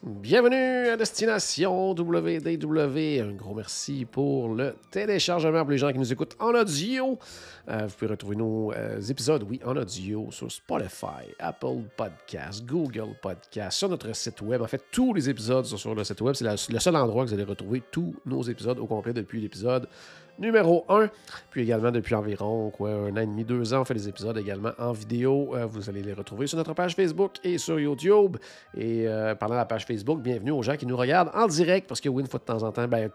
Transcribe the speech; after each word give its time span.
Bienvenue 0.00 0.90
à 0.90 0.96
Destination 0.96 1.90
WDW. 1.90 3.20
Un 3.20 3.32
gros 3.32 3.52
merci 3.52 4.04
pour 4.04 4.54
le 4.54 4.76
téléchargement 4.92 5.62
pour 5.62 5.72
les 5.72 5.78
gens 5.78 5.90
qui 5.90 5.98
nous 5.98 6.12
écoutent 6.12 6.36
en 6.38 6.54
audio. 6.54 7.18
Euh, 7.68 7.86
vous 7.88 7.94
pouvez 7.96 8.10
retrouver 8.12 8.36
nos 8.36 8.72
euh, 8.72 9.00
épisodes, 9.00 9.44
oui, 9.50 9.58
en 9.64 9.76
audio 9.76 10.28
sur 10.30 10.52
Spotify, 10.52 11.34
Apple 11.40 11.82
Podcasts, 11.96 12.64
Google 12.64 13.16
Podcasts, 13.20 13.76
sur 13.76 13.88
notre 13.88 14.14
site 14.14 14.40
web. 14.40 14.62
En 14.62 14.68
fait, 14.68 14.84
tous 14.92 15.14
les 15.14 15.28
épisodes 15.28 15.64
sont 15.64 15.76
sur 15.76 15.96
le 15.96 16.04
site 16.04 16.20
web. 16.20 16.36
C'est 16.36 16.72
le 16.72 16.78
seul 16.78 16.94
endroit 16.94 17.24
que 17.24 17.30
vous 17.30 17.34
allez 17.34 17.42
retrouver 17.42 17.82
tous 17.90 18.14
nos 18.24 18.42
épisodes 18.42 18.78
au 18.78 18.86
complet 18.86 19.12
depuis 19.12 19.40
l'épisode 19.40 19.88
numéro 20.38 20.84
1. 20.88 21.08
Puis 21.50 21.62
également, 21.62 21.90
depuis 21.90 22.14
environ 22.14 22.70
quoi, 22.70 22.90
un 22.90 23.12
an 23.12 23.20
et 23.20 23.26
demi, 23.26 23.44
deux 23.44 23.74
ans, 23.74 23.82
on 23.82 23.84
fait 23.84 23.94
des 23.94 24.08
épisodes 24.08 24.36
également 24.36 24.72
en 24.78 24.92
vidéo. 24.92 25.54
Euh, 25.54 25.66
vous 25.66 25.88
allez 25.88 26.02
les 26.02 26.12
retrouver 26.12 26.46
sur 26.46 26.58
notre 26.58 26.74
page 26.74 26.94
Facebook 26.94 27.32
et 27.44 27.58
sur 27.58 27.78
YouTube. 27.78 28.36
Et 28.76 29.06
euh, 29.06 29.34
de 29.34 29.54
la 29.54 29.64
page 29.64 29.86
Facebook, 29.86 30.20
bienvenue 30.20 30.50
aux 30.50 30.62
gens 30.62 30.76
qui 30.76 30.86
nous 30.86 30.96
regardent 30.96 31.30
en 31.34 31.46
direct, 31.46 31.88
parce 31.88 32.00
que 32.00 32.08
oui, 32.08 32.22
une 32.22 32.28
fois 32.28 32.40
de 32.40 32.44
temps 32.44 32.62
en 32.62 32.72
temps, 32.72 32.86
ben, 32.86 33.10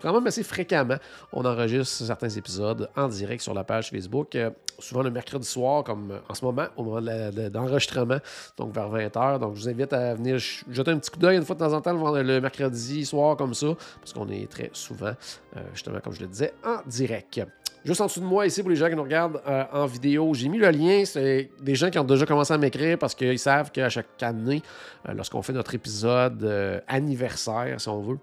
quand 0.00 0.12
même 0.12 0.26
assez 0.26 0.42
fréquemment, 0.42 0.96
on 1.32 1.44
enregistre 1.44 2.04
certains 2.04 2.28
épisodes 2.28 2.88
en 2.96 3.08
direct 3.08 3.42
sur 3.42 3.54
la 3.54 3.64
page 3.64 3.90
Facebook. 3.90 4.34
euh, 4.34 4.50
souvent 4.78 5.02
le 5.02 5.10
mercredi 5.10 5.46
soir, 5.46 5.84
comme 5.84 6.20
en 6.26 6.34
ce 6.34 6.42
moment, 6.44 6.66
au 6.76 6.84
moment 6.84 7.02
de 7.02 7.48
donc 7.50 7.68
vers 7.68 8.90
20h. 8.90 9.38
Donc 9.38 9.54
je 9.56 9.60
vous 9.60 9.68
invite 9.68 9.92
à 9.92 10.14
venir 10.14 10.38
jeter 10.38 10.90
un 10.90 10.98
petit 10.98 11.10
coup 11.10 11.18
d'œil 11.18 11.36
une 11.36 11.44
fois 11.44 11.54
de 11.54 11.60
temps 11.60 11.72
en 11.72 11.80
temps 11.82 12.14
le, 12.14 12.40
mercredi 12.40 13.04
soir 13.04 13.36
comme 13.36 13.52
ça, 13.52 13.68
parce 14.00 14.12
qu'on 14.14 14.28
est 14.28 14.50
très 14.50 14.70
souvent, 14.72 15.12
euh, 15.56 15.60
justement, 15.74 16.00
comme 16.00 16.14
je 16.14 16.20
le 16.20 16.28
disais, 16.28 16.54
en 16.64 16.78
direct. 16.86 17.40
Juste 17.82 18.02
en 18.02 18.06
dessous 18.06 18.20
de 18.20 18.26
moi, 18.26 18.46
ici, 18.46 18.60
pour 18.60 18.68
les 18.68 18.76
gens 18.76 18.90
qui 18.90 18.94
nous 18.94 19.02
regardent 19.02 19.40
euh, 19.46 19.64
en 19.72 19.86
vidéo, 19.86 20.34
j'ai 20.34 20.48
mis 20.48 20.58
le 20.58 20.68
lien. 20.68 21.02
C'est 21.06 21.50
des 21.62 21.74
gens 21.74 21.88
qui 21.88 21.98
ont 21.98 22.04
déjà 22.04 22.26
commencé 22.26 22.52
à 22.52 22.58
m'écrire 22.58 22.98
parce 22.98 23.14
qu'ils 23.14 23.38
savent 23.38 23.70
qu'à 23.70 23.88
chaque 23.88 24.22
année, 24.22 24.62
euh, 25.08 25.14
lorsqu'on 25.14 25.40
fait 25.40 25.54
notre 25.54 25.74
épisode 25.74 26.42
euh, 26.44 26.80
anniversaire, 26.86 27.80
si 27.80 27.88
on 27.88 28.02
veut, 28.02 28.18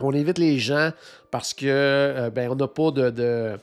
on 0.00 0.14
invite 0.14 0.38
les 0.38 0.58
gens 0.58 0.90
parce 1.30 1.54
que 1.54 1.66
euh, 1.66 2.30
ben, 2.30 2.50
on 2.50 2.54
n'a 2.56 2.68
pas 2.68 2.90
de- 2.90 3.58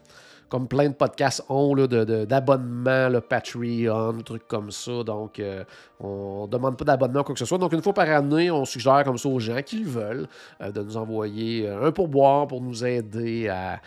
comme 0.51 0.67
plein 0.67 0.89
de 0.89 0.93
podcasts 0.93 1.43
ont 1.47 1.73
de- 1.75 1.87
de- 1.87 2.25
d'abonnement, 2.25 3.07
le 3.07 3.21
Patreon, 3.21 4.21
trucs 4.25 4.45
comme 4.49 4.69
ça. 4.69 5.01
Donc, 5.03 5.39
euh, 5.39 5.63
on 6.01 6.45
demande 6.45 6.75
pas 6.77 6.83
d'abonnement 6.83 7.23
quoi 7.23 7.33
que 7.33 7.39
ce 7.39 7.45
soit. 7.45 7.57
Donc, 7.57 7.71
une 7.71 7.81
fois 7.81 7.93
par 7.93 8.09
année, 8.09 8.51
on 8.51 8.65
suggère 8.65 9.03
comme 9.05 9.17
ça 9.17 9.29
aux 9.29 9.39
gens 9.39 9.61
qui 9.65 9.77
le 9.77 9.89
veulent 9.89 10.27
euh, 10.61 10.69
de 10.71 10.81
nous 10.83 10.97
envoyer 10.97 11.67
euh, 11.69 11.87
un 11.87 11.91
pourboire 11.93 12.47
pour 12.47 12.59
nous 12.59 12.83
aider 12.83 13.47
à, 13.47 13.79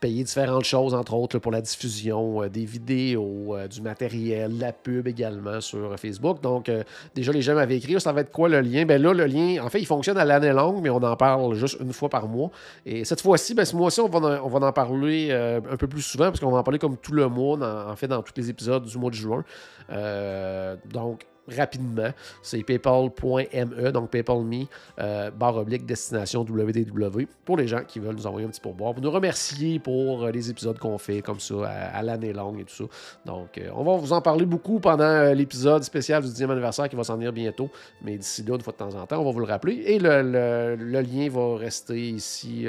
payer 0.00 0.22
différentes 0.22 0.64
choses, 0.64 0.94
entre 0.94 1.14
autres 1.14 1.38
pour 1.40 1.50
la 1.50 1.60
diffusion 1.60 2.44
euh, 2.44 2.48
des 2.48 2.64
vidéos, 2.64 3.56
du 3.68 3.80
matériel, 3.82 4.56
la 4.56 4.72
pub 4.72 5.08
également 5.08 5.60
sur 5.60 5.98
Facebook. 5.98 6.40
Donc, 6.40 6.70
déjà, 7.12 7.32
les 7.32 7.42
gens 7.42 7.54
m'avaient 7.56 7.78
écrit, 7.78 8.00
ça 8.00 8.12
va 8.12 8.20
être 8.20 8.30
quoi 8.30 8.48
le 8.48 8.60
lien? 8.60 8.84
Ben 8.86 9.02
là, 9.02 9.12
le 9.12 9.24
lien, 9.26 9.56
en 9.64 9.68
fait, 9.68 9.80
il 9.80 9.86
fonctionne 9.86 10.16
à 10.18 10.24
l'année 10.24 10.52
longue, 10.52 10.80
mais 10.80 10.90
on 10.90 11.02
en 11.02 11.16
parle 11.16 11.54
juste 11.54 11.78
une 11.80 11.92
fois 11.92 12.08
par 12.08 12.28
mois. 12.28 12.50
Et 12.86 13.04
cette 13.04 13.20
fois-ci, 13.20 13.54
ben, 13.54 13.64
ce 13.64 13.74
mois-ci, 13.74 14.00
on 14.00 14.08
va, 14.08 14.18
en- 14.20 14.44
on 14.46 14.48
va 14.48 14.64
en 14.68 14.72
parler 14.72 15.32
un 15.32 15.76
peu 15.76 15.87
plus 15.88 16.02
souvent, 16.02 16.26
parce 16.26 16.40
qu'on 16.40 16.50
va 16.50 16.58
en 16.58 16.62
parler 16.62 16.78
comme 16.78 16.96
tout 16.96 17.12
le 17.12 17.28
mois, 17.28 17.56
dans- 17.56 17.90
en 17.90 17.96
fait, 17.96 18.08
dans 18.08 18.22
tous 18.22 18.34
les 18.36 18.50
épisodes 18.50 18.84
du 18.84 18.98
mois 18.98 19.10
de 19.10 19.14
juin. 19.16 19.44
Euh, 19.90 20.76
donc, 20.92 21.26
rapidement, 21.56 22.10
c'est 22.42 22.62
paypal.me, 22.62 23.90
donc 23.90 24.10
paypal.me, 24.10 24.64
euh, 24.98 25.30
barre 25.30 25.56
oblique 25.56 25.86
destination 25.86 26.44
www, 26.48 27.26
pour 27.44 27.56
les 27.56 27.66
gens 27.66 27.82
qui 27.86 27.98
veulent 27.98 28.16
nous 28.16 28.26
envoyer 28.26 28.46
un 28.46 28.50
petit 28.50 28.60
pourboire, 28.60 28.92
pour 28.92 29.02
nous 29.02 29.10
remercier 29.10 29.78
pour 29.78 30.26
les 30.28 30.50
épisodes 30.50 30.78
qu'on 30.78 30.98
fait 30.98 31.22
comme 31.22 31.40
ça 31.40 31.66
à, 31.66 32.02
l'année 32.02 32.32
longue 32.32 32.60
et 32.60 32.64
tout 32.64 32.74
ça. 32.74 32.84
Donc, 33.24 33.58
euh, 33.58 33.70
on 33.74 33.84
va 33.84 33.96
vous 33.96 34.12
en 34.12 34.20
parler 34.20 34.44
beaucoup 34.44 34.80
pendant 34.80 35.32
l'épisode 35.32 35.82
spécial 35.82 36.22
du 36.22 36.28
10e 36.28 36.50
anniversaire 36.50 36.88
qui 36.88 36.96
va 36.96 37.04
s'en 37.04 37.14
venir 37.14 37.32
bientôt, 37.32 37.70
mais 38.02 38.16
d'ici 38.16 38.42
là, 38.42 38.54
une 38.54 38.60
fois 38.60 38.72
de 38.72 38.78
temps 38.78 38.94
en 38.94 39.06
temps, 39.06 39.18
on 39.20 39.24
va 39.24 39.30
vous 39.30 39.40
le 39.40 39.46
rappeler. 39.46 39.82
Et 39.86 39.98
le, 39.98 40.74
lien 41.00 41.28
va 41.30 41.56
rester 41.56 42.10
ici, 42.10 42.66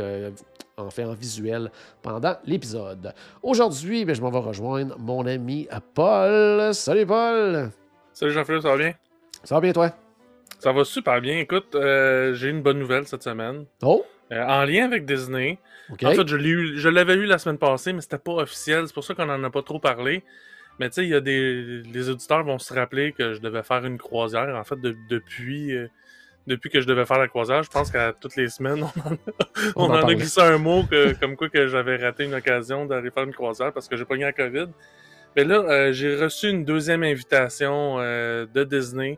en 0.80 0.90
fait, 0.90 1.04
en 1.04 1.14
visuel 1.14 1.72
pendant 2.02 2.36
l'épisode. 2.46 3.14
Aujourd'hui, 3.44 4.06
ben, 4.06 4.16
je 4.16 4.22
m'en 4.22 4.32
vais 4.32 4.40
rejoindre 4.40 4.98
mon 5.00 5.26
ami 5.26 5.68
Paul. 5.94 6.74
Salut 6.74 7.06
Paul! 7.06 7.70
Salut 8.14 8.32
Jean-Philippe, 8.32 8.64
ça 8.64 8.70
va 8.70 8.78
bien? 8.78 8.94
Ça 9.44 9.56
va 9.56 9.62
bien 9.62 9.74
toi? 9.74 9.92
Ça 10.60 10.72
va 10.72 10.84
super 10.84 11.22
bien. 11.22 11.38
Écoute, 11.40 11.76
euh, 11.76 12.34
j'ai 12.34 12.50
une 12.50 12.62
bonne 12.62 12.80
nouvelle 12.80 13.08
cette 13.08 13.24
semaine. 13.24 13.66
Oh! 13.82 14.06
Euh, 14.32 14.44
en 14.46 14.66
lien 14.66 14.86
avec 14.86 15.06
Disney. 15.06 15.58
OK. 15.92 16.04
En 16.04 16.12
fait, 16.12 16.28
je 16.28 16.36
l'ai 16.36 16.50
eu- 16.50 16.78
je 16.78 16.90
l'avais 16.90 17.14
eu 17.16 17.26
la 17.26 17.38
semaine 17.38 17.58
passée, 17.58 17.94
mais 17.94 18.02
c'était 18.02 18.18
pas 18.18 18.34
officiel. 18.34 18.84
C'est 18.88 18.94
pour 18.94 19.04
ça 19.04 19.16
qu'on 19.16 19.30
en 19.30 19.44
a 19.44 19.50
pas 19.50 19.62
trop 19.64 19.80
parlé. 19.80 20.24
Mais 20.80 20.90
tu 20.90 20.96
sais, 20.96 21.04
il 21.04 21.10
y 21.10 21.16
a 21.16 21.20
des. 21.22 21.82
Les 21.92 22.10
auditeurs 22.10 22.44
vont 22.44 22.60
se 22.60 22.74
rappeler 22.74 23.12
que 23.14 23.34
je 23.34 23.40
devais 23.42 23.64
faire 23.64 23.84
une 23.86 23.98
croisière. 23.98 24.56
En 24.56 24.64
fait, 24.64 24.80
de- 24.80 24.96
depuis. 25.10 25.74
euh, 25.76 25.88
depuis 26.50 26.70
que 26.70 26.82
je 26.82 26.88
devais 26.88 27.06
faire 27.06 27.20
la 27.20 27.28
croisière, 27.30 27.64
je 27.64 27.70
pense 27.70 27.90
qu'à 27.92 28.12
toutes 28.12 28.36
les 28.36 28.50
semaines, 28.50 28.84
on 28.96 29.00
en 29.00 29.14
a, 29.14 29.18
On 29.76 29.84
on 29.84 29.84
en 29.84 29.90
en 29.90 29.94
a 29.96 30.00
parlait. 30.02 30.16
glissé 30.16 30.42
un 30.42 30.58
mot 30.58 30.84
que- 30.84 31.14
comme 31.20 31.38
quoi 31.38 31.48
que 31.48 31.68
j'avais 31.68 31.96
raté 31.96 32.26
une 32.26 32.34
occasion 32.34 32.86
d'aller 32.86 33.12
faire 33.12 33.24
une 33.24 33.34
croisière 33.34 33.72
parce 33.72 33.88
que 33.88 33.96
j'ai 33.96 34.04
pogné 34.06 34.24
la 34.26 34.34
COVID. 34.34 34.68
Mais 35.38 35.44
là, 35.46 35.56
euh, 35.60 35.94
j'ai 35.94 36.16
reçu 36.18 36.50
une 36.50 36.66
deuxième 36.66 37.04
invitation 37.04 37.98
euh, 38.00 38.46
de 38.54 38.64
Disney 38.64 39.18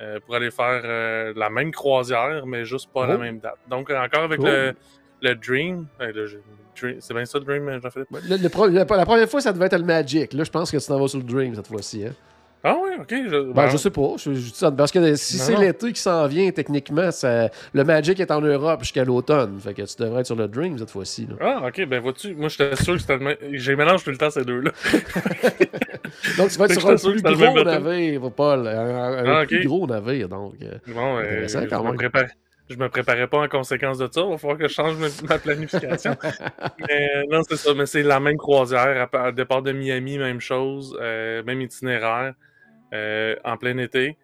euh, 0.00 0.20
pour 0.24 0.36
aller 0.36 0.50
faire 0.52 1.34
la 1.36 1.50
même 1.50 1.72
croisière, 1.72 2.46
mais 2.46 2.64
juste 2.64 2.88
pas 2.94 3.04
à 3.04 3.06
la 3.08 3.14
Oh. 3.16 3.18
même 3.18 3.40
date. 3.40 3.58
Donc, 3.68 3.90
encore 3.90 4.22
avec 4.22 4.40
le, 4.40 4.72
le 5.20 5.34
Dream. 5.34 5.86
euh, 6.00 6.12
le- 6.14 6.42
Dream- 6.80 7.00
c'est 7.00 7.12
bien 7.12 7.24
ça, 7.24 7.38
le 7.40 7.44
Dream, 7.44 7.80
Jean-Philippe? 7.82 8.08
Le- 8.28 8.86
la 8.96 9.04
première 9.04 9.28
fois, 9.28 9.40
ça 9.40 9.52
devait 9.52 9.66
être 9.66 9.76
le 9.78 9.84
Magic. 9.84 10.32
Là, 10.32 10.44
je 10.44 10.50
pense 10.50 10.70
que 10.70 10.76
tu 10.76 10.86
t'en 10.86 11.00
vas 11.00 11.08
sur 11.08 11.18
le 11.18 11.24
Dream 11.24 11.56
cette 11.56 11.66
fois-ci. 11.66 12.06
Hein? 12.06 12.12
Ah 12.64 12.76
oui, 12.82 12.90
ok. 13.00 13.08
Je, 13.10 13.52
Ben, 13.52 13.68
je 13.68 13.76
sais 13.76 13.90
pas. 13.90 14.14
Je, 14.16 14.34
je 14.34 14.38
dis 14.40 14.52
ça 14.54 14.70
parce 14.72 14.90
que 14.90 15.14
si 15.14 15.38
c'est 15.38 15.56
l'été 15.56 15.92
qui 15.92 16.00
s'en 16.00 16.26
vient, 16.26 16.50
techniquement, 16.50 17.10
ça- 17.12 17.50
le 17.72 17.84
Magic 17.84 18.18
est 18.18 18.30
en 18.30 18.40
Europe 18.40 18.80
jusqu'à 18.82 19.04
l'automne. 19.04 19.58
Fait 19.60 19.74
que 19.74 19.82
tu 19.82 19.94
devrais 20.02 20.20
être 20.20 20.26
sur 20.26 20.34
le 20.36 20.48
Dream 20.48 20.76
cette 20.78 20.90
fois-ci. 20.90 21.28
Ah, 21.40 21.62
ok, 21.66 21.86
ben 21.86 22.00
vois-tu, 22.00 22.34
moi 22.34 22.48
j'étais 22.48 22.74
sûr 22.76 22.94
que 22.94 23.00
c'était. 23.00 23.18
J'ai 23.52 23.76
mélange 23.76 24.02
tout 24.02 24.10
le 24.10 24.18
temps 24.18 24.30
ces 24.30 24.44
deux-là. 24.44 24.72
Donc, 26.36 26.50
tu 26.50 26.58
vas 26.58 26.64
être 26.66 26.80
sur 26.80 26.88
un 26.90 26.96
plus 26.96 27.22
gros 27.22 27.62
navire, 27.64 28.30
Paul. 28.32 28.66
Un, 28.66 29.24
un 29.24 29.40
Ah, 29.40 29.46
plus 29.46 29.64
gros 29.66 29.86
navire, 29.86 30.28
donc. 30.28 30.54
euh, 30.62 30.78
Bon, 30.88 31.18
Intéressant, 31.18 31.60
quand 31.68 31.84
même. 31.84 31.96
prépare- 31.96 32.24
je 32.70 32.76
me 32.76 32.88
préparais 32.88 33.26
pas 33.28 33.38
en 33.38 33.48
conséquence 33.48 33.98
de 33.98 34.08
ça. 34.12 34.20
Il 34.22 34.30
va 34.30 34.36
falloir 34.38 34.58
que 34.58 34.68
je 34.68 34.72
change 34.74 34.94
ma, 35.28 35.38
planification. 35.38 36.16
mais 36.88 37.24
non, 37.30 37.40
c'est 37.48 37.56
ça. 37.56 37.72
Mais 37.74 37.86
c'est 37.86 38.02
la 38.02 38.20
même 38.20 38.36
croisière. 38.36 39.08
À 39.12 39.32
départ 39.32 39.62
de 39.62 39.72
Miami, 39.72 40.18
même 40.18 40.40
chose. 40.40 40.96
euh, 41.00 41.42
même 41.44 41.60
itinéraire. 41.62 42.34
Euh, 42.92 43.36
en 43.44 43.56
plein 43.56 43.76
été. 43.78 44.16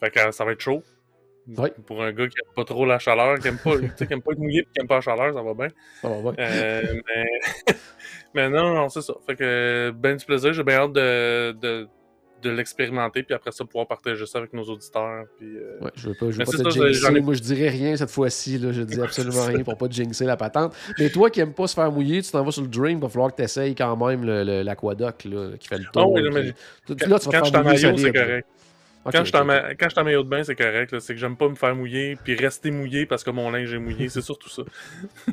Fait 0.00 0.10
que 0.10 0.18
euh, 0.18 0.32
ça 0.32 0.44
va 0.44 0.52
être 0.52 0.60
chaud. 0.60 0.82
Oui. 1.58 1.70
Pour 1.86 2.02
un 2.02 2.12
gars 2.12 2.26
qui 2.26 2.36
aime 2.44 2.54
pas 2.54 2.64
trop 2.64 2.84
la 2.84 2.98
chaleur, 2.98 3.38
qui 3.38 3.48
aime 3.48 3.58
pas, 3.58 3.78
qui 3.78 4.12
aime 4.12 4.20
pas 4.20 4.32
être 4.32 4.38
mouillé 4.38 4.60
et 4.60 4.64
qui 4.64 4.80
aime 4.80 4.88
pas 4.88 4.96
la 4.96 5.00
chaleur, 5.00 5.32
ça 5.32 5.42
va 5.42 5.54
bien. 5.54 5.68
ça 6.02 6.08
va 6.08 6.32
bien. 6.32 6.44
Euh, 6.44 7.00
mais... 7.06 7.74
mais 8.34 8.50
non, 8.50 8.74
non, 8.74 8.88
c'est 8.88 9.02
ça. 9.02 9.14
Fait 9.26 9.36
que 9.36 9.92
ben 9.94 10.16
du 10.16 10.24
plaisir, 10.24 10.52
j'ai 10.52 10.64
bien 10.64 10.80
hâte 10.80 10.92
de, 10.92 11.52
de, 11.52 11.88
de 12.46 12.50
l'expérimenter, 12.52 13.22
puis 13.22 13.34
après 13.34 13.52
ça, 13.52 13.64
pouvoir 13.64 13.86
partager 13.86 14.24
ça 14.26 14.38
avec 14.38 14.52
nos 14.52 14.64
auditeurs. 14.64 15.24
Puis, 15.38 15.56
euh, 15.56 15.78
Ouais, 15.80 15.90
je 15.96 16.08
veux 16.08 16.14
pas, 16.14 16.30
je 16.30 16.38
veux 16.38 16.44
pas 16.44 16.52
te 16.52 16.70
jinxer. 16.70 17.20
Moi, 17.20 17.34
je 17.34 17.40
dirais 17.42 17.68
rien 17.68 17.96
cette 17.96 18.10
fois-ci. 18.10 18.58
Je 18.60 18.82
dis 18.82 19.00
absolument 19.00 19.44
rien 19.46 19.62
pour 19.64 19.76
pas 19.76 19.88
te 19.88 19.92
jinxer 19.94 20.24
la 20.24 20.36
patente. 20.36 20.74
Mais 20.98 21.10
toi 21.10 21.30
qui 21.30 21.40
aimes 21.40 21.52
pas 21.54 21.66
se 21.66 21.74
faire 21.74 21.90
mouiller, 21.92 22.22
tu 22.22 22.30
t'en 22.30 22.42
vas 22.44 22.50
sur 22.50 22.62
le 22.62 22.68
Dream. 22.68 22.98
Il 22.98 23.02
va 23.02 23.08
falloir 23.08 23.30
que 23.30 23.36
tu 23.36 23.42
essayes 23.42 23.74
quand 23.74 23.96
même 23.96 24.24
l'aquadoc 24.24 25.24
là, 25.24 25.50
qui 25.58 25.68
fait 25.68 25.78
le 25.78 25.84
tour. 25.92 26.02
Ah 26.02 26.06
oui, 26.08 26.22
mais 26.32 26.40
puis- 26.40 27.08
là, 27.08 27.18
tu 27.18 27.28
vas 27.30 27.38
quand 27.38 27.40
te 27.40 27.46
je 27.46 27.50
faire 27.50 27.60
en 27.60 27.64
mouiller 27.64 27.78
solide, 27.78 28.12
correct. 28.14 28.48
Quand 29.12 29.24
je 29.24 29.28
suis 29.28 29.36
en 29.36 29.40
ok, 29.40 29.46
ma- 29.46 29.74
quand 29.74 29.86
je 29.86 29.90
suis 29.90 30.00
en 30.00 30.04
maillot 30.04 30.22
de 30.22 30.28
bain, 30.28 30.42
c'est 30.44 30.54
correct. 30.56 30.98
C'est 31.00 31.14
que 31.14 31.20
j'aime 31.20 31.36
pas 31.36 31.48
me 31.48 31.54
faire 31.54 31.74
mouiller, 31.74 32.16
puis 32.22 32.34
rester 32.34 32.70
mouillé 32.70 33.06
parce 33.06 33.22
que 33.24 33.30
mon 33.30 33.50
linge 33.50 33.72
est 33.72 33.78
mouillé. 33.78 34.08
C'est 34.16 34.20
surtout 34.22 34.48
ça. 34.48 34.62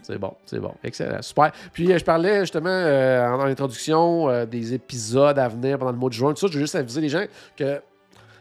C'est 0.02 0.18
bon, 0.18 0.34
c'est 0.46 0.60
bon. 0.60 0.74
Excellent, 0.84 1.22
super. 1.22 1.52
Puis 1.74 1.92
euh, 1.92 1.98
je 1.98 2.04
parlais 2.04 2.42
justement 2.42 2.70
euh, 2.70 3.28
en, 3.28 3.40
en 3.42 3.46
introduction 3.46 4.30
euh, 4.30 4.46
des 4.46 4.74
épisodes 4.74 5.38
à 5.40 5.48
venir 5.48 5.78
pendant 5.78 5.92
le 5.92 5.98
mois 5.98 6.10
de 6.10 6.14
juin. 6.16 6.34
Tout 6.34 6.40
ça, 6.42 6.48
je 6.48 6.54
veux 6.54 6.60
juste 6.64 6.75
aviser 6.75 7.02
les 7.02 7.10
gens 7.10 7.25
que 7.58 7.81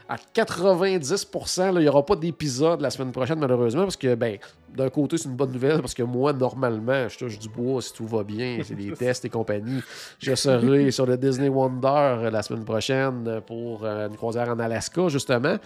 à 0.08 0.16
90%, 0.34 1.72
là, 1.72 1.80
il 1.80 1.84
n'y 1.84 1.88
aura 1.88 2.04
pas 2.04 2.16
d'épisode 2.16 2.80
la 2.80 2.90
semaine 2.90 3.12
prochaine, 3.12 3.38
malheureusement, 3.38 3.82
parce 3.84 3.96
que 3.96 4.14
ben, 4.14 4.36
d'un 4.74 4.88
côté, 4.88 5.18
c'est 5.18 5.28
une 5.28 5.36
bonne 5.36 5.52
nouvelle 5.52 5.80
parce 5.80 5.94
que 5.94 6.02
moi, 6.02 6.32
normalement, 6.32 7.08
je 7.08 7.18
touche 7.18 7.38
du 7.38 7.48
bois 7.48 7.82
si 7.82 7.92
tout 7.92 8.06
va 8.06 8.22
bien, 8.22 8.60
c'est 8.64 8.74
des 8.74 8.92
tests 8.98 9.24
et 9.24 9.28
compagnie. 9.28 9.80
Je 10.18 10.34
serai 10.34 10.90
sur 10.90 11.06
le 11.06 11.16
Disney 11.16 11.48
Wonder 11.48 12.30
la 12.30 12.42
semaine 12.42 12.64
prochaine 12.64 13.40
pour 13.46 13.84
euh, 13.84 14.08
une 14.08 14.16
croisière 14.16 14.48
en 14.48 14.58
Alaska, 14.58 15.08
justement. 15.08 15.56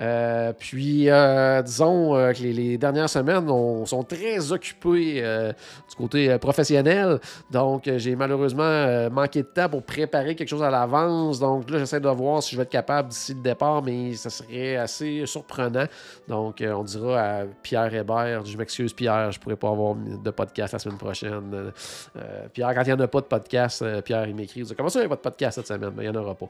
Euh, 0.00 0.52
puis, 0.58 1.10
euh, 1.10 1.62
disons 1.62 2.12
que 2.12 2.42
les, 2.42 2.78
dernières 2.78 3.10
semaines 3.10 3.48
on, 3.50 3.84
sont 3.86 4.02
très 4.02 4.52
occupées 4.52 5.22
du 5.88 5.96
côté 5.96 6.36
professionnel. 6.38 7.20
Donc, 7.50 7.90
j'ai 7.96 8.16
malheureusement 8.16 9.10
manqué 9.10 9.42
de 9.42 9.48
temps 9.48 9.68
pour 9.68 9.82
préparer 9.82 10.34
quelque 10.34 10.48
chose 10.48 10.62
à 10.62 10.70
l'avance. 10.70 11.38
Donc, 11.38 11.70
là, 11.70 11.78
j'essaie 11.78 12.00
de 12.00 12.08
voir 12.08 12.42
si 12.42 12.52
je 12.52 12.56
vais 12.56 12.62
être 12.62 12.70
capable 12.70 13.08
d'ici 13.08 13.34
le 13.34 13.40
départ, 13.40 13.82
mais 13.82 14.14
ça 14.14 14.30
serait 14.30 14.76
assez 14.76 15.26
surprenant. 15.26 15.86
Donc, 16.28 16.62
on 16.66 16.82
dira 16.82 17.20
à 17.20 17.44
Pierre 17.62 17.92
Hébert 17.94 18.44
je 18.54 18.58
m'excuse, 18.58 18.92
Pierre, 18.92 19.32
je 19.32 19.40
pourrais 19.40 19.56
pas 19.56 19.68
avoir 19.68 19.96
de 19.96 20.30
podcast 20.30 20.72
la 20.72 20.78
semaine 20.78 20.96
prochaine. 20.96 21.72
Euh, 22.16 22.46
Pierre, 22.52 22.72
quand 22.72 22.82
il 22.82 22.86
n'y 22.86 22.92
en 22.92 23.00
a 23.00 23.08
pas 23.08 23.20
de 23.20 23.26
podcast, 23.26 23.82
euh, 23.82 24.00
Pierre, 24.00 24.28
il 24.28 24.34
m'écrit 24.36 24.62
Comment 24.76 24.88
ça, 24.88 25.00
il 25.00 25.02
n'y 25.02 25.06
a 25.06 25.08
pas 25.08 25.16
de 25.16 25.20
podcast 25.20 25.56
cette 25.56 25.66
semaine 25.66 25.90
Mais 25.96 26.04
il 26.04 26.10
n'y 26.10 26.16
en 26.16 26.20
aura 26.20 26.34
pas. 26.34 26.46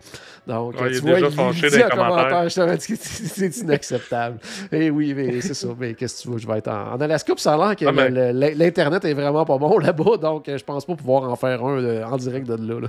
Donc, 0.46 0.76
tu 0.76 0.84
il 0.84 1.00
vois, 1.00 1.14
déjà 1.14 1.28
il, 1.28 1.64
il 1.64 1.70
dit 1.70 1.82
en 1.82 1.88
commentaire, 1.88 2.50
c'est 2.50 3.56
inacceptable. 3.56 4.38
Et 4.70 4.86
eh 4.86 4.90
oui, 4.90 5.14
mais 5.14 5.40
c'est 5.40 5.54
ça. 5.54 5.68
Mais 5.78 5.94
qu'est-ce 5.94 6.18
que 6.18 6.22
tu 6.22 6.32
veux? 6.32 6.38
Je 6.38 6.46
vais 6.46 6.58
être 6.58 6.68
en, 6.68 7.00
Alaska, 7.00 7.34
puis 7.34 7.42
ça 7.42 7.54
a 7.54 7.56
l'air 7.56 7.76
que 7.76 7.86
ah, 7.86 8.32
l'Internet 8.54 9.04
est 9.06 9.14
vraiment 9.14 9.46
pas 9.46 9.56
bon 9.56 9.78
là-bas, 9.78 10.18
donc 10.18 10.48
euh, 10.48 10.58
je 10.58 10.64
pense 10.64 10.84
pas 10.84 10.94
pouvoir 10.94 11.24
en 11.30 11.36
faire 11.36 11.64
un 11.64 12.02
en 12.02 12.16
direct 12.18 12.46
de 12.46 12.80
là. 12.80 12.88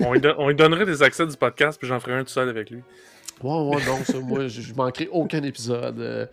on, 0.00 0.48
lui 0.48 0.54
donnerait 0.56 0.86
des 0.86 1.02
accès 1.02 1.24
du 1.24 1.36
podcast, 1.36 1.78
puis 1.78 1.88
j'en 1.88 2.00
ferai 2.00 2.14
un 2.14 2.24
tout 2.24 2.30
seul 2.30 2.48
avec 2.48 2.70
lui. 2.70 2.82
Ouais, 3.42 3.50
ouais, 3.50 3.84
non, 3.84 4.02
ça, 4.02 4.18
moi, 4.18 4.48
je, 4.48 4.62
je 4.62 4.74
manquerai 4.74 5.08
aucun 5.12 5.42
épisode. 5.42 6.00
Euh, 6.00 6.26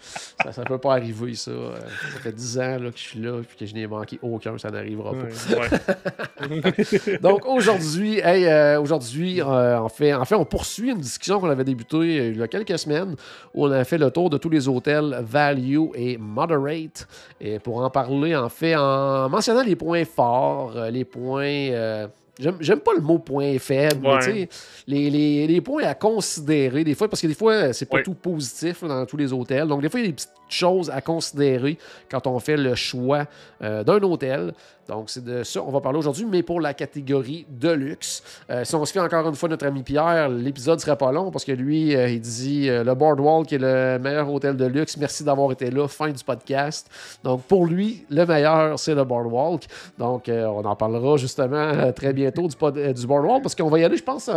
ça, 0.52 0.62
ne 0.62 0.66
peut 0.66 0.78
pas 0.78 0.94
arriver, 0.94 1.36
ça. 1.36 1.52
Euh, 1.52 1.76
ça 2.14 2.20
fait 2.20 2.32
10 2.32 2.60
ans 2.60 2.80
là, 2.80 2.92
que 2.92 2.98
je 2.98 3.04
suis 3.04 3.20
là, 3.20 3.42
puis 3.46 3.58
que 3.58 3.66
je 3.66 3.74
n'ai 3.74 3.88
manqué 3.88 4.20
aucun, 4.22 4.58
ça 4.58 4.72
n'arrivera 4.72 5.12
pas. 5.12 6.48
Donc, 7.22 7.46
aujourd'hui, 7.46 8.20
hey, 8.20 8.46
euh, 8.46 8.80
aujourd'hui, 8.80 9.42
en, 9.42 9.90
fait, 9.90 10.14
en 10.14 10.24
fait, 10.24 10.36
on 10.36 10.46
poursuit 10.46 10.92
une 10.92 11.00
discussion 11.00 11.42
qu'on 11.42 11.50
avait 11.50 11.66
débutée 11.66 12.30
il 12.30 12.38
y 12.38 12.42
a 12.42 12.48
quelques 12.48 12.80
semaines, 12.80 13.16
où 13.54 13.68
on 13.68 13.72
a 13.72 13.84
fait 13.84 13.98
le 13.98 14.10
tour 14.10 14.30
de 14.30 14.38
tous 14.38 14.50
les 14.50 14.70
hôtels 14.70 15.20
Value 15.24 15.88
et 15.96 16.18
Moderate. 16.18 17.06
Et 17.42 17.60
pour 17.60 17.84
en 17.84 17.90
parler, 17.90 18.34
en 18.34 18.48
fait, 18.48 18.78
en 18.78 19.28
mentionnant 19.28 19.64
les 19.64 19.76
points 19.76 20.06
forts, 20.06 20.74
les 20.90 21.04
points 21.04 22.08
J'aime 22.40 22.80
pas 22.80 22.94
le 22.96 23.02
mot 23.02 23.20
point 23.20 23.60
faible, 23.60 24.02
mais 24.02 24.50
les, 24.88 25.10
les, 25.12 25.46
les, 25.46 25.62
points 25.62 25.84
à 25.84 25.94
considérer 25.94 26.84
des 26.84 26.96
fois, 26.96 27.08
parce 27.08 27.22
que 27.22 27.28
des 27.28 27.36
fois, 27.36 27.74
c'est 27.74 27.88
pas 27.88 28.02
tout 28.02 28.16
positif 28.16 28.84
dans 28.84 29.06
tous 29.06 29.18
les 29.18 29.32
hôtels. 29.32 29.68
Donc, 29.68 29.84
des 29.84 29.90
fois, 29.90 30.00
il 30.00 30.04
y 30.04 30.08
a 30.08 30.10
des 30.10 30.16
petites 30.16 30.32
choses 30.50 30.90
à 30.90 31.02
considérer 31.02 31.78
quand 32.10 32.26
on 32.26 32.40
fait 32.40 32.58
le 32.58 32.74
choix 32.74 33.26
euh, 33.62 33.84
d'un 33.84 34.02
hôtel. 34.02 34.54
Donc, 34.88 35.10
c'est 35.10 35.24
de 35.24 35.44
ça 35.44 35.60
qu'on 35.60 35.72
va 35.72 35.82
parler 35.82 36.00
aujourd'hui, 36.00 36.26
mais 36.26 36.44
pour 36.44 36.60
la 36.60 36.74
catégorie 36.74 37.46
de 37.50 37.72
luxe. 37.72 38.24
Euh, 38.50 38.64
si 38.64 38.76
on 38.76 38.84
se 38.86 38.92
fait 38.92 39.00
encore 39.00 39.28
une 39.28 39.36
fois 39.36 39.50
notre 39.50 39.66
ami 39.66 39.84
Pierre, 39.84 40.30
l'épisode 40.30 40.76
ne 40.76 40.82
sera 40.82 40.96
pas 40.96 41.12
long 41.12 41.32
parce 41.32 41.46
que 41.46 41.52
lui, 41.52 41.96
euh, 41.96 42.10
il 42.10 42.20
dit 42.22 42.68
le 42.68 42.94
Boardwalk 42.94 43.52
est 43.54 43.58
le 43.58 43.98
meilleur 44.00 44.32
hôtel 44.32 44.58
de 44.58 44.66
luxe. 44.66 44.98
Merci 44.98 45.24
d'avoir 45.24 45.52
été 45.52 45.72
là. 45.72 45.88
Fin 45.88 46.10
du 46.12 46.24
podcast. 46.24 46.90
Donc, 47.24 47.44
pour 47.44 47.66
lui, 47.66 48.06
le 48.10 48.26
meilleur, 48.26 48.78
c'est 48.78 48.96
le 48.96 49.04
Boardwalk. 49.04 49.64
Donc, 49.98 50.30
on 50.30 50.66
en 50.66 50.76
parlera 50.76 51.18
justement 51.18 51.92
très 51.94 52.14
bientôt 52.14 52.48
du, 52.48 52.94
du 52.94 53.08
Boardwalk 53.08 53.44
parce 53.44 53.56
qu'on 53.56 53.70
va 53.70 53.80
y 53.80 53.84
aller, 53.84 53.98
je 53.98 54.04
pense, 54.04 54.30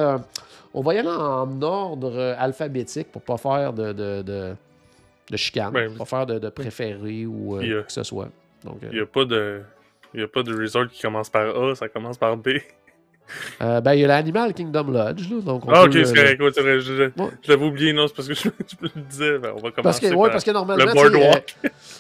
on 0.75 0.81
va 0.81 0.95
y 0.95 0.99
aller 0.99 1.09
en 1.09 1.63
ordre 1.63 2.37
alphabétique 2.39 3.11
pour 3.11 3.23
ne 3.23 3.27
pas 3.27 3.37
faire 3.37 3.73
de 3.73 4.57
de 5.31 5.37
chicane. 5.37 5.73
Ben, 5.73 5.95
pas 5.95 6.05
faire 6.05 6.27
de, 6.27 6.39
de 6.39 6.49
préféré 6.49 7.27
ou 7.27 7.57
euh, 7.57 7.83
que 7.83 7.93
ce 7.93 8.03
soit. 8.03 8.29
Donc, 8.65 8.79
il 8.83 8.91
n'y 8.91 9.01
a 9.01 9.07
pas 9.07 9.25
de. 9.25 9.63
Il 10.17 10.23
a 10.23 10.29
pas 10.29 10.43
de 10.43 10.55
resort 10.55 10.89
qui 10.89 11.03
commence 11.03 11.29
par 11.29 11.55
A, 11.55 11.75
ça 11.75 11.89
commence 11.89 12.17
par 12.17 12.37
B. 12.37 12.49
Euh, 13.61 13.81
ben, 13.81 13.95
il 13.95 14.01
y 14.01 14.05
a 14.05 14.09
l'Animal 14.09 14.55
Kingdom 14.55 14.91
Lodge. 14.91 15.29
Là, 15.31 15.41
donc 15.41 15.65
ah, 15.69 15.85
ok, 15.85 15.93
c'est 15.93 16.15
correct. 16.15 16.41
je, 16.41 16.81
je, 16.81 17.51
l'avais 17.51 17.65
oublié, 17.65 17.93
non, 17.93 18.07
c'est 18.07 18.15
parce 18.15 18.29
que 18.29 18.35
je, 18.35 18.43
je 18.49 18.77
le 18.81 19.03
disais. 19.03 19.39
Ben, 19.39 19.53
on 19.57 19.61
va 19.61 19.71
commencer 19.71 19.83
parce 19.83 20.01
que, 20.01 20.09
par 20.09 20.19
ouais, 20.19 20.31
parce 20.31 20.45
que 20.45 20.51
normalement, 20.53 20.85
le, 20.85 20.93
boardwalk. 20.93 21.57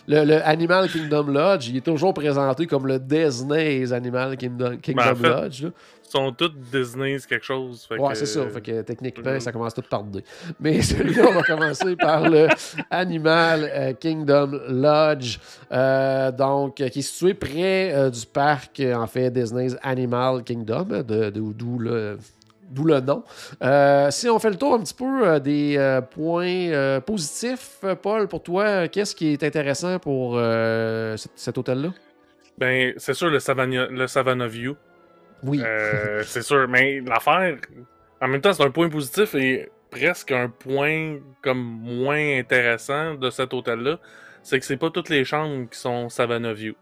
le, 0.06 0.24
le, 0.24 0.46
Animal 0.46 0.88
Kingdom 0.88 1.24
Lodge, 1.24 1.68
il 1.68 1.76
est 1.76 1.84
toujours 1.84 2.14
présenté 2.14 2.66
comme 2.66 2.86
le 2.86 2.98
Disney's 2.98 3.92
Animal 3.92 4.36
Kingdom, 4.36 4.76
Kingdom 4.80 5.02
ben, 5.02 5.12
en 5.12 5.16
fait, 5.16 5.28
Lodge. 5.28 5.64
Sont 6.10 6.32
tous 6.32 6.52
Disney 6.72 7.16
quelque 7.28 7.44
chose. 7.44 7.86
ouais, 7.90 8.14
c'est 8.14 8.26
ça. 8.26 8.48
Fait 8.48 8.60
que 8.60 8.82
techniquement, 8.82 9.38
ça 9.40 9.52
commence 9.52 9.74
tout 9.74 9.82
par 9.82 10.04
D. 10.04 10.22
Mais 10.60 10.82
celui-là, 10.82 11.26
on 11.28 11.32
va 11.32 11.42
commencer 11.42 11.96
par 11.96 12.28
le 12.28 12.48
Animal 12.90 13.70
euh, 13.72 13.92
Kingdom 13.94 14.60
Lodge, 14.68 15.38
euh, 15.72 16.30
donc, 16.32 16.76
qui 16.76 16.82
est 16.84 17.02
situé 17.02 17.34
près 17.34 17.92
euh, 17.94 18.10
du 18.10 18.26
parc, 18.26 18.80
en 18.80 19.06
fait, 19.06 19.30
Disney's 19.30 19.76
Animal 19.82 20.42
Kingdom, 20.42 21.02
de, 21.02 21.30
d'où 21.30 21.78
le 21.78 22.18
D'où 22.68 22.82
le 22.82 22.98
nom. 22.98 23.22
si 24.10 24.28
on 24.28 24.40
fait 24.40 24.50
le 24.50 24.56
tour 24.56 24.74
un 24.74 24.80
petit 24.80 24.92
peu 24.92 25.38
des 25.38 26.00
points 26.10 26.98
positifs, 27.00 27.84
Paul, 28.02 28.26
pour 28.26 28.42
toi, 28.42 28.88
qu'est-ce 28.88 29.14
qui 29.14 29.34
est 29.34 29.44
intéressant 29.44 30.00
pour 30.00 30.36
cet, 31.36 31.58
hôtel-là? 31.58 31.90
Ben, 32.58 32.92
c'est 32.96 33.14
sûr 33.14 33.30
le 33.30 33.38
Savannah, 33.38 33.86
le 33.86 34.08
Savannah 34.08 34.48
View. 34.48 34.74
Oui. 35.42 35.60
Euh, 35.62 36.22
c'est 36.24 36.42
sûr, 36.42 36.66
mais 36.68 37.00
l'affaire, 37.00 37.56
en 38.20 38.28
même 38.28 38.40
temps, 38.40 38.52
c'est 38.52 38.62
un 38.62 38.70
point 38.70 38.88
positif 38.88 39.34
et 39.34 39.70
presque 39.90 40.32
un 40.32 40.48
point 40.48 41.18
comme 41.42 41.60
moins 41.60 42.38
intéressant 42.38 43.14
de 43.14 43.30
cet 43.30 43.54
hôtel-là, 43.54 43.98
c'est 44.42 44.58
que 44.58 44.66
c'est 44.66 44.76
pas 44.76 44.90
toutes 44.90 45.08
les 45.08 45.24
chambres 45.24 45.68
qui 45.70 45.78
sont 45.78 46.08
Savannah 46.08 46.52
View. 46.52 46.74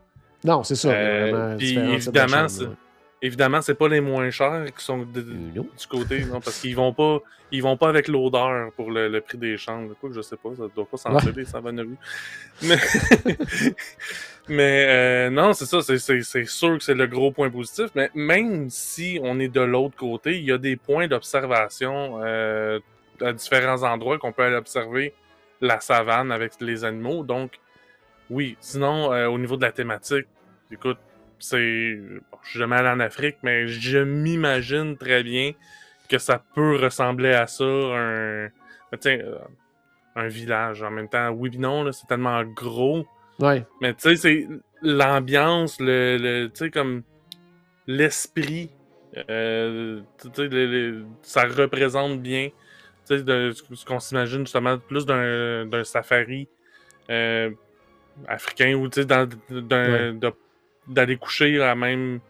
Non, 0.44 0.62
c'est 0.62 0.74
ça. 0.74 0.90
Euh, 0.90 1.56
puis 1.56 1.78
évidemment, 1.78 2.48
c'est, 2.48 2.68
évidemment, 3.22 3.62
c'est 3.62 3.74
pas 3.74 3.88
les 3.88 4.00
moins 4.00 4.30
chers 4.30 4.66
qui 4.76 4.84
sont 4.84 5.04
du 5.04 5.60
côté, 5.88 6.24
non, 6.26 6.40
parce 6.40 6.60
qu'ils 6.60 6.76
vont 6.76 6.92
pas, 6.92 7.20
ils 7.50 7.62
vont 7.62 7.78
pas 7.78 7.88
avec 7.88 8.08
l'odeur 8.08 8.70
pour 8.72 8.90
le, 8.90 9.18
prix 9.20 9.38
des 9.38 9.56
chambres. 9.56 9.94
Quoi, 9.98 10.10
je 10.12 10.20
sais 10.20 10.36
pas, 10.36 10.50
ça 10.56 10.64
doit 10.74 10.86
pas 10.86 10.98
sentir 10.98 11.34
ouais. 11.34 11.44
Savannah 11.44 11.84
View. 11.84 11.96
Mais 12.62 12.76
Mais 14.49 14.87
euh, 14.88 15.31
non, 15.31 15.55
c'est 15.55 15.64
ça, 15.64 15.81
c'est 15.81 15.99
sûr 16.44 16.79
que 16.79 16.85
c'est 16.85 16.94
le 16.94 17.06
gros 17.06 17.32
point 17.32 17.50
positif. 17.50 17.87
Mais 17.94 18.11
même 18.14 18.69
si 18.69 19.19
on 19.23 19.41
est 19.41 19.49
de 19.49 19.61
l'autre 19.61 19.96
côté, 19.96 20.38
il 20.38 20.44
y 20.44 20.52
a 20.52 20.58
des 20.58 20.76
points 20.76 21.08
d'observation 21.08 22.20
euh, 22.23 22.79
à 23.20 23.32
différents 23.32 23.82
endroits 23.82 24.19
qu'on 24.19 24.32
peut 24.32 24.43
aller 24.43 24.56
observer 24.56 25.14
la 25.61 25.81
savane 25.81 26.31
avec 26.31 26.52
les 26.61 26.85
animaux. 26.85 27.25
Donc, 27.25 27.58
oui. 28.29 28.56
Sinon, 28.61 29.12
euh, 29.12 29.29
au 29.29 29.38
niveau 29.38 29.56
de 29.56 29.62
la 29.62 29.73
thématique, 29.73 30.26
écoute, 30.70 30.99
c'est. 31.38 31.96
Bon, 32.31 32.38
je 32.43 32.50
suis 32.50 32.58
jamais 32.58 32.76
allé 32.76 32.88
en 32.88 33.00
Afrique, 33.00 33.37
mais 33.43 33.67
je 33.67 33.99
m'imagine 33.99 34.96
très 34.99 35.23
bien 35.23 35.52
que 36.08 36.19
ça 36.19 36.43
peut 36.55 36.76
ressembler 36.76 37.32
à 37.32 37.46
ça, 37.46 37.64
un. 37.64 38.49
Tiens, 39.00 39.19
un 40.17 40.29
village. 40.29 40.82
En 40.82 40.91
même 40.91 41.08
temps, 41.08 41.31
oui, 41.31 41.50
non, 41.58 41.91
c'est 41.93 42.06
tellement 42.06 42.43
gros 42.44 43.06
Ouais. 43.38 43.64
Mais 43.81 43.94
tu 43.94 44.00
sais, 44.03 44.17
c'est 44.17 44.48
l'ambiance, 44.82 45.81
le, 45.81 46.19
le 46.19 46.48
tu 46.48 46.58
sais, 46.58 46.70
comme 46.70 47.03
l'esprit, 47.86 48.70
euh, 49.31 50.00
tu 50.20 50.29
sais, 50.34 50.94
ça 51.22 51.44
représente 51.44 52.20
bien, 52.20 52.50
tu 53.06 53.19
sais, 53.19 53.24
ce 53.53 53.84
qu'on 53.84 54.00
s'imagine 54.00 54.41
justement 54.41 54.79
plus 54.79 55.06
d'un 55.06 55.84
safari 55.84 56.48
euh, 57.10 57.50
africain 58.29 58.74
ou 58.74 58.88
tu 58.88 59.03
sais, 59.03 59.06
d'aller 60.88 61.17
coucher 61.17 61.60
à 61.62 61.74
même, 61.74 62.20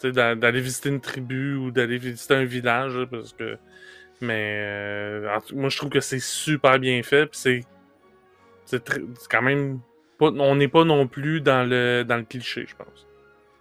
tu 0.00 0.12
sais, 0.12 0.36
d'aller 0.36 0.60
visiter 0.60 0.88
une 0.88 1.00
tribu 1.00 1.54
ou 1.56 1.70
d'aller 1.70 1.98
visiter 1.98 2.34
un 2.34 2.44
village, 2.44 2.98
parce 3.10 3.32
que, 3.32 3.56
mais 4.20 4.60
euh, 4.64 5.38
moi 5.52 5.68
je 5.68 5.76
trouve 5.76 5.90
que 5.90 6.00
c'est 6.00 6.20
super 6.20 6.78
bien 6.78 7.02
fait, 7.02 7.26
puis 7.26 7.38
c'est 7.38 7.60
c'est 8.64 8.82
quand 9.30 9.42
même 9.42 9.80
on 10.20 10.56
n'est 10.56 10.68
pas 10.68 10.84
non 10.84 11.06
plus 11.06 11.40
dans 11.40 11.68
le, 11.68 12.04
dans 12.04 12.16
le 12.16 12.24
cliché, 12.24 12.66
je 12.68 12.74
pense. 12.74 13.06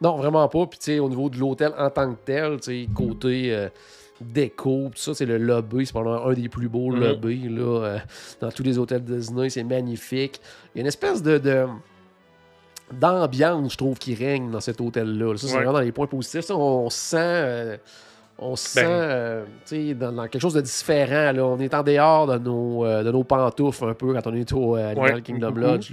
Non, 0.01 0.15
vraiment 0.17 0.47
pas. 0.47 0.65
Puis, 0.67 0.79
tu 0.79 0.85
sais, 0.85 0.99
au 0.99 1.09
niveau 1.09 1.29
de 1.29 1.37
l'hôtel 1.37 1.73
en 1.77 1.89
tant 1.89 2.13
que 2.13 2.19
tel, 2.23 2.59
tu 2.59 2.63
sais, 2.63 2.89
côté 2.93 3.53
euh, 3.53 3.69
déco, 4.21 4.89
tout 4.89 5.01
ça, 5.01 5.13
c'est 5.13 5.25
le 5.25 5.37
lobby. 5.37 5.85
C'est 5.85 5.93
probablement 5.93 6.27
un 6.27 6.33
des 6.33 6.49
plus 6.49 6.69
beaux 6.69 6.93
mm-hmm. 6.93 6.99
lobbies, 6.99 7.49
là, 7.49 7.83
euh, 7.83 7.99
dans 8.39 8.51
tous 8.51 8.63
les 8.63 8.77
hôtels 8.77 9.03
Disney. 9.03 9.49
C'est 9.49 9.63
magnifique. 9.63 10.39
Il 10.73 10.77
y 10.77 10.79
a 10.79 10.81
une 10.81 10.87
espèce 10.87 11.23
de... 11.23 11.67
d'ambiance, 12.91 13.73
je 13.73 13.77
trouve, 13.77 13.97
qui 13.97 14.13
règne 14.13 14.51
dans 14.51 14.61
cet 14.61 14.79
hôtel-là. 14.81 15.35
Ça, 15.37 15.47
c'est 15.47 15.55
vraiment 15.55 15.73
dans 15.73 15.79
les 15.79 15.91
points 15.91 16.07
positifs. 16.07 16.49
on 16.51 16.89
sent... 16.89 17.17
Euh, 17.17 17.77
on 18.39 18.55
se 18.55 18.75
ben. 18.75 18.85
sent 19.65 19.75
euh, 19.75 19.93
dans, 19.95 20.27
quelque 20.27 20.39
chose 20.41 20.53
de 20.53 20.61
différent. 20.61 21.31
Là. 21.31 21.43
On 21.45 21.59
est 21.59 21.73
en 21.73 21.81
dehors 21.81 22.27
de 22.27 22.37
nos, 22.37 22.85
euh, 22.85 23.03
de 23.03 23.11
nos 23.11 23.23
pantoufles 23.23 23.85
un 23.85 23.93
peu 23.93 24.13
quand 24.13 24.27
on 24.27 24.33
est 24.35 24.51
au 24.53 24.75
euh, 24.75 24.91
Animal 24.91 25.23
Kingdom 25.23 25.51
Lodge. 25.51 25.91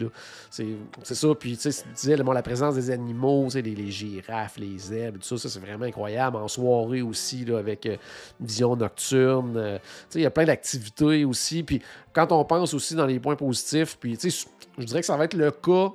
C'est 0.51 1.15
ça. 1.15 1.29
Puis 1.35 1.57
tu 1.57 1.69
disais 1.95 2.17
la 2.17 2.43
présence 2.43 2.75
des 2.75 2.91
animaux, 2.91 3.49
les, 3.55 3.63
les 3.63 3.91
girafes, 3.91 4.59
les 4.59 4.79
zèbres, 4.79 5.19
tout 5.19 5.37
ça, 5.37 5.39
ça 5.39 5.49
c'est 5.49 5.61
vraiment 5.61 5.87
incroyable. 5.87 6.37
En 6.37 6.49
soirée 6.49 7.03
aussi, 7.03 7.45
là, 7.45 7.59
avec 7.59 7.87
une 7.87 7.99
vision 8.47 8.77
nocturne. 8.77 9.79
il 10.15 10.21
y 10.21 10.27
a 10.27 10.31
plein 10.31 10.45
d'activités 10.45 11.25
aussi. 11.25 11.63
Puis 11.63 11.81
quand 12.13 12.31
on 12.33 12.45
pense 12.45 12.75
aussi 12.75 12.95
dans 12.95 13.07
les 13.07 13.21
points 13.21 13.37
positifs, 13.37 13.97
puis 13.99 14.19
je 14.21 14.85
dirais 14.85 15.01
que 15.01 15.07
ça 15.07 15.17
va 15.17 15.25
être 15.25 15.35
le 15.35 15.51
cas 15.51 15.93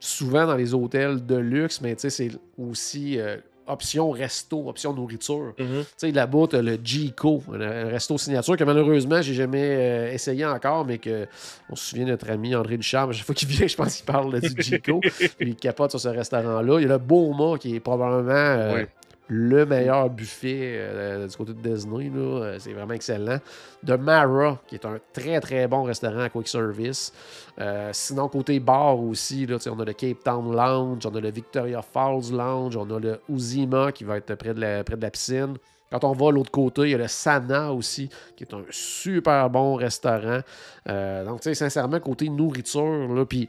souvent 0.00 0.46
dans 0.46 0.56
les 0.56 0.74
hôtels 0.74 1.24
de 1.24 1.36
luxe, 1.36 1.80
mais 1.80 1.94
c'est 1.96 2.32
aussi 2.58 3.18
option 3.66 4.10
resto, 4.10 4.68
option 4.68 4.92
nourriture. 4.92 5.54
Mhm. 5.58 5.82
Tu 5.82 5.86
sais, 5.96 6.10
là-bas, 6.10 6.46
tu 6.50 6.62
le 6.62 6.78
Gico, 6.82 7.42
un, 7.52 7.88
resto 7.88 8.18
signature 8.18 8.56
que 8.56 8.64
malheureusement, 8.64 9.22
j'ai 9.22 9.34
jamais 9.34 9.62
euh, 9.62 10.12
essayé 10.12 10.44
encore, 10.44 10.84
mais 10.84 10.98
que 10.98 11.26
on 11.70 11.76
se 11.76 11.90
souvient 11.90 12.04
de 12.04 12.10
notre 12.10 12.30
ami 12.30 12.54
André 12.54 12.76
Ducharme, 12.76 13.10
à 13.10 13.12
chaque 13.12 13.26
fois 13.26 13.34
qu'il 13.34 13.48
vient, 13.48 13.66
je 13.66 13.76
pense 13.76 13.96
qu'il 13.96 14.06
parle 14.06 14.40
du 14.40 14.62
Gico. 14.62 15.00
puis 15.00 15.50
il 15.50 15.56
capote 15.56 15.90
sur 15.90 16.00
ce 16.00 16.08
restaurant-là. 16.08 16.78
Il 16.80 16.82
y 16.82 16.86
a 16.86 16.88
le 16.88 16.98
Beaumont 16.98 17.56
qui 17.56 17.76
est 17.76 17.80
probablement 17.80 18.32
euh, 18.32 18.74
Ouais. 18.74 18.88
Le 19.28 19.64
meilleur 19.64 20.10
buffet 20.10 20.76
euh, 20.76 21.26
du 21.26 21.36
côté 21.36 21.54
de 21.54 21.60
Disney. 21.68 22.10
là. 22.10 22.20
Euh, 22.20 22.56
C'est 22.58 22.72
vraiment 22.72 22.94
excellent. 22.94 23.38
De 23.82 23.96
Mara, 23.96 24.60
qui 24.66 24.74
est 24.74 24.84
un 24.84 24.98
très 25.12 25.40
très 25.40 25.66
bon 25.66 25.84
restaurant 25.84 26.20
à 26.20 26.28
quick 26.28 26.48
service. 26.48 27.12
Euh, 27.58 27.90
sinon, 27.92 28.28
côté 28.28 28.60
bar 28.60 29.00
aussi, 29.00 29.46
là, 29.46 29.56
on 29.70 29.80
a 29.80 29.84
le 29.84 29.92
Cape 29.92 30.22
Town 30.22 30.54
Lounge, 30.54 31.06
on 31.06 31.14
a 31.14 31.20
le 31.20 31.30
Victoria 31.30 31.80
Falls 31.80 32.32
Lounge, 32.32 32.76
on 32.76 32.90
a 32.90 32.98
le 32.98 33.20
Uzima 33.28 33.92
qui 33.92 34.04
va 34.04 34.18
être 34.18 34.34
près 34.34 34.52
de 34.52 34.60
la, 34.60 35.10
piscine. 35.10 35.56
Quand 35.90 36.04
on 36.04 36.12
va 36.12 36.30
l'autre 36.30 36.50
côté, 36.50 36.82
il 36.82 36.90
y 36.90 36.94
a 36.94 36.98
le 36.98 37.08
Sana 37.08 37.72
aussi, 37.72 38.08
qui 38.36 38.44
est 38.44 38.52
un 38.52 38.64
super 38.70 39.48
bon 39.48 39.76
restaurant. 39.76 40.40
Donc, 40.86 41.40
tu 41.40 41.50
sais, 41.50 41.54
sincèrement, 41.54 42.00
côté 42.00 42.28
nourriture, 42.28 43.26
puis 43.28 43.48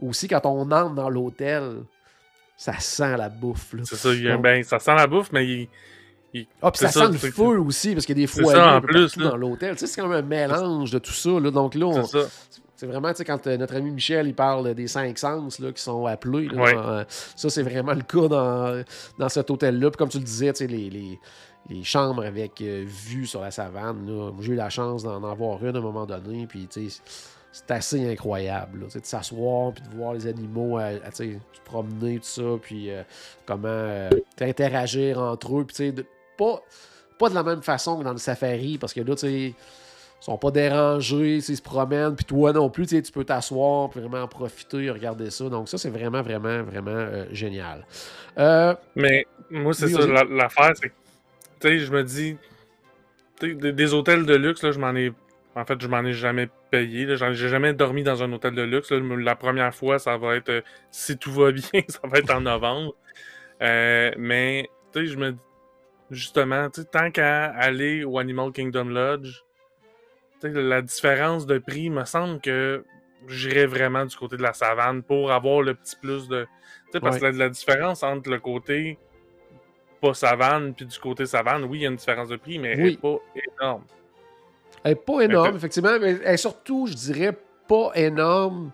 aussi 0.00 0.28
quand 0.28 0.46
on 0.46 0.70
entre 0.70 0.94
dans 0.94 1.10
l'hôtel, 1.10 1.82
ça 2.64 2.78
sent 2.78 3.16
la 3.18 3.28
bouffe. 3.28 3.74
Là. 3.74 3.82
C'est 3.84 3.96
ça, 3.96 4.14
il 4.14 4.36
ben, 4.38 4.62
ça 4.62 4.78
sent 4.78 4.94
la 4.94 5.06
bouffe, 5.06 5.30
mais 5.32 5.46
il- 6.34 6.46
Ah, 6.62 6.70
puis 6.70 6.78
ça, 6.80 6.88
ça, 6.88 7.06
sent 7.06 7.12
le 7.12 7.18
feu 7.18 7.60
aussi, 7.60 7.92
parce 7.92 8.06
qu'il 8.06 8.18
y 8.18 8.22
a 8.22 8.26
des 8.26 8.26
foyers 8.26 8.50
ça, 8.58 8.76
en 8.76 8.80
plus, 8.80 9.16
là. 9.16 9.28
dans 9.28 9.36
l'hôtel. 9.36 9.74
Tu 9.76 9.80
sais, 9.80 9.86
c'est 9.86 10.00
comme 10.00 10.12
un 10.12 10.22
mélange 10.22 10.90
de 10.90 10.98
tout 10.98 11.12
ça. 11.12 11.28
Là. 11.38 11.50
Donc 11.50 11.74
là, 11.74 11.86
on- 11.86 12.02
c'est 12.76 12.86
vraiment, 12.86 13.10
tu 13.12 13.18
sais, 13.18 13.24
quand 13.26 13.46
euh, 13.46 13.56
notre 13.58 13.76
ami 13.76 13.90
Michel, 13.90 14.26
il 14.26 14.34
parle 14.34 14.74
des 14.74 14.88
cinq 14.88 15.16
sens 15.18 15.58
là, 15.60 15.70
qui 15.72 15.80
sont 15.82 16.06
appelés. 16.06 16.48
là, 16.48 16.62
Ouais. 16.62 16.74
dans, 16.74 16.88
euh, 16.88 17.04
ça, 17.36 17.50
c'est 17.50 17.62
vraiment 17.62 17.92
le 17.92 18.02
cas 18.02 18.28
dans, 18.28 18.82
dans 19.18 19.28
cet 19.28 19.48
hôtel-là. 19.50 19.90
Puis 19.90 19.98
comme 19.98 20.08
tu 20.08 20.18
le 20.18 20.24
disais, 20.24 20.52
tu 20.54 20.58
sais, 20.58 20.66
les, 20.66 20.88
les, 20.90 21.20
les 21.68 21.84
chambres 21.84 22.24
avec 22.24 22.60
euh, 22.62 22.82
vue 22.86 23.26
sur 23.26 23.42
la 23.42 23.50
savane, 23.52 24.10
j'ai 24.40 24.52
eu 24.52 24.56
la 24.56 24.70
chance 24.70 25.02
d'en 25.04 25.22
avoir 25.22 25.64
une 25.64 25.76
à 25.76 25.78
un 25.78 25.82
moment 25.82 26.04
donné. 26.06 26.46
Puis, 26.48 26.66
tu 26.66 26.88
sais, 26.90 27.00
c'est 27.54 27.70
assez 27.70 28.10
incroyable. 28.10 28.80
là, 28.80 28.86
de 29.00 29.06
s'asseoir, 29.06 29.72
puis 29.72 29.84
de 29.88 29.94
voir 29.94 30.12
les 30.12 30.26
animaux 30.26 30.76
euh, 30.80 30.98
se 31.12 31.24
promener, 31.64 32.16
tout 32.18 32.24
ça, 32.24 32.42
puis 32.60 32.90
euh, 32.90 33.04
comment 33.46 33.68
euh, 33.68 34.10
interagir 34.40 35.20
entre 35.20 35.60
eux. 35.60 35.64
Puis, 35.64 35.76
tu 35.76 35.84
sais, 35.84 35.92
de- 35.92 36.04
pas, 36.36 36.60
pas 37.16 37.28
de 37.28 37.34
la 37.36 37.44
même 37.44 37.62
façon 37.62 37.96
que 37.96 38.02
dans 38.02 38.10
le 38.10 38.18
safari, 38.18 38.76
parce 38.76 38.92
que 38.92 39.00
là, 39.02 39.14
tu 39.14 39.20
sais, 39.20 39.32
ils 39.32 39.54
sont 40.20 40.36
pas 40.36 40.50
dérangés, 40.50 41.36
ils 41.36 41.42
se 41.42 41.62
promènent, 41.62 42.16
puis 42.16 42.24
toi 42.24 42.52
non 42.52 42.68
plus, 42.70 42.88
tu 42.88 43.12
peux 43.12 43.24
t'asseoir, 43.24 43.88
puis 43.88 44.00
vraiment 44.00 44.24
en 44.24 44.28
profiter, 44.28 44.90
regarder 44.90 45.30
ça. 45.30 45.48
Donc 45.48 45.68
ça, 45.68 45.78
c'est 45.78 45.90
vraiment, 45.90 46.22
vraiment, 46.22 46.64
vraiment 46.64 46.90
euh, 46.90 47.26
génial. 47.30 47.86
Mais 48.96 49.26
moi, 49.48 49.72
c'est 49.74 49.84
Oui, 49.86 49.92
ça, 49.92 50.24
l'affaire, 50.24 50.72
c'est 50.74 50.88
que, 50.88 50.94
tu 51.60 51.68
sais, 51.68 51.78
je 51.78 51.92
me 51.92 52.02
dis, 52.02 52.36
des, 53.40 53.54
des 53.72 53.94
hôtels 53.94 54.26
de 54.26 54.34
luxe, 54.34 54.64
là, 54.64 54.72
je 54.72 54.80
m'en 54.80 54.92
ai, 54.96 55.12
en 55.56 55.64
fait, 55.64 55.80
je 55.80 55.86
m'en 55.88 56.04
ai 56.04 56.12
jamais 56.12 56.48
payé, 56.70 57.16
J'en- 57.16 57.32
j'ai 57.32 57.48
jamais 57.48 57.72
dormi 57.74 58.02
dans 58.02 58.22
un 58.22 58.32
hôtel 58.32 58.54
de 58.54 58.62
luxe, 58.62 58.90
là. 58.90 58.98
la 59.00 59.36
première 59.36 59.74
fois, 59.74 59.98
ça 59.98 60.16
va 60.16 60.36
être, 60.36 60.48
euh, 60.48 60.62
si 60.90 61.16
tout 61.18 61.32
va 61.32 61.52
bien, 61.52 61.62
ça 61.88 62.00
va 62.04 62.18
être 62.18 62.30
en 62.34 62.40
novembre, 62.40 62.94
Euh, 63.62 64.10
mais, 64.18 64.68
tu 64.92 65.00
sais, 65.00 65.06
je 65.06 65.16
me 65.16 65.36
justement, 66.10 66.68
tu 66.70 66.80
sais, 66.82 66.86
tant 66.90 67.10
qu'à 67.10 67.46
aller 67.46 68.04
au 68.04 68.18
Animal 68.18 68.52
Kingdom 68.52 68.86
Lodge, 68.86 69.42
tu 70.40 70.52
sais, 70.52 70.62
la 70.62 70.82
différence 70.82 71.46
de 71.46 71.58
prix, 71.58 71.88
me 71.88 72.04
semble 72.04 72.40
que 72.40 72.84
j'irais 73.28 73.66
vraiment 73.66 74.04
du 74.04 74.14
côté 74.16 74.36
de 74.36 74.42
la 74.42 74.52
savane 74.52 75.02
pour 75.02 75.32
avoir 75.32 75.62
le 75.62 75.74
petit 75.74 75.96
plus 75.96 76.28
de. 76.28 76.44
Tu 76.86 76.92
sais, 76.92 77.00
parce 77.00 77.18
que 77.18 77.24
la, 77.26 77.30
la 77.30 77.48
différence 77.48 78.02
entre 78.02 78.28
le 78.28 78.38
côté 78.38 78.98
pas 80.00 80.14
savane 80.14 80.74
puis 80.74 80.84
du 80.84 80.98
côté 80.98 81.24
savane, 81.24 81.64
oui, 81.64 81.78
il 81.78 81.82
y 81.82 81.86
a 81.86 81.90
une 81.90 81.96
différence 81.96 82.28
de 82.28 82.36
prix, 82.36 82.58
mais 82.58 82.72
elle 82.72 82.80
Oui. 82.80 82.92
est 82.94 83.00
pas 83.00 83.16
énorme. 83.60 83.84
Elle 84.84 84.90
n'est 84.90 84.96
pas 84.96 85.20
énorme, 85.22 85.56
effectivement, 85.56 85.98
mais 86.00 86.18
elle 86.24 86.34
est 86.34 86.36
surtout, 86.36 86.86
je 86.86 86.92
dirais, 86.94 87.36
pas 87.66 87.90
énorme. 87.94 88.70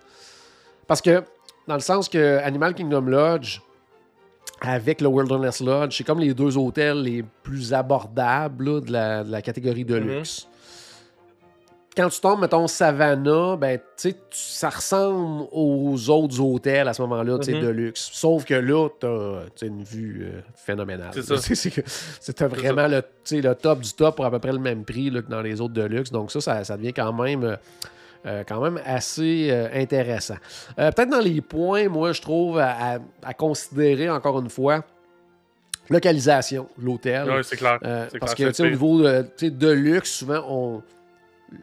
Parce 0.86 1.00
que, 1.00 1.22
dans 1.68 1.74
le 1.74 1.80
sens 1.80 2.08
que 2.08 2.38
Animal 2.38 2.74
Kingdom 2.74 3.02
Lodge, 3.02 3.60
avec 4.60 5.00
le 5.00 5.08
Wilderness 5.08 5.60
Lodge, 5.60 5.96
c'est 5.96 6.04
comme 6.04 6.18
les 6.18 6.34
deux 6.34 6.56
hôtels 6.58 7.00
les 7.02 7.24
plus 7.42 7.72
abordables 7.72 8.64
là, 8.74 8.80
de, 8.80 8.92
la, 8.92 9.24
de 9.24 9.30
la 9.30 9.40
catégorie 9.40 9.84
de 9.84 9.98
Mhm. 9.98 10.08
luxe. 10.08 10.48
Quand 11.96 12.08
tu 12.08 12.20
tombes, 12.20 12.40
mettons, 12.40 12.68
Savannah, 12.68 13.56
ben, 13.56 13.78
tu 13.78 14.10
sais, 14.10 14.16
ça 14.30 14.68
ressemble 14.68 15.48
aux 15.50 16.08
autres 16.08 16.40
hôtels 16.40 16.86
à 16.86 16.94
ce 16.94 17.02
moment-là, 17.02 17.38
tu 17.40 17.46
sais, 17.46 17.52
Mhm. 17.54 17.62
de 17.62 17.68
luxe. 17.68 18.10
Sauf 18.12 18.44
que 18.44 18.54
là, 18.54 18.88
tu 19.00 19.06
as 19.06 19.66
une 19.66 19.82
vue 19.82 20.22
euh, 20.24 20.40
phénoménale. 20.54 21.10
C'est 21.12 21.22
ça. 21.22 21.34
Que- 21.70 21.82
C'était 22.20 22.46
vraiment 22.46 22.86
le, 22.86 23.02
le 23.32 23.52
top 23.54 23.80
du 23.80 23.92
top 23.92 24.16
pour 24.16 24.24
à 24.24 24.30
peu 24.30 24.38
près 24.38 24.52
le 24.52 24.60
même 24.60 24.84
prix 24.84 25.10
là, 25.10 25.20
que 25.22 25.28
dans 25.28 25.42
les 25.42 25.60
autres 25.60 25.74
de 25.74 25.82
luxe. 25.82 26.12
Donc 26.12 26.30
ça, 26.30 26.40
ça, 26.40 26.62
ça 26.62 26.76
devient 26.76 26.92
quand 26.92 27.12
même, 27.12 27.42
euh, 27.42 27.56
euh, 28.24 28.44
quand 28.46 28.60
même 28.60 28.80
assez 28.84 29.48
euh, 29.50 29.68
intéressant. 29.74 30.36
Peut-être 30.76 31.10
dans 31.10 31.18
les 31.20 31.40
points, 31.40 31.88
moi, 31.88 32.12
je 32.12 32.22
trouve, 32.22 32.58
à, 32.58 32.94
à- 32.94 32.98
à 33.24 33.34
considérer 33.34 34.08
encore 34.08 34.38
une 34.38 34.48
fois, 34.50 34.84
localisation 35.88 36.68
l'hôtel. 36.80 37.28
Ouais, 37.28 37.42
c'est 37.42 37.56
clair. 37.56 37.78
Parce 38.20 38.32
que 38.34 38.36
clair, 38.44 38.48
tu 38.50 38.54
sais, 38.54 38.62
au 38.62 38.70
niveau 38.70 39.02
de 39.02 39.70
luxe, 39.72 40.12
souvent, 40.18 40.44
on, 40.48 40.82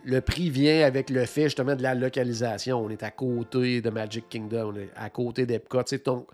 le 0.03 0.20
prix 0.22 0.50
vient 0.50 0.86
avec 0.86 1.10
le 1.10 1.25
fait 1.25 1.44
justement 1.44 1.75
de 1.75 1.84
la 1.84 1.96
localisation. 1.96 2.84
On 2.84 2.89
est 2.89 3.03
à 3.03 3.12
côté 3.12 3.82
de 3.82 3.89
Magic 3.89 4.25
Kingdom, 4.29 4.74
on 4.74 4.79
est 4.79 4.89
à 4.96 5.10
côté 5.10 5.46
d'Epcot. 5.46 5.84
tu 5.84 5.96
sais, 5.98 6.03
donc, 6.03 6.27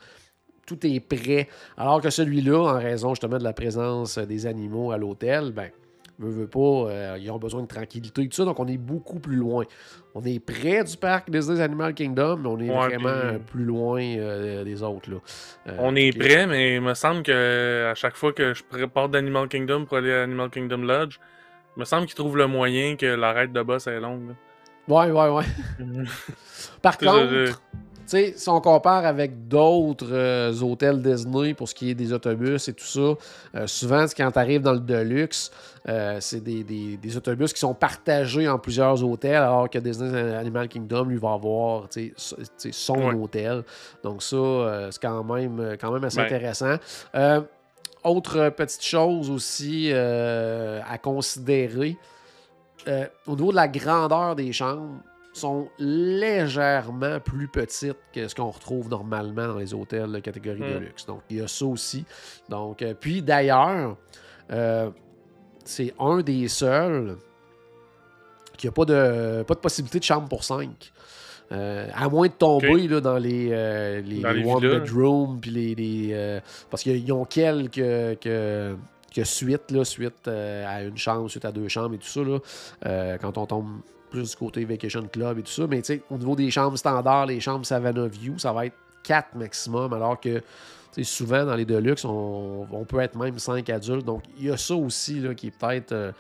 tout 0.66 0.80
est 0.88 1.00
prêt. 1.00 1.48
Alors 1.78 2.02
que 2.02 2.10
celui-là, 2.10 2.58
en 2.76 2.80
raison 2.80 3.10
justement 3.10 3.38
de 3.38 3.44
la 3.44 3.54
présence 3.54 4.18
des 4.18 4.46
animaux 4.48 4.92
à 4.92 4.98
l'hôtel, 4.98 5.52
ben, 5.52 5.70
veut, 6.20 6.30
veut 6.32 6.48
pas, 6.48 6.60
euh, 6.60 7.18
ils 7.20 7.30
ont 7.32 7.38
besoin 7.38 7.62
de 7.64 7.68
tranquillité 7.68 8.22
et 8.22 8.30
tout 8.30 8.36
ça, 8.38 8.46
donc 8.46 8.60
on 8.60 8.68
est 8.68 8.78
beaucoup 8.78 9.20
plus 9.20 9.36
loin. 9.36 9.66
On 10.16 10.24
est 10.24 10.40
près 10.40 10.84
du 10.84 10.96
parc 10.96 11.30
Disney 11.30 11.60
Animal 11.62 11.94
Kingdom, 11.94 12.38
mais 12.38 12.48
on 12.48 12.60
est 12.60 12.70
Ouais, 12.70 12.96
vraiment 12.98 13.32
puis- 13.32 13.40
plus 13.52 13.66
loin 13.66 14.02
euh, 14.02 14.64
des 14.64 14.82
autres. 14.84 15.12
Là. 15.12 15.18
Euh, 15.68 15.76
On 15.80 15.96
est 15.96 16.18
prêt, 16.18 16.48
mais 16.48 16.76
il 16.76 16.82
me 16.82 16.94
semble 16.94 17.24
que 17.24 17.90
à 17.92 17.96
chaque 17.96 18.16
fois 18.16 18.32
que 18.32 18.54
je 18.54 18.64
prépare 18.64 19.10
d'Animal 19.10 19.48
Kingdom 19.50 19.86
pour 19.86 19.98
aller 19.98 20.14
à 20.14 20.24
Animal 20.24 20.50
Kingdom 20.50 20.78
Lodge, 20.84 21.18
il 21.76 21.80
me 21.80 21.86
semble 21.86 22.06
qu'ils 22.06 22.16
trouvent 22.16 22.38
le 22.38 22.48
moyen 22.48 22.96
que 22.96 23.06
l'arrête 23.06 23.52
de 23.54 23.62
boss 23.62 23.88
est 23.88 24.00
longue. 24.00 24.30
là. 24.30 24.36
Ouais, 24.88 25.12
ouais, 25.12 25.30
ouais. 25.30 25.44
Par 26.82 26.98
Tu 26.98 27.06
sais, 27.06 27.12
contre, 27.12 27.28
je- 27.30 27.52
tu 27.52 27.56
sais, 28.06 28.34
si 28.36 28.50
on 28.50 28.60
compare 28.60 29.06
avec 29.06 29.48
d'autres 29.48 30.12
euh, 30.12 30.54
hôtels 30.62 31.02
Disney 31.02 31.54
pour 31.54 31.70
ce 31.70 31.74
qui 31.74 31.90
est 31.92 31.96
des 31.96 32.12
autobus 32.12 32.68
et 32.68 32.74
tout 32.74 32.84
ça, 32.84 33.00
euh, 33.56 33.66
souvent, 33.66 34.04
quand 34.16 34.30
tu 34.30 34.40
arrives 34.40 34.62
dans 34.62 34.74
le 34.74 34.82
Deluxe, 34.82 35.52
euh, 35.88 36.18
c'est 36.20 36.42
des, 36.44 36.66
des- 36.66 36.98
des 36.98 37.18
autobus 37.18 37.54
qui 37.54 37.60
sont 37.62 37.74
partagés 37.74 38.50
en 38.50 38.60
plusieurs 38.60 39.02
hôtels, 39.02 39.36
alors 39.38 39.70
que 39.70 39.80
Disney 39.80 40.36
Animal 40.36 40.68
Kingdom, 40.68 41.06
lui, 41.06 41.18
va 41.18 41.32
avoir 41.32 41.88
son 42.72 42.96
Ouais. 43.00 43.16
hôtel. 43.16 43.64
Donc, 44.04 44.22
ça, 44.22 44.90
c'est 44.92 45.02
quand 45.02 45.24
même, 45.24 45.78
quand 45.80 45.92
même 45.94 46.04
assez 46.04 46.18
Ben. 46.18 46.26
intéressant. 46.26 46.76
Autre 48.04 48.50
petite 48.50 48.84
chose 48.84 49.30
aussi 49.30 49.90
euh, 49.92 50.82
à 50.90 50.98
considérer, 50.98 51.98
euh, 52.88 53.08
au 53.28 53.36
niveau 53.36 53.52
de 53.52 53.56
la 53.56 53.68
grandeur 53.68 54.36
des 54.36 54.52
chambres, 54.52 55.00
sont 55.32 55.68
légèrement 55.80 57.20
plus 57.20 57.48
petites 57.48 57.98
que 58.14 58.28
ce 58.28 58.36
qu'on 58.36 58.52
retrouve 58.52 58.90
normalement 58.90 59.48
dans 59.48 59.58
les 59.58 59.74
hôtels 59.74 60.12
de 60.12 60.20
catégorie 60.20 60.60
de 60.60 60.78
Mm. 60.78 60.80
luxe. 60.80 61.06
Donc, 61.06 61.22
il 61.30 61.38
y 61.38 61.42
a 61.42 61.48
ça 61.48 61.66
aussi. 61.66 62.06
Donc, 62.50 62.82
euh, 62.82 62.94
puis 62.94 63.22
d'ailleurs, 63.22 63.98
c'est 65.66 65.94
un 65.98 66.22
des 66.22 66.48
seuls 66.50 67.18
qui 68.58 68.68
n'a 68.68 68.72
pas 68.72 68.86
de, 68.86 69.44
pas 69.44 69.56
de 69.56 69.60
possibilité 69.60 70.00
de 70.00 70.04
chambre 70.04 70.28
pour 70.28 70.44
5. 70.44 70.92
À 71.94 72.10
moins 72.10 72.28
de 72.28 72.34
tomber 72.34 72.88
là, 72.88 73.00
dans 73.02 73.18
les, 73.18 73.50
euh, 73.52 74.02
les, 74.02 74.20
Dans 74.20 74.32
les 74.32 74.44
les 74.44 74.50
one 74.50 74.62
villas. 74.62 74.80
bedroom, 74.80 75.40
puis 75.40 75.52
les, 75.52 75.76
les, 75.76 76.10
euh, 76.14 76.40
parce 76.70 76.84
qu'ils 76.84 77.12
ont 77.14 77.26
quelques 77.26 77.74
que, 77.74 78.16
que 78.16 79.74
là, 79.76 79.86
suite 79.86 80.28
euh, 80.28 80.66
à 80.68 80.84
une 80.84 80.98
chambre, 80.98 81.30
suite 81.30 81.46
à 81.46 81.52
deux 81.52 81.68
chambres 81.68 81.96
et 81.96 82.00
tout 82.00 82.08
ça, 82.08 82.22
là, 82.22 82.40
euh, 82.86 83.18
quand 83.22 83.38
on 83.38 83.46
tombe 83.46 83.68
plus 84.10 84.32
du 84.32 84.36
côté 84.36 84.66
Vacation 84.66 85.08
Club 85.12 85.40
et 85.40 85.44
tout 85.44 85.52
ça. 85.52 85.66
Mais 85.68 85.82
tu 85.82 85.94
sais, 85.94 86.02
au 86.10 86.18
niveau 86.18 86.36
des 86.36 86.50
chambres 86.52 86.78
standards, 86.78 87.28
les 87.28 87.40
chambres 87.40 87.66
Savannah 87.66 88.08
View, 88.08 88.38
ça 88.38 88.52
va 88.54 88.66
être 88.68 88.76
4 89.04 89.36
maximum, 89.36 89.94
alors 89.94 90.20
que 90.20 90.42
souvent 91.02 91.46
dans 91.46 91.56
les 91.56 91.66
Deluxe, 91.66 92.06
on, 92.06 92.68
on 92.72 92.86
peut 92.86 93.00
être 93.00 93.16
même 93.18 93.38
5 93.40 93.68
adultes. 93.70 94.06
Donc 94.06 94.24
il 94.38 94.46
y 94.46 94.52
a 94.52 94.58
ça 94.58 94.76
aussi 94.76 95.20
là, 95.20 95.34
qui 95.34 95.48
est 95.48 95.58
peut-être 95.58 95.92
euh, 95.92 96.12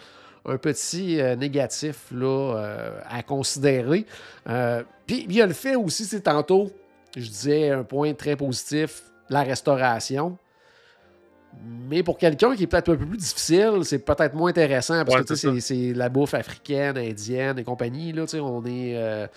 un 0.45 0.57
petit 0.57 1.21
euh, 1.21 1.35
négatif 1.35 2.07
là, 2.11 2.55
euh, 2.57 2.99
à 3.09 3.23
considérer. 3.23 4.05
Euh, 4.49 4.83
Puis 5.07 5.25
il 5.27 5.35
y 5.35 5.41
a 5.41 5.45
le 5.47 5.53
fait 5.53 5.75
aussi, 5.75 6.05
c'est 6.05 6.21
tantôt, 6.21 6.71
je 7.15 7.27
disais 7.27 7.69
un 7.69 7.83
point 7.83 8.13
très 8.13 8.35
positif, 8.35 9.03
la 9.29 9.43
restauration. 9.43 10.37
Mais 11.87 12.01
pour 12.01 12.17
quelqu'un 12.17 12.55
qui 12.55 12.63
est 12.63 12.67
peut-être 12.67 12.89
un 12.91 12.95
peu 12.95 13.05
plus 13.05 13.17
difficile, 13.17 13.81
c'est 13.83 13.99
peut-être 13.99 14.33
moins 14.33 14.49
intéressant 14.49 15.05
parce 15.05 15.17
Ouais, 15.17 15.21
que 15.21 15.27
tu 15.27 15.35
c'est 15.35 15.53
sais, 15.53 15.59
c'est 15.59 15.93
la 15.93 16.09
bouffe 16.09 16.33
africaine, 16.33 16.97
indienne 16.97 17.59
et 17.59 17.63
compagnie. 17.63 18.11
Là, 18.11 18.23
tu 18.23 18.29
sais, 18.29 18.39
on 18.39 18.65
est. 18.65 19.29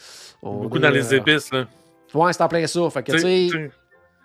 on 0.43 0.63
Beaucoup 0.63 0.79
est, 0.79 0.81
dans 0.81 0.91
les 0.91 1.15
épices, 1.15 1.53
là. 1.53 1.67
Ouais, 2.15 2.33
c'est 2.33 2.43
en 2.43 2.49
plein 2.49 2.67
ça. 2.67 2.89
Fait 2.89 3.03
que, 3.03 3.13
tu 3.13 3.19
sais, 3.19 3.71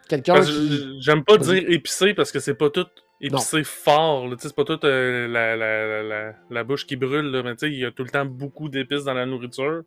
quelqu'un 0.08 0.40
qui. 0.42 1.02
J'aime 1.02 1.26
pas 1.26 1.38
dire 1.38 1.64
épicé 1.68 2.14
parce 2.14 2.32
que 2.32 2.40
c'est 2.40 2.54
pas 2.54 2.70
tout 2.70 2.88
épicé 3.22 3.64
fort. 3.64 4.28
là. 4.28 4.36
Tu 4.36 4.42
sais, 4.44 4.48
C'est 4.50 4.56
pas 4.56 4.64
tout 4.64 4.80
euh, 4.86 5.28
la, 5.28 5.56
la, 5.56 6.04
la, 6.04 6.34
la, 6.50 6.64
bouche 6.64 6.86
qui 6.86 6.96
brûle. 6.96 7.32
Là. 7.32 7.44
Mais 7.44 7.56
tu 7.56 7.68
sais, 7.68 7.72
il 7.72 7.80
y 7.80 7.86
a 7.86 7.92
tout 7.92 8.04
le 8.04 8.10
temps 8.10 8.26
beaucoup 8.26 8.70
d'épices 8.70 9.04
dans 9.04 9.14
la 9.14 9.26
nourriture. 9.26 9.84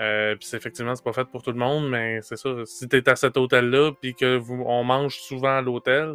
Euh, 0.00 0.36
puis 0.36 0.48
effectivement, 0.52 0.94
c'est 0.94 1.04
pas 1.04 1.12
fait 1.12 1.24
pour 1.24 1.42
tout 1.42 1.50
le 1.50 1.58
monde, 1.58 1.88
mais 1.88 2.20
c'est 2.22 2.36
ça. 2.36 2.50
Si 2.66 2.88
t'es 2.88 3.08
à 3.08 3.16
cet 3.16 3.36
hôtel-là, 3.36 3.92
puis 4.00 4.14
que 4.14 4.36
vous, 4.36 4.62
on 4.66 4.84
mange 4.84 5.16
souvent 5.18 5.56
à 5.58 5.62
l'hôtel, 5.62 6.14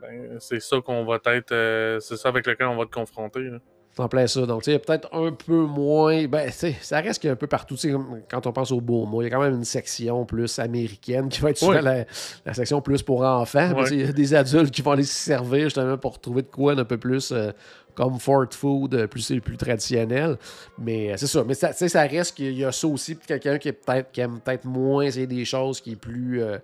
ben 0.00 0.38
c'est 0.40 0.60
ça 0.60 0.80
qu'on 0.80 1.04
va 1.04 1.20
être, 1.26 1.52
euh, 1.52 2.00
c'est 2.00 2.16
ça 2.16 2.28
avec 2.30 2.46
lequel 2.46 2.66
on 2.66 2.76
va 2.76 2.84
te 2.86 2.90
confronter. 2.90 3.42
là. 3.42 3.58
En 3.96 4.08
plein 4.08 4.26
ça. 4.26 4.44
Donc, 4.44 4.62
tu 4.64 4.72
sais, 4.72 4.78
peut-être 4.80 5.08
un 5.14 5.30
peu 5.30 5.54
moins. 5.66 6.26
Ben, 6.26 6.46
tu 6.46 6.52
sais, 6.52 6.76
ça 6.80 7.00
reste 7.00 7.20
qu'il 7.20 7.28
y 7.28 7.30
a 7.30 7.34
un 7.34 7.36
peu 7.36 7.46
partout. 7.46 7.76
Tu 7.76 7.92
sais, 7.92 7.96
quand 8.28 8.44
on 8.46 8.52
pense 8.52 8.72
au 8.72 8.80
beau 8.80 9.06
mot, 9.06 9.22
il 9.22 9.26
y 9.26 9.28
a 9.28 9.30
quand 9.30 9.40
même 9.42 9.54
une 9.54 9.64
section 9.64 10.24
plus 10.24 10.58
américaine 10.58 11.28
qui 11.28 11.40
va 11.40 11.50
être 11.50 11.62
Oui. 11.68 11.76
la, 11.80 12.04
la 12.44 12.54
section 12.54 12.80
plus 12.80 13.02
pour 13.02 13.22
enfants. 13.22 13.72
Qu'il 13.86 14.00
y 14.00 14.04
a 14.04 14.12
des 14.12 14.34
adultes 14.34 14.72
qui 14.72 14.82
vont 14.82 14.90
aller 14.92 15.04
se 15.04 15.14
servir 15.14 15.64
justement 15.64 15.96
pour 15.96 16.18
trouver 16.20 16.42
de 16.42 16.48
quoi 16.48 16.72
un 16.72 16.84
peu 16.84 16.96
plus 16.98 17.30
euh, 17.30 17.52
comfort 17.94 18.46
food, 18.52 18.94
euh, 18.94 19.06
plus, 19.06 19.32
plus 19.40 19.56
traditionnel. 19.56 20.38
Mais 20.76 21.12
euh, 21.12 21.14
c'est 21.16 21.28
ça. 21.28 21.44
Mais 21.46 21.54
ça, 21.54 21.68
tu 21.68 21.76
sais, 21.76 21.88
ça 21.88 22.02
reste 22.02 22.34
qu'il 22.36 22.52
y 22.58 22.64
a 22.64 22.72
ça 22.72 22.88
aussi. 22.88 23.14
Puis 23.14 23.28
quelqu'un 23.28 23.58
qui, 23.58 23.68
est 23.68 24.12
qui 24.12 24.20
aime 24.20 24.40
peut-être 24.40 24.64
moins 24.64 25.04
essayer 25.04 25.28
des 25.28 25.44
choses 25.44 25.80
qui 25.80 25.92
est 25.92 25.96
plus. 25.96 26.42
euh, 26.42 26.58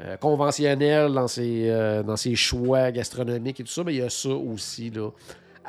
euh, 0.00 0.16
conventionnel 0.16 1.12
dans 1.12 1.28
ses, 1.28 1.68
dans 2.06 2.16
ses 2.16 2.34
choix 2.34 2.90
gastronomiques 2.90 3.60
et 3.60 3.64
tout 3.64 3.70
ça, 3.70 3.84
mais 3.84 3.92
il 3.92 3.98
y 3.98 4.02
a 4.02 4.08
ça 4.08 4.30
aussi 4.30 4.88
là, 4.88 5.10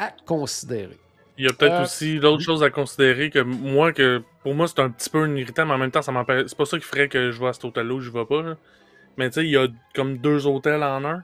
à 0.02 0.12
considérer. 0.26 0.98
Il 1.38 1.46
y 1.46 1.48
a 1.50 1.54
peut-être 1.54 1.74
Euh, 1.80 1.84
aussi 1.84 2.18
l'autre 2.20 2.44
chose 2.44 2.62
à 2.64 2.70
considérer 2.70 3.30
que 3.30 3.40
moi, 3.40 3.94
que 3.94 4.22
pour 4.44 4.54
moi, 4.54 4.68
c'est 4.68 4.80
un 4.80 4.90
petit 4.90 5.10
peu 5.10 5.24
un 5.24 5.36
irritant, 5.36 5.66
mais 5.66 5.74
en 5.74 5.78
même 5.78 5.92
temps, 5.92 6.02
ça 6.02 6.12
m'empêche. 6.12 6.46
C'est 6.48 6.58
pas 6.58 6.66
ça 6.66 6.78
qui 6.78 6.86
ferait 6.86 7.08
que 7.08 7.32
je 7.32 7.40
vais 7.40 7.48
à 7.48 7.54
cet 7.54 7.64
hôtel-là 7.66 7.94
où 7.94 8.00
je 8.02 8.12
vais 8.12 8.26
pas. 8.26 8.42
là. 8.42 8.58
Mais 9.18 9.30
tu 9.30 9.36
sais, 9.36 9.46
il 9.46 9.52
y 9.52 9.58
a 9.58 9.68
comme 9.96 10.18
deux 10.18 10.46
hôtels 10.46 10.84
en 10.84 11.04
un. 11.06 11.24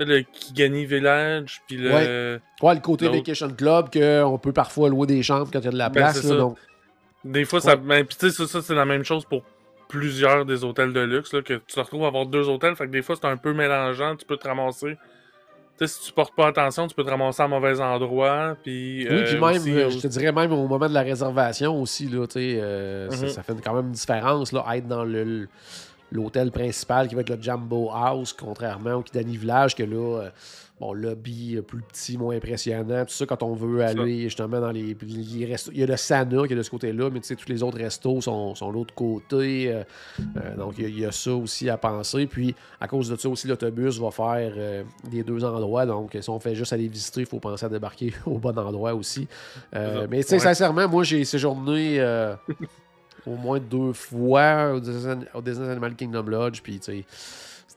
Tu 0.00 0.06
sais, 0.06 0.12
le 0.12 0.22
Kigani 0.22 0.84
Village, 0.86 1.62
puis 1.66 1.76
le. 1.76 2.40
Ouais, 2.62 2.74
le 2.74 2.80
côté. 2.80 3.08
Vacation 3.08 3.50
Club, 3.50 3.90
qu'on 3.92 4.38
peut 4.38 4.52
parfois 4.52 4.88
louer 4.88 5.06
des 5.06 5.22
chambres 5.22 5.48
quand 5.52 5.60
il 5.60 5.64
y 5.64 5.68
a 5.68 5.72
de 5.72 5.78
la 5.78 5.88
Ben, 5.88 6.00
place. 6.00 6.24
là, 6.24 6.36
donc, 6.36 6.58
Des 7.24 7.44
fois, 7.44 7.60
ça. 7.60 7.76
Ben, 7.76 8.04
puis 8.04 8.16
tu 8.18 8.28
sais, 8.30 8.36
ça, 8.36 8.46
ça, 8.46 8.60
c'est 8.62 8.74
la 8.74 8.84
même 8.84 9.04
chose 9.04 9.24
pour 9.24 9.42
plusieurs 9.88 10.44
des 10.44 10.64
hôtels 10.64 10.92
de 10.92 11.00
luxe, 11.00 11.32
là, 11.32 11.42
que 11.42 11.54
tu 11.54 11.74
te 11.74 11.80
retrouves 11.80 12.04
à 12.04 12.08
avoir 12.08 12.26
deux 12.26 12.48
hôtels, 12.48 12.74
fait 12.74 12.86
que 12.86 12.90
des 12.90 13.02
fois, 13.02 13.14
c'est 13.16 13.26
un 13.28 13.36
peu 13.36 13.52
mélangeant, 13.52 14.16
tu 14.16 14.24
peux 14.26 14.36
te 14.36 14.48
ramasser. 14.48 14.96
Tu 15.78 15.86
sais, 15.88 15.94
si 15.94 16.06
tu 16.06 16.12
portes 16.12 16.34
pas 16.36 16.46
attention, 16.48 16.86
tu 16.86 16.94
peux 16.94 17.02
te 17.04 17.10
ramasser 17.10 17.42
à 17.42 17.48
mauvais 17.48 17.80
endroit, 17.80 18.56
puis. 18.62 19.06
oui, 19.08 19.16
euh, 19.16 19.24
puis 19.24 19.34
même, 19.34 19.42
aussi, 19.56 19.72
euh, 19.72 19.86
euh, 19.86 19.90
je 19.90 19.98
te 19.98 20.06
dirais 20.06 20.30
même 20.30 20.52
au 20.52 20.68
moment 20.68 20.88
de 20.88 20.94
la 20.94 21.02
réservation 21.02 21.80
aussi, 21.80 22.06
là, 22.06 22.26
euh, 22.36 23.10
ça, 23.10 23.16
Mhm. 23.24 23.28
ça 23.28 23.42
fait 23.42 23.54
quand 23.64 23.74
même 23.74 23.86
une 23.86 23.92
différence, 23.92 24.52
là, 24.52 24.64
être 24.74 24.86
dans 24.86 25.04
le 25.04 25.48
l'hôtel 26.12 26.52
principal 26.52 27.08
qui 27.08 27.16
va 27.16 27.22
être 27.22 27.30
le 27.30 27.42
Jumbo 27.42 27.90
House, 27.90 28.32
contrairement 28.32 28.94
au 28.94 29.02
Kidani 29.02 29.36
Village, 29.36 29.74
que 29.74 29.82
là, 29.82 30.20
euh, 30.20 30.30
bon, 30.80 30.92
lobby 30.92 31.56
euh, 31.56 31.62
plus 31.62 31.80
petit, 31.82 32.18
moins 32.18 32.34
impressionnant, 32.36 33.04
tout 33.04 33.12
ça, 33.12 33.26
quand 33.26 33.42
on 33.44 33.54
veut 33.54 33.82
aller 33.84 34.22
justement 34.24 34.60
dans 34.60 34.72
les, 34.72 34.96
les 35.02 35.44
restos. 35.46 35.70
Il 35.72 35.78
y 35.78 35.82
a 35.82 35.86
le 35.86 35.96
Sana 35.96 36.46
qui 36.46 36.52
est 36.52 36.56
de 36.56 36.62
ce 36.62 36.70
côté-là, 36.70 37.10
mais 37.10 37.20
tu 37.20 37.28
sais, 37.28 37.36
tous 37.36 37.48
les 37.48 37.62
autres 37.62 37.78
restos 37.78 38.20
sont, 38.20 38.54
sont 38.56 38.68
de 38.70 38.74
l'autre 38.74 38.92
côté. 38.94 39.72
euh, 39.72 39.84
euh, 40.36 40.56
donc, 40.56 40.74
il 40.78 40.82
y, 40.82 40.86
a- 40.86 40.88
il 40.88 40.98
y 41.00 41.04
a 41.06 41.12
ça 41.12 41.32
aussi 41.32 41.70
à 41.70 41.76
penser. 41.78 42.26
Puis, 42.26 42.54
à 42.80 42.88
cause 42.88 43.08
de 43.08 43.16
ça 43.16 43.28
aussi, 43.28 43.46
l'autobus 43.46 43.98
va 44.00 44.10
faire 44.10 44.52
euh, 44.56 44.82
les 45.12 45.22
deux 45.22 45.44
endroits. 45.44 45.86
Donc, 45.86 46.16
si 46.20 46.28
on 46.28 46.40
fait 46.40 46.54
juste 46.56 46.72
aller 46.72 46.88
visiter, 46.88 47.20
il 47.20 47.26
faut 47.26 47.38
penser 47.40 47.66
à 47.66 47.68
débarquer 47.68 48.12
au 48.26 48.38
bon 48.38 48.58
endroit 48.58 48.94
aussi. 48.94 49.28
Mais, 49.72 50.22
tu 50.22 50.28
sais, 50.28 50.34
Ouais. 50.34 50.40
sincèrement, 50.40 50.88
moi, 50.88 51.04
j'ai 51.04 51.24
séjourné 51.24 52.00
au 53.26 53.36
moins 53.36 53.58
deux 53.60 53.92
fois 53.92 54.72
au 54.74 54.80
Disney 54.80 55.68
Animal 55.70 55.94
Kingdom 55.94 56.24
Lodge. 56.24 56.60
Puis, 56.62 56.80
tu 56.80 56.84
sais, 56.92 57.04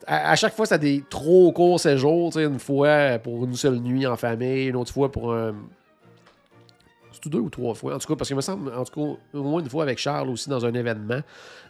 à, 0.05 0.31
à 0.31 0.35
chaque 0.35 0.53
fois, 0.53 0.65
c'était 0.65 0.79
des 0.79 1.03
trop 1.09 1.51
courts 1.51 1.79
séjours. 1.79 2.31
tu 2.31 2.39
sais, 2.39 2.45
Une 2.45 2.59
fois 2.59 3.19
pour 3.19 3.43
une 3.45 3.55
seule 3.55 3.79
nuit 3.79 4.05
en 4.05 4.15
famille, 4.15 4.67
une 4.67 4.75
autre 4.75 4.91
fois 4.93 5.11
pour 5.11 5.33
un. 5.33 5.55
C'est 7.11 7.29
deux 7.31 7.39
ou 7.39 7.49
trois 7.49 7.73
fois. 7.73 7.95
En 7.95 7.97
tout 7.97 8.07
cas, 8.07 8.15
parce 8.15 8.27
qu'il 8.27 8.35
me 8.35 8.41
semble, 8.41 8.71
en 8.73 8.83
tout 8.83 8.93
cas, 8.93 9.19
au 9.39 9.43
moins 9.43 9.61
une 9.61 9.69
fois 9.69 9.83
avec 9.83 9.97
Charles 9.97 10.29
aussi 10.29 10.49
dans 10.49 10.63
un 10.65 10.73
événement. 10.73 11.21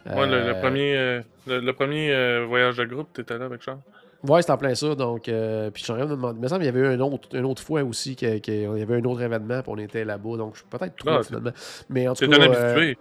Ouais, 0.04 0.26
le, 0.26 0.40
le 0.40 0.48
Euh, 0.50 0.60
premier, 0.60 0.96
euh, 0.96 1.22
le, 1.46 1.60
le 1.60 1.72
premier 1.72 2.12
euh, 2.12 2.44
voyage 2.46 2.76
de 2.76 2.84
groupe, 2.84 3.12
t'étais 3.14 3.38
là 3.38 3.46
avec 3.46 3.62
Charles? 3.62 3.78
Ouais, 4.24 4.42
c'est 4.42 4.50
en 4.50 4.58
plein 4.58 4.74
ça. 4.74 4.94
Donc, 4.94 5.28
euh, 5.28 5.70
puis 5.70 5.80
je 5.80 5.84
suis 5.84 5.92
en 5.92 5.96
train 5.96 6.04
de 6.04 6.10
me 6.10 6.16
demander. 6.16 6.38
Il 6.38 6.42
me 6.42 6.48
semble 6.48 6.60
qu'il 6.64 6.74
y 6.74 6.76
avait 6.76 6.80
eu 6.80 6.92
un 6.92 7.00
autre, 7.00 7.28
une 7.34 7.44
autre 7.46 7.62
fois 7.62 7.82
aussi 7.82 8.14
qu'il 8.14 8.28
y 8.28 8.64
avait 8.82 8.96
un 8.96 9.04
autre 9.04 9.22
événement, 9.22 9.62
puis 9.62 9.72
on 9.74 9.78
était 9.78 10.04
là-bas. 10.04 10.36
Donc, 10.36 10.54
peut-être 10.68 10.96
trop 10.96 11.10
Ah, 11.10 11.22
finalement. 11.22 11.52
Mais 11.88 12.08
en 12.08 12.14
tout 12.14 12.28
cas. 12.28 12.36
un 12.36 12.40
euh, 12.52 12.72
habitué. 12.74 12.98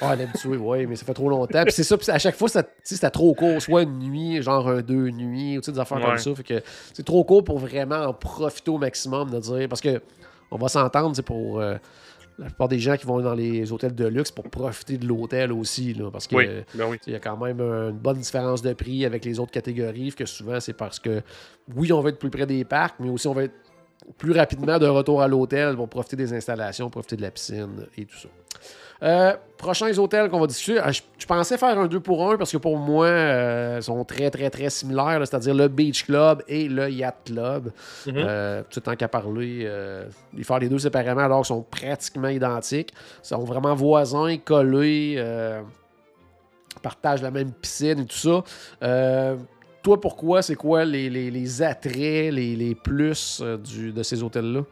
Ah, 0.00 0.10
un 0.10 0.20
habitué, 0.20 0.56
oui, 0.56 0.86
mais 0.86 0.96
ça 0.96 1.04
fait 1.04 1.14
trop 1.14 1.28
longtemps. 1.28 1.62
Puis 1.64 1.72
c'est 1.72 1.82
ça, 1.84 1.96
puis 1.96 2.10
à 2.10 2.18
chaque 2.18 2.36
fois, 2.36 2.48
c'était 2.82 3.10
trop 3.10 3.34
court. 3.34 3.60
Soit 3.62 3.82
une 3.82 3.98
nuit, 3.98 4.42
genre 4.42 4.68
un 4.68 4.82
deux 4.82 5.08
nuits, 5.10 5.56
ou 5.58 5.60
des 5.60 5.78
affaires 5.78 6.00
comme 6.00 6.18
ça. 6.18 6.34
Fait 6.34 6.42
que 6.42 6.62
c'est 6.92 7.04
trop 7.04 7.24
court 7.24 7.44
pour 7.44 7.58
vraiment 7.58 7.96
en 8.06 8.12
profiter 8.12 8.70
au 8.70 8.78
maximum 8.78 9.30
de 9.30 9.38
dire. 9.38 9.68
Parce 9.68 9.80
que 9.80 10.00
on 10.50 10.56
va 10.58 10.68
s'entendre, 10.68 11.14
c'est 11.16 11.22
pour. 11.22 11.60
euh, 11.60 11.76
la 12.38 12.44
plupart 12.48 12.68
des 12.68 12.78
gens 12.78 12.98
qui 12.98 13.06
vont 13.06 13.18
dans 13.20 13.32
les 13.32 13.72
hôtels 13.72 13.94
de 13.94 14.06
luxe 14.06 14.30
pour 14.30 14.44
profiter 14.50 14.98
de 14.98 15.06
l'hôtel 15.06 15.52
aussi. 15.52 15.94
Là, 15.94 16.10
parce 16.10 16.26
que 16.26 16.36
Oui, 16.36 16.46
ben 16.74 16.84
oui. 16.90 16.98
y 17.06 17.14
a 17.14 17.18
quand 17.18 17.38
même 17.38 17.62
une 17.62 17.96
bonne 17.96 18.18
différence 18.18 18.60
de 18.60 18.74
prix 18.74 19.06
avec 19.06 19.24
les 19.24 19.40
autres 19.40 19.52
catégories, 19.52 20.12
que 20.12 20.26
souvent 20.26 20.60
c'est 20.60 20.74
parce 20.74 21.00
que, 21.00 21.22
oui, 21.74 21.90
on 21.94 22.02
va 22.02 22.10
être 22.10 22.18
plus 22.18 22.28
près 22.28 22.44
des 22.44 22.62
parcs, 22.66 22.96
mais 23.00 23.08
aussi 23.08 23.26
on 23.26 23.32
va 23.32 23.44
être 23.44 23.54
plus 24.18 24.32
rapidement 24.32 24.78
de 24.78 24.86
retour 24.86 25.22
à 25.22 25.28
l'hôtel 25.28 25.76
pour 25.76 25.88
profiter 25.88 26.16
des 26.16 26.34
installations, 26.34 26.90
profiter 26.90 27.16
de 27.16 27.22
la 27.22 27.30
piscine 27.30 27.86
et 27.96 28.04
tout 28.04 28.18
ça. 28.18 28.28
Euh, 29.02 29.34
prochains 29.58 29.96
hôtels 29.98 30.30
qu'on 30.30 30.40
va 30.40 30.46
discuter. 30.46 30.78
Ah, 30.82 30.90
Je, 30.90 31.02
je 31.18 31.26
pensais 31.26 31.58
faire 31.58 31.78
un 31.78 31.86
2 31.86 32.00
pour 32.00 32.30
1 32.32 32.36
parce 32.38 32.50
que 32.52 32.56
pour 32.56 32.78
moi, 32.78 33.06
euh, 33.06 33.76
ils 33.78 33.82
sont 33.82 34.04
très, 34.04 34.30
très, 34.30 34.48
très 34.48 34.70
similaires, 34.70 35.18
c'est-à-dire 35.20 35.54
le 35.54 35.68
Beach 35.68 36.04
Club 36.06 36.42
et 36.48 36.68
le 36.68 36.90
Yacht 36.90 37.16
Club. 37.26 37.72
Mhm. 38.06 38.14
Euh, 38.16 38.62
tout 38.70 38.80
tant 38.80 38.96
qu'à 38.96 39.08
parler, 39.08 39.62
euh, 39.64 40.06
les 40.34 40.44
faire 40.44 40.58
les 40.58 40.68
deux 40.68 40.78
séparément 40.78 41.20
alors 41.20 41.38
qu'ils 41.40 41.46
sont 41.48 41.62
pratiquement 41.62 42.28
identiques. 42.28 42.92
Ils 43.22 43.28
sont 43.28 43.44
vraiment 43.44 43.74
voisins, 43.74 44.36
collés, 44.38 45.16
euh, 45.18 45.60
partagent 46.82 47.22
la 47.22 47.30
même 47.30 47.52
piscine 47.52 48.00
et 48.00 48.06
tout 48.06 48.16
ça. 48.16 48.44
Euh, 48.82 49.36
toi, 49.82 50.00
pourquoi, 50.00 50.42
c'est 50.42 50.56
quoi 50.56 50.84
les, 50.84 51.08
les- 51.10 51.30
les 51.30 51.62
attraits, 51.62 52.32
les, 52.32 52.56
les 52.56 52.74
plus 52.74 53.40
euh, 53.42 53.56
du, 53.56 53.92
de 53.92 54.02
ces 54.02 54.22
hôtels-là? 54.22 54.62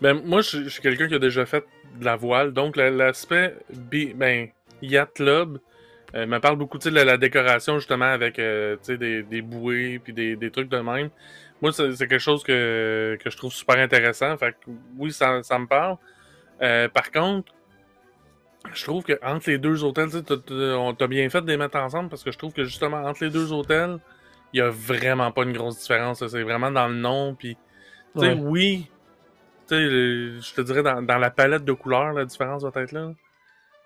Ben, 0.00 0.20
moi, 0.24 0.40
je 0.40 0.64
je 0.64 0.68
suis 0.68 0.82
quelqu'un 0.82 1.08
qui 1.08 1.14
a 1.14 1.18
déjà 1.18 1.44
fait 1.46 1.64
de 1.98 2.04
la 2.04 2.16
voile, 2.16 2.52
donc 2.52 2.76
la- 2.76 2.90
l'aspect 2.90 3.56
ben, 4.14 4.48
yacht 4.82 5.12
club 5.14 5.58
euh, 6.14 6.26
me 6.26 6.38
parle 6.38 6.56
beaucoup 6.56 6.78
de 6.78 6.90
la, 6.90 7.04
la 7.04 7.16
décoration, 7.18 7.78
justement, 7.78 8.06
avec 8.06 8.38
euh, 8.38 8.76
des, 8.88 9.22
des 9.22 9.42
bouées 9.42 9.98
puis 9.98 10.12
des, 10.12 10.36
des 10.36 10.50
trucs 10.50 10.68
de 10.70 10.78
même. 10.78 11.10
Moi, 11.60 11.72
c'est 11.72 11.96
quelque 11.98 12.18
chose 12.18 12.42
que, 12.44 13.18
que 13.22 13.28
je 13.30 13.36
trouve 13.36 13.52
super 13.52 13.76
intéressant. 13.78 14.36
Fait 14.38 14.52
que, 14.52 14.70
oui, 14.96 15.12
ça, 15.12 15.42
ça 15.42 15.58
me 15.58 15.66
parle. 15.66 15.96
Euh, 16.62 16.88
par 16.88 17.10
contre, 17.10 17.52
je 18.72 18.84
trouve 18.84 19.02
que 19.04 19.18
entre 19.22 19.50
les 19.50 19.58
deux 19.58 19.84
hôtels, 19.84 20.08
on 20.50 20.94
t'a 20.94 21.06
bien 21.08 21.28
fait 21.30 21.42
de 21.42 21.46
les 21.48 21.56
mettre 21.56 21.76
ensemble 21.76 22.08
parce 22.08 22.22
que 22.24 22.30
je 22.30 22.38
trouve 22.38 22.52
que 22.52 22.64
justement, 22.64 23.02
entre 23.04 23.24
les 23.24 23.30
deux 23.30 23.52
hôtels, 23.52 23.98
il 24.52 24.58
y 24.58 24.62
a 24.62 24.70
vraiment 24.70 25.30
pas 25.30 25.42
une 25.42 25.52
grosse 25.52 25.78
différence. 25.78 26.26
C'est 26.26 26.42
vraiment 26.42 26.70
dans 26.70 26.88
le 26.88 26.94
nom. 26.94 27.34
Puis, 27.34 27.56
Ouais. 28.14 28.32
oui, 28.40 28.90
je 29.76 30.54
te 30.54 30.60
dirais 30.60 30.82
dans, 30.82 31.02
dans 31.02 31.18
la 31.18 31.30
palette 31.30 31.64
de 31.64 31.72
couleurs, 31.72 32.12
la 32.12 32.24
différence 32.24 32.62
va 32.62 32.70
être 32.82 32.92
là. 32.92 33.12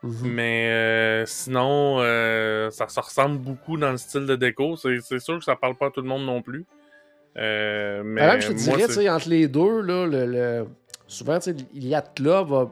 Mhm. 0.03 0.15
Mais 0.25 0.69
euh, 0.71 1.27
sinon, 1.27 1.99
euh, 2.01 2.71
ça 2.71 2.89
se 2.89 2.99
ressemble 3.01 3.39
beaucoup 3.39 3.77
dans 3.77 3.93
le 3.93 3.97
style 3.97 4.27
de 4.27 4.35
déco. 4.35 4.77
C'est 4.77 5.19
sûr 5.21 5.39
que 5.39 5.45
ça 5.45 5.55
parle 5.57 5.77
pas 5.77 5.87
à 5.87 5.91
tout 5.91 6.01
le 6.03 6.09
monde 6.09 6.25
non 6.27 6.43
plus. 6.43 6.65
Euh, 7.37 8.03
mais 8.05 8.21
même, 8.27 8.41
je 8.41 8.49
te 8.49 8.53
dirais, 8.53 9.09
entre 9.09 9.29
les 9.29 9.49
deux, 9.49 9.81
là, 9.81 10.07
le, 10.07 10.27
le- 10.27 10.67
souvent, 11.07 11.39
Yacht 11.73 12.15
Club 12.17 12.49
va 12.49 12.71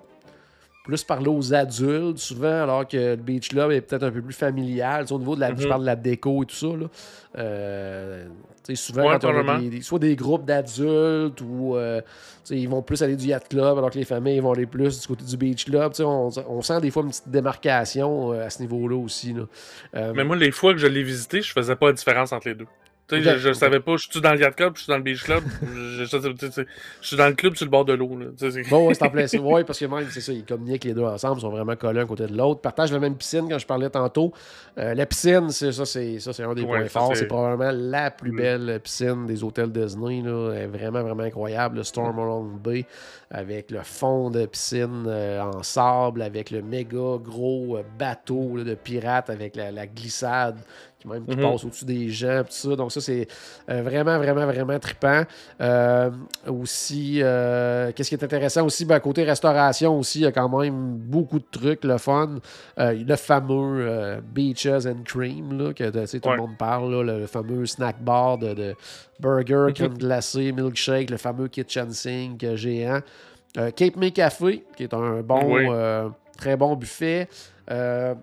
plus 0.90 1.04
parler 1.04 1.28
aux 1.28 1.54
adultes, 1.54 2.18
souvent, 2.18 2.62
alors 2.64 2.86
que 2.86 2.96
le 2.96 3.16
Beach 3.16 3.48
Club 3.48 3.70
est 3.72 3.80
peut-être 3.80 4.02
un 4.04 4.10
peu 4.10 4.20
plus 4.22 4.34
familial. 4.34 5.06
Au 5.10 5.18
niveau 5.18 5.34
de 5.34 5.40
la, 5.40 5.48
je 5.54 5.62
Mhm. 5.62 5.68
parle 5.68 5.80
de 5.82 5.86
la 5.86 5.96
déco 5.96 6.42
et 6.42 6.46
tout 6.46 6.54
ça. 6.56 6.66
Là. 6.66 6.86
Euh, 7.38 8.26
souvent, 8.74 9.08
Ouais, 9.08 9.18
quand 9.20 9.28
on 9.32 9.48
a 9.48 9.58
des, 9.60 9.80
soit 9.82 9.98
des 9.98 10.14
groupes 10.14 10.44
d'adultes 10.44 11.40
ou 11.40 11.74
euh, 11.76 12.00
ils 12.50 12.68
vont 12.68 12.82
plus 12.82 13.02
aller 13.02 13.16
du 13.16 13.26
Yacht 13.26 13.48
Club, 13.48 13.78
alors 13.78 13.90
que 13.90 13.98
les 13.98 14.04
familles 14.04 14.38
vont 14.40 14.52
aller 14.52 14.66
plus 14.66 15.00
du 15.00 15.06
côté 15.08 15.24
du 15.24 15.36
Beach 15.36 15.64
Club. 15.64 15.92
On, 16.00 16.30
on 16.48 16.62
sent 16.62 16.80
des 16.80 16.90
fois 16.90 17.02
une 17.02 17.08
petite 17.10 17.28
démarcation 17.28 18.32
euh, 18.32 18.46
à 18.46 18.50
ce 18.50 18.60
niveau-là 18.62 18.96
aussi. 18.96 19.32
Là. 19.32 19.42
Euh, 19.96 20.12
Mais 20.14 20.24
moi, 20.24 20.36
les 20.36 20.50
fois 20.52 20.72
que 20.72 20.78
je 20.78 20.86
l'ai 20.86 21.02
visité, 21.02 21.42
je 21.42 21.52
faisais 21.52 21.74
pas 21.76 21.86
la 21.86 21.92
différence 21.94 22.32
entre 22.32 22.48
les 22.48 22.54
deux. 22.54 22.66
Tu 23.10 23.22
sais, 23.22 23.32
je, 23.34 23.38
je 23.38 23.52
savais 23.52 23.80
pas, 23.80 23.96
je 23.96 24.08
suis 24.10 24.20
dans 24.20 24.32
le 24.32 24.40
yacht 24.40 24.54
club, 24.56 24.72
je 24.76 24.82
suis 24.82 24.90
dans 24.90 24.96
le 24.96 25.02
beach 25.02 25.22
club, 25.24 25.42
je, 25.62 26.04
je, 26.04 26.06
je, 26.06 26.62
je 27.00 27.06
suis 27.06 27.16
dans 27.16 27.26
le 27.28 27.34
club 27.34 27.54
sur 27.56 27.66
le 27.66 27.70
bord 27.70 27.84
de 27.84 27.92
l'eau. 27.92 28.08
Bon, 28.70 28.88
ouais, 28.88 28.94
c'est 28.94 29.02
en 29.04 29.10
plein. 29.10 29.26
Ouais, 29.40 29.64
parce 29.64 29.78
que 29.78 29.84
même, 29.86 30.06
c'est 30.10 30.20
ça, 30.20 30.32
ils 30.32 30.44
communiquent 30.44 30.84
les 30.84 30.94
deux 30.94 31.02
ensemble, 31.02 31.38
ils 31.38 31.42
sont 31.42 31.50
vraiment 31.50 31.76
collés 31.76 32.00
un 32.00 32.06
côté 32.06 32.26
de 32.26 32.36
l'autre. 32.36 32.60
Partagent 32.60 32.92
la 32.92 32.98
même 32.98 33.16
piscine, 33.16 33.48
quand 33.48 33.58
je 33.58 33.66
parlais 33.66 33.90
tantôt. 33.90 34.32
Euh, 34.78 34.94
la 34.94 35.06
piscine, 35.06 35.50
c'est 35.50 35.72
ça, 35.72 35.84
c'est 35.84 36.20
ça, 36.20 36.32
c'est 36.32 36.44
un 36.44 36.54
des 36.54 36.62
Ouais, 36.62 36.80
points 36.80 36.88
forts. 36.88 37.16
c'est- 37.16 37.26
probablement 37.26 37.70
la 37.72 38.10
plus 38.10 38.32
Mm. 38.32 38.36
belle 38.36 38.80
piscine 38.82 39.26
des 39.26 39.42
hôtels 39.44 39.70
Disney. 39.72 40.22
Là. 40.22 40.52
Elle 40.54 40.62
est 40.62 40.66
vraiment, 40.66 41.02
vraiment 41.02 41.22
incroyable. 41.24 41.76
Le 41.78 41.82
Storm 41.84 42.18
Along 42.18 42.58
Bay, 42.62 42.86
avec 43.30 43.70
le 43.70 43.80
fond 43.82 44.30
de 44.30 44.46
piscine 44.46 45.04
euh, 45.06 45.40
en 45.42 45.62
sable, 45.62 46.22
avec 46.22 46.50
le 46.50 46.62
méga 46.62 47.18
gros 47.22 47.76
euh, 47.76 47.82
bateau 47.98 48.56
là, 48.56 48.64
de 48.64 48.74
pirates, 48.74 49.30
avec 49.30 49.56
la, 49.56 49.70
la 49.70 49.86
glissade 49.86 50.58
qui 51.00 51.08
même 51.08 51.24
qui 51.24 51.34
Mhm. 51.36 51.42
passe 51.42 51.64
au-dessus 51.64 51.84
des 51.84 52.08
gens, 52.10 52.42
tout 52.44 52.52
ça. 52.52 52.76
Donc 52.76 52.92
ça, 52.92 53.00
c'est 53.00 53.26
euh, 53.70 53.82
vraiment, 53.82 54.18
vraiment, 54.18 54.46
vraiment 54.46 54.78
trippant. 54.78 55.22
Euh, 55.60 56.10
aussi, 56.46 57.20
euh, 57.22 57.90
qu'est-ce 57.94 58.10
qui 58.10 58.14
est 58.14 58.24
intéressant 58.24 58.64
aussi, 58.66 58.84
ben, 58.84 59.00
côté 59.00 59.24
restauration 59.24 59.98
aussi, 59.98 60.20
il 60.20 60.22
y 60.22 60.26
a 60.26 60.32
quand 60.32 60.48
même 60.60 60.96
beaucoup 60.98 61.38
de 61.38 61.44
trucs, 61.50 61.84
le 61.84 61.98
fun. 61.98 62.36
Le 62.76 63.16
fameux 63.16 64.20
Beaches 64.34 64.86
and 64.86 65.02
Cream, 65.04 65.58
là, 65.58 65.72
que 65.72 65.88
tu 65.90 66.06
sais, 66.06 66.20
tout 66.20 66.30
le 66.30 66.36
monde 66.36 66.56
parle, 66.58 66.94
là, 67.04 67.18
le, 67.18 67.26
fameux 67.26 67.66
snack 67.66 68.02
bar 68.02 68.38
de, 68.38 68.54
de 68.54 68.74
burger, 69.18 69.66
Mhm. 69.68 69.72
crème 69.74 69.98
glacée, 69.98 70.52
milkshake, 70.52 71.10
le 71.10 71.16
fameux 71.16 71.48
kitchen 71.48 71.90
sink 71.92 72.44
géant. 72.56 73.00
Euh, 73.58 73.70
Cape 73.70 73.96
May 73.96 74.12
Café, 74.12 74.64
qui 74.76 74.84
est 74.84 74.94
un 74.94 75.22
bon, 75.22 75.40
Oui. 75.54 75.66
euh, 75.68 76.08
très 76.36 76.56
bon 76.56 76.76
buffet. 76.76 77.28
Euh, 77.70 78.14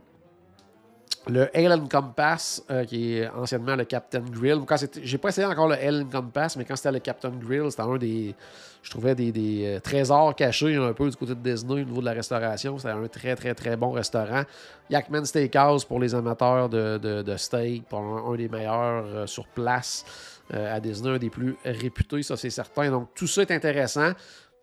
le 1.30 1.56
Ale 1.56 1.74
and 1.74 1.88
Compass, 1.88 2.64
euh, 2.70 2.86
qui 2.86 3.18
est 3.18 3.28
anciennement 3.30 3.76
le 3.76 3.86
Captain 3.86 4.22
Grill. 4.22 4.60
J'ai 5.02 5.18
pas 5.18 5.30
essayé 5.30 5.48
encore 5.48 5.68
le 5.68 5.76
Ale 5.76 6.04
and 6.04 6.10
Compass, 6.12 6.56
mais 6.56 6.66
quand 6.66 6.76
c'était 6.76 6.92
le 6.92 7.00
Captain 7.00 7.32
Grill, 7.32 7.70
c'était 7.70 7.84
un 7.84 7.98
des. 7.98 8.36
Je 8.82 8.92
trouvais 8.92 9.16
des, 9.16 9.32
des, 9.32 9.66
euh, 9.66 9.80
trésors 9.80 10.34
cachés 10.36 10.76
un 10.76 10.94
peu 10.94 11.10
du 11.10 11.16
côté 11.16 11.36
de 11.36 11.42
Disney 11.42 11.82
au 11.82 11.86
niveau 11.86 12.00
de 12.00 12.06
la 12.06 12.14
restauration. 12.14 12.78
C'était 12.78 12.94
un 12.94 13.08
très, 13.08 13.36
très, 13.36 13.54
très 13.54 13.76
bon 13.76 13.92
restaurant. 13.92 14.44
Yakman 14.90 15.26
Steakhouse 15.26 15.84
pour 15.84 16.00
les 16.00 16.16
amateurs 16.16 16.70
de, 16.70 16.98
de, 16.98 17.38
steak, 17.38 17.84
un, 17.92 18.36
des 18.36 18.48
meilleurs 18.48 19.06
euh, 19.06 19.28
sur 19.28 19.48
place 19.48 20.06
à 20.54 20.80
Disney, 20.80 21.10
un 21.10 21.18
des 21.18 21.30
plus 21.30 21.58
réputés, 21.66 22.24
ça 22.24 22.38
c'est 22.38 22.50
certain. 22.50 22.90
Donc 22.90 23.10
tout 23.14 23.28
ça 23.28 23.42
est 23.42 23.52
intéressant. 23.52 24.12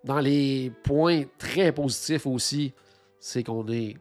Dans 0.02 0.20
les 0.20 0.72
points 0.82 1.24
très 1.36 1.72
positifs 1.72 2.26
aussi, 2.26 2.72
c'est 3.18 3.42
qu'on 3.42 3.66
est 3.68 3.96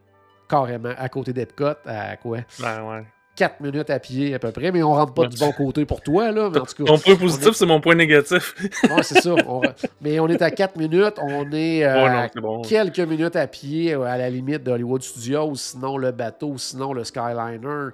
carrément 0.54 0.92
à 0.96 1.08
côté 1.08 1.32
d'Epcot, 1.32 1.74
à 1.86 2.16
quoi? 2.16 2.38
Ben 2.60 2.82
ouais. 2.84 3.04
4 3.36 3.60
minutes 3.60 3.90
à 3.90 3.98
pied 3.98 4.32
à 4.32 4.38
peu 4.38 4.52
près, 4.52 4.70
mais 4.70 4.80
on 4.84 4.92
rentre 4.92 5.12
pas 5.12 5.22
Ouais, 5.22 5.28
du 5.28 5.36
bon 5.36 5.50
côté 5.50 5.84
pour 5.84 6.00
toi, 6.02 6.30
là. 6.30 6.50
Mais 6.52 6.60
en 6.60 6.64
tout 6.64 6.84
cas, 6.84 6.84
Ton 6.84 6.98
point 6.98 7.16
positif, 7.16 7.48
est- 7.48 7.52
c'est 7.54 7.66
mon 7.66 7.80
point 7.80 7.96
négatif. 7.96 8.54
Ouais, 8.84 9.02
c'est 9.02 9.20
ça. 9.20 9.34
on 9.48 9.60
Mais 10.00 10.20
on 10.20 10.28
est 10.28 10.40
à 10.40 10.52
4 10.52 10.76
minutes, 10.76 11.14
on 11.20 11.50
est 11.50 11.84
euh, 11.84 12.08
non, 12.36 12.40
bon. 12.40 12.62
quelques 12.62 13.00
minutes 13.00 13.34
à 13.34 13.48
pied 13.48 13.92
à 13.94 14.16
la 14.16 14.30
limite 14.30 14.62
de 14.62 14.70
Hollywood 14.70 15.02
Studios, 15.02 15.56
sinon 15.56 15.98
le 15.98 16.12
bateau, 16.12 16.56
sinon 16.58 16.92
le 16.92 17.02
Skyliner. 17.02 17.88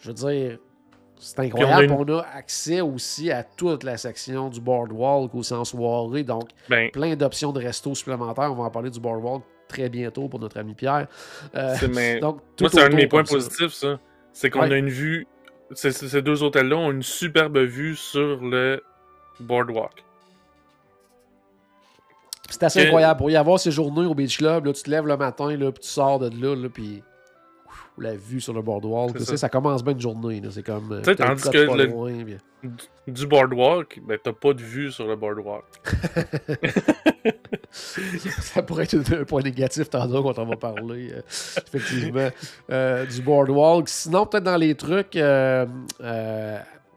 Je 0.00 0.08
veux 0.08 0.14
dire, 0.14 0.58
c'est 1.20 1.38
incroyable. 1.38 1.86
Puis 1.86 1.94
On 1.96 2.00
on 2.00 2.18
a, 2.18 2.26
accès 2.36 2.80
aussi 2.80 3.30
à 3.30 3.44
toute 3.44 3.84
la 3.84 3.96
section 3.96 4.48
du 4.48 4.60
Boardwalk 4.60 5.32
aussi 5.36 5.54
en 5.54 5.64
soirée, 5.64 6.24
donc 6.24 6.48
Ben, 6.68 6.90
plein 6.90 7.14
d'options 7.14 7.52
de 7.52 7.60
resto 7.60 7.94
supplémentaires. 7.94 8.50
On 8.50 8.56
va 8.56 8.64
en 8.64 8.70
parler 8.70 8.90
du 8.90 8.98
Boardwalk 8.98 9.42
très 9.72 9.88
bientôt 9.88 10.28
pour 10.28 10.38
notre 10.38 10.58
ami 10.58 10.74
Pierre. 10.74 11.06
Euh, 11.54 11.74
mais... 11.92 12.20
donc, 12.20 12.40
Moi, 12.60 12.70
c'est 12.70 12.82
un 12.82 12.88
de 12.88 12.94
mes 12.94 13.06
points 13.06 13.24
ça. 13.24 13.34
positifs, 13.34 13.72
ça. 13.72 13.98
C'est 14.32 14.50
qu'on 14.50 14.60
Ouais. 14.62 14.72
a 14.72 14.76
une 14.76 14.88
vue. 14.88 15.26
Ces 15.74 16.20
deux 16.22 16.42
hôtels-là 16.42 16.76
ont 16.76 16.90
une 16.90 17.02
superbe 17.02 17.58
vue 17.58 17.96
sur 17.96 18.42
le 18.42 18.82
boardwalk. 19.40 20.04
C'est 22.50 22.62
assez 22.64 22.82
incroyable. 22.84 23.16
Pour 23.18 23.30
y 23.30 23.36
avoir 23.36 23.58
ces 23.58 23.70
journées 23.70 24.04
au 24.04 24.14
Beach 24.14 24.36
Club, 24.36 24.66
là, 24.66 24.72
tu 24.74 24.82
te 24.82 24.90
lèves 24.90 25.06
le 25.06 25.16
matin, 25.16 25.56
là, 25.56 25.72
puis 25.72 25.82
tu 25.82 25.88
sors 25.88 26.18
de 26.18 26.28
là, 26.28 26.54
là, 26.54 26.68
puis 26.68 27.02
ouf, 27.98 28.04
la 28.04 28.14
vue 28.14 28.40
sur 28.40 28.52
le 28.52 28.62
boardwalk, 28.62 29.18
ça. 29.20 29.36
ça. 29.36 29.48
commence 29.48 29.82
bien 29.84 29.92
une 29.94 30.00
journée. 30.00 30.40
C'est 30.50 30.62
comme. 30.62 30.92
euh, 30.92 30.98
Tu 31.00 31.10
sais, 31.10 31.16
tandis 31.16 31.42
que 31.50 31.66
pas 31.66 31.76
le- 31.76 31.86
loin, 31.86 32.12
puis- 32.24 32.36
Du 33.12 33.26
boardwalk, 33.26 34.00
ben, 34.06 34.18
t'as 34.22 34.32
pas 34.32 34.52
de 34.54 34.62
vue 34.62 34.90
sur 34.92 35.06
le 35.06 35.16
boardwalk. 35.16 35.64
ça 37.70 38.62
pourrait 38.62 38.84
être 38.84 39.12
un 39.14 39.24
point 39.24 39.42
négatif 39.42 39.88
tantôt 39.90 40.22
quand 40.22 40.38
on 40.38 40.46
va 40.46 40.56
parler, 40.56 41.10
euh, 41.12 41.20
effectivement, 41.28 42.28
euh, 42.70 43.06
du 43.06 43.22
boardwalk. 43.22 43.88
Sinon, 43.88 44.26
peut-être 44.26 44.44
dans 44.44 44.56
les 44.56 44.74
trucs, 44.74 45.16
euh, 45.16 45.66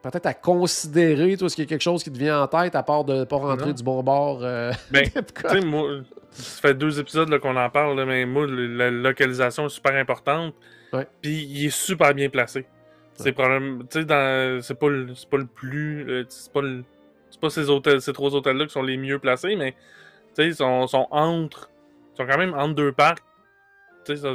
peut-être 0.02 0.26
à 0.26 0.34
considérer, 0.34 1.38
toi, 1.38 1.48
est-ce 1.48 1.56
qu'il 1.56 1.64
y 1.64 1.68
a 1.68 1.70
quelque 1.70 1.82
chose 1.82 2.04
qui 2.04 2.12
te 2.12 2.18
vient 2.18 2.42
en 2.44 2.48
tête 2.48 2.76
à 2.76 2.84
part 2.84 3.04
de 3.04 3.14
ne 3.20 3.24
pas 3.24 3.38
rentrer 3.38 3.68
Non. 3.68 3.74
du 3.74 3.84
bon 3.84 4.04
bord 4.04 4.40
euh, 4.44 4.72
Ben, 4.92 5.08
d'Epcot? 5.14 5.48
Tu 5.50 5.60
sais, 5.62 5.66
moi, 5.66 5.90
ça 6.32 6.62
fait 6.62 6.74
deux 6.74 7.00
épisodes 7.00 7.38
qu'on 7.40 7.56
en 7.56 7.70
parle, 7.70 7.98
là, 7.98 8.06
mais 8.06 8.26
moi, 8.26 8.46
la 8.48 8.92
localisation 8.92 9.66
est 9.68 9.70
super 9.70 9.96
importante. 9.96 10.54
Ouais. 10.96 11.08
Puis 11.22 11.44
il 11.44 11.66
est 11.68 11.70
super 11.70 12.14
bien 12.14 12.30
placé. 12.30 12.66
C'est 13.14 13.32
problème, 13.32 13.84
tu 13.90 14.00
sais, 14.00 14.06
dans- 14.06 14.62
c'est 14.62 14.78
pas, 14.78 14.90
le- 14.90 15.16
c'est 15.16 15.30
pas 15.30 15.38
le 15.38 15.46
plus, 15.46 16.06
euh, 16.10 16.24
c'est 16.28 16.52
pas, 16.52 16.62
le- 16.62 16.84
c'est 17.30 17.40
pas 17.40 17.50
ces 17.50 17.70
hôtels, 17.70 18.02
ces 18.02 18.12
trois 18.12 18.36
hôtels-là 18.36 18.66
qui 18.66 18.72
sont 18.74 18.84
les 18.84 18.98
mieux 18.98 19.20
placés, 19.20 19.56
mais 19.56 19.72
tu 19.72 19.78
sais, 20.36 20.48
ils 20.48 20.56
sont, 20.56 20.86
sont 20.88 21.08
entre, 21.12 21.70
ils 22.14 22.18
sont 22.18 22.28
quand 22.28 22.38
même 22.38 22.54
entre 22.54 22.76
deux 22.76 22.92
parcs. 22.92 23.24
Tu 24.06 24.18
sais, 24.18 24.28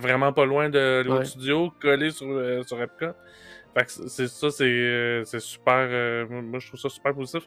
vraiment 0.00 0.32
pas 0.32 0.46
loin 0.46 0.68
de 0.70 1.00
Hollywood 1.00 1.18
Ouais. 1.18 1.24
Studio, 1.26 1.72
collés 1.80 2.10
sur, 2.10 2.26
euh, 2.28 2.62
sur 2.62 2.80
Epcot. 2.82 3.12
Fait 3.74 3.84
que 3.84 3.90
c'est 4.08 4.26
ça, 4.28 4.50
c'est 4.50 4.64
euh, 4.64 5.22
c'est 5.24 5.38
super. 5.40 5.74
euh, 5.90 6.26
moi, 6.26 6.58
je 6.58 6.68
trouve 6.68 6.80
ça 6.80 6.88
super 6.88 7.14
positif. 7.14 7.46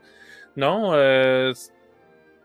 Non, 0.56 0.94
euh, 0.94 1.52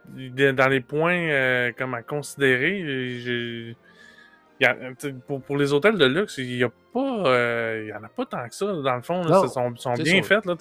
dans 0.08 0.68
les 0.68 0.80
points 0.80 1.28
euh, 1.28 1.72
comme 1.76 1.94
à 1.94 2.02
considérer, 2.02 3.18
j'ai. 3.20 3.76
Y 4.60 4.64
a- 4.66 4.76
sais, 4.98 5.12
pour, 5.26 5.40
pour 5.42 5.56
les 5.56 5.72
hôtels 5.72 5.98
de 5.98 6.04
luxe, 6.04 6.38
il 6.38 6.56
y 6.56 6.64
a 6.64 6.68
pas. 6.92 7.24
euh, 7.26 7.86
y 7.88 7.92
en 7.92 8.04
a 8.04 8.08
pas 8.08 8.24
tant 8.26 8.48
que 8.48 8.54
ça, 8.54 8.66
dans 8.66 8.94
le 8.96 9.02
fond. 9.02 9.22
Ils 9.26 9.48
sont, 9.48 9.92
bien 9.94 10.04
sûr. 10.22 10.24
faits. 10.26 10.46
Là, 10.46 10.54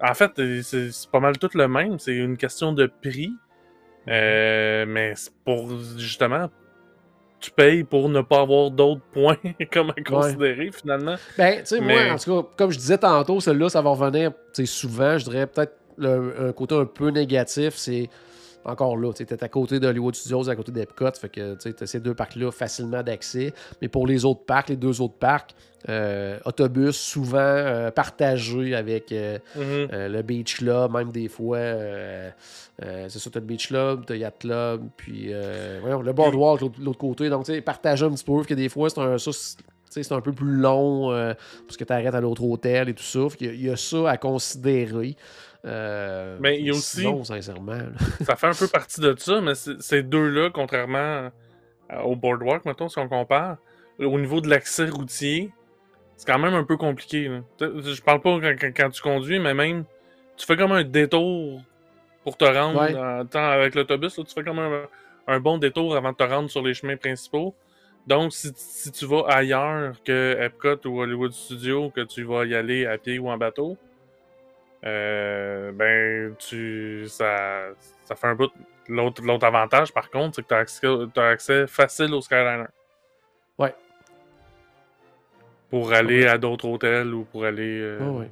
en 0.00 0.14
fait, 0.14 0.38
euh, 0.38 0.60
c'est 0.62 0.90
pas 1.10 1.20
mal 1.20 1.38
tout 1.38 1.50
le 1.54 1.66
même. 1.68 1.98
C'est 1.98 2.14
une 2.14 2.36
question 2.36 2.72
de 2.72 2.86
prix. 3.02 3.32
Euh, 4.08 4.84
mais 4.86 5.12
c'est 5.16 5.32
pour 5.44 5.68
justement. 5.96 6.48
Tu 7.40 7.52
payes 7.52 7.84
pour 7.84 8.08
ne 8.08 8.20
pas 8.20 8.40
avoir 8.40 8.70
d'autres 8.70 9.00
points 9.12 9.36
comme 9.72 9.90
à 9.96 10.02
considérer 10.02 10.70
finalement. 10.72 11.14
Ben, 11.36 11.60
tu 11.60 11.66
sais, 11.66 11.80
moi, 11.80 11.86
Mais- 11.94 12.10
en 12.10 12.16
tout 12.18 12.42
cas, 12.42 12.48
comme 12.56 12.70
je 12.72 12.78
disais 12.78 12.98
tantôt, 12.98 13.38
celle-là, 13.40 13.68
ça 13.68 13.80
va 13.80 13.90
revenir 13.90 14.32
souvent. 14.64 15.16
Je 15.18 15.24
dirais 15.24 15.46
peut-être 15.46 15.74
le- 15.98 16.48
un 16.48 16.52
côté 16.52 16.74
un 16.74 16.84
peu 16.84 17.10
négatif, 17.10 17.74
c'est 17.74 18.08
encore 18.68 18.96
là, 18.96 19.12
tu 19.12 19.22
es 19.22 19.44
à 19.44 19.48
côté 19.48 19.80
de 19.80 19.86
Hollywood 19.86 20.14
Studios, 20.14 20.48
à 20.48 20.56
côté 20.56 20.72
d'Epcot, 20.72 21.12
fait 21.20 21.28
que 21.28 21.56
tu 21.56 21.74
as 21.82 21.86
ces 21.86 22.00
deux 22.00 22.14
parcs-là 22.14 22.50
facilement 22.52 23.02
d'accès. 23.02 23.52
Mais 23.82 23.88
pour 23.88 24.06
les 24.06 24.24
autres 24.24 24.44
parcs, 24.44 24.68
les 24.68 24.76
deux 24.76 25.00
autres 25.00 25.18
parcs, 25.18 25.54
euh, 25.88 26.38
autobus 26.44 26.96
souvent 26.96 27.38
euh, 27.38 27.90
partagés 27.92 28.74
avec 28.74 29.12
euh, 29.12 29.38
Mhm. 29.56 29.88
euh, 29.92 30.08
le 30.08 30.22
Beach 30.22 30.56
Club, 30.56 30.92
même 30.92 31.12
des 31.12 31.28
fois, 31.28 31.58
c'est 32.80 33.18
ça, 33.18 33.30
t'as 33.30 33.40
le 33.40 33.46
Beach 33.46 33.68
Club, 33.68 34.04
t'as 34.06 34.14
Yacht 34.16 34.38
Club, 34.40 34.82
puis 34.96 35.30
voyons, 35.80 36.02
le 36.02 36.12
Boardwalk, 36.12 36.60
l'autre 36.60 36.78
l'autre 36.80 36.98
côté. 36.98 37.28
Donc, 37.30 37.44
tu 37.44 37.52
sais, 37.54 37.60
partager 37.60 38.04
un 38.04 38.10
petit 38.10 38.24
peu, 38.24 38.42
que 38.44 38.54
des 38.54 38.68
fois, 38.68 38.90
c'est 38.90 39.00
un, 39.00 39.18
c'est- 39.18 39.56
peu 40.22 40.32
plus 40.32 40.52
long, 40.56 41.08
parce 41.66 41.76
que 41.76 41.84
tu 41.84 41.92
arrêtes 41.92 42.14
à 42.14 42.20
l'autre 42.20 42.42
hôtel 42.44 42.88
et 42.90 42.94
tout 42.94 43.02
ça. 43.02 43.20
Qu'il 43.36 43.52
y 43.54 43.54
il 43.58 43.66
y, 43.66 43.70
a 43.70 43.76
ça 43.76 44.10
à 44.10 44.16
considérer. 44.16 45.16
Euh, 45.64 46.36
Mais 46.40 46.58
il 46.60 46.66
y 46.66 46.70
a 46.70 46.72
aussi- 46.72 47.04
sincèrement, 47.24 47.78
ça 48.22 48.36
fait 48.36 48.46
un 48.46 48.54
peu 48.54 48.68
partie 48.68 49.00
de 49.00 49.14
ça, 49.18 49.40
mais 49.40 49.54
ces 49.54 50.02
deux-là, 50.02 50.50
contrairement 50.52 51.30
au 52.04 52.14
Boardwalk, 52.16 52.64
mettons, 52.64 52.88
si 52.88 52.98
on 52.98 53.08
compare, 53.08 53.56
au 53.98 54.18
niveau 54.18 54.40
de 54.40 54.48
l'accès 54.48 54.88
routier, 54.88 55.50
c'est 56.16 56.26
quand 56.30 56.38
même 56.38 56.54
un 56.54 56.64
peu 56.64 56.76
compliqué. 56.76 57.28
là. 57.28 57.40
Je 57.60 58.00
parle 58.02 58.20
pas 58.20 58.38
quand, 58.40 58.54
quand- 58.60 58.72
quand 58.76 58.90
tu 58.90 59.02
conduis, 59.02 59.38
mais 59.40 59.54
même, 59.54 59.84
tu 60.36 60.46
fais 60.46 60.56
comme 60.56 60.72
un 60.72 60.84
détour 60.84 61.60
pour 62.24 62.36
te 62.36 62.44
rendre, 62.44 62.80
Ouais. 62.80 63.38
avec 63.38 63.74
l'autobus, 63.74 64.14
tu 64.14 64.22
fais 64.34 64.44
comme 64.44 64.58
un, 64.60 64.82
un 65.26 65.40
bon 65.40 65.58
détour 65.58 65.96
avant 65.96 66.12
de 66.12 66.16
te 66.16 66.22
rendre 66.24 66.48
sur 66.50 66.62
les 66.62 66.74
chemins 66.74 66.96
principaux. 66.96 67.54
Donc, 68.06 68.32
si, 68.32 68.50
si 68.54 68.90
tu 68.92 69.04
vas 69.06 69.24
ailleurs 69.28 69.94
que 70.04 70.36
Epcot 70.40 70.86
ou 70.86 71.00
Hollywood 71.00 71.32
Studios, 71.32 71.90
que 71.90 72.02
tu 72.02 72.22
vas 72.22 72.44
y 72.46 72.54
aller 72.54 72.86
à 72.86 72.96
pied 72.96 73.18
ou 73.18 73.28
en 73.28 73.36
bateau, 73.36 73.76
euh, 74.84 75.72
ben, 75.72 76.34
tu, 76.38 77.04
ça, 77.08 77.68
ça 78.04 78.14
fait 78.14 78.26
un 78.26 78.34
bout. 78.34 78.50
L'autre, 78.88 79.22
l'autre 79.22 79.44
avantage, 79.46 79.92
par 79.92 80.08
contre, 80.10 80.36
c'est 80.36 80.42
que 80.42 80.48
tu 80.48 80.54
as 80.54 80.58
accès, 80.58 80.86
t'as 81.12 81.28
accès 81.28 81.66
facile 81.66 82.14
au 82.14 82.20
Skyliner. 82.20 82.64
Ouais. 83.58 83.74
Pour 85.70 85.92
aller 85.92 86.26
à 86.26 86.38
d'autres 86.38 86.66
hôtels 86.66 87.12
ou 87.12 87.24
pour 87.24 87.44
aller. 87.44 87.80
euh, 87.82 87.98
ouais. 88.10 88.30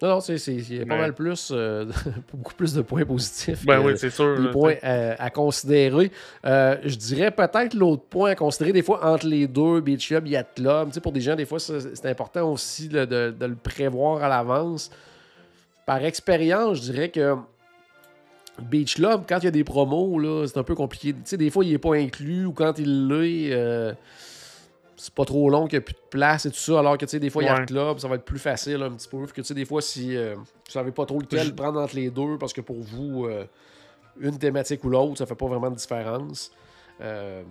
Non, 0.00 0.08
non, 0.08 0.20
c'est, 0.20 0.36
c'est- 0.38 0.52
il 0.54 0.74
y 0.78 0.82
a 0.82 0.84
pas 0.84 0.94
Mais- 0.96 1.00
mal 1.02 1.14
plus, 1.14 1.52
euh, 1.54 1.84
beaucoup 2.34 2.54
plus 2.54 2.74
de 2.74 2.82
points 2.82 3.04
positifs. 3.04 3.64
Ben 3.64 3.80
que- 3.80 3.86
oui, 3.86 3.92
c'est 3.96 4.10
sûr. 4.10 4.36
des 4.36 4.42
là, 4.46 4.50
points 4.50 4.74
t'sais. 4.74 4.84
à, 5.16 5.22
à 5.22 5.30
considérer. 5.30 6.10
Euh, 6.44 6.76
je 6.84 6.96
dirais 6.96 7.30
peut-être 7.30 7.74
l'autre 7.74 8.02
point 8.10 8.30
à 8.30 8.34
considérer, 8.34 8.72
des 8.72 8.82
fois, 8.82 9.06
entre 9.06 9.28
les 9.28 9.46
deux, 9.46 9.80
Beach 9.80 10.08
Club, 10.08 10.26
Yacht 10.26 10.54
Club. 10.56 10.88
Tu 10.88 10.94
sais, 10.94 11.00
pour 11.00 11.12
des 11.12 11.20
gens, 11.20 11.36
des 11.36 11.44
fois, 11.46 11.60
c'est 11.60 12.06
important 12.06 12.50
aussi 12.50 12.88
là, 12.88 13.06
de, 13.06 13.30
de 13.30 13.46
le 13.46 13.54
prévoir 13.54 14.24
à 14.24 14.28
l'avance. 14.28 14.90
Par 15.86 16.04
expérience, 16.04 16.78
je 16.78 16.92
dirais 16.92 17.10
que 17.10 17.36
Beach 18.60 18.96
Club, 18.96 19.22
quand 19.28 19.38
il 19.38 19.44
y 19.44 19.48
a 19.48 19.50
des 19.52 19.64
promos, 19.64 20.18
là, 20.18 20.46
c'est 20.46 20.58
un 20.58 20.62
peu 20.62 20.74
compliqué. 20.74 21.12
Tu 21.14 21.20
sais, 21.24 21.36
des 21.36 21.50
fois, 21.50 21.64
il 21.64 21.72
n'est 21.72 21.78
pas 21.78 21.94
inclus 21.96 22.44
ou 22.46 22.52
quand 22.52 22.78
il 22.78 23.08
l'est, 23.08 23.52
euh, 23.52 23.94
c'est 24.96 25.14
pas 25.14 25.24
trop 25.24 25.48
long, 25.48 25.66
qu'il 25.66 25.78
n'y 25.78 25.82
a 25.82 25.84
plus 25.86 25.94
de 25.94 26.08
place 26.10 26.46
et 26.46 26.50
tout 26.50 26.58
ça. 26.58 26.78
Alors 26.78 26.98
que, 26.98 27.06
tu 27.06 27.10
sais, 27.10 27.18
des 27.18 27.30
fois, 27.30 27.42
il 27.42 27.46
y 27.46 27.48
a 27.48 27.54
un 27.62 27.66
club, 27.66 27.98
ça 27.98 28.08
va 28.08 28.16
être 28.16 28.24
plus 28.24 28.38
facile 28.38 28.82
un 28.82 28.90
petit 28.90 29.08
peu. 29.08 29.24
Que, 29.26 29.32
tu 29.40 29.44
sais, 29.44 29.54
des 29.54 29.64
fois, 29.64 29.80
si 29.80 30.16
euh, 30.16 30.34
vous 30.36 30.44
savez 30.70 30.92
pas 30.92 31.06
trop 31.06 31.18
lequel 31.18 31.46
Je- 31.46 31.52
prendre 31.52 31.80
entre 31.80 31.96
les 31.96 32.10
deux, 32.10 32.36
parce 32.38 32.52
que 32.52 32.60
pour 32.60 32.78
vous, 32.80 33.24
euh, 33.26 33.46
une 34.20 34.38
thématique 34.38 34.84
ou 34.84 34.90
l'autre, 34.90 35.16
ça 35.18 35.26
fait 35.26 35.34
pas 35.34 35.46
vraiment 35.46 35.70
de 35.70 35.76
différence. 35.76 36.52
Euh, 37.00 37.42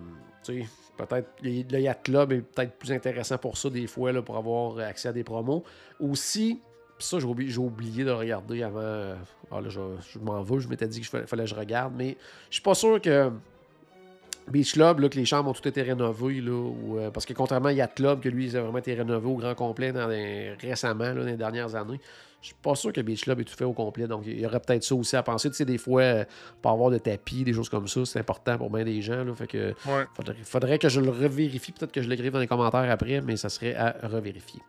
tu 0.44 0.62
sais, 0.62 0.68
peut-être 0.96 1.28
le 1.42 1.64
le 1.68 1.80
Yacht 1.80 2.04
Club 2.04 2.32
est 2.32 2.40
peut-être 2.42 2.74
plus 2.78 2.92
intéressant 2.92 3.38
pour 3.38 3.56
ça, 3.58 3.68
des 3.70 3.88
fois, 3.88 4.12
là, 4.12 4.22
pour 4.22 4.36
avoir 4.36 4.78
accès 4.78 5.08
à 5.08 5.12
des 5.12 5.24
promos. 5.24 5.64
Aussi, 5.98 6.60
ça, 7.02 7.18
j'ai 7.18 7.26
oublié, 7.58 8.04
de 8.04 8.08
le 8.10 8.14
regarder 8.14 8.62
avant. 8.62 8.78
euh, 8.80 9.14
Ah, 9.50 9.60
là, 9.60 9.68
je, 9.68 9.80
je 10.12 10.18
m'en 10.18 10.42
veux, 10.42 10.60
je 10.60 10.68
m'étais 10.68 10.86
dit 10.88 10.98
qu'il 11.00 11.08
fallait, 11.08 11.26
fallait 11.26 11.44
que 11.44 11.50
je 11.50 11.54
regarde, 11.54 11.92
mais 11.96 12.16
je 12.48 12.54
suis 12.54 12.62
pas 12.62 12.74
sûr 12.74 13.00
que 13.00 13.30
Beach 14.48 14.72
Club, 14.72 14.98
là, 15.00 15.08
que 15.08 15.16
les 15.16 15.24
chambres 15.24 15.50
ont 15.50 15.52
tout 15.52 15.66
été 15.68 15.82
rénovées, 15.82 16.40
là, 16.40 16.70
euh, 16.98 17.10
parce 17.10 17.24
que 17.26 17.32
contrairement 17.32 17.68
à 17.68 17.72
Yacht 17.72 17.94
Club, 17.94 18.20
que 18.20 18.28
lui, 18.28 18.46
il 18.48 18.56
a 18.56 18.62
vraiment 18.62 18.78
été 18.78 18.92
rénové 18.94 19.26
au 19.28 19.36
grand 19.36 19.54
complet 19.54 19.92
dans 19.92 20.08
les- 20.08 20.54
récemment, 20.54 21.04
là, 21.04 21.14
dans 21.14 21.24
les 21.24 21.36
dernières 21.36 21.74
années, 21.76 22.00
je 22.40 22.46
suis 22.48 22.56
pas 22.60 22.74
sûr 22.74 22.92
que 22.92 23.00
Beach 23.00 23.22
Club 23.22 23.38
ait 23.38 23.44
tout 23.44 23.54
fait 23.54 23.62
au 23.64 23.72
complet, 23.72 24.08
donc 24.08 24.24
il 24.26 24.40
y 24.40 24.44
aurait 24.44 24.58
peut-être 24.58 24.82
ça 24.82 24.96
aussi 24.96 25.14
à 25.14 25.22
penser. 25.22 25.48
Tu 25.50 25.54
sais, 25.56 25.64
des 25.64 25.78
fois, 25.78 26.02
euh, 26.02 26.24
pas 26.60 26.70
avoir 26.72 26.90
de 26.90 26.98
tapis, 26.98 27.44
des 27.44 27.52
choses 27.52 27.68
comme 27.68 27.86
ça, 27.86 28.04
c'est 28.04 28.18
important 28.18 28.58
pour 28.58 28.68
bien 28.68 28.84
des 28.84 29.00
gens, 29.00 29.22
là, 29.22 29.32
fait 29.34 29.46
que 29.46 29.68
Ouais. 29.86 30.06
faudrait, 30.14 30.36
faudrait 30.42 30.78
que 30.80 30.88
je 30.88 31.00
le 31.00 31.10
revérifie, 31.10 31.70
peut-être 31.70 31.92
que 31.92 32.02
je 32.02 32.08
l'écrive 32.08 32.32
dans 32.32 32.40
les 32.40 32.48
commentaires 32.48 32.90
après, 32.90 33.20
mais 33.20 33.36
ça 33.36 33.48
serait 33.48 33.76
à 33.76 33.94
revérifier. 34.08 34.60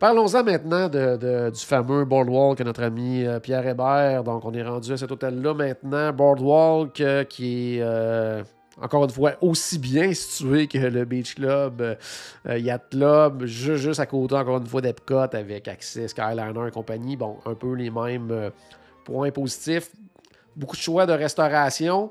Parlons-en 0.00 0.42
maintenant 0.42 0.88
de- 0.88 1.50
du 1.50 1.60
fameux 1.60 2.06
Boardwalk 2.06 2.56
que 2.58 2.62
notre 2.62 2.82
ami 2.82 3.22
euh, 3.26 3.38
Pierre 3.38 3.66
Hébert. 3.66 4.24
Donc, 4.24 4.44
on 4.46 4.52
est 4.54 4.62
rendu 4.62 4.92
à 4.92 4.96
cet 4.96 5.12
hôtel-là 5.12 5.52
maintenant. 5.52 6.10
Boardwalk 6.12 6.98
euh, 7.02 7.24
qui 7.24 7.76
est, 7.76 7.82
euh, 7.82 8.42
encore 8.80 9.04
une 9.04 9.10
fois, 9.10 9.32
aussi 9.42 9.78
bien 9.78 10.10
situé 10.14 10.68
que 10.68 10.78
le 10.78 11.04
Beach 11.04 11.34
Club, 11.34 11.82
euh, 12.48 12.58
Yacht 12.58 12.88
Club, 12.92 13.44
ju- 13.44 13.76
juste 13.76 14.00
à 14.00 14.06
côté, 14.06 14.36
encore 14.36 14.56
une 14.56 14.66
fois, 14.66 14.80
d'Epcot 14.80 15.18
avec 15.34 15.68
accès 15.68 16.08
Skyliner 16.08 16.68
et 16.68 16.70
compagnie. 16.70 17.16
Bon, 17.16 17.36
un 17.44 17.54
peu 17.54 17.74
les 17.74 17.90
mêmes 17.90 18.50
points 19.04 19.30
positifs. 19.30 19.90
Beaucoup 20.56 20.76
de 20.76 20.80
choix 20.80 21.04
de 21.04 21.12
restauration. 21.12 22.10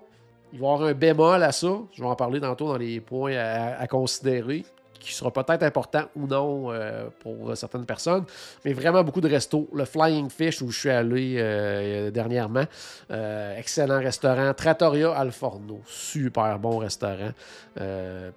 Il 0.53 0.59
va 0.59 0.67
y 0.67 0.69
avoir 0.73 0.89
un 0.89 0.93
bémol 0.93 1.41
à 1.41 1.51
ça. 1.51 1.69
Je 1.93 2.03
vais 2.03 2.07
en 2.07 2.15
parler 2.15 2.39
tantôt 2.39 2.67
dans 2.67 2.77
les 2.77 2.99
points 2.99 3.35
à 3.35 3.87
considérer, 3.87 4.63
qui 4.99 5.13
sera 5.13 5.31
peut-être 5.31 5.63
important 5.63 6.03
ou 6.15 6.27
non 6.27 6.71
euh, 6.71 7.09
pour 7.19 7.55
certaines 7.55 7.85
personnes. 7.85 8.25
Mais 8.65 8.73
vraiment 8.73 9.03
beaucoup 9.03 9.21
de 9.21 9.29
restos. 9.29 9.67
Le 9.73 9.85
Flying 9.85 10.29
Fish, 10.29 10.61
où 10.61 10.69
je 10.71 10.79
suis 10.79 10.89
allé 10.89 11.35
euh, 11.37 12.11
dernièrement, 12.11 12.65
euh, 13.11 13.57
excellent 13.57 13.99
restaurant. 13.99 14.53
Trattoria 14.53 15.11
Al 15.11 15.31
Forno, 15.31 15.81
super 15.85 16.59
bon 16.59 16.77
restaurant. 16.77 17.31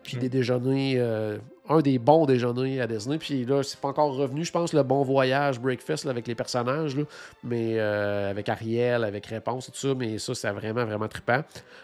Puis 0.02 0.16
Mm. 0.16 0.20
des 0.20 0.28
déjeuners, 0.28 1.38
un 1.68 1.80
des 1.80 1.98
bons 1.98 2.26
déjeuners 2.26 2.80
à 2.80 2.86
Disney. 2.86 3.18
Puis 3.18 3.44
là, 3.44 3.62
c'est 3.62 3.78
pas 3.78 3.88
encore 3.88 4.14
revenu, 4.16 4.44
je 4.44 4.50
pense, 4.50 4.72
le 4.72 4.82
bon 4.82 5.02
voyage 5.02 5.60
breakfast 5.60 6.06
avec 6.06 6.26
les 6.26 6.34
personnages, 6.34 6.96
mais 7.44 7.74
euh, 7.78 8.30
avec 8.30 8.48
Ariel, 8.48 9.04
avec 9.04 9.26
Réponse 9.26 9.68
et 9.68 9.72
tout 9.72 9.78
ça. 9.78 9.94
Mais 9.96 10.18
ça, 10.18 10.34
c'est 10.34 10.50
vraiment, 10.50 10.84
vraiment 10.84 11.06
trippant. 11.06 11.42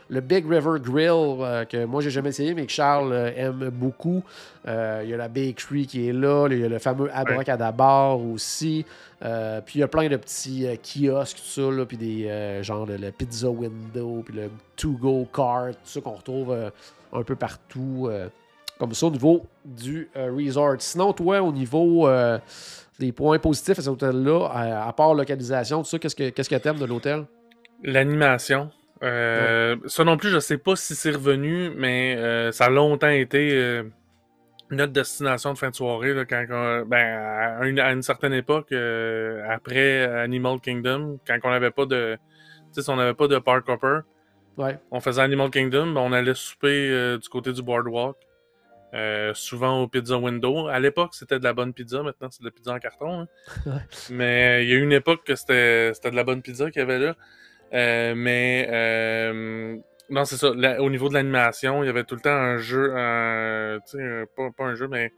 Le 0.09 0.21
Big 0.21 0.45
River 0.49 0.81
Grill, 0.81 1.39
euh, 1.41 1.65
que 1.65 1.85
moi, 1.85 2.03
j'ai 2.03 2.11
jamais 2.11 2.31
essayé, 2.31 2.55
mais 2.55 2.67
que 2.67 2.73
Charles 2.73 3.13
euh, 3.13 3.31
aime 3.37 3.71
beaucoup. 3.71 4.23
Il 4.67 5.09
y 5.09 5.15
a 5.15 5.17
la 5.17 5.29
bakery 5.29 5.87
qui 5.87 6.09
est 6.09 6.13
là. 6.13 6.47
Il 6.51 6.59
y 6.59 6.65
a 6.65 6.69
le 6.69 6.79
fameux 6.79 7.09
Abracadabar 7.15 8.21
aussi. 8.21 8.85
Puis 9.19 9.75
il 9.77 9.81
y 9.81 9.83
a 9.83 9.89
plein 9.89 10.09
de 10.09 10.17
petits 10.17 10.67
kiosques, 10.83 11.39
tout 11.39 11.43
ça, 11.43 11.71
là, 11.71 11.87
puis 11.87 11.97
des 11.97 12.61
genre 12.63 12.85
le, 12.85 12.99
le 12.99 13.11
pizza 13.11 13.49
window, 13.49 14.23
puis 14.27 14.35
le 14.35 14.51
to-go 14.77 15.27
cart, 15.33 15.71
tout 15.71 15.79
ça 15.85 16.01
qu'on 16.03 16.17
retrouve 16.17 16.55
un 17.15 17.23
peu 17.23 17.35
partout, 17.35 18.11
comme 18.79 18.95
ça 18.95 19.07
au 19.07 19.11
niveau 19.11 19.45
du 19.65 20.09
euh, 20.17 20.31
resort. 20.37 20.77
Sinon, 20.79 21.13
toi, 21.13 21.43
au 21.43 21.53
niveau 21.53 22.09
euh, 22.09 22.39
des 22.99 23.13
points 23.13 23.39
positifs 23.39 23.79
à 23.79 23.83
cet 23.83 23.89
hôtel-là, 23.89 24.47
à, 24.53 24.89
à 24.89 24.93
part 24.93 25.15
localisation, 25.15 25.83
tout 25.83 25.89
ça, 25.89 25.99
qu'est-ce 25.99 26.17
que 26.17 26.31
qu'est-ce 26.31 26.51
que 26.51 26.57
t'aimes 26.57 26.79
de 26.79 26.85
l'hôtel? 26.87 27.25
L'animation. 27.83 28.71
Euh, 29.03 29.77
Ça 29.87 30.03
non 30.05 30.17
plus, 30.17 30.31
je 30.31 30.41
sais 30.41 30.59
pas 30.59 30.75
si 30.77 30.95
c'est 30.95 31.13
revenu, 31.13 31.71
mais 31.77 32.17
euh, 32.17 32.51
ça 32.53 32.65
a 32.65 32.71
longtemps 32.71 33.09
été 33.09 33.53
euh, 33.53 33.85
notre 34.71 34.93
destination 34.93 35.53
de 35.53 35.59
fin 35.59 35.71
de 35.71 35.75
soirée. 35.75 36.13
Là, 36.15 36.25
quand, 36.25 36.45
on- 36.51 36.85
ben, 36.85 37.59
à, 37.61 37.67
une, 37.67 37.79
à 37.79 37.93
une 37.93 38.03
certaine 38.03 38.33
époque, 38.33 38.73
euh, 38.73 39.43
après 39.49 40.03
Animal 40.05 40.59
Kingdom, 40.61 41.19
quand 41.27 41.39
on 41.45 41.51
n'avait 41.51 41.71
pas 41.71 41.87
de. 41.87 42.17
Si 42.73 42.89
on 42.91 42.97
n'avait 42.97 43.15
pas 43.15 43.29
de 43.29 43.39
Park 43.39 43.69
Hopper, 43.69 44.01
Ouais. 44.59 44.77
on 44.91 44.99
faisait 45.01 45.23
Animal 45.23 45.51
Kingdom, 45.51 45.93
ben, 45.93 46.01
on 46.01 46.13
allait 46.13 46.35
souper 46.35 46.91
euh, 46.91 47.17
du 47.19 47.29
côté 47.29 47.53
du 47.53 47.63
boardwalk. 47.63 48.17
Euh, 48.95 49.33
souvent 49.35 49.83
au 49.83 49.89
pizza 49.89 50.17
window. 50.17 50.69
À 50.69 50.81
l'époque, 50.81 51.15
c'était 51.15 51.39
de 51.39 51.45
la 51.45 51.53
bonne 51.53 51.73
pizza. 51.75 52.03
Maintenant, 52.03 52.29
c'est 52.31 52.41
de 52.43 52.47
la 52.47 52.51
pizza 52.53 52.73
en 52.73 52.79
carton. 52.79 53.21
hein. 53.67 53.79
Mais 54.11 54.59
euh, 54.59 54.63
il 54.63 54.69
y 54.69 54.73
a 54.73 54.77
eu 54.77 54.83
une 54.83 54.93
époque 54.93 55.25
que 55.25 55.35
c'était 55.37 55.93
de 55.93 56.17
la 56.17 56.25
bonne 56.25 56.41
pizza 56.43 56.71
qu'il 56.71 56.81
y 56.81 56.83
avait 56.83 56.99
là. 56.99 57.15
Euh, 57.75 58.15
mais 58.15 58.67
non, 60.11 60.25
c'est 60.25 60.37
ça. 60.39 60.53
La- 60.57 60.81
au 60.81 60.89
niveau 60.89 61.11
de 61.11 61.15
l'animation, 61.15 61.83
il 61.83 61.87
y 61.87 61.91
avait 61.91 62.05
tout 62.05 62.15
le 62.15 62.23
temps 62.23 62.31
un 62.31 62.57
jeu, 62.57 62.95
un, 62.97 63.79
pas, 64.35 64.51
pas 64.57 64.65
un 64.65 64.75
jeu, 64.75 64.89
mais 64.89 65.13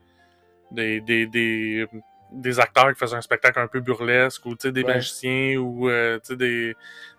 des, 0.72 1.00
des, 1.00 1.26
des, 1.26 1.86
des 2.32 2.58
acteurs 2.58 2.88
qui 2.92 2.98
faisaient 2.98 3.14
un 3.16 3.20
spectacle 3.20 3.60
un 3.60 3.68
peu 3.68 3.78
burlesque, 3.78 4.44
ou 4.46 4.56
des 4.56 4.82
Ouais. 4.82 4.94
magiciens, 4.94 5.58
ou 5.58 5.88
des, 6.30 6.74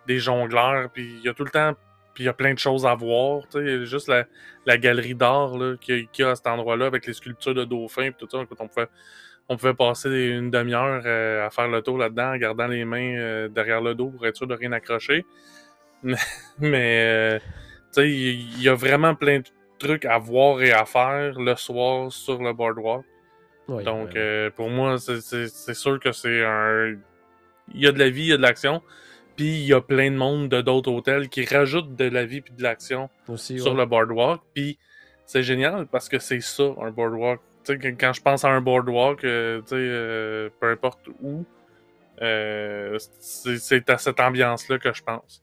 des 0.05 0.19
jongleurs. 0.19 0.89
Puis 0.91 1.13
il 1.19 1.21
y 1.23 1.29
a 1.29 1.33
tout 1.33 1.45
le 1.45 1.49
temps, 1.51 1.75
puis 2.13 2.23
il 2.23 2.27
y 2.27 2.29
a 2.29 2.33
plein 2.33 2.53
de 2.53 2.59
choses 2.59 2.85
à 2.85 2.95
voir. 2.95 3.43
Tu 3.49 3.59
sais, 3.59 3.85
juste 3.85 4.07
la, 4.07 4.25
la 4.65 4.77
galerie 4.77 5.15
d'art 5.15 5.53
qu'il 5.79 6.07
y, 6.17 6.23
a- 6.23 6.31
à 6.31 6.35
cet 6.35 6.47
endroit-là 6.47 6.85
avec 6.85 7.05
les 7.05 7.13
sculptures 7.13 7.53
de 7.53 7.63
dauphins, 7.63 8.11
puis 8.11 8.25
tout 8.25 8.27
ça. 8.29 8.39
On 8.59 8.67
pouvait 8.67 8.87
on 9.49 9.57
pouvait 9.57 9.73
passer 9.73 10.09
une 10.09 10.49
demi-heure 10.49 11.03
euh, 11.05 11.45
à 11.45 11.49
faire 11.49 11.67
le 11.67 11.81
tour 11.81 11.97
là-dedans 11.97 12.33
en 12.33 12.37
gardant 12.37 12.67
les 12.67 12.85
mains 12.85 13.17
euh, 13.17 13.47
derrière 13.49 13.81
le 13.81 13.95
dos 13.95 14.09
pour 14.09 14.25
être 14.25 14.37
sûr 14.37 14.47
de 14.47 14.55
rien 14.55 14.71
accrocher. 14.71 15.25
Mais, 16.03 16.15
mais, 16.57 17.03
euh, 17.05 17.39
tu 17.39 18.01
sais, 18.01 18.09
il 18.09 18.61
y, 18.63 18.69
a 18.69 18.73
vraiment 18.73 19.13
plein 19.13 19.39
de 19.39 19.45
trucs 19.77 20.05
à 20.05 20.17
voir 20.17 20.61
et 20.63 20.71
à 20.71 20.85
faire 20.85 21.39
le 21.39 21.55
soir 21.55 22.11
sur 22.11 22.41
le 22.41 22.53
boardwalk. 22.53 23.05
Ouais, 23.67 23.83
Donc, 23.83 24.15
euh, 24.15 24.49
pour 24.49 24.69
moi, 24.69 24.97
c'est 24.97 25.73
sûr 25.75 25.99
que 25.99 26.11
c'est 26.11 26.43
un. 26.43 26.95
Il 27.73 27.81
y 27.81 27.85
a 27.85 27.91
de 27.91 27.99
la 27.99 28.09
vie, 28.09 28.23
il 28.23 28.27
y 28.29 28.33
a 28.33 28.37
de 28.37 28.41
l'action. 28.41 28.81
Puis 29.35 29.45
il 29.61 29.65
y 29.67 29.73
a 29.73 29.81
plein 29.81 30.11
de 30.11 30.17
monde 30.17 30.49
de 30.49 30.61
d'autres 30.61 30.91
hôtels 30.91 31.29
qui 31.29 31.45
rajoutent 31.45 31.95
de 31.95 32.05
la 32.05 32.25
vie 32.25 32.41
puis 32.41 32.53
de 32.53 32.61
l'action 32.63 33.09
aussi, 33.27 33.59
sur 33.59 33.71
ouais. 33.71 33.77
le 33.77 33.85
boardwalk. 33.85 34.41
Puis 34.53 34.77
c'est 35.25 35.43
génial 35.43 35.87
parce 35.87 36.09
que 36.09 36.19
c'est 36.19 36.41
ça, 36.41 36.63
un 36.81 36.91
boardwalk. 36.91 37.39
Quand 37.99 38.13
je 38.13 38.21
pense 38.21 38.43
à 38.43 38.49
un 38.49 38.59
boardwalk, 38.61 39.23
euh, 39.23 39.61
euh, 39.71 40.49
peu 40.59 40.71
importe 40.71 40.99
où, 41.21 41.45
euh, 42.21 42.97
c'est 43.19 43.89
à 43.89 43.97
cette 43.97 44.19
ambiance-là 44.19 44.77
que 44.79 44.93
je 44.93 45.01
pense. 45.03 45.41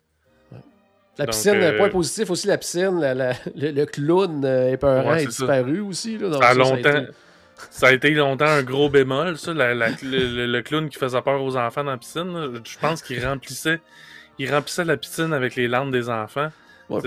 La 1.17 1.25
Donc, 1.25 1.35
piscine, 1.35 1.55
euh, 1.55 1.77
point 1.77 1.89
positif 1.89 2.31
aussi, 2.31 2.47
la 2.47 2.59
piscine, 2.59 3.01
la- 3.01 3.15
la- 3.15 3.33
le, 3.57 3.73
le 3.73 3.87
clown 3.87 4.45
euh, 4.45 4.71
épeurant 4.73 5.11
Ouais, 5.11 5.23
est 5.25 5.31
ça. 5.31 5.47
disparu 5.47 5.81
aussi. 5.81 6.17
Là, 6.17 6.31
Ça 6.33 6.39
a 6.39 6.41
ça, 6.41 6.47
ça 6.47 6.51
a 6.51 6.55
longtemps. 6.55 6.77
été- 6.77 7.07
Ça 7.71 7.89
a 7.89 7.93
été 7.93 8.11
longtemps 8.11 8.47
un 8.47 8.63
gros 8.63 8.89
bémol, 8.89 9.37
ça, 9.37 9.53
la- 9.55 9.75
la- 9.75 9.91
le, 10.03 10.61
clown 10.63 10.89
qui 10.89 10.99
faisait 10.99 11.21
peur 11.23 11.43
aux 11.43 11.57
enfants 11.57 11.85
dans 11.85 11.91
la 11.93 11.97
piscine. 11.99 12.61
Je 12.65 12.79
pense 12.79 13.03
qu'il 13.03 13.25
remplissait, 13.25 13.81
il 14.39 14.53
remplissait 14.53 14.85
la 14.85 14.97
piscine 14.97 15.33
avec 15.33 15.57
les 15.57 15.69
larmes 15.69 15.91
des 15.91 16.09
enfants. 16.09 16.51
Ouais. 16.89 17.01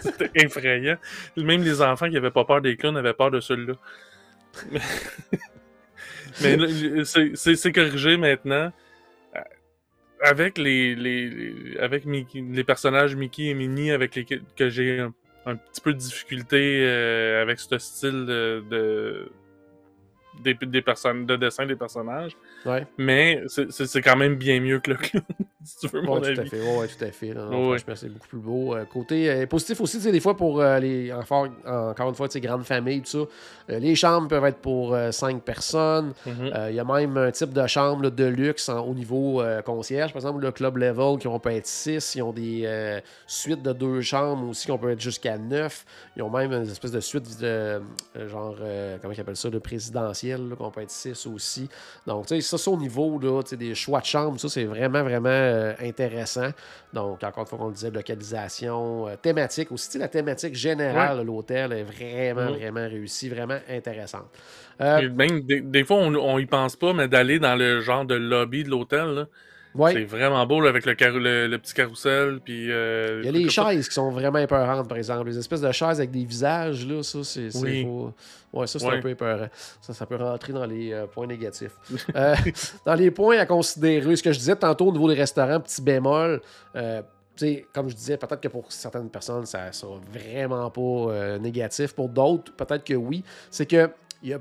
C'était 0.00 0.30
effrayant. 0.34 0.96
Même 1.36 1.62
les 1.62 1.80
enfants 1.80 2.10
qui 2.10 2.16
avaient 2.16 2.30
pas 2.30 2.44
peur 2.44 2.60
des 2.60 2.76
clowns 2.76 2.96
avaient 2.96 3.14
peur 3.14 3.30
de 3.30 3.40
celui-là. 3.40 3.74
Mais, 6.42 6.56
c'est- 7.04 7.72
corrigé 7.72 8.16
maintenant. 8.16 8.72
Avec 10.24 10.56
les, 10.56 10.94
les, 10.94 11.28
les- 11.28 11.78
avec 11.78 12.04
Mickey- 12.06 12.44
les 12.48 12.62
personnages 12.64 13.16
Mickey 13.16 13.46
et 13.46 13.54
Minnie 13.54 13.90
avec 13.90 14.14
lesquels 14.14 14.42
que 14.56 14.68
j'ai 14.68 15.04
un, 15.46 15.56
petit 15.56 15.80
peu 15.80 15.92
de 15.92 15.98
difficulté 15.98 16.84
euh, 16.86 17.42
avec 17.42 17.60
ce 17.60 17.78
style 17.78 18.26
de 18.26 19.30
des, 20.42 20.54
des 20.54 20.82
personnes 20.82 21.24
de 21.26 21.36
dessin 21.36 21.66
des 21.66 21.76
personnages, 21.76 22.36
Ouais. 22.66 22.86
mais 22.98 23.42
c'est- 23.48 24.00
quand 24.02 24.16
même 24.16 24.34
bien 24.36 24.60
mieux 24.60 24.80
que 24.80 24.90
le 24.90 24.96
clown, 24.96 25.22
si 25.64 25.78
tu 25.78 25.88
veux 25.88 26.02
mon 26.02 26.14
Ouais, 26.20 26.34
tout 26.34 26.38
à 26.38 26.40
avis. 26.42 26.50
fait. 26.50 26.60
Ouais, 26.60 26.88
tout 26.88 27.04
à 27.04 27.10
fait. 27.12 27.34
Non, 27.34 27.70
Ouais. 27.70 27.78
Franchement, 27.78 27.94
c'est 27.96 28.08
beaucoup 28.08 28.28
plus 28.28 28.38
beau. 28.38 28.74
Euh, 28.74 28.84
côté 28.84 29.30
euh, 29.30 29.46
positif 29.46 29.80
aussi, 29.80 29.98
des 30.00 30.20
fois, 30.20 30.36
pour 30.36 30.60
euh, 30.60 30.78
les. 30.80 31.12
Encore, 31.12 31.48
encore 31.66 32.08
une 32.08 32.14
fois, 32.14 32.28
sais, 32.28 32.40
grandes 32.40 32.64
familles, 32.64 33.02
tout 33.02 33.26
ça. 33.68 33.78
les 33.78 33.94
chambres 33.94 34.28
peuvent 34.28 34.44
être 34.44 34.58
pour 34.58 34.96
5 35.10 35.42
personnes. 35.42 36.12
Mhm. 36.26 36.50
Il 36.70 36.74
y 36.74 36.80
a 36.80 36.84
même 36.84 37.16
un 37.16 37.30
type 37.30 37.52
de 37.52 37.66
chambre 37.66 38.02
là, 38.04 38.10
de 38.10 38.24
luxe 38.24 38.68
en- 38.68 38.80
au 38.86 38.94
niveau 38.94 39.42
concierge. 39.64 40.12
Par 40.12 40.20
exemple, 40.20 40.42
le 40.42 40.50
club 40.52 40.76
level, 40.78 41.18
qui 41.18 41.26
on 41.28 41.38
peut 41.38 41.50
être 41.52 41.66
6. 41.66 42.14
Ils 42.16 42.22
ont 42.22 42.32
des 42.32 43.00
suites 43.26 43.62
de 43.62 43.72
deux 43.72 44.00
chambres 44.00 44.48
aussi, 44.48 44.66
qu'on 44.66 44.78
peut 44.78 44.90
être 44.90 45.00
jusqu'à 45.00 45.38
9. 45.38 45.84
Ils 46.16 46.22
ont 46.22 46.30
même 46.30 46.52
une 46.52 46.62
espèce 46.62 46.90
de 46.92 47.00
suite 47.00 47.40
de 47.40 47.80
genre, 48.28 48.56
comment 49.00 49.12
ils 49.14 49.20
appellent 49.20 49.36
ça, 49.36 49.50
de 49.50 49.58
présidentiel, 49.58 50.31
ville, 50.36 50.48
là, 50.48 50.56
qu'on 50.56 50.70
peut 50.70 50.82
être 50.82 50.90
6 50.90 51.26
aussi. 51.26 51.68
Donc, 52.06 52.26
tu 52.26 52.34
sais, 52.34 52.40
ça, 52.40 52.58
c'est 52.58 52.70
au 52.70 52.76
niveau 52.76 53.18
là, 53.18 53.42
des 53.52 53.74
choix 53.74 54.00
de 54.00 54.06
chambre, 54.06 54.38
ça, 54.40 54.48
c'est 54.48 54.64
vraiment, 54.64 55.02
vraiment 55.02 55.28
euh, 55.28 55.74
intéressant. 55.80 56.50
Donc, 56.92 57.22
encore 57.22 57.42
une 57.42 57.46
fois, 57.46 57.58
qu'on 57.58 57.68
le 57.68 57.74
disait, 57.74 57.90
localisation, 57.90 59.08
euh, 59.08 59.16
thématique 59.16 59.72
aussi. 59.72 59.98
La 59.98 60.08
thématique 60.08 60.54
générale 60.54 61.18
de 61.18 61.22
l'hôtel 61.22 61.72
est 61.72 61.82
vraiment, 61.84 62.50
Mhm. 62.50 62.56
vraiment 62.56 62.88
réussie, 62.88 63.28
vraiment 63.28 63.58
intéressante. 63.68 64.28
Euh, 64.80 65.10
Même 65.10 65.40
des, 65.42 65.60
des 65.60 65.84
fois, 65.84 65.96
on, 65.98 66.14
on 66.14 66.38
y 66.38 66.46
pense 66.46 66.76
pas, 66.76 66.92
mais 66.92 67.08
d'aller 67.08 67.38
dans 67.38 67.54
le 67.56 67.80
genre 67.80 68.04
de 68.04 68.14
lobby 68.14 68.64
de 68.64 68.70
l'hôtel, 68.70 69.06
là, 69.14 69.26
ouais. 69.74 69.92
c'est 69.92 70.04
vraiment 70.04 70.44
beau 70.46 70.60
là, 70.60 70.68
avec 70.68 70.84
le, 70.86 70.94
le, 71.18 71.46
le 71.46 71.58
petit 71.58 71.74
carrousel. 71.74 72.40
Puis, 72.44 72.70
euh, 72.70 73.20
Il 73.22 73.26
y 73.26 73.28
a 73.28 73.32
les 73.32 73.48
ça. 73.50 73.70
chaises 73.70 73.88
qui 73.88 73.94
sont 73.94 74.10
vraiment 74.10 74.38
épeurantes, 74.38 74.88
par 74.88 74.98
exemple. 74.98 75.28
Les 75.28 75.38
espèces 75.38 75.60
de 75.60 75.72
chaises 75.72 75.98
avec 75.98 76.10
des 76.10 76.24
visages, 76.24 76.86
là, 76.86 77.02
ça, 77.02 77.18
c'est. 77.24 77.48
Oui. 77.56 77.86
Ouais, 78.52 78.66
ça, 78.66 78.78
c'est 78.78 78.86
Ouais. 78.86 78.98
un 78.98 79.00
peu 79.00 79.10
épeurant. 79.10 79.48
Ça, 79.80 79.94
ça 79.94 80.04
peut 80.06 80.16
rentrer 80.16 80.52
dans 80.52 80.66
les 80.66 80.92
euh, 80.92 81.06
points 81.06 81.26
négatifs. 81.26 81.72
Euh, 82.16 82.34
dans 82.84 82.94
les 82.94 83.10
points 83.10 83.38
à 83.38 83.46
considérer, 83.46 84.14
ce 84.16 84.22
que 84.22 84.32
je 84.32 84.38
disais 84.38 84.56
tantôt 84.56 84.88
au 84.88 84.92
niveau 84.92 85.08
des 85.08 85.18
restaurants, 85.18 85.58
petit 85.60 85.80
bémol, 85.80 86.40
euh, 86.76 87.00
tu 87.34 87.46
sais, 87.46 87.66
comme 87.72 87.88
je 87.88 87.94
disais, 87.94 88.18
peut-être 88.18 88.40
que 88.42 88.48
pour 88.48 88.70
certaines 88.70 89.08
personnes, 89.08 89.46
ça 89.46 89.72
sera 89.72 89.98
vraiment 90.12 90.68
pas 90.70 90.80
euh, 91.12 91.38
négatif. 91.38 91.94
Pour 91.94 92.10
d'autres, 92.10 92.52
peut-être 92.54 92.84
que 92.84 92.92
oui. 92.94 93.24
C'est 93.50 93.64
que 93.64 93.88
il 94.22 94.28
y 94.30 94.34
a. 94.34 94.38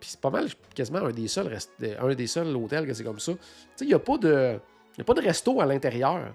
Puis 0.00 0.08
c'est 0.10 0.20
pas 0.20 0.30
mal, 0.30 0.46
quasiment 0.74 1.00
un 1.00 1.10
des 1.10 1.28
seuls, 1.28 1.48
rest- 1.48 1.70
un 2.00 2.14
des 2.14 2.26
seuls 2.26 2.56
hôtels 2.56 2.86
que 2.86 2.94
c'est 2.94 3.04
comme 3.04 3.20
ça. 3.20 3.32
Tu 3.32 3.38
sais, 3.76 3.84
il 3.84 3.88
n'y 3.88 3.94
a 3.94 3.98
pas 3.98 4.16
de. 4.18 4.58
Y 4.98 5.00
a 5.02 5.04
pas 5.04 5.14
de 5.14 5.20
resto 5.22 5.60
à 5.60 5.66
l'intérieur. 5.66 6.18
Tu 6.26 6.32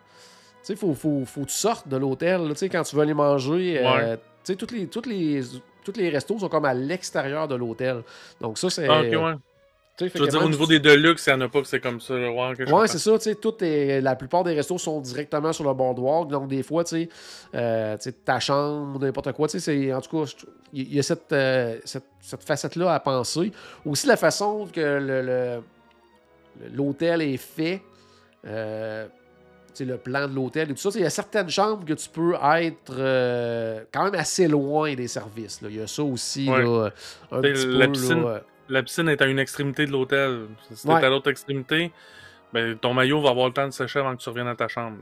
sais, 0.62 0.74
il 0.74 0.78
faut, 0.80 0.94
faut, 0.94 1.24
faut 1.26 1.42
que 1.42 1.48
tu 1.48 1.54
sortes 1.56 1.88
de 1.88 1.98
l'hôtel. 1.98 2.48
Tu 2.50 2.56
sais, 2.56 2.70
quand 2.70 2.84
tu 2.84 2.96
veux 2.96 3.02
aller 3.02 3.14
manger, 3.14 3.80
euh, 3.84 3.94
Ouais. 3.96 4.18
tu 4.18 4.22
sais, 4.44 4.56
toutes 4.56 4.72
les, 4.72 4.88
toutes 4.88 5.08
les, 5.08 5.42
toutes 5.84 5.98
les 5.98 6.10
restos 6.10 6.40
sont 6.40 6.50
comme 6.50 6.66
à 6.66 6.74
l'extérieur 6.74 7.48
de 7.48 7.56
l'hôtel. 7.56 8.04
Donc 8.42 8.58
ça, 8.58 8.70
c'est... 8.70 8.88
Ah, 8.88 9.02
ouais. 9.02 9.34
Tu 9.98 10.04
sais, 10.06 10.10
fait 10.10 10.20
Je 10.20 10.24
veux 10.24 10.30
dire, 10.30 10.44
au 10.44 10.50
niveau 10.50 10.66
des 10.66 10.80
Deluxe, 10.80 11.26
il 11.28 11.30
n'y 11.36 11.36
en 11.36 11.46
a 11.46 11.50
pas 11.50 11.62
que 11.62 11.68
c'est 11.68 11.80
comme 11.80 12.00
ça. 12.02 12.16
là. 12.16 12.30
Ouais, 12.32 12.72
Ouais, 12.72 12.88
c'est 12.88 12.98
ça, 13.00 13.12
tu 13.18 13.24
sais, 13.24 13.36
tout 13.36 13.56
est- 13.64 14.02
la 14.02 14.16
plupart 14.16 14.44
des 14.44 14.54
restos 14.54 14.78
sont 14.78 15.00
directement 15.00 15.54
sur 15.54 15.64
le 15.64 15.74
boardwalk, 15.74 16.30
donc 16.30 16.48
des 16.50 16.64
fois, 16.64 16.84
tu 16.84 17.04
sais, 17.04 17.10
euh, 17.56 17.98
ta 18.26 18.40
chambre 18.40 18.98
ou 18.98 19.00
n'importe 19.00 19.32
quoi, 19.32 19.48
c'est, 19.48 19.94
en 19.94 20.02
tout 20.02 20.26
cas, 20.26 20.32
il 20.74 20.94
y 20.94 21.00
a 21.00 21.04
cette, 21.04 21.32
euh, 21.32 21.78
cette, 21.86 22.06
cette 22.20 22.44
facette-là 22.44 22.94
à 22.94 23.00
penser. 23.00 23.52
Aussi 23.86 24.08
la 24.08 24.18
façon 24.18 24.68
que 24.72 24.80
le- 24.82 25.22
le- 25.22 25.62
l'hôtel 26.74 27.22
est 27.22 27.38
fait, 27.38 27.82
euh, 28.46 29.08
le 29.80 29.98
plan 29.98 30.26
de 30.28 30.34
l'hôtel 30.34 30.72
et 30.72 30.74
tout 30.74 30.90
ça, 30.90 30.98
il 30.98 31.02
y 31.02 31.06
a 31.06 31.10
certaines 31.10 31.50
chambres 31.50 31.84
que 31.84 31.94
tu 31.94 32.08
peux 32.08 32.34
être 32.36 32.94
euh, 32.98 33.84
quand 33.94 34.06
même 34.06 34.16
assez 34.16 34.48
loin 34.48 34.94
des 34.96 35.08
services, 35.10 35.60
il 35.64 35.76
y 35.76 35.82
a 35.82 35.88
ça 35.88 36.02
aussi, 36.04 36.50
Ouais. 36.50 36.64
là, 36.64 36.92
un 37.32 37.42
petit 37.42 37.66
la 37.68 37.86
peu, 37.88 37.92
piscine, 37.92 38.24
là, 38.24 38.42
La 38.70 38.82
piscine 38.84 39.08
est 39.10 39.22
à 39.22 39.26
une 39.26 39.40
extrémité 39.40 39.86
de 39.86 39.92
l'hôtel. 39.92 40.48
Si 40.74 40.86
t'es 40.88 40.94
Ouais. 40.94 41.04
à 41.04 41.10
l'autre 41.10 41.30
extrémité, 41.30 41.92
ben, 42.54 42.78
ton 42.78 42.94
maillot 42.94 43.22
va 43.22 43.30
avoir 43.30 43.48
le 43.48 43.54
temps 43.54 43.66
de 43.68 43.72
sécher 43.74 44.00
avant 44.00 44.16
que 44.16 44.22
tu 44.22 44.30
reviennes 44.30 44.48
à 44.48 44.56
ta 44.56 44.68
chambre. 44.68 44.98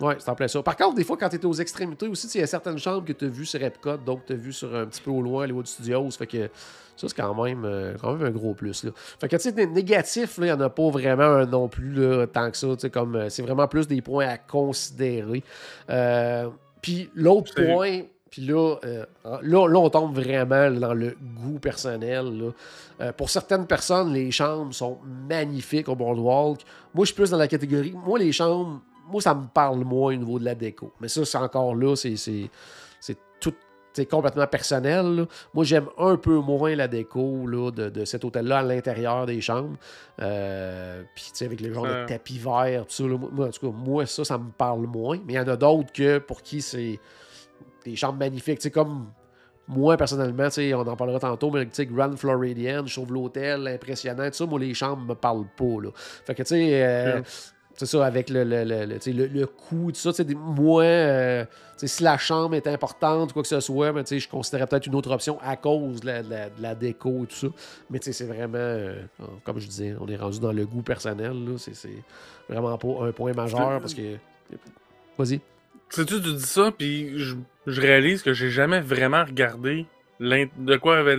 Ouais, 0.00 0.16
c'est 0.18 0.28
en 0.30 0.34
plein 0.34 0.48
ça. 0.48 0.62
Par 0.62 0.76
contre, 0.76 0.96
des 0.96 1.04
fois, 1.04 1.16
quand 1.16 1.28
tu 1.28 1.36
es 1.36 1.44
aux 1.44 1.52
extrémités 1.52 2.08
aussi, 2.08 2.26
il 2.34 2.40
y 2.40 2.44
a 2.44 2.46
certaines 2.46 2.78
chambres 2.78 3.04
que 3.04 3.12
tu 3.12 3.26
as 3.26 3.28
vues 3.28 3.46
sur 3.46 3.62
Epcot, 3.62 3.98
d'autres 3.98 4.22
tu 4.26 4.32
as 4.32 4.36
vues 4.36 4.52
sur 4.52 4.74
un 4.74 4.86
petit 4.86 5.00
peu 5.00 5.10
au 5.10 5.20
loin, 5.22 5.44
Hollywood 5.44 5.66
Studios. 5.66 6.10
Fait 6.10 6.26
que 6.26 6.48
ça, 6.96 7.08
c'est 7.08 7.14
quand 7.16 7.40
même, 7.44 7.64
euh, 7.64 7.94
quand 8.00 8.14
même 8.14 8.26
un 8.26 8.30
gros 8.30 8.54
plus. 8.54 8.82
Là. 8.84 8.90
Fait 9.20 9.28
que, 9.28 9.36
tu 9.36 9.42
sais, 9.42 9.50
là, 9.54 9.66
il 9.66 10.42
n'y 10.44 10.52
en 10.52 10.60
a 10.60 10.70
pas 10.70 10.90
vraiment 10.90 11.22
un 11.22 11.46
non 11.46 11.68
plus 11.68 11.92
là, 11.92 12.26
tant 12.26 12.50
que 12.50 12.56
ça. 12.56 12.66
Comme, 12.92 13.14
euh, 13.14 13.28
c'est 13.28 13.42
vraiment 13.42 13.68
plus 13.68 13.86
des 13.86 14.00
points 14.02 14.26
à 14.26 14.38
considérer. 14.38 15.44
Euh, 15.90 16.48
Puis 16.80 17.10
l'autre 17.14 17.54
point, 17.54 18.00
puis 18.32 18.42
là, 18.42 18.76
euh, 18.84 19.04
là, 19.24 19.68
là, 19.68 19.78
on 19.78 19.90
tombe 19.90 20.14
vraiment 20.18 20.70
dans 20.70 20.94
le 20.94 21.14
goût 21.36 21.58
personnel. 21.58 22.24
là. 22.38 22.50
Euh, 23.02 23.12
pour 23.12 23.28
certaines 23.28 23.66
personnes, 23.66 24.12
les 24.14 24.30
chambres 24.30 24.72
sont 24.74 24.98
magnifiques 25.28 25.88
au 25.90 25.94
boardwalk. 25.94 26.60
Moi, 26.94 27.04
je 27.04 27.08
suis 27.12 27.14
plus 27.14 27.30
dans 27.30 27.36
la 27.36 27.46
catégorie. 27.46 27.92
Moi, 27.94 28.18
les 28.18 28.32
chambres, 28.32 28.80
moi, 29.06 29.20
ça 29.20 29.34
me 29.34 29.44
parle 29.52 29.80
moins 29.84 30.14
au 30.14 30.16
niveau 30.16 30.38
de 30.38 30.44
la 30.46 30.54
déco. 30.54 30.92
Mais 30.98 31.08
ça, 31.08 31.24
c'est 31.26 31.36
encore 31.36 31.74
là, 31.74 31.94
c'est, 31.94 32.14
tout. 33.38 33.52
C'est 33.94 34.06
complètement 34.06 34.46
personnel. 34.46 35.14
là. 35.16 35.26
Moi, 35.52 35.64
j'aime 35.66 35.88
un 35.98 36.16
peu 36.16 36.36
moins 36.38 36.74
la 36.74 36.88
déco 36.88 37.46
là, 37.46 37.70
de, 37.70 37.90
de 37.90 38.06
cet 38.06 38.24
hôtel-là 38.24 38.60
à 38.60 38.62
l'intérieur 38.62 39.26
des 39.26 39.42
chambres. 39.42 39.76
Euh, 40.22 41.02
Puis, 41.14 41.24
tu 41.24 41.30
sais, 41.34 41.44
avec 41.44 41.60
les 41.60 41.74
genres 41.74 41.84
Euh. 41.84 42.04
de 42.04 42.08
tapis 42.08 42.38
verts, 42.38 42.86
tout 42.86 42.94
ça. 42.94 43.02
là, 43.04 43.18
moi, 43.30 43.48
en 43.48 43.50
tout 43.50 43.66
cas, 43.70 43.76
moi, 43.76 44.06
ça, 44.06 44.24
ça 44.24 44.38
me 44.38 44.50
parle 44.50 44.86
moins. 44.86 45.18
Mais 45.26 45.34
il 45.34 45.36
y 45.36 45.38
en 45.38 45.48
a 45.48 45.56
d'autres 45.56 45.92
que 45.92 46.16
pour 46.16 46.40
qui 46.40 46.62
c'est 46.62 46.98
des 47.84 47.96
chambres 47.96 48.18
magnifiques. 48.18 48.58
Tu 48.58 48.64
sais, 48.64 48.70
comme 48.70 49.08
moi, 49.68 49.96
personnellement, 49.96 50.46
tu 50.48 50.54
sais, 50.54 50.74
on 50.74 50.80
en 50.80 50.96
parlera 50.96 51.18
tantôt, 51.20 51.50
mais 51.50 51.64
tu 51.64 51.70
sais, 51.72 51.86
Grand 51.86 52.16
Floridian, 52.16 52.84
je 52.86 52.94
trouve 52.94 53.12
l'hôtel 53.12 53.66
impressionnant. 53.68 54.26
Tout 54.28 54.34
ça, 54.34 54.46
moi, 54.46 54.58
les 54.60 54.74
chambres 54.74 55.02
me 55.04 55.14
parlent 55.14 55.46
pas. 55.56 55.80
Là. 55.82 55.90
Fait 55.94 56.34
que, 56.34 56.42
tu 56.42 56.48
sais, 56.48 56.82
euh, 56.84 57.12
Yeah. 57.14 57.22
c'est 57.76 57.86
ça, 57.86 58.04
avec 58.04 58.28
le, 58.28 58.44
le, 58.44 58.64
le, 58.64 58.84
le, 58.86 58.94
tu 58.96 59.00
sais, 59.00 59.12
le- 59.12 59.26
le 59.28 59.46
coût, 59.46 59.92
tout 59.92 59.98
ça, 60.00 60.10
tu 60.10 60.16
sais, 60.16 60.24
des- 60.24 60.34
moi, 60.34 60.82
euh, 60.82 61.44
si 61.76 62.02
la 62.02 62.18
chambre 62.18 62.54
est 62.54 62.66
importante 62.66 63.32
quoi 63.32 63.42
que 63.42 63.48
ce 63.48 63.60
soit, 63.60 63.92
ben, 63.92 64.04
je 64.06 64.28
considérais 64.28 64.66
peut-être 64.66 64.86
une 64.86 64.94
autre 64.94 65.10
option 65.10 65.38
à 65.40 65.56
cause 65.56 66.00
de 66.00 66.06
la, 66.06 66.22
de 66.22 66.30
la- 66.30 66.50
de 66.50 66.60
la 66.62 66.74
déco 66.74 67.24
et 67.24 67.26
tout 67.26 67.34
ça. 67.36 67.46
Mais 67.88 67.98
tu 67.98 68.06
sais, 68.06 68.12
c'est 68.12 68.26
vraiment, 68.32 68.58
euh, 68.58 69.00
comme 69.44 69.58
je 69.58 69.66
disais, 69.66 69.94
on 70.00 70.06
est 70.08 70.16
rendu 70.16 70.38
dans 70.40 70.52
le 70.52 70.66
goût 70.66 70.82
personnel. 70.82 71.34
c'est 71.56 71.72
vraiment 72.48 72.76
pas 72.76 73.06
un 73.06 73.12
point 73.12 73.32
majeur 73.32 73.80
parce 73.80 73.94
que. 73.94 74.16
Vas-y. 75.18 75.40
Sais-tu, 75.92 76.22
tu 76.22 76.32
dis 76.32 76.40
ça, 76.42 76.70
puis 76.76 77.18
je, 77.18 77.34
je 77.66 77.80
réalise 77.82 78.22
que 78.22 78.32
j'ai 78.32 78.48
jamais 78.48 78.80
vraiment 78.80 79.24
regardé 79.26 79.84
de 80.20 80.76
quoi 80.78 80.96
avaient 80.96 81.18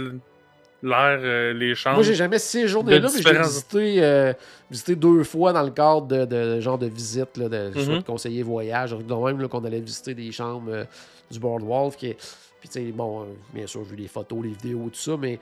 l'air 0.81 1.19
euh, 1.21 1.53
les 1.53 1.75
chambres. 1.75 1.97
Moi, 1.97 2.03
j'ai 2.03 2.15
jamais 2.15 2.39
séjourné 2.39 2.99
là, 2.99 3.07
mais 3.13 3.21
j'ai 3.21 3.39
visité, 3.39 4.03
euh, 4.03 4.33
visité 4.71 4.95
deux 4.95 5.23
fois 5.23 5.53
dans 5.53 5.61
le 5.61 5.69
cadre 5.69 6.07
de, 6.07 6.25
de 6.25 6.59
genre 6.59 6.79
de 6.79 6.87
visite, 6.87 7.37
là, 7.37 7.49
de, 7.49 7.71
Mhm. 7.75 7.97
de 7.99 8.03
conseiller 8.03 8.41
voyage, 8.41 8.97
donc 8.97 9.23
même 9.25 9.47
qu'on 9.47 9.63
allait 9.63 9.79
visiter 9.79 10.15
des 10.15 10.31
chambres 10.31 10.71
euh, 10.71 10.85
du 11.29 11.39
Boardwalk. 11.39 11.95
Qui 11.95 12.15
Puis, 12.59 12.67
tu 12.69 12.71
sais, 12.71 12.91
bon, 12.91 13.27
bien 13.53 13.67
sûr, 13.67 13.83
j'ai 13.83 13.91
vu 13.91 14.01
les 14.01 14.07
photos, 14.07 14.39
les 14.41 14.49
vidéos, 14.49 14.89
tout 14.91 14.99
ça, 14.99 15.15
mais 15.17 15.39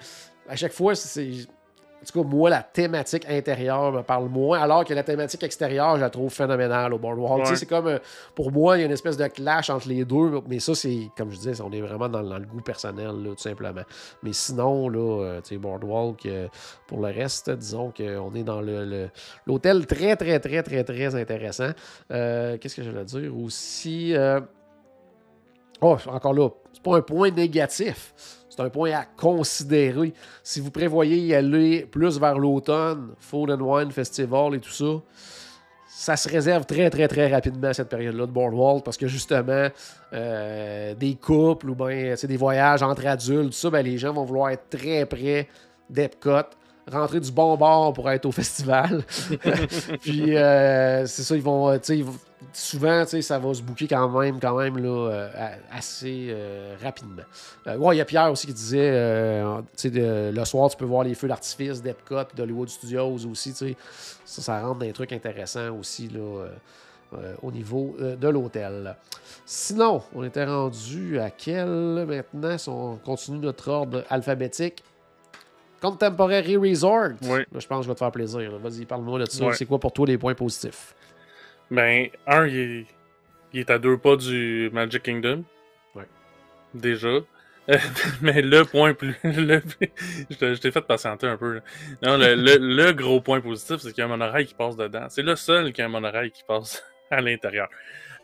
à 0.50 0.58
chaque 0.58 0.74
fois, 0.74 0.94
c'est. 0.94 1.32
En 2.02 2.06
tout 2.06 2.24
cas, 2.24 2.28
moi, 2.28 2.50
la 2.50 2.64
thématique 2.64 3.26
intérieure 3.30 3.92
me 3.92 4.02
parle 4.02 4.28
moins, 4.28 4.60
alors 4.60 4.84
que 4.84 4.94
la 4.94 5.04
thématique 5.04 5.44
extérieure, 5.44 5.98
je 5.98 6.02
la 6.02 6.10
trouve 6.10 6.34
phénoménale 6.34 6.94
au 6.96 6.98
Boardwalk. 6.98 7.46
Ouais. 7.46 7.56
C'est 7.56 7.68
comme, 7.68 7.88
euh, 7.88 8.00
pour 8.34 8.52
moi, 8.52 8.76
il 8.76 8.80
y 8.80 8.84
a 8.84 8.86
une 8.88 8.92
espèce 8.92 9.18
de 9.18 9.28
clash 9.28 9.70
entre 9.70 9.88
les 9.88 10.04
deux, 10.04 10.42
mais 10.48 10.60
ça, 10.60 10.74
c'est, 10.74 11.10
comme 11.16 11.30
je 11.30 11.38
disais, 11.38 11.62
on 11.62 11.72
est 11.72 11.82
vraiment 11.82 12.10
dans, 12.10 12.24
dans 12.24 12.40
le 12.40 12.46
goût 12.46 12.62
personnel, 12.62 13.06
là, 13.24 13.30
tout 13.30 13.38
simplement. 13.38 13.84
Mais 14.24 14.34
sinon, 14.34 14.90
là, 14.90 14.98
euh, 15.24 15.42
tu 15.42 15.50
sais, 15.50 15.58
Boardwalk, 15.58 16.26
euh, 16.26 16.48
pour 16.88 17.02
le 17.02 17.14
reste, 17.14 17.52
disons 17.52 17.94
qu'on 17.96 18.34
est 18.34 18.44
dans 18.44 18.62
le, 18.62 19.10
l'hôtel 19.46 19.86
très, 19.86 20.16
très, 20.16 20.40
très, 20.40 20.64
très, 20.64 20.84
très 20.84 21.16
intéressant. 21.16 21.70
Euh, 22.12 22.58
qu'est-ce 22.58 22.78
que 22.78 22.84
je 22.84 22.90
voulais 22.90 23.06
dire 23.06 23.38
aussi? 23.38 24.16
euh, 24.16 24.40
Oh, 25.84 25.98
encore 26.08 26.34
là, 26.34 26.50
c'est 26.74 26.84
pas 26.84 26.98
un 26.98 27.02
point 27.02 27.32
négatif. 27.32 28.14
C'est 28.52 28.62
un 28.62 28.70
point 28.70 28.92
à 28.92 29.06
considérer. 29.06 30.14
Si 30.44 30.60
vous 30.60 30.72
prévoyez 30.72 31.16
y 31.16 31.34
aller 31.34 31.86
plus 31.90 32.20
vers 32.20 32.38
l'automne, 32.38 33.14
Food 33.18 33.50
and 33.50 33.62
Wine 33.62 33.92
Festival 33.92 34.56
et 34.56 34.60
tout 34.60 34.72
ça, 34.72 35.02
ça 35.88 36.18
se 36.18 36.28
réserve 36.28 36.66
très, 36.66 36.90
très, 36.90 37.08
très 37.08 37.32
rapidement 37.32 37.72
cette 37.72 37.88
période-là 37.88 38.26
de 38.26 38.32
Boardwalk 38.32 38.84
parce 38.84 38.98
que 38.98 39.08
justement, 39.08 39.70
euh, 40.12 40.94
des 40.96 41.16
couples 41.16 41.70
ou 41.70 41.76
bien 41.76 42.16
des 42.22 42.38
voyages 42.38 42.84
entre 42.84 43.08
adultes, 43.08 43.52
tout 43.52 43.58
ça, 43.58 43.70
ben, 43.70 43.86
les 43.86 43.98
gens 43.98 44.12
vont 44.12 44.26
vouloir 44.26 44.50
être 44.50 44.68
très 44.70 45.06
près 45.06 45.48
d'Epcot, 45.90 46.50
rentrer 46.90 47.20
du 47.20 47.32
bon 47.32 47.56
bord 47.58 47.94
pour 47.94 48.10
être 48.10 48.26
au 48.26 48.32
festival. 48.42 49.04
Puis 50.02 50.36
euh, 50.38 51.06
c'est 51.06 51.24
ça, 51.24 51.36
ils 51.36 51.42
vont, 51.42 51.70
euh, 51.70 51.78
ils 51.90 52.04
vont- 52.04 52.16
souvent, 52.54 53.04
tu 53.04 53.12
sais, 53.12 53.22
ça 53.22 53.38
va 53.40 53.54
se 53.54 53.62
bouquer 53.62 53.88
quand 53.88 54.10
même, 54.20 54.40
quand 54.40 54.58
même 54.58 54.78
là, 54.78 55.10
euh, 55.12 55.30
assez 55.72 56.28
euh, 56.30 56.76
rapidement. 56.82 57.22
Ouais, 57.66 57.96
il 57.96 58.00
y 58.00 58.02
a 58.02 58.06
Pierre 58.06 58.32
aussi 58.32 58.48
qui 58.48 58.54
disait, 58.54 59.42
tu 59.42 59.64
sais, 59.76 59.90
de- 59.92 60.32
le 60.34 60.46
soir, 60.46 60.70
tu 60.70 60.78
peux 60.78 60.86
voir 60.86 61.04
les 61.04 61.14
feux 61.14 61.28
d'artifice 61.28 61.82
d'Epcot, 61.82 62.24
d'Hollywood 62.36 62.70
Studios 62.70 63.18
aussi, 63.30 63.52
tu 63.52 63.58
sais. 63.58 63.76
Ça, 64.26 64.42
ça 64.42 64.62
rentre 64.62 64.80
dans 64.80 64.86
des 64.86 64.94
trucs 64.94 65.14
intéressants 65.14 65.78
aussi, 65.80 66.08
là, 66.10 66.46
au 67.44 67.52
niveau 67.52 67.96
de 68.00 68.28
l'hôtel. 68.30 68.96
Sinon, 69.46 70.02
on 70.16 70.24
était 70.24 70.46
rendu 70.46 71.20
à 71.20 71.30
quel 71.30 72.06
maintenant, 72.08 72.58
si 72.58 72.70
on 72.70 72.96
continue 72.98 73.40
notre 73.40 73.70
ordre 73.70 74.04
alphabétique? 74.10 74.84
Contemporary 75.82 76.58
Resort. 76.58 77.14
Oui. 77.24 77.40
Là, 77.52 77.60
je 77.60 77.68
pense 77.68 77.80
que 77.80 77.84
je 77.84 77.88
vais 77.90 77.94
te 77.96 78.00
faire 78.00 78.12
plaisir. 78.12 78.52
Vas-y, 78.60 78.86
parle-moi 78.86 79.20
de 79.20 79.26
ça. 79.26 79.52
C'est 79.54 79.66
quoi 79.66 79.80
pour 79.80 79.92
toi 79.94 80.06
les 80.08 80.18
points 80.18 80.36
positifs? 80.36 80.94
Ben, 81.72 82.08
un, 82.28 82.46
il 82.48 82.58
est, 82.60 82.86
il 83.54 83.60
est 83.62 83.70
à 83.70 83.80
deux 83.80 83.98
pas 83.98 84.16
du 84.16 84.70
Magic 84.74 85.02
Kingdom. 85.04 85.44
Ouais. 85.96 86.06
Déjà. 86.74 87.08
Euh, 87.08 87.78
mais 88.22 88.42
le 88.42 88.64
point 88.66 88.94
plus. 88.94 89.16
le- 89.24 89.62
je 90.30 90.56
t'ai 90.60 90.72
fait 90.72 90.82
patienter 90.82 91.28
un 91.28 91.38
peu. 91.38 91.56
là. 91.56 91.62
Non, 92.04 92.18
le, 92.18 92.36
le- 92.36 92.58
le 92.86 92.92
gros 92.94 93.22
point 93.22 93.40
positif, 93.42 93.78
c'est 93.78 93.90
qu'il 93.94 94.00
y 94.00 94.02
a 94.02 94.06
un 94.06 94.10
monorail 94.10 94.46
qui 94.46 94.54
passe 94.54 94.76
dedans. 94.76 95.06
C'est 95.10 95.22
le 95.24 95.36
seul 95.36 95.72
qui 95.74 95.82
a 95.82 95.86
un 95.86 95.90
monorail 95.90 96.32
qui 96.32 96.44
passe 96.44 96.84
à 97.12 97.22
l'intérieur. 97.22 97.70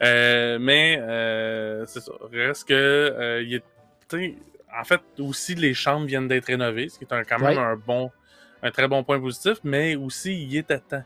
Euh, 0.03 0.57
mais 0.59 0.99
euh, 1.01 1.85
c'est 1.87 2.01
ça. 2.01 2.11
Reste 2.31 2.67
que 2.67 2.73
euh, 2.73 3.41
il 3.43 3.55
est. 3.55 3.63
En 4.79 4.83
fait, 4.83 5.01
aussi, 5.19 5.55
les 5.55 5.73
chambres 5.73 6.05
viennent 6.05 6.27
d'être 6.27 6.45
rénovées, 6.45 6.89
ce 6.89 6.97
qui 6.99 7.05
est 7.05 7.13
un- 7.13 7.23
quand 7.23 7.39
même 7.39 7.57
Ouais. 7.57 7.63
un 7.63 7.75
bon. 7.75 8.11
un 8.63 8.71
très 8.71 8.87
bon 8.87 9.03
point 9.03 9.19
positif, 9.19 9.57
mais 9.63 9.95
aussi 9.95 10.43
il 10.45 10.57
est 10.57 10.71
à 10.71 10.79
temps 10.79 11.03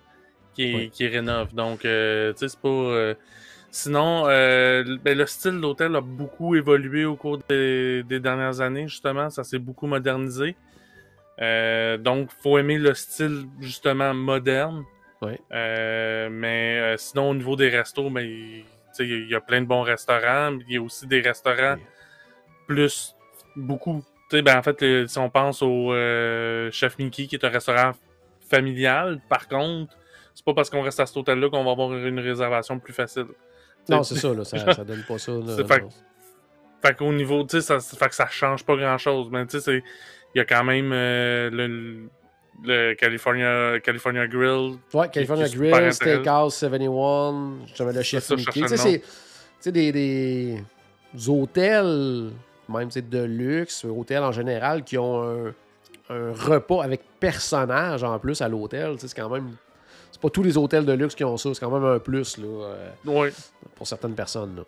qui, 0.53 0.89
rénove. 1.07 1.53
Donc, 1.53 1.83
euh, 1.83 2.31
tu 2.31 2.39
sais, 2.39 2.47
c'est 2.47 2.59
pas. 2.61 2.69
euh, 2.69 3.13
Sinon, 3.73 4.23
euh, 4.27 4.97
ben, 5.03 5.17
le 5.17 5.25
style 5.25 5.51
de 5.51 5.59
l'hôtel 5.61 5.95
a 5.97 6.01
beaucoup 6.01 6.55
évolué 6.55 7.03
au 7.05 7.15
cours 7.17 7.39
des, 7.49 8.03
des 8.03 8.19
dernières 8.21 8.61
années, 8.61 8.87
justement. 8.87 9.29
Ça 9.29 9.43
s'est 9.43 9.59
beaucoup 9.59 9.85
modernisé. 9.87 10.55
Donc, 11.99 12.29
faut 12.41 12.57
aimer 12.57 12.77
le 12.77 12.93
style, 12.93 13.45
justement, 13.59 14.13
moderne. 14.13 14.83
Oui. 15.21 15.33
Mais 15.51 16.95
sinon, 16.97 17.31
au 17.31 17.33
niveau 17.35 17.55
des 17.55 17.69
restos, 17.69 18.09
ben, 18.09 18.21
il 18.99 19.27
y 19.29 19.35
a 19.35 19.41
plein 19.41 19.61
de 19.61 19.67
bons 19.67 19.81
restaurants. 19.83 20.51
mais 20.51 20.63
Il 20.67 20.73
y 20.73 20.77
a 20.77 20.81
aussi 20.81 21.05
des 21.07 21.21
restaurants 21.21 21.75
plus, 22.67 23.15
beaucoup. 23.55 24.03
Tu 24.29 24.37
sais, 24.37 24.41
ben, 24.41 24.57
en 24.57 24.63
fait, 24.63 24.81
le- 24.81 25.07
si 25.07 25.17
on 25.17 25.29
pense 25.29 25.61
au 25.61 25.91
euh, 25.93 26.69
Chef 26.71 26.97
Mickey, 26.99 27.27
qui 27.27 27.35
est 27.35 27.43
un 27.45 27.49
restaurant 27.49 27.91
familial, 28.49 29.19
par 29.29 29.47
contre, 29.47 29.95
c'est 30.33 30.45
pas 30.45 30.53
parce 30.53 30.69
qu'on 30.69 30.81
reste 30.81 30.99
à 30.99 31.05
cet 31.05 31.17
hôtel-là 31.17 31.49
qu'on 31.49 31.63
va 31.63 31.71
avoir 31.71 31.93
une 31.93 32.19
réservation 32.19 32.79
plus 32.79 32.93
facile. 32.93 33.25
Non, 33.89 34.03
c'est 34.03 34.15
ça, 34.15 34.33
là, 34.33 34.43
ça, 34.43 34.57
ça 34.73 34.83
donne 34.83 35.03
pas 35.07 35.17
ça. 35.17 35.31
là, 35.33 35.57
fait-. 35.67 35.83
Fait 36.83 36.95
qu'au 36.97 37.11
niveau, 37.13 37.43
tu 37.43 37.61
sais, 37.61 37.79
ça, 37.79 37.79
fait 37.97 38.09
que 38.09 38.15
ça 38.15 38.27
change 38.27 38.63
pas 38.65 38.75
grand-chose. 38.75 39.27
Mais 39.31 39.45
tu 39.45 39.59
sais, 39.59 39.83
il 40.33 40.37
y 40.37 40.41
a 40.41 40.45
quand 40.45 40.63
même 40.63 40.91
euh, 40.93 41.49
le, 41.51 42.09
le 42.63 42.93
California, 42.95 43.79
California 43.81 44.25
Grill. 44.27 44.77
Ouais, 44.93 45.09
California 45.09 45.47
qui 45.47 45.57
Grill. 45.57 45.93
Steakhouse 45.93 46.55
71, 46.55 47.71
j'avais 47.75 47.93
le 47.93 48.01
chef 48.01 48.29
Mickey. 48.31 48.61
Tu 48.61 48.77
sais, 48.77 49.01
c'est 49.59 49.71
des, 49.71 49.91
des 49.91 50.63
hôtels, 51.27 52.31
même 52.71 52.89
de 52.89 53.23
luxe, 53.23 53.85
hôtels 53.85 54.23
en 54.23 54.31
général, 54.31 54.83
qui 54.83 54.97
ont 54.97 55.21
un, 55.23 55.53
un 56.09 56.33
repas 56.33 56.83
avec 56.83 57.01
personnage 57.19 58.03
en 58.03 58.17
plus 58.19 58.41
à 58.41 58.47
l'hôtel. 58.49 58.95
C'est 58.97 59.13
quand 59.15 59.29
même. 59.29 59.55
C'est 60.11 60.21
pas 60.21 60.29
tous 60.29 60.43
les 60.43 60.57
hôtels 60.57 60.85
de 60.85 60.93
luxe 60.93 61.15
qui 61.15 61.23
ont 61.23 61.37
ça, 61.37 61.53
c'est 61.53 61.59
quand 61.59 61.71
même 61.71 61.85
un 61.85 61.99
plus 61.99 62.37
là, 62.37 62.45
euh, 62.47 62.89
Ouais, 63.05 63.31
pour 63.75 63.87
certaines 63.87 64.13
personnes. 64.15 64.57
là. 64.57 64.63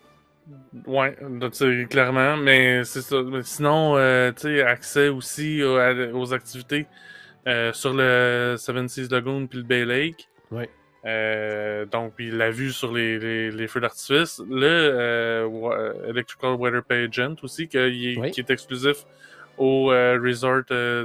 ouais, 0.87 1.17
clairement. 1.89 2.37
Mais 2.37 2.83
c'est 2.85 3.01
ça. 3.01 3.21
Mais 3.23 3.43
sinon, 3.43 3.95
euh, 3.97 4.31
tu 4.31 4.43
sais, 4.43 4.61
accès 4.61 5.09
aussi 5.09 5.61
aux 5.63 6.33
activités 6.33 6.85
euh, 7.47 7.73
sur 7.73 7.93
le 7.93 8.55
Seven 8.57 8.87
Seas 8.87 9.07
Lagoon 9.11 9.47
puis 9.47 9.57
le 9.59 9.65
Bay 9.65 9.85
Lake. 9.85 10.29
Ouais. 10.49 10.69
Euh, 11.05 11.85
donc, 11.85 12.13
puis 12.15 12.31
la 12.31 12.49
vue 12.49 12.71
sur 12.71 12.93
les, 12.93 13.19
les, 13.19 13.51
les 13.51 13.67
feux 13.67 13.81
d'artifice. 13.81 14.41
Le 14.49 14.65
euh, 14.65 16.09
Electrical 16.09 16.53
Weather 16.55 16.83
Pageant 16.83 17.35
aussi, 17.43 17.69
est- 17.73 18.17
Oui. 18.17 18.31
qui 18.31 18.39
est 18.39 18.49
exclusif 18.49 19.05
au 19.57 19.91
euh, 19.91 20.17
resort 20.23 20.63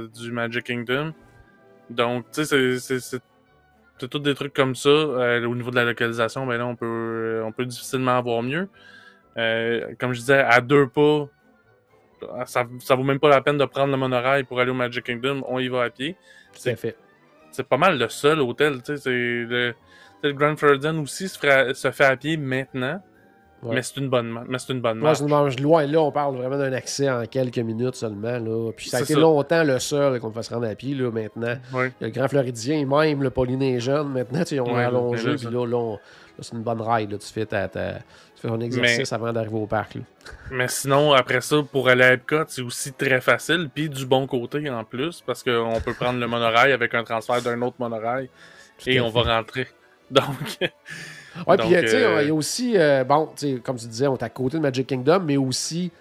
du 0.09 0.31
Magic 0.31 0.63
Kingdom. 0.65 1.13
Donc, 1.89 2.25
tu 2.31 2.43
sais, 2.43 2.45
c'est- 2.45 2.79
c'est- 2.79 2.99
c'est 2.99 3.21
c'est 4.01 4.07
tous 4.07 4.19
des 4.19 4.33
trucs 4.33 4.53
comme 4.53 4.75
ça. 4.75 4.89
Au 4.89 5.55
niveau 5.55 5.71
de 5.71 5.75
la 5.75 5.83
localisation, 5.83 6.45
ben 6.47 6.57
là, 6.57 6.65
on 6.65 6.77
peut, 6.77 7.41
on 7.43 7.51
peut 7.51 7.65
difficilement 7.65 8.17
avoir 8.17 8.41
mieux. 8.41 8.69
Comme 9.99 10.13
je 10.13 10.19
disais, 10.21 10.39
à 10.39 10.61
deux 10.61 10.87
pas, 10.87 11.27
ça, 12.45 12.65
ça 12.79 12.95
vaut 12.95 13.03
même 13.03 13.19
pas 13.19 13.27
la 13.27 13.41
peine 13.41 13.57
de 13.57 13.65
prendre 13.65 13.91
le 13.91 13.97
monorail 13.97 14.45
pour 14.45 14.57
aller 14.61 14.71
au 14.71 14.73
Magic 14.73 15.03
Kingdom. 15.03 15.43
On 15.49 15.59
y 15.59 15.67
va 15.67 15.83
à 15.83 15.89
pied 15.89 16.15
Tout 16.53 16.69
à 16.69 16.77
fait. 16.77 16.95
C'est 17.51 17.67
pas 17.67 17.77
mal 17.77 17.97
le 17.97 18.09
seul 18.09 18.39
hôtel. 18.41 18.81
Tu 18.83 18.95
sais, 18.95 18.97
c'est 18.97 19.09
le, 19.09 19.73
le 20.23 20.33
Grand 20.33 20.55
Floridian 20.55 20.97
aussi 21.01 21.29
se, 21.29 21.73
se 21.73 21.91
fait 21.91 22.05
à 22.05 22.17
pied 22.17 22.37
maintenant, 22.37 23.01
Ouais. 23.61 23.75
mais 23.75 23.81
c'est 23.83 23.97
une 23.97 24.07
bonne, 24.09 24.27
ma- 24.29 24.43
mais 24.47 24.57
c'est 24.57 24.71
une 24.71 24.79
bonne 24.79 24.99
marche. 24.99 25.17
c'est 25.17 25.23
une 25.25 25.29
marge 25.29 25.59
loin. 25.59 25.85
Là, 25.85 25.99
on 26.01 26.11
parle 26.11 26.35
vraiment 26.37 26.57
d'un 26.57 26.71
accès 26.71 27.09
en 27.09 27.25
quelques 27.25 27.57
minutes 27.59 27.95
seulement. 27.95 28.37
Là. 28.39 28.71
Puis 28.75 28.89
ça 28.89 28.97
a 28.97 29.01
été 29.01 29.13
ça. 29.15 29.19
longtemps 29.19 29.63
le 29.63 29.79
seul 29.79 30.19
qu'on 30.19 30.31
fasse 30.31 30.49
rendre 30.49 30.67
à 30.67 30.75
pied 30.75 30.95
là, 30.95 31.11
maintenant. 31.11 31.55
Ouais. 31.73 31.91
Il 31.99 32.03
y 32.03 32.05
a 32.05 32.07
le 32.07 32.09
Grand 32.13 32.27
Floridien, 32.29 32.85
même 32.85 33.21
le 33.21 33.29
Polynésien, 33.29 34.03
maintenant, 34.03 34.39
tu 34.39 34.45
sais, 34.45 34.55
ils 34.55 34.61
ont 34.61 34.73
Ouais, 34.75 34.83
allongé, 34.83 35.35
puis 35.35 35.45
là, 35.45 35.65
là, 35.65 35.75
on- 35.77 35.93
là, 35.93 35.99
c'est 36.39 36.53
une 36.55 36.63
bonne 36.63 36.81
ride. 36.81 37.11
là. 37.11 37.17
Tu, 37.17 37.27
fais 37.33 37.45
ta, 37.45 37.67
ta- 37.67 37.95
tu 38.35 38.41
fais 38.41 38.47
ton 38.47 38.61
exercice 38.61 39.11
avant 39.11 39.33
d'arriver 39.33 39.57
au 39.57 39.67
parc. 39.67 39.95
là. 39.95 40.01
Mais 40.51 40.67
sinon, 40.69 41.11
après 41.11 41.41
ça, 41.41 41.57
pour 41.69 41.89
aller 41.89 42.03
à 42.05 42.13
Epcot, 42.13 42.43
c'est 42.47 42.61
aussi 42.61 42.93
très 42.93 43.19
facile, 43.19 43.69
puis 43.73 43.89
du 43.89 44.05
bon 44.05 44.25
côté 44.25 44.69
en 44.69 44.83
plus, 44.85 45.21
parce 45.25 45.43
qu'on 45.43 45.81
peut 45.83 45.93
prendre 45.93 46.17
le 46.19 46.27
monorail 46.27 46.71
avec 46.71 46.93
un 46.93 47.03
transfert 47.03 47.41
d'un 47.41 47.61
autre 47.61 47.75
monorail 47.79 48.29
Tout 48.81 48.89
et 48.89 49.01
on 49.01 49.11
fait. 49.11 49.21
va 49.23 49.35
rentrer. 49.37 49.67
Donc, 50.11 50.71
Ouais, 51.47 51.57
puis 51.57 51.75
euh, 51.75 51.81
tu 51.81 51.87
sais, 51.87 52.21
il 52.23 52.27
y 52.27 52.31
a 52.31 52.33
aussi, 52.33 52.73
euh, 52.75 53.03
bon, 53.03 53.29
tu 53.35 53.55
sais, 53.55 53.61
comme 53.61 53.77
tu 53.77 53.87
disais, 53.87 54.07
on 54.07 54.17
est 54.17 54.23
à 54.23 54.29
côté 54.29 54.57
de 54.57 54.61
Magic 54.61 54.87
Kingdom, 54.87 55.21
mais 55.25 55.37
aussi, 55.37 55.91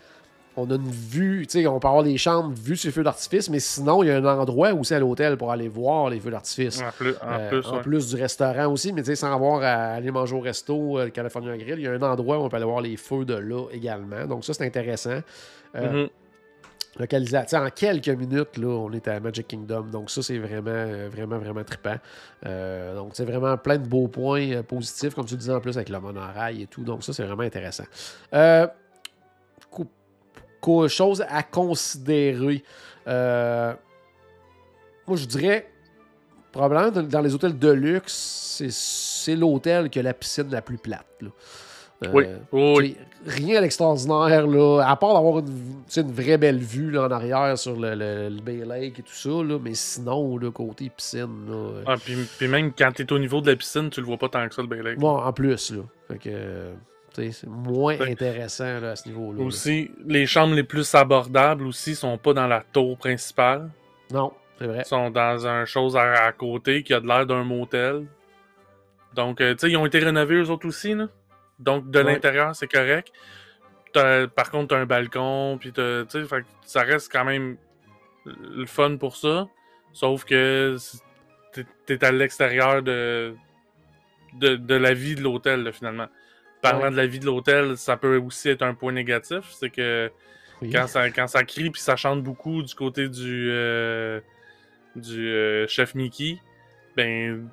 on 0.56 0.68
a 0.70 0.74
une 0.74 0.90
vue, 0.90 1.46
tu 1.46 1.60
sais, 1.60 1.66
on 1.68 1.78
peut 1.78 1.86
avoir 1.86 2.02
les 2.02 2.16
chambres 2.18 2.52
vues 2.56 2.76
sur 2.76 2.88
les 2.88 2.92
feux 2.92 3.04
d'artifice, 3.04 3.48
mais 3.48 3.60
sinon, 3.60 4.02
il 4.02 4.08
y 4.08 4.10
a 4.10 4.16
un 4.16 4.24
endroit 4.24 4.72
aussi 4.72 4.94
à 4.94 4.98
l'hôtel 4.98 5.36
pour 5.36 5.52
aller 5.52 5.68
voir 5.68 6.10
les 6.10 6.18
feux 6.18 6.30
d'artifice. 6.32 6.80
en 6.82 6.90
plus, 6.90 7.14
en 7.22 7.30
Euh, 7.30 7.48
plus, 7.50 7.66
en 7.68 7.76
ouais. 7.76 7.82
plus 7.82 8.08
du 8.14 8.20
restaurant 8.20 8.66
aussi, 8.72 8.92
mais 8.92 9.02
tu 9.02 9.06
sais, 9.08 9.16
sans 9.16 9.32
avoir 9.32 9.62
à 9.62 9.92
aller 9.94 10.10
manger 10.10 10.34
au 10.34 10.40
resto, 10.40 10.98
le 10.98 11.10
California 11.10 11.56
Grill, 11.56 11.78
il 11.78 11.82
y 11.82 11.86
a 11.86 11.92
un 11.92 12.02
endroit 12.02 12.38
où 12.38 12.42
on 12.42 12.48
peut 12.48 12.56
aller 12.56 12.64
voir 12.64 12.80
les 12.80 12.96
feux 12.96 13.24
de 13.24 13.34
là 13.34 13.66
également. 13.70 14.24
Donc 14.26 14.44
ça, 14.44 14.54
c'est 14.54 14.66
intéressant. 14.66 15.20
Euh, 15.76 15.80
localisé- 15.80 16.10
sais, 17.50 17.56
en 17.56 17.70
quelques 17.70 18.08
minutes, 18.08 18.56
là, 18.56 18.66
on 18.68 18.90
est 18.92 19.06
à 19.08 19.20
Magic 19.20 19.46
Kingdom. 19.46 19.82
Donc 19.82 20.10
ça, 20.10 20.22
c'est 20.22 20.38
vraiment, 20.38 20.70
euh, 20.70 21.08
vraiment, 21.10 21.38
vraiment 21.38 21.62
trippant. 21.64 21.96
Euh, 22.46 22.94
donc 22.96 23.12
c'est 23.14 23.24
vraiment 23.24 23.56
plein 23.56 23.78
de 23.78 23.86
beaux 23.86 24.08
points 24.08 24.50
euh, 24.50 24.62
positifs, 24.62 25.14
comme 25.14 25.24
tu 25.26 25.34
le 25.34 25.38
disais 25.38 25.52
en 25.52 25.60
plus 25.60 25.76
avec 25.76 25.88
le 25.88 26.00
monorail 26.00 26.62
et 26.62 26.66
tout. 26.66 26.82
Donc 26.82 27.04
ça, 27.04 27.12
c'est 27.12 27.24
vraiment 27.24 27.42
intéressant. 27.42 27.84
Euh, 28.34 28.66
chose 30.88 31.24
à 31.28 31.42
considérer. 31.42 32.64
Euh, 33.06 33.74
moi, 35.06 35.16
je 35.16 35.24
dirais, 35.26 35.70
probablement 36.52 36.90
dans- 36.90 37.20
les 37.20 37.34
hôtels 37.34 37.58
de 37.58 37.70
luxe, 37.70 38.12
c'est- 38.12 38.70
l'hôtel 39.36 39.88
qui 39.88 39.98
a 39.98 40.02
la 40.02 40.14
piscine 40.14 40.50
la 40.50 40.62
plus 40.62 40.78
plate. 40.78 41.06
là. 41.20 41.28
Euh, 42.04 42.10
Oui, 42.12 42.24
oui, 42.52 42.96
Rien 43.26 43.60
d'extraordinaire, 43.60 44.46
là, 44.46 44.82
à 44.86 44.94
part 44.96 45.14
d'avoir 45.14 45.40
une, 45.40 45.48
une 45.96 46.12
vraie 46.12 46.38
belle 46.38 46.58
vue 46.58 46.90
là, 46.90 47.02
en 47.06 47.10
arrière 47.10 47.58
sur 47.58 47.74
le, 47.78 47.94
le- 47.94 48.28
le 48.28 48.40
Bay 48.40 48.64
Lake 48.64 49.00
et 49.00 49.02
tout 49.02 49.12
ça, 49.12 49.28
là, 49.28 49.58
mais 49.62 49.74
sinon, 49.74 50.38
là, 50.38 50.50
côté 50.52 50.88
piscine, 50.88 51.46
là, 51.48 51.54
euh, 51.54 51.82
Ah, 51.86 51.94
puis, 52.02 52.14
puis 52.38 52.46
même 52.48 52.72
quand 52.72 52.92
t'es 52.94 53.12
au 53.12 53.18
niveau 53.18 53.40
de 53.40 53.50
la 53.50 53.56
piscine, 53.56 53.90
tu 53.90 54.00
le 54.00 54.06
vois 54.06 54.18
pas 54.18 54.28
tant 54.28 54.48
que 54.48 54.54
ça, 54.54 54.62
le 54.62 54.68
Bay 54.68 54.82
Lake. 54.82 54.98
bon, 54.98 55.16
en 55.18 55.32
plus, 55.32 55.72
là, 55.72 55.82
fait 56.08 56.18
que, 56.18 56.72
c'est 57.32 57.46
moins 57.48 58.00
intéressant 58.00 58.78
là, 58.80 58.92
à 58.92 58.96
ce 58.96 59.08
niveau-là. 59.08 59.40
là. 59.40 59.44
Aussi, 59.44 59.90
les 60.06 60.24
chambres 60.26 60.54
les 60.54 60.62
plus 60.62 60.94
abordables 60.94 61.66
aussi 61.66 61.96
sont 61.96 62.16
pas 62.18 62.32
dans 62.32 62.46
la 62.46 62.62
tour 62.72 62.96
principale. 62.96 63.68
Non, 64.12 64.32
c'est 64.60 64.66
vrai. 64.68 64.84
sont 64.84 65.10
dans 65.10 65.44
un 65.46 65.64
chose 65.64 65.96
à, 65.96 66.12
à 66.26 66.30
côté 66.32 66.84
qui 66.84 66.94
a 66.94 67.00
de 67.00 67.06
l'air 67.08 67.26
d'un 67.26 67.42
motel. 67.42 68.04
Donc, 69.16 69.40
euh, 69.40 69.54
tu 69.54 69.60
sais, 69.66 69.70
ils 69.72 69.76
ont 69.76 69.86
été 69.86 69.98
rénovés 69.98 70.36
eux 70.36 70.48
autres 70.50 70.68
aussi, 70.68 70.94
là. 70.94 71.08
Donc, 71.58 71.90
de 71.90 71.98
Ouais. 71.98 72.12
l'intérieur, 72.12 72.54
c'est 72.54 72.68
correct. 72.70 73.12
Par 74.34 74.50
contre, 74.50 74.68
t'as 74.68 74.78
un 74.80 74.86
balcon, 74.86 75.56
puis 75.58 75.72
t'as- 75.72 76.04
tu 76.04 76.20
sais, 76.20 76.24
fait 76.24 76.44
ça 76.62 76.82
reste 76.82 77.10
quand 77.10 77.24
même 77.24 77.56
le 78.26 78.66
fun 78.66 78.96
pour 78.96 79.16
ça. 79.16 79.48
Sauf 79.92 80.24
que 80.24 80.76
t'es- 81.86 82.04
à 82.04 82.12
l'extérieur 82.12 82.82
de, 82.82 83.34
de, 84.34 84.54
de 84.56 84.74
la 84.74 84.94
vie 84.94 85.14
de 85.16 85.22
l'hôtel, 85.22 85.72
finalement. 85.72 86.06
Parlant 86.60 86.82
Ouais. 86.84 86.90
de 86.90 86.96
la 86.96 87.06
vie 87.06 87.18
de 87.18 87.24
l'hôtel, 87.26 87.76
ça 87.76 87.96
peut 87.96 88.18
aussi 88.18 88.50
être 88.50 88.62
un 88.62 88.74
point 88.74 88.92
négatif. 88.92 89.44
C'est 89.50 89.70
que 89.70 90.10
Oui. 90.60 90.70
quand 90.70 90.86
ça, 90.86 91.10
quand 91.10 91.26
ça 91.26 91.42
crie 91.44 91.70
puis 91.70 91.80
ça 91.80 91.96
chante 91.96 92.22
beaucoup 92.22 92.62
du 92.62 92.74
côté 92.74 93.08
du, 93.08 93.48
euh, 93.50 94.20
du 94.94 95.28
euh, 95.28 95.66
chef 95.66 95.94
Mickey, 95.94 96.38
ben, 96.96 97.48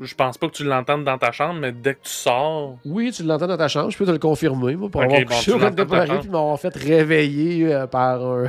je 0.00 0.14
pense 0.14 0.36
pas 0.36 0.46
que 0.48 0.52
tu 0.52 0.64
l'entendes 0.64 1.04
dans 1.04 1.16
ta 1.16 1.32
chambre, 1.32 1.58
mais 1.60 1.72
dès 1.72 1.94
que 1.94 2.02
tu 2.02 2.10
sors, 2.10 2.76
Oui, 2.84 3.10
tu 3.12 3.22
l'entends 3.22 3.46
dans 3.46 3.56
ta 3.56 3.68
chambre, 3.68 3.90
je 3.90 3.96
peux 3.96 4.04
te 4.04 4.10
le 4.10 4.18
confirmer, 4.18 4.76
moi, 4.76 4.88
pour 4.90 5.00
Ok, 5.00 5.06
avoir 5.06 5.20
bon, 5.20 5.26
couché 5.26 5.52
au 5.52 5.58
préparé 5.58 6.06
chambre. 6.06 6.20
puis 6.20 6.28
m'avoir 6.30 6.60
fait 6.60 6.74
réveiller 6.76 7.72
euh, 7.74 7.86
par, 7.86 8.22
un, 8.24 8.44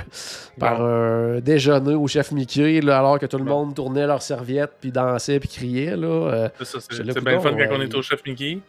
par 0.59 0.81
un 0.81 1.39
déjeuner 1.39 1.93
au 1.95 2.07
chef 2.07 2.31
Mickey, 2.31 2.81
là, 2.81 2.99
alors 2.99 3.17
que 3.19 3.25
tout 3.25 3.37
le 3.37 3.43
Bon. 3.45 3.65
monde 3.65 3.75
tournait 3.75 4.05
leurs 4.05 4.21
serviettes, 4.21 4.73
puis 4.81 4.91
dansait, 4.91 5.39
puis 5.39 5.49
criait. 5.49 5.95
Là, 5.95 6.07
euh, 6.07 6.49
c'est 6.61 7.23
bien 7.23 7.39
fun 7.39 7.51
quand 7.55 7.75
on 7.77 7.81
est 7.81 7.95
au 7.95 8.01
chef 8.01 8.25
Mickey. 8.25 8.59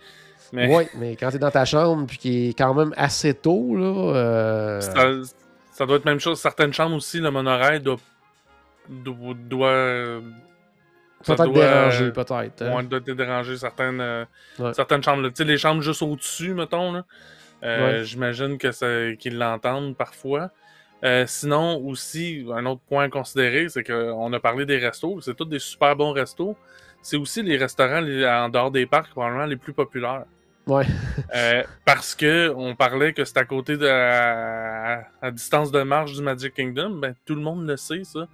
Mais 0.52 0.74
Ouais, 0.74 0.88
mais 0.98 1.14
quand 1.16 1.30
t'es 1.30 1.38
dans 1.38 1.50
ta 1.50 1.64
chambre, 1.64 2.06
puis 2.06 2.16
qui 2.18 2.48
est 2.50 2.52
quand 2.56 2.72
même 2.74 2.94
assez 2.96 3.34
tôt, 3.34 3.76
là. 3.76 4.14
euh, 4.14 4.80
ça, 4.80 5.10
ça 5.72 5.84
doit 5.84 5.96
être 5.96 6.04
même 6.06 6.20
chose. 6.20 6.38
Certaines 6.40 6.72
chambres 6.72 6.96
aussi, 6.96 7.18
le 7.18 7.30
monorail 7.30 7.80
doit. 7.80 7.96
doit, 8.88 10.20
peut-être 11.24 11.52
dérangé, 11.52 12.10
peut-être. 12.12 12.62
hein. 12.62 12.76
Ouais, 12.76 12.82
doit 12.84 13.00
déranger 13.00 13.56
certaines, 13.56 14.00
euh, 14.00 14.24
Ouais. 14.58 14.72
certaines 14.74 15.02
chambres. 15.02 15.26
Tu 15.28 15.34
sais, 15.36 15.44
les 15.44 15.58
chambres 15.58 15.82
juste 15.82 16.02
au-dessus, 16.02 16.54
mettons. 16.54 16.92
Là, 16.92 17.04
euh, 17.64 17.98
Ouais. 17.98 18.04
J'imagine 18.04 18.58
que 18.58 19.12
qu'ils 19.14 19.38
l'entendent 19.38 19.96
parfois. 19.96 20.50
Euh, 21.04 21.24
sinon, 21.26 21.76
aussi, 21.84 22.44
un 22.52 22.66
autre 22.66 22.80
point 22.88 23.04
à 23.04 23.08
considérer, 23.08 23.68
c'est 23.68 23.84
qu'on 23.84 24.32
a 24.32 24.40
parlé 24.40 24.66
des 24.66 24.78
restos. 24.78 25.20
C'est 25.20 25.34
tous 25.36 25.44
des 25.44 25.60
super 25.60 25.94
bons 25.94 26.12
restos. 26.12 26.56
C'est 27.02 27.16
aussi 27.16 27.42
les 27.42 27.56
restaurants 27.56 28.00
les- 28.00 28.26
en 28.26 28.48
dehors 28.48 28.70
des 28.72 28.84
parcs, 28.86 29.10
probablement 29.10 29.46
les 29.46 29.56
plus 29.56 29.72
populaires. 29.72 30.24
Ouais. 30.66 30.84
Euh, 31.34 31.62
parce 31.84 32.14
que 32.14 32.52
on 32.54 32.74
parlait 32.74 33.12
que 33.12 33.24
c'est 33.24 33.38
à 33.38 33.44
côté 33.44 33.76
de 33.78 33.86
à, 33.86 35.04
à 35.22 35.30
distance 35.30 35.70
de 35.70 35.80
marche 35.82 36.12
du 36.14 36.20
Magic 36.22 36.52
Kingdom, 36.52 36.90
ben 36.98 37.14
tout 37.24 37.34
le 37.34 37.40
monde 37.40 37.66
le 37.66 37.76
sait 37.76 38.02
ça. 38.04 38.26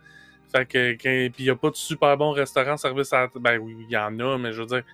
Fait 0.54 0.66
que, 0.66 0.92
que- 0.92 1.28
puis 1.28 1.34
il 1.42 1.44
n'y 1.46 1.50
a 1.50 1.56
pas 1.56 1.70
de 1.70 1.74
super 1.76 2.16
bon 2.16 2.30
restaurant 2.30 2.76
service 2.76 3.12
à 3.12 3.26
Ben 3.40 3.58
oui, 3.58 3.76
il 3.88 3.90
y 3.92 3.96
en 3.96 4.18
a, 4.20 4.38
mais 4.38 4.52
je 4.52 4.60
veux 4.60 4.66
dire, 4.66 4.84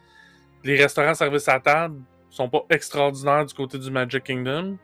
les 0.65 0.77
restaurants 0.77 1.13
service 1.15 1.49
à 1.49 1.61
table 1.61 2.01
sont 2.31 2.49
pas 2.49 2.65
extraordinaires 2.71 3.45
du 3.45 3.53
côté 3.53 3.79
du 3.79 3.91
Magic 3.91 4.25
Kingdom. 4.25 4.79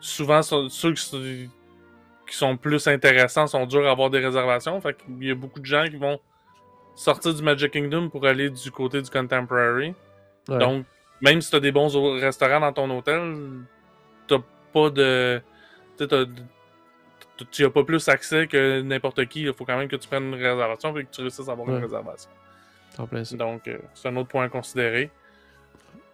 Souvent, 0.00 0.40
ceux 0.42 0.94
qui 0.94 2.34
sont, 2.36 2.56
plus 2.56 2.86
intéressants 2.88 3.46
sont 3.46 3.66
durs 3.66 3.86
à 3.86 3.90
avoir 3.90 4.10
des 4.10 4.18
réservations. 4.18 4.80
Fait 4.80 4.96
qu'il 4.96 5.28
y 5.28 5.30
a 5.30 5.34
beaucoup 5.34 5.60
de 5.60 5.66
gens 5.66 5.84
qui 5.84 5.96
vont 5.96 6.18
sortir 6.96 7.32
du 7.34 7.42
Magic 7.42 7.70
Kingdom 7.70 8.08
pour 8.08 8.26
aller 8.26 8.50
du 8.50 8.70
côté 8.70 9.00
du 9.02 9.10
Contemporary. 9.10 9.94
Ouais. 10.48 10.58
Donc, 10.58 10.86
même 11.20 11.40
si 11.40 11.50
tu 11.50 11.56
as 11.56 11.60
des 11.60 11.70
bons 11.70 11.94
au- 11.96 12.14
restaurants 12.14 12.60
dans 12.60 12.72
ton 12.72 12.90
hôtel, 12.96 13.36
t'as 14.26 14.38
pas 14.72 14.90
de. 14.90 15.40
T'as- 15.98 16.24
tu 17.44 17.62
n'as 17.62 17.70
pas 17.70 17.84
plus 17.84 18.08
accès 18.08 18.46
que 18.46 18.80
n'importe 18.82 19.24
qui. 19.26 19.42
Il 19.42 19.52
faut 19.52 19.64
quand 19.64 19.76
même 19.76 19.88
que 19.88 19.96
tu 19.96 20.08
prennes 20.08 20.24
une 20.24 20.34
réservation 20.34 20.96
et 20.98 21.04
que 21.04 21.10
tu 21.10 21.20
réussisses 21.20 21.48
à 21.48 21.52
avoir 21.52 21.68
Ouais. 21.68 21.74
une 21.76 21.82
réservation. 21.82 22.30
Donc, 23.36 23.66
euh, 23.68 23.78
c'est 23.94 24.08
un 24.08 24.16
autre 24.16 24.28
point 24.28 24.44
à 24.44 24.48
considérer. 24.48 25.10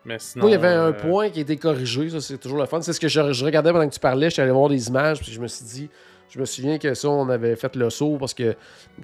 Mais 0.05 0.19
sinon. 0.19 0.45
Moi, 0.45 0.51
il 0.51 0.53
y 0.53 0.57
avait 0.57 0.69
un 0.75 0.89
euh, 0.89 0.93
point 0.93 1.31
qui 1.31 1.41
a 1.41 1.43
été 1.43 1.57
corrigé, 1.57 2.09
ça 2.11 2.21
c'est 2.21 2.39
toujours 2.39 2.59
le 2.59 2.67
fun. 2.67 2.81
C'est 2.81 2.93
ce 2.93 3.01
que 3.01 3.09
je, 3.09 3.33
je 3.33 3.45
regardais 3.45 3.73
pendant 3.73 3.89
que 3.89 3.95
tu 3.95 3.99
parlais, 4.01 4.27
je 4.29 4.35
suis 4.35 4.43
allé 4.43 4.53
voir 4.53 4.69
des 4.69 4.87
images, 4.89 5.21
puis 5.21 5.33
je 5.33 5.41
me 5.41 5.49
suis 5.49 5.65
dit, 5.65 5.91
je 6.31 6.39
me 6.39 6.45
souviens 6.45 6.79
que 6.79 6.95
ça, 6.95 7.09
on 7.09 7.29
avait 7.29 7.57
fait 7.57 7.75
le 7.75 7.91
saut 7.91 8.17
parce 8.19 8.33
que, 8.35 8.55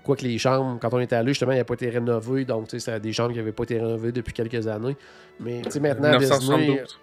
quoi 0.05 0.14
que 0.16 0.23
les 0.23 0.39
chambres, 0.39 0.79
quand 0.81 0.95
on 0.95 1.01
était 1.01 1.16
allé, 1.16 1.29
justement, 1.33 1.53
il 1.53 1.59
n'a 1.59 1.64
pas 1.64 1.75
été 1.75 1.89
rénové, 1.91 2.45
donc 2.45 2.68
tu 2.68 2.79
sais, 2.79 2.85
c'était 2.87 3.01
des 3.01 3.12
chambres 3.12 3.33
qui 3.33 3.39
n'avaient 3.39 3.51
pas 3.53 3.64
été 3.64 3.79
rénovées 3.81 4.12
depuis 4.12 4.33
quelques 4.33 4.66
années. 4.68 4.97
Mais 5.41 5.62
tu 5.62 5.73
sais, 5.73 5.81
maintenant, 5.81 6.09
à 6.12 6.18
Disney, 6.18 6.39
1972. 6.39 7.01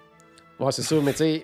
Ouais, 0.59 0.71
c'est 0.71 0.81
ça, 0.81 0.95
mais 1.03 1.11
tu 1.11 1.17
sais, 1.17 1.43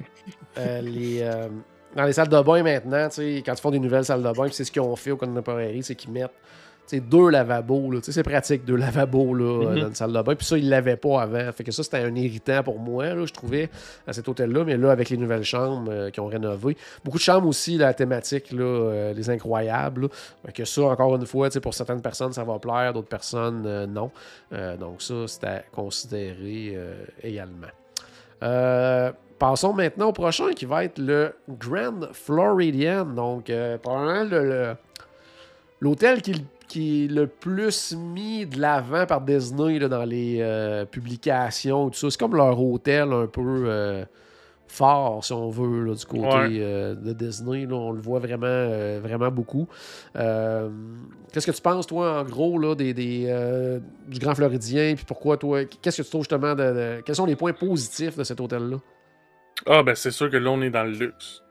euh, 0.57 0.81
les, 0.81 1.21
euh, 1.23 1.47
dans 1.95 2.03
les 2.03 2.13
salles 2.13 2.29
de 2.29 2.41
bain 2.41 2.61
maintenant, 2.63 3.07
quand 3.15 3.53
ils 3.53 3.61
font 3.61 3.71
des 3.71 3.79
nouvelles 3.79 4.05
salles 4.05 4.23
de 4.23 4.31
bain, 4.31 4.47
c'est 4.51 4.63
ce 4.63 4.71
qu'ils 4.71 4.81
ont 4.81 4.95
fait 4.95 5.11
au 5.11 5.17
Contemporary, 5.17 5.81
c'est 5.83 5.95
qu'ils 5.95 6.11
mettent 6.11 6.31
deux 6.93 7.29
lavabos. 7.31 7.89
là. 7.89 7.99
C'est 8.03 8.21
pratique, 8.21 8.63
deux 8.63 8.75
lavabos 8.75 9.33
là, 9.33 9.43
euh, 9.43 9.69
Mhm. 9.71 9.79
dans 9.81 9.87
une 9.87 9.95
salle 9.95 10.13
de 10.13 10.21
bain. 10.21 10.35
Puis 10.35 10.45
ça, 10.45 10.55
ils 10.55 10.69
l'avaient 10.69 10.97
pas 10.97 11.23
avant. 11.23 11.51
Fait 11.51 11.63
que 11.63 11.71
ça, 11.71 11.81
c'était 11.81 11.97
un 11.97 12.13
irritant 12.15 12.61
pour 12.61 12.77
moi, 12.77 13.07
là, 13.15 13.25
je 13.25 13.33
trouvais, 13.33 13.71
à 14.05 14.13
cet 14.13 14.27
hôtel-là. 14.27 14.63
Mais 14.65 14.77
là, 14.77 14.91
avec 14.91 15.09
les 15.09 15.17
nouvelles 15.17 15.43
chambres 15.43 15.89
euh, 15.91 16.09
qui 16.11 16.19
ont 16.19 16.27
rénové, 16.27 16.77
beaucoup 17.03 17.17
de 17.17 17.23
chambres 17.23 17.47
aussi, 17.47 17.77
la 17.79 17.91
thématique, 17.95 18.51
là, 18.51 18.63
euh, 18.63 19.13
les 19.13 19.29
incroyables. 19.31 20.03
là. 20.03 20.07
Fait 20.45 20.51
que 20.51 20.63
ça, 20.65 20.83
encore 20.83 21.15
une 21.15 21.25
fois, 21.25 21.49
pour 21.59 21.73
certaines 21.73 22.03
personnes, 22.03 22.33
ça 22.33 22.43
va 22.43 22.59
plaire, 22.59 22.93
d'autres 22.93 23.07
personnes, 23.09 23.63
euh, 23.65 23.87
non. 23.87 24.11
Donc 24.79 25.01
ça, 25.01 25.15
c'est 25.25 25.43
à 25.43 25.63
considérer 25.73 26.73
euh, 26.75 27.03
également. 27.23 27.67
Euh, 29.35 29.39
passons 29.39 29.73
maintenant 29.73 30.07
au 30.09 30.13
prochain 30.13 30.51
qui 30.53 30.65
va 30.65 30.83
être 30.85 30.99
le 30.99 31.33
Grand 31.49 32.11
Floridian. 32.13 33.05
Donc, 33.05 33.49
euh, 33.49 33.77
probablement 33.77 34.23
le- 34.29 34.49
le- 34.49 34.75
l'hôtel 35.81 36.21
qui, 36.21 36.45
qui 36.67 37.05
est 37.05 37.07
le 37.07 37.27
plus 37.27 37.95
mis 37.95 38.45
de 38.45 38.59
l'avant 38.59 39.05
par 39.05 39.21
Disney 39.21 39.77
là, 39.79 39.87
dans 39.87 40.03
les 40.05 40.37
euh, 40.41 40.85
publications. 40.85 41.89
Tout 41.89 41.95
ça. 41.99 42.09
C'est 42.09 42.19
comme 42.19 42.35
leur 42.35 42.59
hôtel 42.61 43.11
un 43.13 43.27
peu 43.27 43.65
euh, 43.67 44.03
fort, 44.67 45.23
si 45.23 45.31
on 45.33 45.49
veut, 45.49 45.83
là, 45.85 45.93
du 45.93 46.05
côté 46.05 46.27
Ouais. 46.27 46.47
euh, 46.59 46.95
de 46.95 47.13
Disney. 47.13 47.65
là. 47.65 47.75
on 47.75 47.91
le 47.91 48.01
voit 48.01 48.19
vraiment, 48.19 48.45
euh, 48.47 48.99
vraiment 49.01 49.29
beaucoup. 49.29 49.67
Euh, 50.15 50.69
Qu'est-ce 51.31 51.45
que 51.47 51.51
tu 51.51 51.61
penses, 51.61 51.85
toi, 51.85 52.21
en 52.21 52.23
gros, 52.23 52.57
là, 52.57 52.75
des, 52.75 52.93
des, 52.93 53.25
euh, 53.27 53.79
du 54.07 54.19
Grand 54.19 54.33
Floridien? 54.35 54.95
Puis 54.95 55.03
pourquoi, 55.05 55.35
toi, 55.37 55.65
qu'est-ce 55.65 55.97
que 55.97 56.01
tu 56.03 56.09
trouves 56.09 56.21
justement 56.23 56.55
de, 56.55 56.63
de- 56.63 57.01
Quels 57.05 57.15
sont 57.15 57.25
les 57.25 57.35
points 57.35 57.51
positifs 57.53 58.17
de 58.17 58.23
cet 58.23 58.39
hôtel-là? 58.39 58.77
Ah, 59.67 59.83
ben 59.83 59.95
c'est 59.95 60.11
sûr 60.11 60.29
que 60.29 60.37
là, 60.37 60.49
on 60.51 60.61
est 60.61 60.69
dans 60.69 60.83
le 60.83 60.91
luxe. 60.91 61.41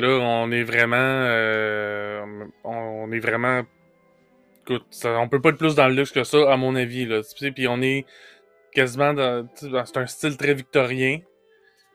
Là, 0.00 0.08
on 0.20 0.50
est 0.50 0.64
vraiment. 0.64 0.96
euh, 0.98 2.24
on 2.64 3.10
est 3.12 3.20
vraiment. 3.20 3.62
Écoute, 4.64 4.84
ça- 4.90 5.18
on 5.20 5.28
peut 5.28 5.40
pas 5.40 5.50
être 5.50 5.58
plus 5.58 5.74
dans 5.76 5.86
le 5.88 5.94
luxe 5.94 6.10
que 6.10 6.24
ça, 6.24 6.52
à 6.52 6.56
mon 6.56 6.74
avis. 6.74 7.06
Là. 7.06 7.22
Tu 7.22 7.36
sais, 7.38 7.52
Puis 7.52 7.68
on 7.68 7.80
est 7.82 8.04
quasiment 8.72 9.14
dans- 9.14 9.46
C'est 9.54 9.96
un 9.96 10.06
style 10.06 10.36
très 10.36 10.54
victorien. 10.54 11.20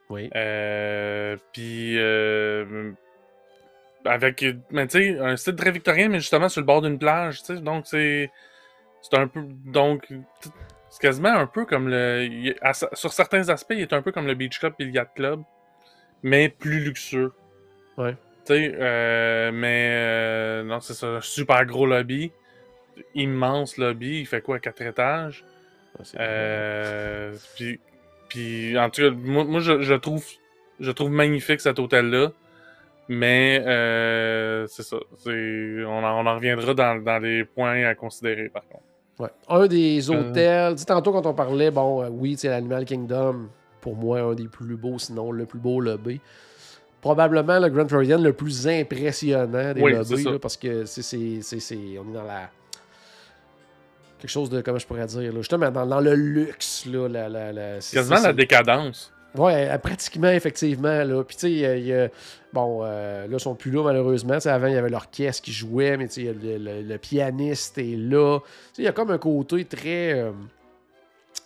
Oui. 0.10 0.30
Euh, 0.36 1.36
puis. 1.54 1.98
euh, 2.00 2.92
avec. 4.06 4.44
Mais 4.72 4.88
tu 4.88 4.98
sais, 5.16 5.20
un 5.20 5.36
style 5.36 5.56
très 5.56 5.72
victorien, 5.72 6.08
mais 6.10 6.20
justement 6.20 6.50
sur 6.50 6.62
le 6.62 6.66
bord 6.66 6.82
d'une 6.82 6.98
plage. 6.98 7.40
tu 7.44 7.56
sais, 7.56 7.62
Donc 7.62 7.88
c'est. 7.88 8.32
C'est 9.02 9.18
un 9.18 9.28
peu. 9.28 9.42
Donc. 9.66 10.08
C'est 10.92 11.02
quasiment 11.02 11.30
un 11.34 11.48
peu 11.48 11.66
comme 11.66 11.88
le. 11.88 12.26
il 12.30 12.50
est- 12.50 12.58
à- 12.62 12.74
sur 12.74 13.14
certains 13.14 13.48
aspects, 13.50 13.72
il 13.74 13.80
est 13.82 13.94
un 13.94 14.02
peu 14.02 14.12
comme 14.12 14.28
le 14.28 14.34
Beach 14.36 14.60
Club 14.60 14.74
et 14.78 14.84
le 14.84 14.92
Yacht 14.92 15.12
Club, 15.16 15.42
mais 16.22 16.50
plus 16.50 16.82
luxueux. 16.82 17.32
Ouais. 17.98 18.14
Tu 18.46 18.54
sais, 18.54 18.76
euh, 18.78 19.52
mais. 19.54 19.88
euh, 19.94 20.64
non, 20.64 20.82
c'est 20.82 20.94
ça. 20.94 21.08
Un 21.08 21.22
super 21.22 21.66
gros 21.66 21.86
lobby. 21.86 22.32
Immense 23.16 23.78
lobby. 23.78 24.20
Il 24.20 24.26
fait 24.28 24.42
quoi, 24.42 24.60
quatre 24.60 24.82
étages? 24.82 25.46
Ah, 25.98 26.04
c'est- 26.04 26.18
Euh, 26.20 27.34
puis, 27.56 27.80
puis, 28.28 28.78
en 28.78 28.90
tout 28.90 29.02
cas, 29.02 29.12
moi, 29.12 29.46
moi, 29.46 29.62
je, 29.62 29.82
je 29.82 29.94
trouve, 29.94 30.26
je 30.82 30.92
trouve 30.92 31.10
magnifique 31.12 31.62
cet 31.62 31.80
hôtel-là. 31.80 32.34
Mais 33.08 33.64
euh, 33.66 34.68
c'est 34.68 34.84
ça. 34.84 34.98
c'est- 35.18 35.84
On 35.86 36.04
en, 36.04 36.26
on 36.26 36.28
en 36.28 36.36
reviendra 36.36 36.74
dans, 36.74 37.02
dans 37.02 37.20
les 37.20 37.46
points 37.46 37.86
à 37.86 37.96
considérer, 37.96 38.50
par 38.50 38.64
contre. 38.68 38.84
Ouais. 39.20 39.30
Un 39.50 39.68
des 39.68 40.10
Euh. 40.10 40.14
hôtels. 40.30 40.76
Tantôt, 40.86 41.12
quand 41.12 41.26
on 41.26 41.34
parlait, 41.34 41.70
bon, 41.72 42.04
euh, 42.04 42.10
oui, 42.10 42.36
c'est 42.38 42.50
l'Animal 42.50 42.86
Kingdom, 42.86 43.50
pour 43.80 43.96
moi, 43.96 44.20
un 44.22 44.34
des 44.34 44.48
plus 44.48 44.76
beaux, 44.76 44.98
sinon 45.00 45.32
le 45.32 45.46
plus 45.46 45.60
beau 45.60 45.80
lobby. 45.80 46.20
Probablement 47.02 47.60
le 47.60 47.70
Grand 47.70 47.88
Floridian 47.88 48.20
le 48.20 48.34
plus 48.34 48.68
impressionnant 48.68 49.74
des 49.74 49.82
Oui, 49.82 49.94
lobbies, 49.94 50.24
là, 50.24 50.40
parce 50.40 50.56
que 50.58 50.86
c'est, 50.86 51.02
on 52.00 52.10
est 52.10 52.14
dans 52.14 52.24
la. 52.24 52.50
Quelque 54.20 54.30
chose 54.30 54.50
de, 54.52 54.62
comment 54.62 54.78
je 54.78 54.86
pourrais 54.86 55.08
dire, 55.08 55.34
là, 55.34 55.38
justement, 55.40 55.72
dans, 55.72 55.86
dans 55.88 56.00
le 56.00 56.14
luxe, 56.14 56.86
là, 56.86 57.08
la, 57.08 57.28
la, 57.28 57.52
la- 57.52 57.82
c'est- 57.82 57.98
Quasiment 57.98 58.22
la 58.22 58.34
décadence. 58.34 59.12
Ouais, 59.36 59.70
euh, 59.70 59.78
pratiquement, 59.78 60.30
effectivement. 60.30 61.04
Là. 61.04 61.24
Puis, 61.24 61.36
tu 61.38 61.42
sais, 61.42 61.52
il 61.80 61.86
y 61.86 61.94
a- 61.94 62.10
bon, 62.52 62.82
euh, 62.84 63.28
là, 63.28 63.34
ils 63.38 63.40
sont 63.40 63.56
plus 63.56 63.72
là, 63.72 63.84
malheureusement. 63.84 64.38
Avant, 64.44 64.68
il 64.68 64.74
y 64.74 64.78
avait 64.78 64.90
l'orchestre 64.90 65.42
qui 65.44 65.54
jouait, 65.54 65.96
mais 65.98 66.08
tu 66.08 66.26
sais, 66.26 66.36
le 66.42 66.98
pianiste 66.98 67.78
est 67.78 67.96
là. 67.96 68.40
Tu 68.40 68.46
sais, 68.74 68.82
il 68.82 68.86
y 68.86 68.88
a 68.88 68.92
comme 68.92 69.12
un 69.12 69.18
côté 69.18 69.64
très, 69.66 70.14
euh, 70.20 70.32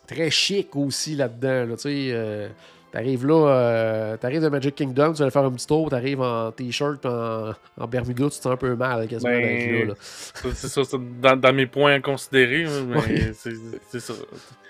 très 0.08 0.30
chic 0.32 0.76
aussi 0.76 1.16
là-dedans. 1.16 1.66
Là, 1.70 1.76
tu 1.76 1.82
sais, 1.84 2.08
euh, 2.12 2.48
T'arrives 2.96 3.28
là, 3.28 3.48
euh, 3.50 4.16
t'arrives 4.16 4.42
de 4.42 4.48
Magic 4.48 4.74
Kingdom, 4.74 5.12
tu 5.12 5.22
vas 5.22 5.30
faire 5.30 5.44
un 5.44 5.52
petit 5.52 5.68
tour, 5.68 5.90
t'arrives 5.90 6.22
en 6.22 6.50
t-shirt, 6.54 7.06
en, 7.06 7.50
en 7.78 7.88
Bermuda, 7.88 8.24
tu 8.24 8.30
te 8.30 8.36
sens 8.36 8.46
un 8.48 8.56
peu 8.56 8.74
mal 8.74 9.06
quasiment 9.10 9.32
Ben, 9.34 9.88
là, 9.90 9.94
C'est 10.54 10.68
ça, 10.70 10.82
c'est 10.86 11.20
dans, 11.20 11.36
dans 11.36 11.54
mes 11.54 11.66
points 11.66 11.96
à 11.96 12.00
considérer. 12.00 12.64
hein, 12.64 12.70
Mais 12.88 12.96
Ouais. 12.96 13.32
c'est 13.90 14.00
ça. 14.00 14.14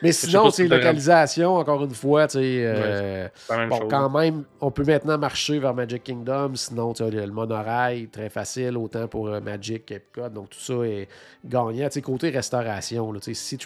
Mais 0.01 0.11
sinon, 0.11 0.49
c'est 0.49 0.67
localisation, 0.67 1.55
encore 1.55 1.83
une 1.83 1.93
fois, 1.93 2.27
tu 2.27 2.39
sais. 2.39 2.39
euh, 2.65 3.27
Bon, 3.69 3.77
chose. 3.79 3.87
quand 3.89 4.09
même, 4.09 4.43
on 4.59 4.71
peut 4.71 4.83
maintenant 4.83 5.17
marcher 5.17 5.59
vers 5.59 5.73
Magic 5.73 6.03
Kingdom. 6.03 6.51
Sinon, 6.55 6.93
tu 6.93 7.03
as 7.03 7.09
le, 7.09 7.21
le 7.25 7.31
monorail, 7.31 8.07
très 8.07 8.29
facile, 8.29 8.75
autant 8.77 9.07
pour 9.07 9.27
euh, 9.29 9.39
Magic 9.39 9.85
qu'Epcot. 9.85 10.29
Donc, 10.29 10.49
tout 10.49 10.59
ça 10.59 10.73
est 10.85 11.07
gagnant. 11.45 11.85
Tu 11.85 11.91
sais, 11.93 12.01
côté 12.01 12.29
restauration, 12.29 13.11
là, 13.11 13.19
tu 13.19 13.33
sais, 13.33 13.57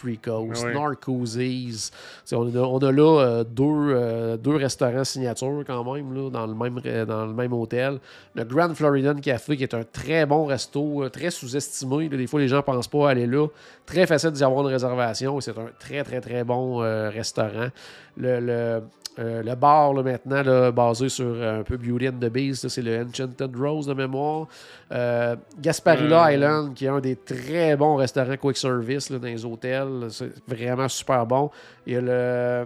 sais, 2.26 2.36
On 2.36 2.43
a, 2.43 2.60
on 2.60 2.78
a 2.80 2.91
là 2.91 3.22
euh, 3.22 3.43
deux, 3.43 3.64
euh, 3.66 4.38
deux 4.50 4.56
restaurants 4.56 5.04
signature 5.04 5.64
quand 5.66 5.93
même, 5.93 6.14
là, 6.14 6.30
dans, 6.30 6.47
le 6.47 6.56
même, 6.56 6.80
dans 7.06 7.26
le 7.26 7.34
même 7.34 7.54
hôtel. 7.54 8.00
Le 8.34 8.43
Grand 8.43 8.74
Floridian 8.74 9.16
Café, 9.16 9.56
qui 9.56 9.64
est 9.64 9.74
un 9.74 9.84
très 9.84 10.26
bon 10.26 10.45
resto, 10.45 11.04
euh, 11.04 11.10
très 11.10 11.30
sous-estimé. 11.30 12.10
Des 12.10 12.28
fois, 12.28 12.39
les 12.39 12.47
gens 12.47 12.58
ne 12.58 12.62
pensent 12.62 12.88
pas 12.88 13.12
aller 13.12 13.28
là. 13.28 13.47
Très 13.86 14.08
facile 14.08 14.32
d'y 14.32 14.43
avoir 14.43 14.66
une 14.66 14.74
réservation. 14.74 15.39
C'est 15.39 15.58
un 15.58 15.70
très, 15.78 16.04
très, 16.04 16.20
très 16.20 16.43
bon 16.43 16.82
euh, 16.82 17.10
restaurant. 17.10 17.70
Le, 18.18 18.39
le, 18.39 18.82
euh, 19.20 19.43
le 19.43 19.55
bar, 19.55 19.93
là, 19.93 20.01
maintenant, 20.01 20.41
là, 20.41 20.72
basé 20.72 21.09
sur 21.09 21.26
euh, 21.26 21.59
un 21.59 21.63
peu 21.63 21.76
Beauty 21.76 22.07
and 22.07 22.20
the 22.22 22.32
Beast, 22.32 22.70
c'est 22.70 22.82
le 22.82 23.03
Enchanted 23.03 23.53
Rose 23.55 23.86
de 23.86 23.93
mémoire. 23.93 24.47
Euh, 24.93 25.36
Gasparilla. 25.59 26.32
Island, 26.32 26.74
qui 26.74 26.86
est 26.86 26.89
un 26.89 27.01
des 27.01 27.17
très 27.17 27.76
bons 27.76 27.95
restaurants 27.95 28.38
quick 28.38 28.55
service 28.55 29.09
là, 29.09 29.20
dans 29.20 29.28
les 29.28 29.43
hôtels. 29.43 30.07
C'est 30.09 30.32
vraiment 30.47 30.88
super 30.88 31.26
bon. 31.26 31.51
Il 31.86 31.93
y 31.93 31.97
a 31.97 32.01
le. 32.01 32.65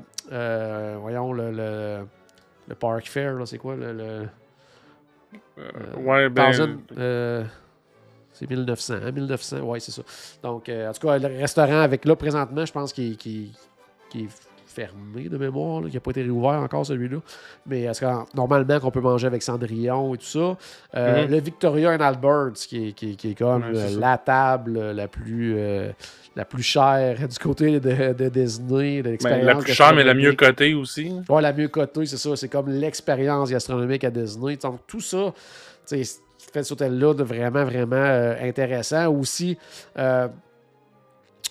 voyons, 1.00 1.34
le. 1.34 1.52
le 1.52 2.06
le 2.66 2.76
Park 2.76 3.10
Fair, 3.10 3.36
c'est 3.46 3.58
quoi 3.58 3.76
le. 3.76 3.92
le 3.92 4.28
ouais, 5.98 6.30
ben. 6.30 6.54
C'est 8.32 8.50
1900, 8.50 8.94
hein, 9.06 9.12
1900, 9.12 9.60
ouais, 9.60 9.80
c'est 9.80 9.92
ça. 9.92 10.02
Donc, 10.42 10.70
en 10.70 10.92
tout 10.94 11.08
cas, 11.08 11.20
le 11.20 11.28
restaurant 11.28 11.82
avec 11.82 12.06
là, 12.06 12.16
présentement, 12.16 12.66
je 12.66 12.72
pense 12.72 12.94
qu'il 12.94 13.18
fermé 14.74 15.30
de 15.30 15.38
mémoire, 15.38 15.82
là, 15.82 15.88
qu'il 15.88 15.96
n'a 15.96 16.02
pas 16.02 16.12
été 16.12 16.22
réouvert 16.24 16.60
encore 16.62 16.86
celui-là. 16.86 17.18
Mais 17.68 17.84
est-ce 17.84 18.02
que, 18.02 18.36
normalement, 18.36 18.80
qu'on 18.80 18.92
peut 18.92 19.02
manger 19.02 19.28
avec 19.28 19.44
Cendrillon 19.44 20.16
et 20.16 20.18
tout 20.18 20.26
ça? 20.26 20.58
Euh, 20.96 21.24
Mhm. 21.26 21.32
Le 21.32 21.40
Victoria 21.40 21.92
and 21.92 22.00
Alberts, 22.02 22.54
qui 22.68 22.90
est, 22.90 22.92
qui 22.94 23.16
qui 23.16 23.36
comme 23.36 23.64
Ouais, 23.64 23.72
euh, 23.76 24.00
la 24.00 24.18
table 24.18 24.80
la 24.92 25.08
plus, 25.08 25.54
euh, 25.58 25.92
la 26.36 26.46
plus 26.46 26.64
chère 26.64 27.28
du 27.28 27.38
côté 27.38 27.80
de, 27.80 28.14
de 28.14 28.30
Disney, 28.30 28.98
de 28.98 29.02
ben, 29.04 29.12
l'expérience. 29.12 29.46
la 29.46 29.56
plus 29.56 29.74
chère, 29.74 29.94
mais 29.94 30.04
la 30.04 30.14
mieux 30.16 30.34
cotée 30.34 30.74
aussi. 30.74 31.12
Ouais, 31.30 31.42
la 31.42 31.54
mieux 31.54 31.68
cotée, 31.68 32.06
c'est 32.06 32.18
ça. 32.18 32.36
C'est 32.36 32.50
comme 32.50 32.70
l'expérience 32.70 33.52
gastronomique 33.52 34.04
à 34.04 34.10
Disney. 34.12 34.58
Donc, 34.58 34.80
tout 34.88 35.02
ça, 35.02 35.34
tu 35.88 36.04
sais, 36.04 36.20
fait 36.52 36.64
cet 36.64 36.74
hôtel-là 36.74 37.14
de 37.14 37.24
vraiment, 37.24 37.64
vraiment 37.64 37.96
euh, 37.96 38.36
intéressant. 38.42 39.08
Aussi, 39.14 39.58
euh, 39.98 40.28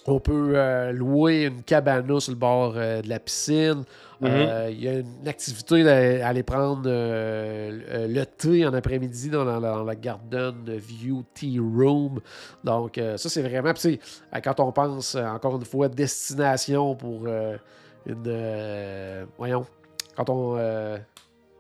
on 0.06 0.18
peut 0.18 0.52
euh, 0.54 0.92
louer 0.92 1.44
une 1.44 1.62
cabana 1.62 2.18
sur 2.20 2.32
le 2.32 2.38
bord 2.38 2.74
euh, 2.76 3.02
de 3.02 3.08
la 3.08 3.18
piscine. 3.20 3.84
Mhm. 4.20 4.28
Euh, 4.30 4.70
Il 4.70 4.82
y 4.82 4.88
a 4.88 4.98
une 4.98 5.28
activité 5.28 5.82
d'aller 5.84 6.20
aller 6.22 6.42
prendre 6.42 6.82
le 6.86 8.24
thé 8.24 8.66
en 8.66 8.72
après-midi 8.72 9.30
dans 9.30 9.44
la, 9.44 9.58
dans 9.58 9.84
la 9.84 9.96
Garden 9.96 10.54
View 10.66 11.24
Tea 11.34 11.58
Room. 11.58 12.20
Donc, 12.62 13.00
ça, 13.16 13.28
c'est 13.28 13.42
vraiment. 13.42 13.72
euh, 13.84 14.40
quand 14.42 14.60
on 14.60 14.72
pense, 14.72 15.14
encore 15.16 15.56
une 15.56 15.64
fois, 15.64 15.88
destination 15.88 16.94
pour 16.94 17.26
une. 18.06 19.26
voyons. 19.38 19.66
Quand 20.16 20.30
on. 20.30 20.56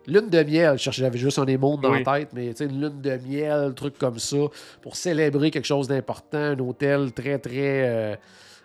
Lune 0.06 0.28
de 0.30 0.42
miel, 0.42 0.76
je 0.78 0.82
cherchais, 0.82 1.02
j'avais 1.02 1.18
juste 1.18 1.38
un 1.38 1.46
émon 1.46 1.76
dans 1.76 1.90
Oui. 1.92 2.02
la 2.04 2.18
tête, 2.18 2.30
mais 2.32 2.48
tu 2.50 2.56
sais, 2.56 2.64
une 2.64 2.80
lune 2.80 3.00
de 3.00 3.18
miel, 3.26 3.72
truc 3.74 3.96
comme 3.98 4.18
ça, 4.18 4.36
pour 4.80 4.96
célébrer 4.96 5.50
quelque 5.50 5.64
chose 5.66 5.86
d'important, 5.88 6.38
un 6.38 6.58
hôtel 6.58 7.12
très, 7.12 7.38
très 7.38 7.88
euh, 7.88 8.16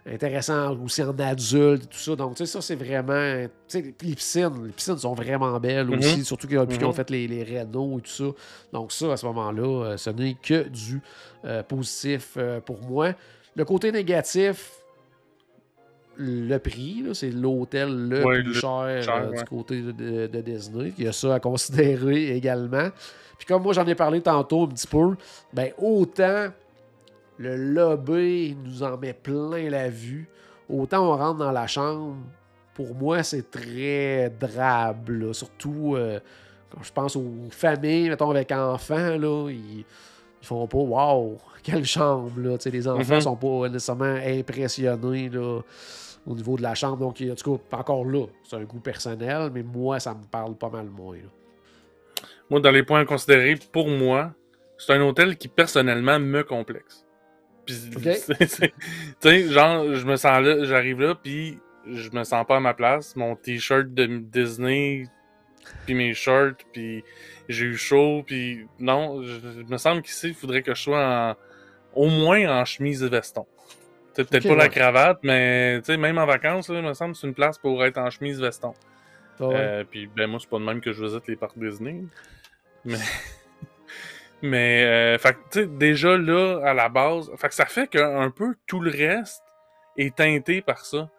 intéressant 0.09 0.75
aussi 0.83 1.03
en 1.03 1.17
adulte, 1.19 1.83
et 1.83 1.87
tout 1.87 1.97
ça. 1.97 2.15
Donc, 2.15 2.35
tu 2.35 2.45
sais, 2.45 2.51
ça, 2.51 2.61
c'est 2.61 2.75
vraiment. 2.75 3.13
Les 3.73 3.81
piscines, 3.93 4.65
les 4.65 4.71
piscines 4.71 4.97
sont 4.97 5.13
vraiment 5.13 5.59
belles 5.59 5.87
Mhm. 5.87 5.99
aussi, 5.99 6.25
surtout 6.25 6.47
qu'ils 6.47 6.57
ont 6.59 6.65
Mhm. 6.65 6.93
fait 6.93 7.09
les, 7.09 7.27
les 7.27 7.43
rénaux 7.43 7.99
et 7.99 8.01
tout 8.01 8.09
ça. 8.11 8.23
Donc, 8.73 8.91
ça, 8.91 9.11
à 9.11 9.17
ce 9.17 9.25
moment-là, 9.27 9.85
euh, 9.91 9.97
ce 9.97 10.09
n'est 10.09 10.35
que 10.41 10.67
du 10.69 11.01
euh, 11.45 11.61
positif 11.63 12.37
pour 12.65 12.81
moi. 12.81 13.13
Le 13.55 13.65
côté 13.65 13.91
négatif, 13.91 14.71
le 16.17 16.57
prix, 16.57 17.03
c'est 17.13 17.29
l'hôtel 17.31 18.09
le 18.09 18.25
Ouais, 18.25 18.35
plus 18.41 18.43
le 18.43 18.53
cher, 18.53 19.03
cher, 19.03 19.15
euh, 19.15 19.29
ouais. 19.29 19.37
du 19.37 19.43
côté 19.45 19.81
de, 19.81 20.27
de- 20.27 20.41
Disney. 20.41 20.93
Il 20.97 21.05
y 21.05 21.07
a 21.07 21.11
ça 21.13 21.35
à 21.35 21.39
considérer 21.39 22.31
également. 22.35 22.89
Puis 23.37 23.45
comme 23.47 23.61
moi, 23.63 23.73
j'en 23.73 23.85
ai 23.85 23.95
parlé 23.95 24.21
tantôt 24.21 24.63
un 24.63 24.67
petit 24.67 24.87
peu, 24.87 25.15
ben 25.53 25.71
autant 25.77 26.47
le 27.37 27.55
lobby 27.55 28.57
nous 28.65 28.81
en 28.83 28.97
met 28.97 29.13
plein 29.13 29.69
la 29.69 29.89
vue, 29.89 30.27
autant 30.67 31.13
on 31.13 31.17
rentre 31.17 31.37
dans 31.39 31.51
la 31.51 31.67
chambre. 31.67 32.15
Pour 32.73 32.95
moi, 32.95 33.21
c'est 33.23 33.49
très 33.51 34.31
drabe, 34.39 35.09
là. 35.09 35.33
surtout 35.33 35.93
euh, 35.95 36.19
quand 36.71 36.83
je 36.83 36.91
pense 36.91 37.15
aux 37.15 37.31
familles, 37.51 38.09
mettons 38.09 38.29
avec 38.31 38.51
enfants, 38.51 39.17
là, 39.17 39.49
ils, 39.49 39.79
ils 39.79 39.85
font 40.45 40.65
pas 40.67 40.77
Waouh, 40.77 41.37
quelle 41.63 41.85
chambre! 41.85 42.31
Là. 42.37 42.57
Les 42.65 42.87
enfants 42.87 43.15
Mhm. 43.15 43.21
sont 43.21 43.35
pas 43.35 43.69
nécessairement 43.69 44.15
impressionnés 44.23 45.29
là, 45.29 45.59
au 46.27 46.35
niveau 46.35 46.57
de 46.57 46.61
la 46.61 46.75
chambre. 46.75 46.97
Donc, 46.97 47.21
en 47.21 47.35
tout 47.35 47.57
cas, 47.57 47.77
encore 47.77 48.05
là, 48.05 48.25
c'est 48.43 48.57
un 48.57 48.63
goût 48.63 48.79
personnel, 48.79 49.49
mais 49.53 49.63
moi, 49.63 49.99
ça 49.99 50.13
me 50.13 50.23
parle 50.25 50.55
pas 50.55 50.69
mal 50.69 50.87
moins. 50.87 51.15
là. 51.15 51.29
Moi, 52.49 52.59
dans 52.59 52.71
les 52.71 52.83
points 52.83 53.01
à 53.01 53.05
considérer, 53.05 53.55
pour 53.71 53.87
moi, 53.87 54.33
c'est 54.77 54.93
un 54.93 55.01
hôtel 55.01 55.37
qui 55.37 55.47
personnellement 55.47 56.19
me 56.19 56.43
complexe. 56.43 57.05
Puis, 57.65 57.75
tu 57.91 58.71
sais, 59.19 59.49
genre, 59.49 59.93
je 59.93 60.05
me 60.05 60.15
sens 60.15 60.41
là, 60.41 60.63
j'arrive 60.63 61.01
là, 61.01 61.15
puis 61.15 61.59
je 61.85 62.09
me 62.11 62.23
sens 62.23 62.45
pas 62.47 62.57
à 62.57 62.59
ma 62.59 62.73
place. 62.73 63.15
Mon 63.15 63.35
t-shirt 63.35 63.93
de 63.93 64.05
Disney, 64.05 65.03
puis 65.85 65.93
mes 65.93 66.13
shorts, 66.13 66.55
puis 66.71 67.03
j'ai 67.49 67.65
eu 67.65 67.77
chaud, 67.77 68.23
puis 68.25 68.67
non, 68.79 69.21
je, 69.23 69.39
je 69.39 69.71
me 69.71 69.77
semble 69.77 70.01
qu'ici, 70.01 70.29
il 70.29 70.33
faudrait 70.33 70.61
que 70.61 70.73
je 70.73 70.81
sois 70.81 71.05
en, 71.05 71.35
au 71.93 72.07
moins 72.07 72.61
en 72.61 72.63
chemise 72.63 73.03
et 73.03 73.09
veston. 73.09 73.45
Peut-être 74.23 74.47
pas 74.47 74.55
la 74.55 74.69
cravate, 74.69 75.19
mais 75.23 75.79
même 75.87 76.17
en 76.17 76.25
vacances, 76.25 76.69
là, 76.69 76.79
il 76.79 76.85
me 76.85 76.93
semble 76.93 77.13
que 77.13 77.19
c'est 77.19 77.27
une 77.27 77.33
place 77.33 77.57
pour 77.57 77.85
être 77.85 77.97
en 77.97 78.09
chemise 78.09 78.41
veston. 78.41 78.73
Ouais. 79.39 79.55
Euh, 79.55 79.83
puis 79.83 80.07
ben 80.07 80.27
moi 80.27 80.39
c'est 80.41 80.49
pas 80.49 80.57
de 80.57 80.63
même 80.63 80.81
que 80.81 80.91
je 80.93 81.03
visite 81.03 81.27
les 81.27 81.35
parcs 81.35 81.57
Disney. 81.57 82.03
Mais 82.85 82.97
mais 84.41 84.83
euh, 84.83 85.17
fait 85.17 85.37
que, 85.51 85.59
déjà 85.59 86.17
là 86.17 86.61
à 86.63 86.73
la 86.73 86.89
base, 86.89 87.31
fait 87.37 87.49
que 87.49 87.53
ça 87.53 87.65
fait 87.65 87.87
qu'un 87.87 88.31
peu 88.31 88.55
tout 88.65 88.79
le 88.79 88.91
reste 88.91 89.43
est 89.97 90.15
teinté 90.15 90.61
par 90.61 90.85
ça. 90.85 91.09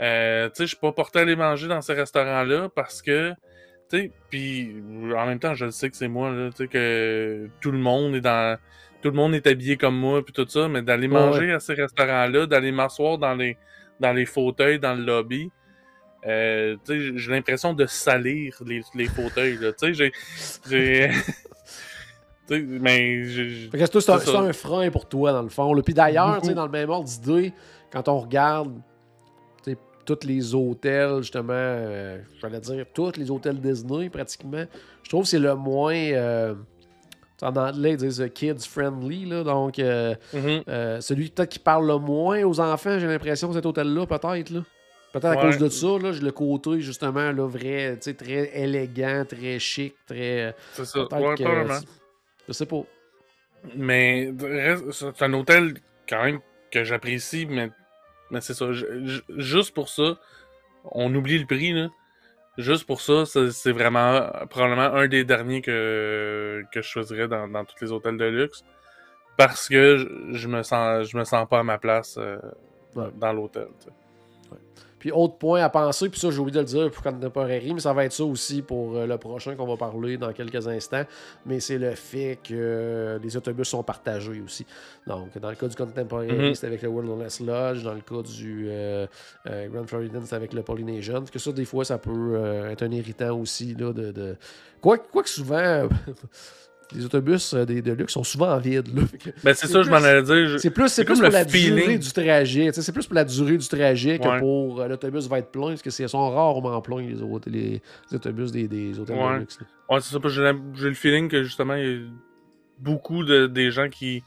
Euh, 0.00 0.50
je 0.58 0.64
suis 0.64 0.76
pas 0.76 0.92
porté 0.92 1.20
à 1.20 1.22
aller 1.22 1.36
manger 1.36 1.68
dans 1.68 1.80
ces 1.80 1.94
restaurants 1.94 2.42
là 2.42 2.68
parce 2.74 3.00
que 3.00 3.32
puis 4.28 4.82
en 5.16 5.24
même 5.24 5.38
temps 5.38 5.54
je 5.54 5.66
le 5.66 5.70
sais 5.70 5.88
que 5.88 5.96
c'est 5.96 6.08
moi 6.08 6.30
là, 6.30 6.50
que 6.68 7.48
tout 7.60 7.70
le 7.70 7.78
monde 7.78 8.16
est 8.16 8.20
dans 8.20 8.58
tout 9.04 9.10
le 9.10 9.16
monde 9.16 9.34
est 9.34 9.46
habillé 9.46 9.76
comme 9.76 9.96
moi 9.96 10.24
puis 10.24 10.32
tout 10.32 10.48
ça 10.48 10.66
mais 10.66 10.80
d'aller 10.82 11.06
Ouais, 11.06 11.12
manger 11.12 11.52
à 11.52 11.60
ces 11.60 11.74
restaurants 11.74 12.26
là, 12.26 12.46
d'aller 12.46 12.72
m'asseoir 12.72 13.18
dans 13.18 13.34
les 13.34 13.56
dans 14.00 14.12
les 14.12 14.24
fauteuils 14.26 14.80
dans 14.80 14.94
le 14.94 15.04
lobby 15.04 15.50
euh, 16.26 16.76
j'ai 16.88 17.30
l'impression 17.30 17.74
de 17.74 17.84
salir 17.84 18.56
les, 18.64 18.80
les 18.94 19.06
fauteuils. 19.06 19.58
J'ai. 19.92 20.10
j'ai- 20.66 21.10
tu 22.48 22.54
sais, 22.54 22.60
mais. 22.62 23.24
j'ai- 23.24 23.68
Fait 23.70 23.78
que 23.78 24.00
c'est, 24.00 24.10
un, 24.10 24.44
un 24.46 24.52
frein 24.54 24.90
pour 24.90 25.06
toi, 25.06 25.32
dans 25.32 25.42
le 25.42 25.50
fond. 25.50 25.74
là. 25.74 25.82
Puis 25.82 25.92
d'ailleurs, 25.94 26.40
dans 26.40 26.64
le 26.64 26.70
même 26.72 26.88
ordre 26.88 27.08
d'idée, 27.08 27.52
quand 27.92 28.08
on 28.08 28.20
regarde 28.20 28.72
tu 29.62 29.72
sais, 29.72 29.78
tous 30.06 30.26
les 30.26 30.54
hôtels, 30.54 31.18
justement, 31.20 31.52
euh, 31.52 32.18
j'allais 32.40 32.60
dire 32.60 32.86
tous 32.94 33.12
les 33.18 33.30
hôtels 33.30 33.60
Disney, 33.60 34.08
pratiquement, 34.08 34.64
je 35.02 35.08
trouve 35.10 35.24
que 35.24 35.28
c'est 35.28 35.38
le 35.38 35.54
moins. 35.54 35.94
euh, 35.94 36.54
en 37.44 37.56
anglais, 37.56 37.92
ils 37.92 37.96
disent 37.96 38.20
euh, 38.20 38.28
kids 38.28 38.66
friendly. 38.68 39.26
Là, 39.26 39.44
donc, 39.44 39.78
euh, 39.78 40.14
Mhm. 40.32 40.62
euh, 40.68 41.00
celui 41.00 41.30
peut-être 41.30 41.50
qui 41.50 41.58
parle 41.58 41.86
le 41.86 41.98
moins 41.98 42.42
aux 42.44 42.58
enfants, 42.60 42.98
j'ai 42.98 43.06
l'impression, 43.06 43.52
cet 43.52 43.66
hôtel-là, 43.66 44.06
peut-être. 44.06 44.50
Là. 44.50 44.60
Peut-être 45.12 45.26
à 45.26 45.36
Ouais. 45.36 45.42
cause 45.42 45.58
de 45.58 45.68
ça, 45.68 45.86
là, 46.02 46.10
le 46.10 46.32
côté 46.32 46.80
justement 46.80 47.30
là, 47.30 47.46
vrai, 47.46 47.96
très 47.98 48.50
élégant, 48.58 49.24
très 49.28 49.58
chic, 49.60 49.94
très. 50.06 50.54
C'est 50.72 50.84
ça. 50.86 51.00
Ouais, 51.02 51.34
que-. 51.36 51.44
Je 52.48 52.52
sais 52.52 52.66
pas. 52.66 52.82
Mais 53.76 54.32
c'est 54.90 55.22
un 55.22 55.32
hôtel 55.34 55.74
quand 56.08 56.24
même 56.24 56.40
que 56.72 56.82
j'apprécie, 56.84 57.46
mais, 57.46 57.70
mais 58.30 58.40
c'est 58.40 58.54
ça. 58.54 58.66
juste 59.38 59.72
pour 59.72 59.88
ça, 59.88 60.18
on 60.90 61.14
oublie 61.14 61.38
le 61.38 61.46
prix, 61.46 61.72
là. 61.72 61.88
Juste 62.56 62.86
pour 62.86 63.00
ça, 63.00 63.24
c'est 63.26 63.72
vraiment 63.72 64.30
probablement 64.48 64.94
un 64.94 65.08
des 65.08 65.24
derniers 65.24 65.60
que, 65.60 66.62
que 66.72 66.82
je 66.82 66.88
choisirais 66.88 67.26
dans, 67.26 67.48
dans 67.48 67.64
tous 67.64 67.74
les 67.84 67.90
hôtels 67.90 68.16
de 68.16 68.26
luxe. 68.26 68.62
Parce 69.36 69.68
que 69.68 69.96
je, 69.96 70.36
je 70.38 70.48
me 70.48 70.62
sens 70.62 71.08
je 71.08 71.16
me 71.18 71.24
sens 71.24 71.48
pas 71.48 71.58
à 71.60 71.62
ma 71.64 71.78
place 71.78 72.16
euh, 72.18 72.38
Ouais. 72.94 73.08
dans 73.16 73.32
l'hôtel. 73.32 73.66
Puis 75.04 75.12
autre 75.12 75.36
point 75.36 75.62
à 75.62 75.68
penser, 75.68 76.08
puis 76.08 76.18
ça 76.18 76.30
j'ai 76.30 76.38
oublié 76.38 76.54
de 76.54 76.60
le 76.60 76.64
dire 76.64 76.90
pour 76.90 77.02
Contemporary, 77.02 77.74
mais 77.74 77.80
ça 77.80 77.92
va 77.92 78.06
être 78.06 78.14
ça 78.14 78.24
aussi 78.24 78.62
pour 78.62 78.96
euh, 78.96 79.06
le 79.06 79.18
prochain 79.18 79.54
qu'on 79.54 79.66
va 79.66 79.76
parler 79.76 80.16
dans 80.16 80.32
quelques 80.32 80.66
instants, 80.66 81.04
mais 81.44 81.60
c'est 81.60 81.76
le 81.76 81.90
fait 81.94 82.38
que 82.42 83.20
les 83.22 83.36
autobus 83.36 83.68
sont 83.68 83.82
partagés 83.82 84.40
aussi. 84.42 84.64
Donc 85.06 85.36
dans 85.38 85.50
le 85.50 85.56
cas 85.56 85.68
du 85.68 85.76
Contemporary, 85.76 86.32
Mhm. 86.32 86.54
c'est 86.54 86.66
avec 86.66 86.80
le 86.80 86.88
Wilderness 86.88 87.40
Lodge, 87.40 87.82
dans 87.84 87.92
le 87.92 88.00
cas 88.00 88.22
du 88.22 88.64
euh, 88.70 89.06
euh, 89.46 89.68
Grand 89.68 89.86
Floridian, 89.86 90.22
c'est 90.24 90.36
avec 90.36 90.54
le 90.54 90.62
Polynesian, 90.62 91.16
parce 91.18 91.30
que 91.30 91.38
ça 91.38 91.52
des 91.52 91.66
fois 91.66 91.84
ça 91.84 91.98
peut 91.98 92.10
euh, 92.36 92.70
être 92.70 92.82
un 92.82 92.90
irritant 92.90 93.38
aussi. 93.38 93.74
Là, 93.74 93.92
de, 93.92 94.10
de... 94.10 94.36
Quoi, 94.80 94.96
quoi 94.96 95.22
que 95.22 95.28
souvent... 95.28 95.86
Les 96.92 97.04
autobus 97.04 97.54
euh, 97.54 97.64
des 97.64 97.82
de 97.82 97.92
luxe 97.92 98.12
sont 98.12 98.24
souvent 98.24 98.56
vides. 98.58 98.94
Là. 98.94 99.02
Ben 99.42 99.54
c'est 99.54 99.66
ça, 99.66 99.82
je 99.82 99.90
m'en 99.90 99.96
allais 99.96 100.22
dire. 100.22 100.48
je- 100.48 100.58
C'est 100.58 100.70
plus, 100.70 100.88
c'est 100.88 101.04
plus 101.04 101.18
pour 101.20 101.30
la 101.30 101.44
durée 101.44 101.98
du 101.98 102.12
trajet. 102.12 102.70
C'est 102.72 102.92
plus 102.92 103.06
pour 103.06 103.14
la 103.14 103.24
durée 103.24 103.56
du 103.56 103.66
trajet 103.68 104.18
que 104.18 104.28
Ouais. 104.28 104.38
pour 104.38 104.80
euh, 104.80 104.88
l'autobus 104.88 105.26
va 105.28 105.38
être 105.38 105.50
plein, 105.50 105.68
parce 105.68 105.82
que 105.82 105.90
c'est- 105.90 106.06
sont 106.08 106.30
rarement 106.30 106.80
pleins, 106.82 107.00
les, 107.02 107.22
autres, 107.22 107.48
les, 107.50 107.80
les 108.10 108.16
autobus 108.16 108.52
des, 108.52 108.68
des 108.68 108.98
hôtels 108.98 109.16
Ouais. 109.18 109.34
de 109.34 109.38
luxe. 109.40 109.58
là. 109.60 109.66
Ouais, 109.94 110.00
c'est 110.00 110.12
ça, 110.12 110.28
j'ai 110.74 110.88
le 110.88 110.94
feeling 110.94 111.28
que 111.28 111.42
justement, 111.42 111.74
il 111.74 111.84
y 111.86 111.94
a 111.94 111.98
beaucoup 112.78 113.24
de, 113.24 113.46
des 113.46 113.70
gens 113.70 113.88
qui, 113.88 114.22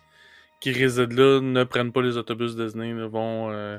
qui 0.60 0.72
résident 0.72 1.16
là 1.16 1.42
ne 1.42 1.64
prennent 1.64 1.92
pas 1.92 2.02
les 2.02 2.18
autobus 2.18 2.56
Disney, 2.56 2.94
là, 2.94 3.08
vont 3.08 3.52
euh, 3.52 3.78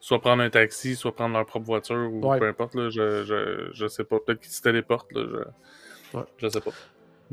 soit 0.00 0.20
prendre 0.20 0.42
un 0.42 0.50
taxi, 0.50 0.94
soit 0.96 1.14
prendre 1.14 1.34
leur 1.34 1.44
propre 1.46 1.66
voiture, 1.66 2.08
ou 2.12 2.26
Ouais. 2.26 2.38
peu 2.38 2.46
importe, 2.48 2.74
là, 2.74 2.88
je, 2.90 3.24
je, 3.24 3.68
je 3.72 3.86
sais 3.86 4.04
pas. 4.04 4.16
Peut-être 4.24 4.40
qu'ils 4.40 4.52
se 4.52 4.62
téléportent, 4.62 5.12
là, 5.12 5.22
je, 6.14 6.18
je 6.38 6.48
sais 6.48 6.60
pas. 6.60 6.70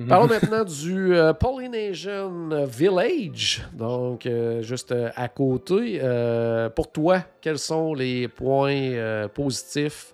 Parlons 0.08 0.28
maintenant 0.28 0.64
du 0.64 1.16
euh, 1.16 1.34
Polynesian 1.34 2.66
Village, 2.66 3.64
donc 3.74 4.26
euh, 4.26 4.64
juste 4.64 4.92
euh, 4.92 5.12
à 5.16 5.28
côté. 5.30 6.00
Pour 6.76 6.92
toi, 6.92 7.20
quels 7.42 7.60
sont 7.60 7.94
les 7.94 8.28
points 8.28 9.28
positifs 9.34 10.14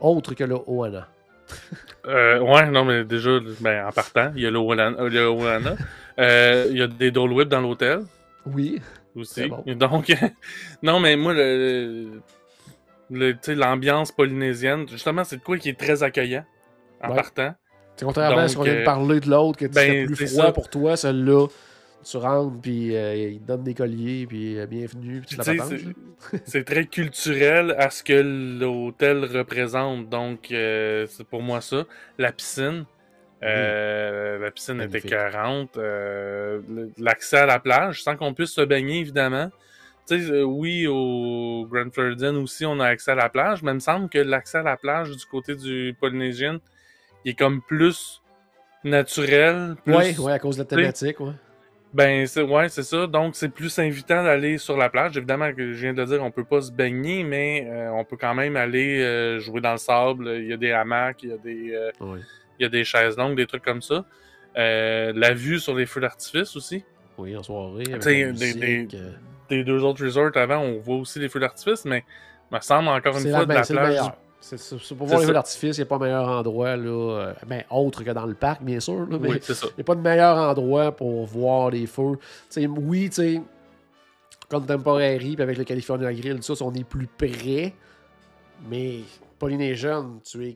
autres 0.00 0.34
que 0.34 0.44
le 0.44 0.56
Oana? 0.66 1.08
Ouais, 2.04 2.68
non, 2.70 2.84
mais 2.84 3.04
déjà, 3.04 3.38
ben, 3.60 3.86
en 3.86 3.92
partant, 3.92 4.32
il 4.34 4.42
y 4.42 4.46
a 4.46 4.50
le 4.50 4.58
Oana. 4.58 5.76
il 6.18 6.76
y 6.76 6.82
a 6.82 6.86
des 6.86 7.10
Dole 7.10 7.32
Whip 7.32 7.48
dans 7.48 7.60
l'hôtel. 7.60 8.00
Oui. 8.46 8.80
aussi. 9.14 9.46
Bon. 9.48 9.62
Donc, 9.66 10.12
non, 10.82 10.98
mais 10.98 11.14
moi, 11.16 11.32
le, 11.34 12.20
l'ambiance 13.10 14.10
polynésienne, 14.10 14.88
justement, 14.88 15.22
c'est 15.24 15.36
de 15.36 15.42
quoi 15.42 15.58
qui 15.58 15.68
est 15.68 15.78
très 15.78 16.02
accueillant 16.02 16.44
en 17.02 17.10
Ouais. 17.10 17.16
partant. 17.16 17.54
C'est 17.96 18.04
contrairement 18.04 18.38
à 18.38 18.48
ce 18.48 18.56
qu'on 18.56 18.62
vient 18.62 18.74
de 18.74 18.78
euh, 18.80 18.84
parler 18.84 19.20
de 19.20 19.30
l'autre, 19.30 19.58
que 19.58 19.66
ben, 19.66 20.06
plus 20.06 20.26
froid 20.28 20.46
ça. 20.46 20.52
pour 20.52 20.68
toi, 20.68 20.96
celui-là. 20.96 21.46
Tu 22.04 22.16
rentres, 22.16 22.60
puis 22.60 22.96
euh, 22.96 23.14
il 23.14 23.40
te 23.40 23.46
donne 23.46 23.62
des 23.62 23.74
colliers, 23.74 24.26
puis 24.26 24.58
euh, 24.58 24.66
bienvenue, 24.66 25.20
puis 25.20 25.36
tu 25.36 25.36
la 25.36 25.44
c'est- 26.44 26.64
très 26.64 26.84
culturel 26.86 27.76
à 27.78 27.90
ce 27.90 28.02
que 28.02 28.58
l'hôtel 28.60 29.24
représente. 29.24 30.08
Donc, 30.08 30.50
euh, 30.50 31.06
c'est 31.08 31.24
pour 31.26 31.42
moi 31.42 31.60
ça. 31.60 31.84
La 32.18 32.32
piscine. 32.32 32.86
La 33.40 34.50
piscine 34.52 34.80
était 34.80 34.88
Magnifique. 34.88 35.10
40. 35.10 35.78
L'accès 36.98 37.38
à 37.38 37.46
la 37.46 37.60
plage, 37.60 38.02
sans 38.02 38.16
qu'on 38.16 38.34
puisse 38.34 38.50
se 38.52 38.62
baigner, 38.62 38.98
évidemment. 39.00 39.50
Tu 40.08 40.20
sais, 40.20 40.32
euh, 40.32 40.42
oui, 40.42 40.88
au 40.88 41.64
Grand 41.70 41.92
Floridian 41.92 42.34
aussi, 42.36 42.66
on 42.66 42.80
a 42.80 42.86
accès 42.86 43.12
à 43.12 43.14
la 43.14 43.28
plage, 43.28 43.62
mais 43.62 43.70
il 43.70 43.74
me 43.74 43.80
semble 43.80 44.08
que 44.08 44.18
l'accès 44.18 44.58
à 44.58 44.62
la 44.64 44.76
plage 44.76 45.10
du 45.16 45.24
côté 45.26 45.54
du 45.54 45.94
Polynésien, 46.00 46.58
il 47.24 47.30
est 47.32 47.34
comme 47.38 47.60
plus 47.62 48.22
naturel. 48.84 49.76
Plus, 49.84 49.94
Ouais, 49.94 50.18
ouais, 50.18 50.32
à 50.32 50.38
cause 50.38 50.56
de 50.56 50.62
la 50.62 50.66
thématique, 50.66 51.20
ouais. 51.20 51.32
Ben, 51.94 52.26
c'est, 52.26 52.40
ouais, 52.42 52.70
c'est 52.70 52.84
ça. 52.84 53.06
Donc, 53.06 53.36
c'est 53.36 53.50
plus 53.50 53.78
invitant 53.78 54.24
d'aller 54.24 54.56
sur 54.56 54.78
la 54.78 54.88
plage. 54.88 55.16
Évidemment, 55.16 55.52
que 55.52 55.72
je 55.74 55.78
viens 55.82 55.92
de 55.92 56.02
dire, 56.04 56.22
on 56.22 56.30
peut 56.30 56.44
pas 56.44 56.62
se 56.62 56.72
baigner, 56.72 57.22
mais 57.22 57.68
euh, 57.70 57.90
on 57.92 58.04
peut 58.04 58.16
quand 58.18 58.34
même 58.34 58.56
aller 58.56 59.02
euh, 59.02 59.38
jouer 59.40 59.60
dans 59.60 59.72
le 59.72 59.78
sable. 59.78 60.26
Il 60.38 60.46
y 60.46 60.52
a 60.54 60.56
des 60.56 60.72
hamacs, 60.72 61.22
il 61.22 61.28
y 61.28 61.32
a 61.32 61.36
des, 61.36 61.74
euh, 61.74 61.90
il 62.58 62.62
y 62.62 62.64
a 62.64 62.70
des 62.70 62.84
chaises 62.84 63.16
longues, 63.18 63.36
des 63.36 63.46
trucs 63.46 63.62
comme 63.64 63.82
ça. 63.82 64.06
La 64.56 65.34
vue 65.34 65.58
sur 65.58 65.74
les 65.74 65.84
feux 65.86 66.00
d'artifice 66.00 66.56
aussi. 66.56 66.82
Oui, 67.18 67.36
en 67.36 67.42
soirée. 67.42 67.84
Avec 67.92 68.04
la 68.04 68.10
des- 68.10 68.26
musique, 68.26 68.90
des- 68.90 68.98
Des 69.50 69.64
deux 69.64 69.82
autres 69.84 70.02
resorts 70.02 70.34
avant, 70.36 70.58
on 70.60 70.78
voit 70.80 70.96
aussi 70.96 71.18
les 71.18 71.28
feux 71.28 71.40
d'artifice, 71.40 71.84
mais 71.84 72.04
me 72.50 72.58
semble 72.60 72.88
encore 72.88 73.18
une 73.18 73.24
fois 73.30 73.40
de 73.42 73.44
ben, 73.48 73.54
la 73.56 73.62
plage. 73.66 73.98
C'est 74.44 74.58
c'est- 74.58 74.76
c'est 74.82 74.94
pour 74.96 75.06
voir 75.06 75.20
les 75.20 75.26
feux 75.26 75.32
d'artifice, 75.32 75.76
il 75.76 75.80
n'y 75.80 75.86
a 75.86 75.86
pas 75.86 75.98
meilleur 75.98 76.28
endroit, 76.28 76.76
là, 76.76 76.90
euh, 76.90 77.32
ben, 77.46 77.62
autre 77.70 78.02
que 78.02 78.10
dans 78.10 78.26
le 78.26 78.34
parc, 78.34 78.60
bien 78.62 78.80
sûr, 78.80 79.06
là, 79.06 79.16
mais 79.20 79.28
Oui, 79.30 79.38
c'est 79.40 79.54
ça. 79.54 79.68
il 79.70 79.74
n'y 79.76 79.80
a 79.82 79.84
pas 79.84 79.94
de 79.94 80.00
meilleur 80.00 80.36
endroit 80.36 80.90
pour 80.90 81.24
voir 81.26 81.70
les 81.70 81.86
feux. 81.86 82.18
T'sais, 82.50 82.66
oui, 82.66 83.08
tu 83.08 83.14
sais, 83.14 83.42
comme 84.48 84.66
Temporary, 84.66 85.34
puis 85.36 85.42
avec 85.42 85.56
le 85.56 85.64
California 85.64 86.12
Grill, 86.12 86.40
tout 86.40 86.54
ça, 86.56 86.64
on 86.64 86.74
est 86.74 86.82
plus 86.84 87.06
près, 87.06 87.72
mais 88.68 89.00
Polynesian, 89.38 90.18
tu 90.24 90.48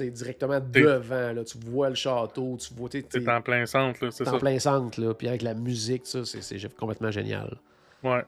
es 0.00 0.10
directement 0.10 0.60
T'es- 0.60 0.80
devant, 0.82 1.32
là, 1.32 1.44
tu 1.44 1.58
vois 1.58 1.90
le 1.90 1.94
château, 1.94 2.56
tu 2.58 2.72
vois, 2.74 2.88
t'es 2.88 3.04
en 3.28 3.40
plein 3.42 3.66
centre, 3.66 4.02
là, 4.04 4.10
c'est 4.10 4.24
t'es 4.24 4.30
ça. 4.30 4.36
en 4.36 4.38
plein 4.38 4.58
centre, 4.58 5.00
là, 5.00 5.12
puis 5.14 5.28
avec 5.28 5.42
la 5.42 5.54
musique, 5.54 6.06
ça, 6.06 6.24
c'est 6.24 6.40
c'est 6.42 6.74
complètement 6.74 7.10
génial. 7.10 7.58
Ouais. 8.02 8.24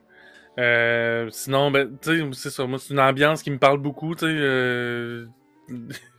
Euh, 0.58 1.28
sinon, 1.30 1.70
ben, 1.70 1.96
tu 2.02 2.18
sais, 2.18 2.24
c'est 2.32 2.50
ça. 2.50 2.66
Moi, 2.66 2.78
c'est 2.78 2.92
une 2.92 3.00
ambiance 3.00 3.42
qui 3.42 3.50
me 3.50 3.58
parle 3.58 3.78
beaucoup, 3.78 4.14
tu 4.14 4.20
sais. 4.26 4.26
euh, 4.28 5.26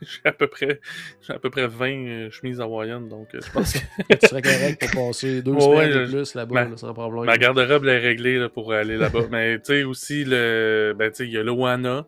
j'ai 0.00 0.20
à 0.24 0.32
peu 0.32 0.46
près, 0.46 0.80
j'ai 1.20 1.32
à 1.34 1.38
peu 1.38 1.50
près 1.50 1.66
20 1.66 1.86
euh, 2.06 2.30
chemises 2.30 2.60
hawaïennes, 2.60 3.08
donc 3.08 3.28
je 3.34 3.50
pense 3.52 3.72
que 3.74 3.78
tu 4.18 4.26
serais 4.26 4.42
correct 4.42 4.78
pour 4.78 4.90
passer 5.08 5.42
deux 5.42 5.52
Ouais, 5.52 5.60
semaines 5.60 5.78
ouais, 5.92 6.06
de 6.06 6.06
plus 6.06 6.34
là-bas, 6.34 6.54
ma- 6.54 6.70
là, 6.70 6.76
sans 6.76 6.94
problème. 6.94 7.24
ma 7.26 7.36
garde-robe 7.36 7.84
est 7.86 7.98
réglée 7.98 8.38
là, 8.38 8.48
pour 8.48 8.72
aller 8.72 8.96
là-bas. 8.96 9.24
Mais 9.30 9.58
tu 9.58 9.64
sais 9.66 9.82
aussi 9.84 10.24
le, 10.24 10.94
ben 10.96 11.10
tu 11.10 11.16
sais, 11.16 11.26
il 11.26 11.32
y 11.32 11.36
a 11.38 11.42
le 11.42 11.50
Wana. 11.50 12.06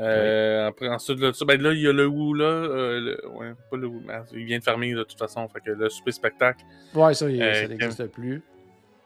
Euh, 0.00 0.66
après, 0.66 0.88
ensuite 0.88 1.32
ça, 1.34 1.44
ben 1.44 1.60
là, 1.62 1.72
il 1.72 1.80
y 1.80 1.86
a 1.88 1.92
le 1.92 2.06
Wu 2.06 2.36
là. 2.36 2.44
euh, 2.44 3.00
le- 3.00 3.28
ouais, 3.30 3.52
pas 3.70 3.76
le 3.76 3.86
Wu, 3.86 4.00
mais 4.04 4.14
il 4.32 4.44
vient 4.44 4.58
de 4.58 4.64
fermer 4.64 4.92
de 4.92 5.04
toute 5.04 5.18
façon. 5.18 5.48
Fait 5.48 5.60
que 5.60 5.70
le 5.70 5.88
super 5.88 6.12
spectacle. 6.12 6.64
Ouais, 6.94 7.14
ça, 7.14 7.30
il- 7.30 7.40
Euh, 7.40 7.54
ça 7.62 7.68
n'existe 7.68 8.06
plus. 8.08 8.42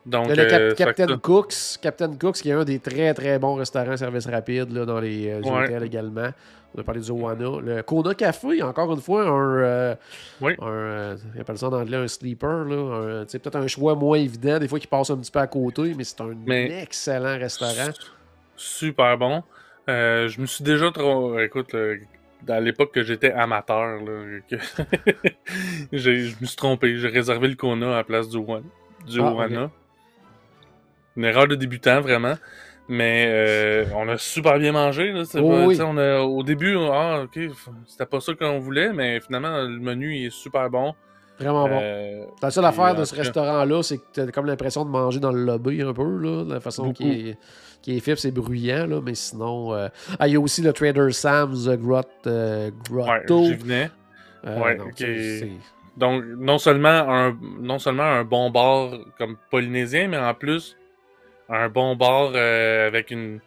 Donc, 0.08 0.26
Il 0.30 0.36
y 0.36 0.40
a 0.40 0.44
le 0.44 0.50
Cap- 0.50 0.60
euh, 0.60 0.74
Captain 0.74 1.06
ça- 1.08 1.16
Cooks, 1.22 1.54
Captain 1.82 2.14
Cooks, 2.16 2.36
qui 2.36 2.48
est 2.48 2.54
un 2.54 2.64
des 2.64 2.78
très 2.78 3.12
très 3.12 3.38
bons 3.38 3.54
restaurants 3.56 3.96
service 3.96 4.26
rapide 4.26 4.72
là, 4.72 4.86
dans 4.86 5.00
les 5.00 5.28
euh, 5.30 5.40
Ouais. 5.42 5.64
hôtels 5.64 5.82
également. 5.84 6.30
On 6.74 6.80
a 6.80 6.84
parlé 6.84 7.00
du 7.00 7.10
Owana. 7.10 7.60
Le 7.62 7.82
Kona 7.82 8.14
Café, 8.14 8.62
encore 8.62 8.92
une 8.92 9.00
fois, 9.00 9.26
un. 9.26 9.56
euh, 9.58 9.94
Oui. 10.40 10.54
un 10.60 10.66
euh, 10.66 11.16
ils 11.34 11.40
appellent 11.40 11.58
ça 11.58 11.68
en 11.68 11.72
anglais 11.74 11.96
un 11.98 12.08
sleeper. 12.08 12.66
Sais, 13.28 13.38
peut-être 13.38 13.56
un 13.56 13.66
choix 13.66 13.94
moins 13.94 14.16
évident, 14.18 14.58
des 14.58 14.66
fois 14.68 14.78
qui 14.78 14.86
passe 14.86 15.10
un 15.10 15.16
petit 15.18 15.30
peu 15.30 15.40
à 15.40 15.46
côté, 15.46 15.94
mais 15.96 16.04
c'est 16.04 16.20
un 16.22 16.34
Mais- 16.46 16.82
excellent 16.82 17.38
restaurant. 17.38 17.90
Super 18.56 19.16
bon. 19.18 19.42
Euh, 19.88 20.28
je 20.28 20.40
me 20.40 20.46
suis 20.46 20.64
déjà 20.64 20.90
trop. 20.90 21.38
Écoute, 21.38 21.72
là, 21.72 21.94
dans 22.46 22.62
l'époque 22.62 22.92
que 22.92 23.02
j'étais 23.02 23.32
amateur, 23.32 24.00
là, 24.02 24.38
que 24.48 24.56
je 25.92 26.10
me 26.40 26.46
suis 26.46 26.56
trompé. 26.56 26.96
J'ai 26.98 27.08
réservé 27.08 27.48
le 27.48 27.54
Kona 27.56 27.92
à 27.92 27.96
la 27.96 28.04
place 28.04 28.28
du, 28.28 28.36
Wan- 28.36 28.62
du 29.06 29.20
Ah, 29.20 29.32
Wana. 29.32 29.70
Une 31.18 31.24
erreur 31.24 31.48
de 31.48 31.56
débutant, 31.56 32.00
vraiment. 32.00 32.34
Mais 32.88 33.26
euh, 33.28 33.84
on 33.94 34.08
a 34.08 34.16
super 34.16 34.58
bien 34.58 34.72
mangé. 34.72 35.12
Là, 35.12 35.22
Oh, 35.34 35.48
pas- 35.50 35.66
oui. 35.66 35.78
on 35.82 35.98
a, 35.98 36.20
au 36.20 36.42
début, 36.42 36.74
ah, 36.90 37.24
ok, 37.24 37.38
c'était 37.86 38.06
pas 38.06 38.20
ça 38.20 38.32
qu'on 38.34 38.58
voulait, 38.60 38.92
mais 38.94 39.20
finalement, 39.20 39.58
le 39.62 39.78
menu 39.78 40.14
il 40.16 40.26
est 40.26 40.30
super 40.32 40.70
bon. 40.70 40.94
Vraiment 41.38 41.68
bon. 41.68 41.80
Euh, 41.82 42.24
La 42.42 42.50
seule 42.50 42.64
affaire 42.64 42.94
de 42.94 43.04
ce 43.04 43.14
restaurant-là, 43.14 43.82
c'est 43.82 43.98
que 43.98 44.02
tu 44.14 44.20
as 44.20 44.26
comme 44.32 44.46
l'impression 44.46 44.84
de 44.84 44.90
manger 44.90 45.20
dans 45.20 45.32
le 45.32 45.44
lobby 45.44 45.82
un 45.82 45.92
peu, 45.92 46.02
là, 46.18 46.44
de 46.44 46.54
la 46.54 46.60
façon 46.60 46.92
qui 46.92 47.10
est, 47.30 47.38
qui 47.82 47.96
est 47.96 48.16
c'est 48.16 48.30
bruyant, 48.32 48.86
là, 48.86 49.00
mais 49.04 49.14
sinon. 49.14 49.74
euh, 49.74 49.88
Ah, 50.18 50.26
il 50.28 50.32
y 50.32 50.36
a 50.36 50.40
aussi 50.40 50.62
le 50.62 50.72
Trader 50.72 51.10
Sam's 51.12 51.68
Grot, 51.68 52.02
ouais, 52.26 52.72
Grotto. 52.88 53.42
venais. 53.60 53.90
Ouais, 54.44 54.76
non, 54.76 54.84
c'est- 54.96 55.48
Donc, 55.96 56.24
non 56.38 56.58
seulement 56.58 56.88
un, 56.88 57.36
non 57.60 57.78
seulement 57.80 58.04
un 58.04 58.24
bon 58.24 58.50
bar 58.50 58.92
comme 59.18 59.36
polynésien, 59.50 60.06
mais 60.08 60.16
en 60.16 60.32
plus, 60.32 60.76
un 61.48 61.68
bon 61.68 61.96
bar 61.96 62.32
euh, 62.34 62.86
avec 62.86 63.10
une 63.10 63.40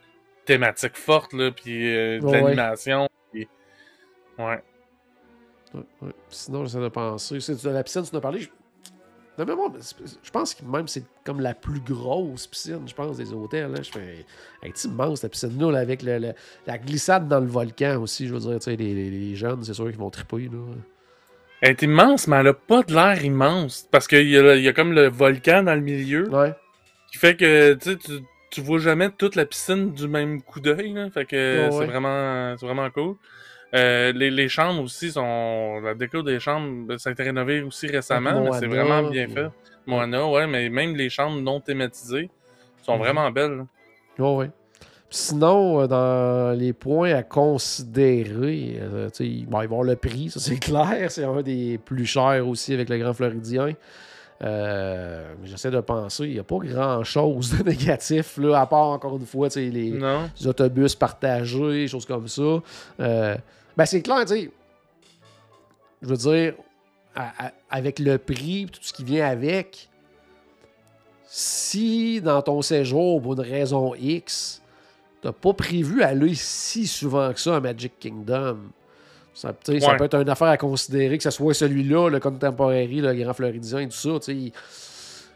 thématique 0.45 0.97
forte, 0.97 1.34
là, 1.34 1.52
puis 1.52 1.95
euh, 1.95 2.20
de 2.20 2.26
Ouais, 2.26 2.32
ouais. 2.41 2.56
l'animation. 2.56 3.08
puis- 3.32 3.47
Ouais. 4.38 4.62
ouais. 5.74 5.82
Sinon, 6.30 6.66
j'essaie 6.66 6.80
de 6.82 6.88
penser. 6.89 7.39
C'est 7.39 7.64
de 7.64 7.70
la 7.70 7.84
piscine, 7.84 8.04
tu 8.04 8.16
en 8.16 8.18
as 8.18 8.22
parlé. 8.22 8.41
Je, 9.38 9.43
mémoire, 9.43 9.72
c'est- 9.80 9.95
je 10.22 10.30
pense 10.30 10.54
que 10.54 10.64
même 10.66 10.88
c'est 10.88 11.04
comme 11.24 11.39
la 11.39 11.54
plus 11.56 11.80
grosse 11.80 12.45
piscine, 12.47 12.88
je 12.88 12.93
pense, 12.93 13.18
des 13.18 13.32
hôtels. 13.34 13.72
Là. 13.72 13.82
Je 13.82 13.89
fais, 13.91 14.26
elle 14.62 14.70
est 14.70 14.84
immense, 14.84 15.24
la 15.24 15.30
piscine-là, 15.30 15.72
là, 15.72 15.80
avec 15.80 16.04
le- 16.04 16.20
le- 16.20 16.34
la 16.68 16.78
glissade 16.78 17.28
dans 17.28 17.39
le 17.39 17.47
volcan 17.47 17.99
aussi. 18.02 18.28
Je 18.28 18.34
veux 18.34 18.39
dire, 18.39 18.56
tu 18.60 18.66
sais, 18.66 18.76
les, 18.76 18.93
les- 18.93 19.10
les 19.10 19.36
jeunes, 19.36 19.64
c'est 19.64 19.74
sûr 19.74 19.86
qu'ils 19.88 19.97
vont 19.97 20.10
triper. 20.12 20.43
Là. 20.52 20.60
Elle 21.62 21.72
est 21.72 21.82
immense, 21.84 22.28
mais 22.28 22.38
elle 22.38 22.47
a 22.47 22.54
pas 22.54 22.84
de 22.84 22.93
l'air 22.93 23.24
immense. 23.24 23.88
Parce 23.89 24.08
qu'il 24.08 24.28
y, 24.28 24.32
y 24.34 24.68
a 24.68 24.74
comme 24.74 24.93
le 24.93 25.08
volcan 25.10 25.64
dans 25.64 25.76
le 25.76 25.82
milieu, 25.82 26.30
Ouais. 26.30 26.54
Qui 27.12 27.18
fait 27.18 27.36
que 27.36 27.78
tu 28.49 28.62
vois 28.62 28.80
jamais 28.80 29.09
toute 29.09 29.36
la 29.36 29.45
piscine 29.45 29.91
du 29.93 30.07
même 30.07 30.41
coup 30.41 30.59
d'œil. 30.59 30.95
Fait 31.14 31.26
que 31.26 31.66
Ouais, 31.66 31.72
c'est 31.72 31.86
vraiment, 31.86 32.55
c'est 32.57 32.66
vraiment 32.66 32.89
cool. 32.89 33.16
Euh, 33.74 34.12
les, 34.12 34.30
les 34.32 34.49
chambres 34.49 34.82
aussi 34.84 35.12
sont. 35.12 35.80
La 35.82 35.93
déco 35.93 36.24
des 36.24 36.39
chambres, 36.39 36.88
ben, 36.88 36.97
ça 36.97 37.09
a 37.09 37.14
été 37.14 37.24
rénové 37.24 37.62
aussi 37.62 37.88
récemment, 37.88 38.41
mais 38.43 38.51
c'est 38.59 38.68
vraiment 38.68 39.09
bien 39.09 39.28
fait. 39.28 39.47
Moana, 39.88 40.28
ouais, 40.28 40.45
mais 40.47 40.70
même 40.70 40.95
les 40.95 41.09
chambres 41.09 41.41
non 41.41 41.59
thématisées 41.62 42.30
sont 42.84 42.93
Mhm. 42.97 42.99
vraiment 42.99 43.32
belles. 43.32 43.66
Ouais, 44.20 44.36
ouais. 44.36 44.49
Sinon, 45.09 45.82
euh, 45.82 45.88
dans 45.88 46.57
les 46.57 46.74
points 46.74 47.14
à 47.14 47.24
considérer, 47.24 48.78
euh, 48.80 49.09
tu 49.09 49.16
sais, 49.16 49.26
il 49.28 49.47
va 49.47 49.62
y 49.62 49.64
avoir 49.66 49.84
le 49.84 49.95
prix, 49.95 50.30
ça 50.30 50.39
c'est 50.39 50.57
clair. 50.59 51.09
C'est 51.12 51.24
un 51.24 51.41
des 51.41 51.78
plus 51.78 52.05
chers 52.05 52.47
aussi 52.47 52.74
avec 52.74 52.89
le 52.89 52.97
Grand 52.97 53.14
Floridien. 53.14 53.74
Euh, 54.44 55.34
J'essaie 55.44 55.70
de 55.72 55.80
penser, 55.82 56.24
il 56.26 56.34
n'y 56.34 56.39
a 56.39 56.44
pas 56.44 56.58
grand-chose 56.58 57.58
de 57.58 57.64
négatif, 57.70 58.38
là, 58.38 58.62
à 58.62 58.66
part 58.66 58.88
encore 58.88 59.18
une 59.18 59.26
fois 59.26 59.50
les, 59.56 59.94
autobus 60.46 60.96
partagés, 60.96 61.88
choses 61.88 62.06
comme 62.06 62.28
ça. 62.28 62.60
Euh, 63.00 63.36
ben 63.78 63.86
c'est 63.86 64.02
clair, 64.02 64.22
tu 64.22 64.28
sais. 64.34 64.52
Je 66.02 66.08
veux 66.08 66.18
dire, 66.18 66.54
à- 67.16 67.48
à- 67.48 67.52
avec 67.70 68.00
le 68.00 68.18
prix, 68.18 68.66
tout 68.72 68.80
ce 68.82 68.92
qui 68.94 69.04
vient 69.04 69.28
avec, 69.28 69.88
si 71.28 72.20
dans 72.22 72.42
ton 72.42 72.62
séjour, 72.62 73.22
pour 73.22 73.34
une 73.34 73.42
raison 73.42 73.94
X, 73.96 74.62
t'as 75.22 75.32
pas 75.32 75.54
prévu 75.54 76.02
aller 76.04 76.34
si 76.36 76.88
souvent 76.88 77.32
que 77.32 77.39
ça 77.39 77.56
à 77.56 77.60
Magic 77.60 77.94
Kingdom, 78.00 78.58
ça, 79.34 79.54
peut 79.54 79.76
être 79.76 80.22
une 80.22 80.30
affaire 80.30 80.48
à 80.48 80.58
considérer, 80.58 81.18
que 81.18 81.24
ce 81.24 81.30
soit 81.30 81.54
celui-là, 81.54 82.10
le 82.10 82.20
Contemporary, 82.20 83.02
le 83.02 83.14
Grand 83.14 83.34
Floridien 83.34 83.80
et 83.80 83.88
tout 83.88 84.20
ça. 84.20 84.34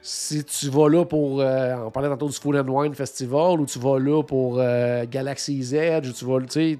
Si 0.01 0.43
tu 0.43 0.69
vas 0.69 0.87
là 0.87 1.03
pour. 1.03 1.41
euh, 1.41 1.75
on 1.87 1.89
parlait 1.89 2.09
tantôt 2.09 2.29
du 2.29 2.35
Food 2.35 2.57
and 2.57 2.67
Wine 2.67 2.93
Festival, 2.93 3.59
ou 3.59 3.65
tu 3.65 3.79
vas 3.79 3.97
là 3.97 4.21
pour 4.21 4.59
euh, 4.59 5.05
Galaxy's 5.09 5.73
Edge, 5.73 6.09
ou 6.09 6.13
tu 6.13 6.25
vas. 6.25 6.39
Tu 6.41 6.79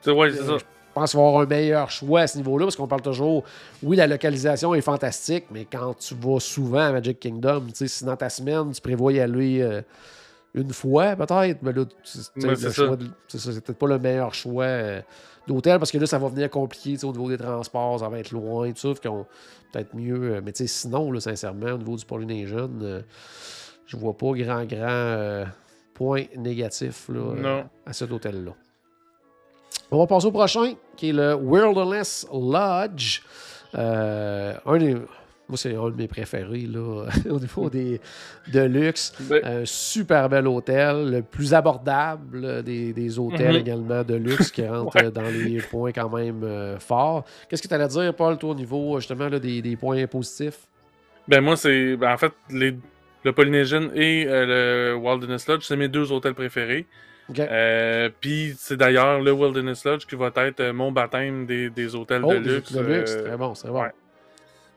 sais, 0.00 0.10
ouais, 0.10 0.32
c'est 0.32 0.40
euh, 0.40 0.58
ça. 0.58 0.58
je 0.58 0.64
pense 0.92 1.10
qu'il 1.10 1.20
va 1.20 1.26
avoir 1.26 1.42
un 1.42 1.46
meilleur 1.46 1.90
choix 1.90 2.22
à 2.22 2.26
ce 2.26 2.38
niveau-là, 2.38 2.66
parce 2.66 2.74
qu'on 2.74 2.88
parle 2.88 3.02
toujours, 3.02 3.44
oui, 3.84 3.96
la 3.96 4.08
localisation 4.08 4.74
est 4.74 4.80
fantastique, 4.80 5.44
mais 5.52 5.64
quand 5.70 5.94
tu 5.94 6.14
vas 6.14 6.40
souvent 6.40 6.80
à 6.80 6.92
Magic 6.92 7.20
Kingdom, 7.20 7.66
tu 7.68 7.74
sais, 7.74 7.88
si 7.88 8.04
dans 8.04 8.16
ta 8.16 8.30
semaine, 8.30 8.72
tu 8.72 8.80
prévois 8.80 9.12
y 9.12 9.20
aller 9.20 9.60
euh, 9.60 9.82
une 10.54 10.72
fois, 10.72 11.14
peut-être, 11.14 11.62
mais 11.62 11.72
là, 11.72 11.84
c'est 12.02 12.32
peut-être 12.32 13.72
pas 13.72 13.86
le 13.86 13.98
meilleur 13.98 14.32
choix 14.32 14.64
euh, 14.64 15.02
d'hôtel, 15.46 15.78
parce 15.78 15.90
que 15.90 15.98
là, 15.98 16.06
ça 16.06 16.18
va 16.18 16.28
venir 16.28 16.50
compliqué, 16.50 16.96
au 17.04 17.12
niveau 17.12 17.28
des 17.28 17.38
transports, 17.38 18.00
ça 18.00 18.08
va 18.08 18.18
être 18.18 18.30
loin, 18.32 18.70
tout 18.72 18.78
ça, 18.78 18.94
fait 18.94 19.08
qu'on 19.08 19.26
peut-être 19.72 19.94
mieux, 19.94 20.34
euh, 20.36 20.40
mais 20.44 20.52
sinon, 20.54 21.10
là, 21.12 21.20
sincèrement, 21.20 21.72
au 21.72 21.78
niveau 21.78 21.96
du 21.96 22.04
Polynesian, 22.04 22.68
euh, 22.82 23.02
je 23.86 23.96
vois 23.96 24.16
pas 24.16 24.32
grand, 24.32 24.64
grand 24.64 24.86
euh, 24.88 25.44
point 25.94 26.24
négatif 26.36 27.08
là, 27.08 27.20
euh, 27.20 27.42
à 27.86 27.92
cet 27.92 28.10
hôtel-là. 28.10 28.52
On 29.90 29.98
va 29.98 30.06
passer 30.06 30.26
au 30.26 30.32
prochain, 30.32 30.74
qui 30.96 31.10
est 31.10 31.12
le 31.12 31.34
Wilderness 31.34 32.26
Lodge. 32.32 33.20
Un 33.74 34.78
des- 34.78 34.96
Moi, 35.48 35.56
c'est 35.56 35.76
un 35.76 35.90
de 35.90 35.94
mes 35.96 36.08
préférés 36.08 36.66
là, 36.66 37.06
au 37.30 37.38
niveau 37.38 37.70
des, 37.70 38.00
de 38.52 38.60
luxe. 38.62 39.12
Un 39.44 39.64
super 39.64 40.28
bel 40.28 40.46
hôtel, 40.48 41.10
le 41.10 41.22
plus 41.22 41.54
abordable 41.54 42.44
euh, 42.44 42.62
des, 42.62 42.92
des 42.92 43.18
hôtels 43.18 43.54
Mhm. 43.54 43.60
également 43.60 44.02
de 44.02 44.14
luxe 44.16 44.50
qui 44.50 44.66
rentre 44.66 44.96
Ouais. 44.96 45.04
euh, 45.04 45.10
dans 45.10 45.22
les 45.22 45.58
points 45.62 45.92
quand 45.92 46.08
même 46.10 46.42
euh, 46.42 46.78
forts. 46.80 47.24
Qu'est-ce 47.48 47.62
que 47.62 47.68
tu 47.68 47.74
allais 47.74 47.86
dire, 47.88 48.12
Paul, 48.14 48.36
toi, 48.38 48.50
au 48.50 48.54
niveau 48.54 48.98
justement 48.98 49.28
là, 49.28 49.38
des, 49.38 49.62
des 49.62 49.76
points 49.76 50.04
positifs? 50.06 50.66
Ben 51.28 51.40
moi, 51.40 51.56
c'est. 51.56 51.96
Ben, 51.96 52.12
en 52.12 52.16
fait, 52.16 52.32
les... 52.50 52.76
le 53.24 53.32
Polynesian 53.32 53.90
et 53.94 54.26
euh, 54.28 54.92
le 54.94 54.96
Wilderness 54.96 55.46
Lodge, 55.48 55.62
c'est 55.64 55.76
mes 55.76 55.88
deux 55.88 56.10
hôtels 56.10 56.34
préférés. 56.34 56.86
Euh, 57.38 58.08
Puis 58.20 58.54
c'est 58.56 58.76
d'ailleurs 58.76 59.20
le 59.20 59.32
Wilderness 59.32 59.84
Lodge 59.84 60.06
qui 60.06 60.14
va 60.14 60.30
être 60.36 60.60
euh, 60.60 60.72
mon 60.72 60.92
baptême 60.92 61.44
des, 61.46 61.70
des 61.70 61.94
hôtels 61.96 62.22
oh, 62.24 62.32
de 62.32 62.38
luxe. 62.38 62.72
de 62.72 62.80
luxe, 62.80 63.14
euh, 63.16 63.26
très 63.26 63.36
bon, 63.36 63.54
c'est 63.56 63.68
bon. 63.68 63.82
ouais. 63.82 63.90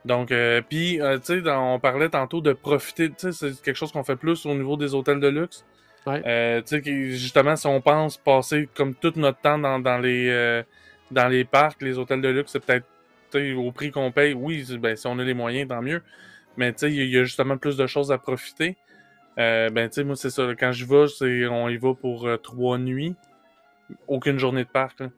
Donc, 0.09 0.31
euh, 0.31 0.63
puis, 0.67 0.99
euh, 0.99 1.19
tu 1.19 1.43
sais, 1.43 1.51
on 1.51 1.79
parlait 1.79 2.09
tantôt 2.09 2.41
de 2.41 2.51
profiter, 2.53 3.11
tu 3.11 3.15
sais, 3.19 3.31
c'est 3.31 3.61
quelque 3.61 3.75
chose 3.75 3.91
qu'on 3.91 4.03
fait 4.03 4.15
plus 4.15 4.43
au 4.47 4.55
niveau 4.55 4.75
des 4.75 4.95
hôtels 4.95 5.19
de 5.19 5.27
luxe. 5.27 5.63
Ouais. 6.07 6.23
Euh, 6.25 6.63
tu 6.63 6.81
sais, 6.81 7.11
justement, 7.15 7.55
si 7.55 7.67
on 7.67 7.79
pense 7.79 8.17
passer 8.17 8.67
comme 8.73 8.95
tout 8.95 9.13
notre 9.17 9.39
temps 9.39 9.59
dans, 9.59 9.77
dans 9.77 9.99
les, 9.99 10.27
euh, 10.29 10.63
dans 11.11 11.27
les 11.27 11.45
parcs, 11.45 11.83
les 11.83 11.99
hôtels 11.99 12.21
de 12.21 12.29
luxe, 12.29 12.53
c'est 12.53 12.59
peut-être, 12.59 12.87
tu 13.31 13.37
sais, 13.37 13.53
au 13.53 13.71
prix 13.71 13.91
qu'on 13.91 14.11
paye, 14.11 14.33
oui, 14.33 14.65
ben, 14.79 14.95
si 14.95 15.05
on 15.05 15.19
a 15.19 15.23
les 15.23 15.35
moyens, 15.35 15.67
tant 15.69 15.83
mieux. 15.83 16.01
Mais, 16.57 16.73
tu 16.73 16.79
sais, 16.79 16.91
il 16.91 17.07
y 17.07 17.17
a- 17.19 17.23
justement 17.23 17.57
plus 17.57 17.77
de 17.77 17.85
choses 17.85 18.11
à 18.11 18.17
profiter. 18.17 18.77
Ben, 19.37 19.87
tu 19.89 19.93
sais, 19.93 20.03
moi, 20.03 20.15
c'est 20.15 20.31
ça. 20.31 20.43
Quand 20.59 20.71
je 20.71 20.85
vais, 20.85 21.47
on 21.49 21.69
y 21.69 21.77
va 21.77 21.93
pour 21.93 22.27
trois 22.41 22.79
nuits. 22.79 23.15
Aucune 24.07 24.39
journée 24.39 24.63
de 24.63 24.69
parc, 24.69 25.01
là. 25.01 25.09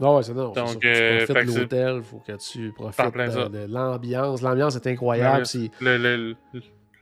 Non, 0.00 0.16
ouais, 0.16 0.22
c'est 0.22 0.32
non. 0.34 0.52
Donc, 0.52 0.68
ça. 0.68 0.78
Tu 0.78 0.86
euh, 0.86 1.26
profites 1.26 1.46
de 1.48 1.52
que 1.52 1.58
l'hôtel, 1.58 2.02
faut 2.02 2.18
que 2.18 2.32
tu 2.36 2.72
profites 2.72 3.14
de, 3.16 3.66
l'ambiance. 3.72 4.42
L'ambiance 4.42 4.76
est 4.76 4.86
incroyable. 4.86 5.44
C'est- 5.46 5.70
le, 5.80 5.96
le, 5.98 6.36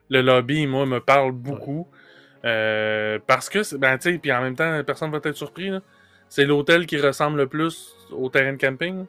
le 0.08 0.20
lobby, 0.22 0.66
moi, 0.66 0.86
me 0.86 1.00
parle 1.00 1.32
beaucoup. 1.32 1.86
Euh, 2.44 3.18
parce 3.26 3.48
que, 3.48 3.62
c'est- 3.62 3.76
ben, 3.76 3.98
tu 3.98 4.12
sais, 4.12 4.18
puis 4.18 4.32
en 4.32 4.40
même 4.40 4.54
temps, 4.54 4.82
personne 4.84 5.10
va 5.10 5.18
être 5.18 5.32
surpris. 5.32 5.70
C'est 6.28 6.44
l'hôtel 6.44 6.86
qui 6.86 6.98
ressemble 6.98 7.38
le 7.38 7.46
plus 7.46 7.94
au 8.10 8.28
terrain 8.28 8.52
de 8.52 8.58
camping. 8.58 9.04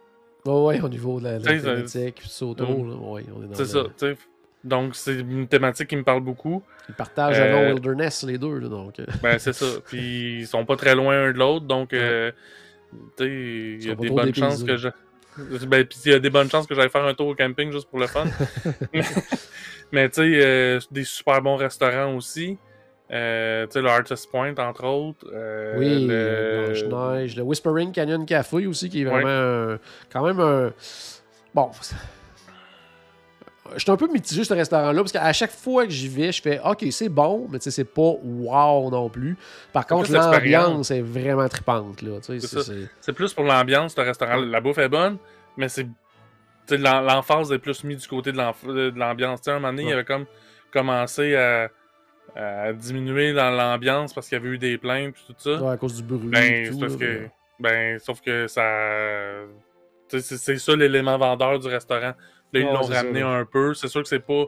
Ouais, 0.45 0.61
ouais, 0.63 0.81
au 0.81 0.89
niveau 0.89 1.19
de 1.19 1.25
la, 1.25 1.39
la 1.39 1.59
thématique, 1.59 2.15
puis 2.15 2.31
autour, 2.41 2.67
Mm. 2.85 3.11
ouais, 3.11 3.23
C'est 3.53 3.59
le- 3.63 3.65
ça, 3.67 3.83
tu 3.83 3.91
sais. 3.97 4.17
Donc, 4.63 4.95
c'est 4.95 5.19
une 5.19 5.47
thématique 5.47 5.87
qui 5.87 5.95
me 5.95 6.03
parle 6.03 6.21
beaucoup. 6.21 6.61
Ils 6.89 6.95
partagent 6.95 7.39
Euh, 7.39 7.45
le 7.45 7.51
nom 7.51 7.73
Wilderness, 7.73 8.23
les 8.23 8.37
deux, 8.37 8.57
là, 8.59 8.67
donc. 8.69 8.99
euh, 8.99 9.05
Ben, 9.21 9.37
c'est 9.39 9.53
ça. 9.53 9.65
Puis, 9.85 10.39
ils 10.41 10.47
sont 10.47 10.65
pas 10.65 10.75
très 10.75 10.95
loin 10.95 11.25
un 11.27 11.31
de 11.31 11.37
l'autre, 11.37 11.65
donc, 11.65 11.93
euh, 11.93 12.31
il 13.19 13.85
y 13.85 13.91
a 13.91 13.95
des 13.95 14.09
bonnes 14.09 14.33
chances 14.35 14.63
que 14.63 14.77
je. 14.77 14.89
Ben, 15.67 15.85
puis 15.85 15.99
il 16.05 16.11
y 16.13 16.15
a 16.15 16.19
des 16.19 16.31
bonnes 16.31 16.49
chances 16.49 16.65
que 16.65 16.73
j'aille 16.73 16.89
faire 16.89 17.05
un 17.05 17.13
tour 17.13 17.27
au 17.27 17.35
camping 17.35 17.71
juste 17.71 17.87
pour 17.91 17.99
le 17.99 18.07
fun. 18.07 18.25
mais, 18.91 19.01
mais, 19.91 20.09
tu 20.09 20.15
sais, 20.15 20.31
euh, 20.43 20.79
des 20.89 21.03
super 21.03 21.41
bons 21.43 21.57
restaurants 21.57 22.15
aussi. 22.15 22.57
Euh, 23.11 23.67
tu 23.67 23.73
sais, 23.73 23.81
le 23.83 23.87
Artist 23.87 24.31
Point, 24.31 24.55
entre 24.57 24.83
autres. 24.85 25.27
Euh, 25.31 25.75
oui, 25.77 26.07
le- 26.07 26.87
Blanche-Neige, 26.89 27.35
le 27.37 27.43
Whispering 27.43 27.91
Canyon 27.91 28.25
Café 28.25 28.65
aussi, 28.65 28.89
qui 28.89 29.03
est 29.03 29.05
Ouais. 29.05 29.11
vraiment 29.21 29.73
un- 29.73 29.79
quand 30.11 30.25
même 30.25 30.39
un. 30.39 30.73
Bon. 31.53 31.69
Je 33.75 33.79
suis 33.79 33.91
un 33.91 33.97
peu 33.97 34.07
mitigé 34.11 34.43
ce 34.43 34.53
restaurant-là 34.53 35.01
parce 35.01 35.11
qu'à 35.11 35.33
chaque 35.33 35.51
fois 35.51 35.85
que 35.85 35.91
j'y 35.91 36.07
vais, 36.07 36.31
je 36.31 36.41
fais 36.41 36.59
OK, 36.63 36.85
c'est 36.91 37.09
bon, 37.09 37.47
mais 37.49 37.59
tu 37.59 37.65
sais, 37.65 37.71
c'est 37.71 37.83
pas 37.83 38.13
wow 38.23 38.89
non 38.89 39.09
plus. 39.09 39.37
Par 39.73 39.85
contre, 39.85 40.11
l'ambiance 40.11 40.91
est 40.91 41.01
vraiment 41.01 41.47
tripante. 41.47 42.03
C'est 43.01 43.13
plus 43.13 43.33
pour 43.33 43.43
l'ambiance, 43.43 43.93
ce 43.95 44.01
restaurant. 44.01 44.37
La 44.37 44.61
bouffe 44.61 44.77
est 44.77 44.89
bonne, 44.89 45.17
mais 45.55 45.69
c'est. 45.69 45.87
L'emphase 46.69 47.51
est 47.51 47.59
plus 47.59 47.83
mise 47.85 48.01
du 48.01 48.07
côté 48.07 48.31
de 48.31 48.99
l'ambiance. 48.99 49.41
Tu 49.41 49.45
sais, 49.45 49.51
à 49.51 49.55
un 49.55 49.59
moment 49.59 49.71
donné, 49.73 49.89
il 49.89 49.93
avait 49.93 50.03
comme 50.03 50.25
commencé 50.71 51.35
à, 51.35 51.69
à 52.35 52.73
diminuer 52.73 53.33
dans 53.33 53.49
l'ambiance 53.49 54.13
parce 54.13 54.27
qu'il 54.27 54.37
y 54.37 54.41
avait 54.41 54.49
eu 54.49 54.57
des 54.57 54.77
plaintes 54.77 55.15
et 55.17 55.33
tout 55.33 55.39
ça. 55.39 55.61
ouais, 55.61 55.71
à 55.71 55.77
cause 55.77 55.95
du 55.95 56.03
bruit. 56.03 56.29
Ben, 56.29 56.69
tout, 56.69 56.81
là, 56.81 56.87
que, 56.99 57.27
ben, 57.59 57.99
sauf 57.99 58.21
que 58.21 58.47
ça. 58.47 58.63
c'est 60.09 60.57
ça 60.59 60.75
l'élément 60.75 61.17
vendeur 61.17 61.59
du 61.59 61.67
restaurant. 61.67 62.13
Là, 62.53 62.59
ils 62.61 62.65
Ouais, 62.65 62.73
l'ont 62.73 62.83
ça, 62.83 62.95
ramené 62.95 63.21
un 63.21 63.45
peu. 63.45 63.73
C'est 63.73 63.87
sûr 63.87 64.01
que 64.01 64.07
c'est 64.07 64.19
pas. 64.25 64.45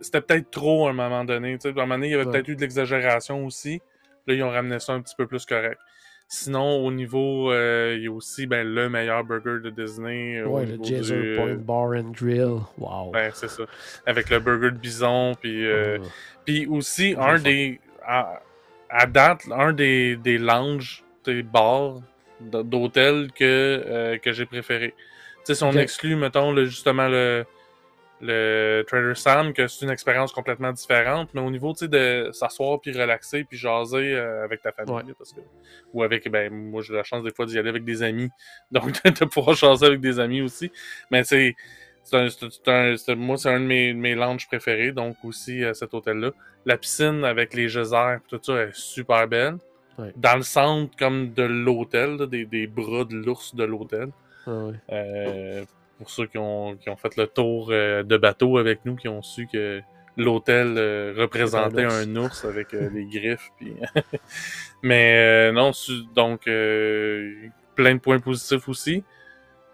C'était 0.00 0.20
peut-être 0.22 0.50
trop 0.50 0.86
à 0.86 0.90
un 0.90 0.94
moment 0.94 1.24
donné. 1.24 1.58
À 1.62 1.68
un 1.68 1.72
moment 1.72 1.94
donné, 1.94 2.08
il 2.08 2.10
y 2.10 2.14
avait 2.14 2.24
Ouais. 2.24 2.32
peut-être 2.32 2.48
eu 2.48 2.56
de 2.56 2.60
l'exagération 2.62 3.44
aussi. 3.44 3.80
Là, 4.26 4.34
ils 4.34 4.42
ont 4.42 4.50
ramené 4.50 4.78
ça 4.80 4.94
un 4.94 5.00
petit 5.02 5.14
peu 5.14 5.26
plus 5.26 5.44
correct. 5.44 5.78
Sinon, 6.26 6.84
au 6.84 6.90
niveau. 6.90 7.52
euh, 7.52 7.94
il 7.96 8.04
y 8.04 8.06
a 8.08 8.10
aussi 8.12 8.46
ben, 8.46 8.66
le 8.66 8.88
meilleur 8.88 9.22
burger 9.24 9.60
de 9.62 9.68
Disney. 9.70 10.38
euh, 10.38 10.46
Ouais, 10.46 10.64
le 10.64 10.82
Jazer 10.82 11.20
du, 11.20 11.36
Point 11.36 11.48
euh, 11.50 11.56
Bar 11.56 11.88
and 11.90 12.12
Grill. 12.12 12.60
Wow. 12.78 13.10
Ben, 13.12 13.30
c'est 13.34 13.48
ça. 13.50 13.64
Avec 14.06 14.30
le 14.30 14.40
burger 14.40 14.70
de 14.70 14.78
bison. 14.78 15.34
Puis. 15.40 15.66
euh, 15.66 15.98
Ah. 16.00 16.06
puis 16.46 16.66
aussi, 16.66 17.14
un 17.18 17.38
des. 17.38 17.78
À, 18.06 18.40
à 18.88 19.06
date, 19.06 19.42
un 19.50 19.72
des, 19.72 20.16
des 20.16 20.38
lounges, 20.38 21.04
des 21.24 21.42
bars 21.42 21.96
d'hôtel 22.40 23.28
que, 23.32 24.16
que 24.22 24.32
j'ai 24.32 24.46
préféré. 24.46 24.94
Sais, 25.44 25.54
si 25.54 25.62
on 25.62 25.72
exclut, 25.72 26.16
mettons, 26.16 26.52
le, 26.52 26.64
justement, 26.66 27.08
le, 27.08 27.44
le 28.20 28.82
Trader 28.86 29.14
Sam, 29.14 29.52
que 29.52 29.66
c'est 29.68 29.84
une 29.84 29.90
expérience 29.90 30.32
complètement 30.32 30.72
différente, 30.72 31.28
mais 31.34 31.40
au 31.40 31.50
niveau, 31.50 31.72
tu 31.72 31.80
sais, 31.80 31.88
de 31.88 32.30
s'asseoir 32.32 32.80
puis 32.80 32.92
relaxer 32.98 33.44
puis 33.44 33.58
jaser 33.58 34.14
euh, 34.14 34.44
avec 34.44 34.62
ta 34.62 34.72
famille, 34.72 34.94
Ouais. 34.94 35.02
parce 35.18 35.32
que, 35.32 35.40
ou 35.92 36.02
avec, 36.02 36.28
ben, 36.30 36.52
moi, 36.52 36.80
j'ai 36.82 36.94
la 36.94 37.02
chance 37.02 37.22
des 37.24 37.32
fois 37.32 37.44
d'y 37.46 37.58
aller 37.58 37.68
avec 37.68 37.84
des 37.84 38.02
amis, 38.02 38.30
donc 38.70 38.92
de 39.04 39.24
pouvoir 39.26 39.54
jaser 39.54 39.86
avec 39.86 40.00
des 40.00 40.18
amis 40.18 40.40
aussi, 40.40 40.70
mais 41.10 41.24
c'est, 41.24 41.54
c'est 42.04 43.14
moi, 43.14 43.36
c'est 43.36 43.50
un 43.50 43.60
de 43.60 43.66
mes, 43.66 43.92
mes 43.92 44.14
lounges 44.14 44.46
préférés, 44.46 44.92
donc 44.92 45.16
aussi 45.24 45.62
euh, 45.64 45.74
cet 45.74 45.92
hôtel-là. 45.94 46.30
La 46.66 46.78
piscine 46.78 47.24
avec 47.24 47.52
les 47.54 47.68
geysers, 47.68 48.18
tout 48.28 48.38
ça 48.42 48.62
est 48.62 48.74
super 48.74 49.26
belle. 49.28 49.56
Ouais. 49.98 50.12
Dans 50.16 50.36
le 50.36 50.42
centre, 50.42 50.94
comme 50.98 51.32
de 51.34 51.42
l'hôtel, 51.44 52.16
des, 52.28 52.44
des 52.46 52.66
bras 52.66 53.04
de 53.04 53.14
l'ours 53.14 53.54
de 53.54 53.64
l'hôtel. 53.64 54.08
Ah 54.46 54.64
ouais. 54.64 54.74
Euh, 54.92 55.64
pour 55.98 56.10
ceux 56.10 56.26
qui 56.26 56.38
ont, 56.38 56.76
qui 56.76 56.90
ont 56.90 56.96
fait 56.96 57.16
le 57.16 57.26
tour 57.26 57.68
euh, 57.70 58.02
de 58.02 58.16
bateau 58.16 58.58
avec 58.58 58.84
nous, 58.84 58.96
qui 58.96 59.08
ont 59.08 59.22
su 59.22 59.46
que 59.46 59.80
l'hôtel 60.16 60.74
euh, 60.76 61.14
représentait 61.16 61.84
un 61.84 62.16
ours 62.16 62.44
avec 62.44 62.74
des 62.74 63.06
griffes. 63.06 63.50
Puis... 63.58 63.74
Mais 64.82 65.52
non, 65.52 65.72
donc 66.14 66.44
plein 66.44 67.94
de 67.94 68.00
points 68.00 68.20
positifs 68.20 68.68
aussi. 68.68 69.04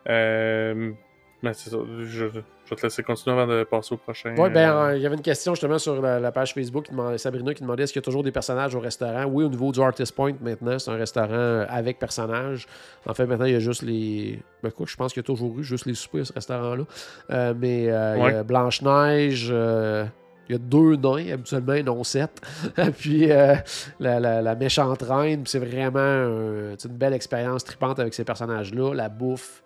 Mais 0.06 1.54
c'est 1.54 1.70
ça, 1.70 1.78
je, 2.00 2.26
je 2.70 2.74
vais 2.76 2.80
te 2.80 2.86
laisser 2.86 3.02
continuer 3.02 3.36
avant 3.38 3.52
de 3.52 3.64
passer 3.64 3.94
au 3.94 3.96
prochain. 3.98 4.34
Ouais, 4.36 4.48
ben, 4.48 4.70
euh, 4.70 4.82
euh, 4.92 4.96
il 4.96 5.02
y 5.02 5.06
avait 5.06 5.16
une 5.16 5.22
question 5.22 5.54
justement 5.54 5.78
sur 5.78 6.00
la, 6.00 6.20
la 6.20 6.30
page 6.32 6.54
Facebook, 6.54 6.84
qui 6.84 6.92
demandait, 6.92 7.18
Sabrina 7.18 7.52
qui 7.52 7.62
demandait 7.62 7.82
est-ce 7.82 7.92
qu'il 7.92 8.00
y 8.00 8.04
a 8.04 8.06
toujours 8.06 8.22
des 8.22 8.30
personnages 8.32 8.74
au 8.74 8.80
restaurant? 8.80 9.24
Oui, 9.24 9.44
au 9.44 9.48
niveau 9.48 9.72
du 9.72 9.80
Artist 9.82 10.14
Point, 10.14 10.34
maintenant, 10.40 10.78
c'est 10.78 10.90
un 10.90 10.96
restaurant 10.96 11.28
euh, 11.32 11.66
avec 11.68 11.98
personnages. 11.98 12.66
En 13.06 13.14
fait, 13.14 13.26
maintenant, 13.26 13.46
il 13.46 13.52
y 13.52 13.56
a 13.56 13.60
juste 13.60 13.82
les. 13.82 14.40
Ben, 14.62 14.70
quoi, 14.70 14.86
je 14.88 14.94
pense 14.96 15.12
qu'il 15.12 15.20
y 15.20 15.24
a 15.24 15.26
toujours 15.26 15.58
eu 15.58 15.64
juste 15.64 15.86
les 15.86 15.94
soupers 15.94 16.20
à 16.22 16.24
ce 16.26 16.32
restaurant-là. 16.32 16.84
Euh, 17.30 17.54
mais 17.58 17.90
euh, 17.90 18.14
il 18.18 18.32
y 18.34 18.36
a 18.36 18.42
Blanche-Neige. 18.44 19.48
euh, 19.50 20.04
il 20.48 20.54
y 20.54 20.56
a 20.56 20.58
deux 20.58 20.96
nains, 20.96 21.32
habituellement, 21.34 21.92
ont 21.92 22.02
sept. 22.04 22.40
puis 22.98 23.30
euh, 23.30 23.54
la, 24.00 24.18
la- 24.18 24.42
la 24.42 24.54
méchante 24.56 25.02
reine, 25.02 25.42
c'est 25.46 25.60
vraiment 25.60 26.00
un- 26.00 26.74
une 26.74 26.96
belle 26.96 27.12
expérience 27.14 27.62
tripante 27.64 28.00
avec 28.00 28.14
ces 28.14 28.24
personnages-là. 28.24 28.92
La 28.94 29.08
bouffe. 29.08 29.62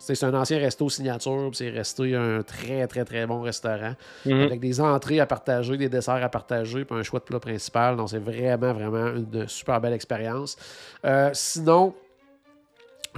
C'est 0.00 0.24
un 0.24 0.32
ancien 0.32 0.58
resto 0.58 0.88
signature, 0.88 1.48
puis 1.50 1.58
c'est 1.58 1.68
resté 1.68 2.16
un 2.16 2.42
très, 2.42 2.86
très, 2.86 3.04
très 3.04 3.26
bon 3.26 3.42
restaurant 3.42 3.94
mhm. 4.24 4.40
avec 4.40 4.58
des 4.58 4.80
entrées 4.80 5.20
à 5.20 5.26
partager, 5.26 5.76
des 5.76 5.90
desserts 5.90 6.24
à 6.24 6.28
partager, 6.30 6.86
puis 6.86 6.98
un 6.98 7.02
choix 7.02 7.20
de 7.20 7.24
plat 7.24 7.38
principal. 7.38 7.96
Donc, 7.96 8.08
c'est 8.08 8.18
vraiment, 8.18 8.72
vraiment 8.72 9.08
une 9.08 9.46
super 9.46 9.78
belle 9.78 9.92
expérience. 9.92 10.56
Euh, 11.04 11.28
sinon, 11.34 11.94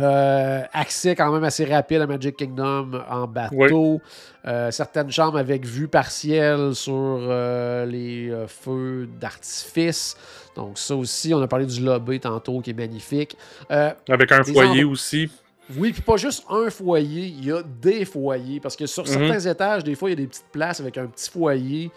euh, 0.01 0.62
accès 0.72 1.14
quand 1.14 1.30
même 1.30 1.45
assez 1.45 1.66
rapide 1.66 2.01
à 2.01 2.07
Magic 2.07 2.37
Kingdom 2.37 3.01
en 3.09 3.28
bateau. 3.28 4.01
Euh, 4.47 4.70
certaines 4.72 5.12
chambres 5.12 5.39
avec 5.39 5.64
vue 5.64 5.87
partielle 5.87 6.74
sur 6.74 6.95
euh, 6.97 7.87
les 7.87 8.33
feux 8.49 9.09
d'artifice. 9.20 10.16
Donc, 10.57 10.78
ça 10.78 10.97
aussi, 10.97 11.33
on 11.33 11.41
a 11.41 11.47
parlé 11.47 11.66
du 11.66 11.80
lobby 11.80 12.18
tantôt 12.18 12.61
qui 12.61 12.70
est 12.70 12.74
magnifique. 12.74 13.37
Avec 13.68 14.33
un 14.33 14.43
foyer 14.43 14.83
aussi. 14.83 15.30
Oui, 15.79 15.93
puis 15.93 16.03
pas 16.03 16.16
juste 16.16 16.45
un 16.51 16.70
foyer, 16.70 17.27
il 17.27 17.45
y 17.45 17.53
a 17.53 17.62
des 17.62 18.05
foyers. 18.05 18.61
Parce 18.61 18.77
que 18.77 18.87
sur 18.87 19.05
Mhm. 19.05 19.09
certains 19.09 19.51
étages, 19.51 19.85
des 19.85 19.95
fois, 19.95 20.11
il 20.11 20.12
y 20.12 20.14
a 20.14 20.16
des 20.23 20.27
petites 20.27 20.51
places 20.53 20.81
avec 20.81 20.99
un 20.99 21.07
petit 21.07 21.31
foyer, 21.31 21.91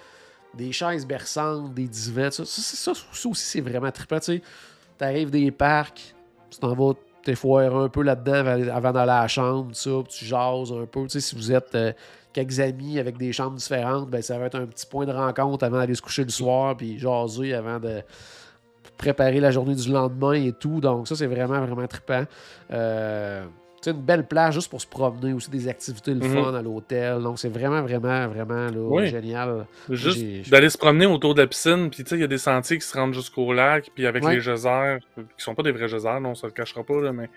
des 0.53 0.71
chaises 0.71 1.05
berçantes, 1.05 1.73
des 1.73 1.88
divans. 1.88 2.32
Ça, 2.32 2.45
ça, 2.45 2.61
ça, 2.61 2.93
ça 3.11 3.30
aussi, 3.30 3.43
c'est 3.43 3.61
vraiment 3.61 3.91
trippant. 3.91 4.19
Tu 4.19 4.41
arrives 5.01 5.30
des 5.30 5.51
parcs, 5.51 6.15
tu 6.49 6.59
t'en 6.59 6.73
vas 6.73 6.93
t'effoirer 7.23 7.76
un 7.76 7.89
peu 7.89 8.03
là-dedans 8.03 8.45
avant- 8.71 8.91
d'aller 8.91 9.11
à 9.11 9.21
la 9.23 9.28
chambre, 9.28 9.76
ça, 9.76 9.89
puis 10.03 10.13
tu 10.19 10.26
jases 10.26 10.71
un 10.71 10.86
peu. 10.86 11.03
Tu 11.03 11.09
sais, 11.09 11.19
si 11.19 11.36
vous 11.36 11.51
êtes 11.51 11.73
euh, 11.76 11.91
quelques 12.32 12.59
amis 12.59 12.99
avec 12.99 13.17
des 13.17 13.34
chambres 13.34 13.57
différentes, 13.57 14.09
ben, 14.09 14.21
ça 14.21 14.38
va 14.38 14.45
être 14.45 14.55
un 14.59 14.65
petit 14.67 14.86
point 14.86 15.05
de 15.05 15.11
rencontre 15.11 15.65
avant 15.65 15.78
d'aller 15.78 15.95
se 15.95 16.01
coucher 16.03 16.23
le 16.23 16.30
soir, 16.30 16.78
puis 16.78 16.99
jaser 16.99 17.53
avant 17.55 17.80
de 17.80 18.01
préparer 18.97 19.39
la 19.41 19.51
journée 19.51 19.76
du 19.76 19.91
lendemain 19.91 20.34
et 20.34 20.53
tout. 20.53 20.80
Donc, 20.80 21.07
ça, 21.07 21.15
c'est 21.15 21.26
vraiment, 21.28 21.59
vraiment 21.65 21.88
trippant. 21.88 22.23
Euh, 22.71 23.43
sais, 23.86 23.91
une 23.91 24.01
belle 24.03 24.25
plage 24.27 24.53
juste 24.55 24.69
pour 24.69 24.81
se 24.81 24.88
promener, 24.88 25.33
aussi 25.33 25.49
des 25.49 25.67
activités 25.67 26.13
le 26.13 26.19
Mhm. 26.25 26.43
fun 26.43 26.53
à 26.53 26.61
l'hôtel. 26.61 27.21
Donc, 27.21 27.39
c'est 27.39 27.49
vraiment, 27.49 27.81
vraiment, 27.81 28.27
vraiment 28.27 28.65
là, 28.67 28.71
Oui. 28.77 29.07
génial. 29.07 29.65
Juste 29.89 30.49
d'aller 30.49 30.69
se 30.69 30.77
promener 30.77 31.05
autour 31.05 31.33
de 31.36 31.41
la 31.41 31.47
piscine, 31.47 31.89
puis 31.89 32.03
tu 32.03 32.09
sais, 32.09 32.15
il 32.15 32.21
y 32.21 32.23
a 32.23 32.27
des 32.27 32.38
sentiers 32.38 32.77
qui 32.77 32.86
se 32.86 32.97
rendent 32.97 33.13
jusqu'au 33.13 33.53
lac, 33.53 33.89
puis 33.95 34.05
avec 34.05 34.23
Ouais. 34.23 34.36
les 34.36 34.41
geysers, 34.41 34.99
qui 35.15 35.43
sont 35.43 35.55
pas 35.55 35.63
des 35.63 35.71
vrais 35.71 35.88
geysers, 35.88 36.19
non, 36.21 36.36
ça 36.36 36.47
le 36.47 36.53
cachera 36.53 36.83
pas, 36.83 36.99
là, 37.01 37.11
mais 37.13 37.29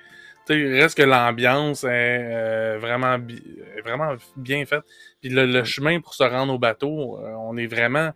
tu 0.46 0.74
reste 0.80 0.96
que 0.96 1.02
l'ambiance 1.02 1.84
est 1.84 1.88
euh, 2.32 2.78
vraiment, 2.80 3.18
bi- 3.18 3.42
vraiment 3.84 4.14
bien 4.36 4.64
faite. 4.64 4.82
Puis 5.20 5.30
le, 5.30 5.44
le 5.44 5.62
chemin 5.64 6.00
pour 6.00 6.14
se 6.14 6.22
rendre 6.24 6.54
au 6.54 6.58
bateau, 6.58 7.18
euh, 7.18 7.32
on 7.40 7.56
est 7.58 7.66
vraiment. 7.66 8.12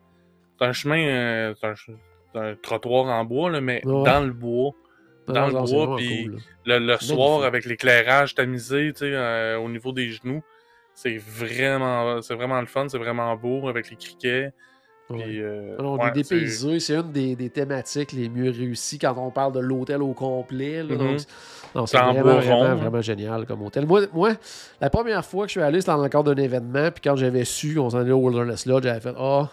C'est 0.58 0.66
un 0.66 0.72
chemin, 0.72 1.06
euh, 1.06 1.54
c'est 1.60 1.66
un, 1.66 1.74
c'est 2.34 2.62
trottoir 2.62 3.04
en 3.06 3.24
bois, 3.26 3.50
là, 3.50 3.60
mais 3.60 3.82
Ouais. 3.84 4.04
dans 4.04 4.24
le 4.24 4.32
bois. 4.32 4.70
Dans 5.28 5.46
le 5.46 5.52
bois, 5.52 5.96
puis 5.96 6.24
cool. 6.24 6.38
Le, 6.66 6.96
soir, 6.98 7.44
avec 7.44 7.64
l'éclairage 7.64 8.34
tamisé, 8.34 8.92
tu 8.92 9.00
sais, 9.00 9.12
euh, 9.14 9.58
au 9.58 9.68
niveau 9.68 9.92
des 9.92 10.10
genoux, 10.10 10.42
c'est 10.94 11.16
vraiment, 11.16 12.20
c'est 12.22 12.34
vraiment 12.34 12.60
le 12.60 12.66
fun, 12.66 12.86
c'est 12.88 12.98
vraiment 12.98 13.34
beau 13.36 13.68
avec 13.68 13.88
les 13.90 13.96
criquets. 13.96 14.52
Ouais. 15.10 15.24
Euh, 15.28 15.76
Alors, 15.78 15.94
ouais, 15.98 16.10
on 16.14 16.14
est 16.14 16.22
c'est- 16.24 16.34
dépaysé, 16.36 16.80
c'est 16.80 16.94
une 16.94 17.12
des, 17.12 17.36
des 17.36 17.50
thématiques 17.50 18.12
les 18.12 18.28
mieux 18.30 18.50
réussies 18.50 18.98
quand 18.98 19.14
on 19.18 19.30
parle 19.30 19.52
de 19.52 19.60
l'hôtel 19.60 20.00
au 20.02 20.12
complet. 20.14 20.82
là. 20.82 20.94
Mhm. 20.94 21.16
Donc, 21.74 21.88
c'est 21.88 21.96
C'est 21.96 22.02
en 22.02 22.12
vraiment, 22.12 22.74
vraiment, 22.76 23.00
génial 23.02 23.44
comme 23.46 23.62
hôtel. 23.62 23.86
Moi, 23.86 24.02
moi, 24.12 24.32
la 24.80 24.90
première 24.90 25.24
fois 25.24 25.44
que 25.44 25.48
je 25.48 25.52
suis 25.52 25.60
allé, 25.62 25.80
c'était 25.80 25.92
dans 25.92 26.02
le 26.02 26.08
cadre 26.08 26.34
d'un 26.34 26.42
événement. 26.42 26.90
Puis 26.90 27.00
quand 27.04 27.16
j'avais 27.16 27.44
su 27.44 27.74
qu'on 27.74 27.90
s'en 27.90 27.98
allait 27.98 28.12
au 28.12 28.18
Wilderness 28.26 28.66
Lodge, 28.66 28.84
j'avais 28.84 29.00
fait 29.00 29.14
Ah, 29.18 29.50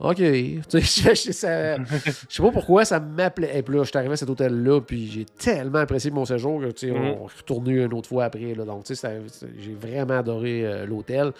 OK. 0.00 0.16
Tu 0.16 0.62
sais, 0.68 0.80
je, 0.80 1.14
je- 1.28 1.32
ça- 1.32 1.76
je 1.76 2.10
sais 2.28 2.42
pas 2.42 2.50
pourquoi 2.50 2.84
ça 2.84 2.98
m'appelait. 3.00 3.58
Et 3.58 3.62
puis 3.62 3.76
là, 3.76 3.82
je 3.84 3.88
suis 3.90 3.98
arrivé 3.98 4.14
à 4.14 4.16
cet 4.16 4.28
hôtel-là, 4.30 4.80
puis 4.80 5.06
j'ai 5.10 5.24
tellement 5.24 5.78
apprécié 5.78 6.10
mon 6.10 6.24
séjour 6.24 6.60
que, 6.60 6.66
tu 6.72 6.88
sais, 6.88 6.92
Mhm. 6.92 6.98
on 7.04 7.26
est 7.28 7.36
retourné 7.38 7.72
une 7.84 7.94
autre 7.94 8.08
fois 8.08 8.24
après. 8.24 8.54
Là. 8.54 8.64
Donc, 8.64 8.84
tu 8.84 8.94
sais, 8.94 9.20
j'ai 9.58 9.74
vraiment 9.74 10.18
adoré 10.18 10.64
euh, 10.66 10.86
l'hôtel. 10.86 11.32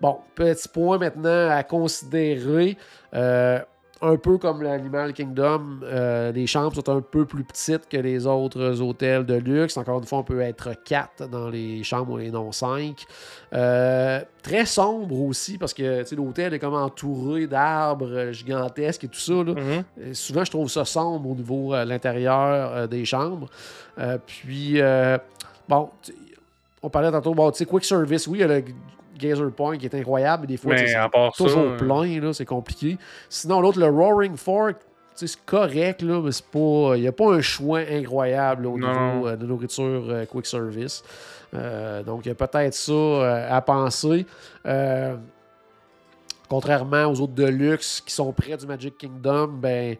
Bon, 0.00 0.18
petit 0.34 0.68
point 0.68 0.98
maintenant 0.98 1.48
à 1.50 1.62
considérer. 1.62 2.76
Euh, 3.14 3.58
un 4.04 4.16
peu 4.16 4.38
comme 4.38 4.62
l'Animal 4.62 5.12
Kingdom, 5.12 5.80
euh, 5.82 6.32
les 6.32 6.46
chambres 6.46 6.74
sont 6.74 6.88
un 6.88 7.00
peu 7.00 7.24
plus 7.24 7.44
petites 7.44 7.88
que 7.88 7.96
les 7.96 8.26
autres 8.26 8.80
hôtels 8.80 9.24
de 9.24 9.34
luxe. 9.34 9.76
Encore 9.76 9.98
une 9.98 10.06
fois, 10.06 10.18
on 10.18 10.24
peut 10.24 10.40
être 10.40 10.70
4 10.84 11.28
dans 11.28 11.48
les 11.48 11.82
chambres 11.82 12.20
et 12.20 12.30
non 12.30 12.52
5. 12.52 13.04
très 13.50 14.66
sombre 14.66 15.20
aussi 15.20 15.56
parce 15.58 15.72
que 15.72 16.04
l'hôtel 16.14 16.52
est 16.54 16.58
comme 16.58 16.74
entouré 16.74 17.46
d'arbres 17.46 18.32
gigantesques 18.32 19.04
et 19.04 19.08
tout 19.08 19.20
ça. 19.20 19.32
là. 19.32 19.54
Mhm. 19.54 19.84
Euh, 20.00 20.14
Souvent, 20.14 20.44
je 20.44 20.50
trouve 20.50 20.68
ça 20.68 20.84
sombre 20.84 21.30
au 21.30 21.34
niveau 21.34 21.74
de 21.74 21.88
l'intérieur 21.88 22.72
euh, 22.72 22.86
des 22.86 23.04
chambres. 23.04 23.48
Euh, 23.98 24.18
puis, 24.24 24.80
euh, 24.80 25.18
bon, 25.68 25.90
on 26.82 26.90
parlait 26.90 27.10
tantôt, 27.10 27.34
bon, 27.34 27.50
tu 27.50 27.58
sais, 27.58 27.66
Quick 27.66 27.84
Service, 27.84 28.26
oui, 28.26 28.38
il 28.38 28.40
y 28.40 28.44
a 28.44 28.48
le 28.48 28.64
Gazer 29.18 29.50
Point 29.50 29.78
qui 29.78 29.86
est 29.86 29.94
incroyable, 29.94 30.42
mais 30.42 30.46
des 30.48 30.56
fois, 30.56 30.76
c'est 30.76 30.94
part 31.12 31.34
ça, 31.36 31.44
toujours 31.44 31.62
euh, 31.62 31.76
plein, 31.76 32.20
là, 32.20 32.32
c'est 32.32 32.44
compliqué. 32.44 32.98
Sinon, 33.28 33.60
l'autre, 33.60 33.78
le 33.78 33.86
Roaring 33.88 34.36
Fork, 34.36 34.76
c'est 35.14 35.44
correct, 35.44 36.02
là, 36.02 36.20
mais 36.20 36.32
c'est 36.32 36.44
pas. 36.46 36.96
Il 36.96 37.02
n'y 37.02 37.08
a 37.08 37.12
pas 37.12 37.34
un 37.34 37.40
choix 37.40 37.80
incroyable 37.80 38.64
là, 38.64 38.68
au 38.68 38.78
Non. 38.78 38.88
niveau 39.14 39.28
euh, 39.28 39.36
de 39.36 39.46
nourriture 39.46 40.04
euh, 40.08 40.24
quick 40.26 40.46
service. 40.46 41.04
Euh, 41.54 42.02
donc, 42.02 42.26
il 42.26 42.28
y 42.28 42.32
a 42.32 42.34
peut-être 42.34 42.74
ça 42.74 43.46
à 43.48 43.60
penser. 43.60 44.26
Contrairement 46.48 47.06
aux 47.06 47.20
autres 47.20 47.34
de 47.34 47.46
luxe 47.46 48.02
qui 48.04 48.12
sont 48.12 48.32
près 48.32 48.56
du 48.56 48.66
Magic 48.66 48.98
Kingdom, 48.98 49.48
ben. 49.48 49.96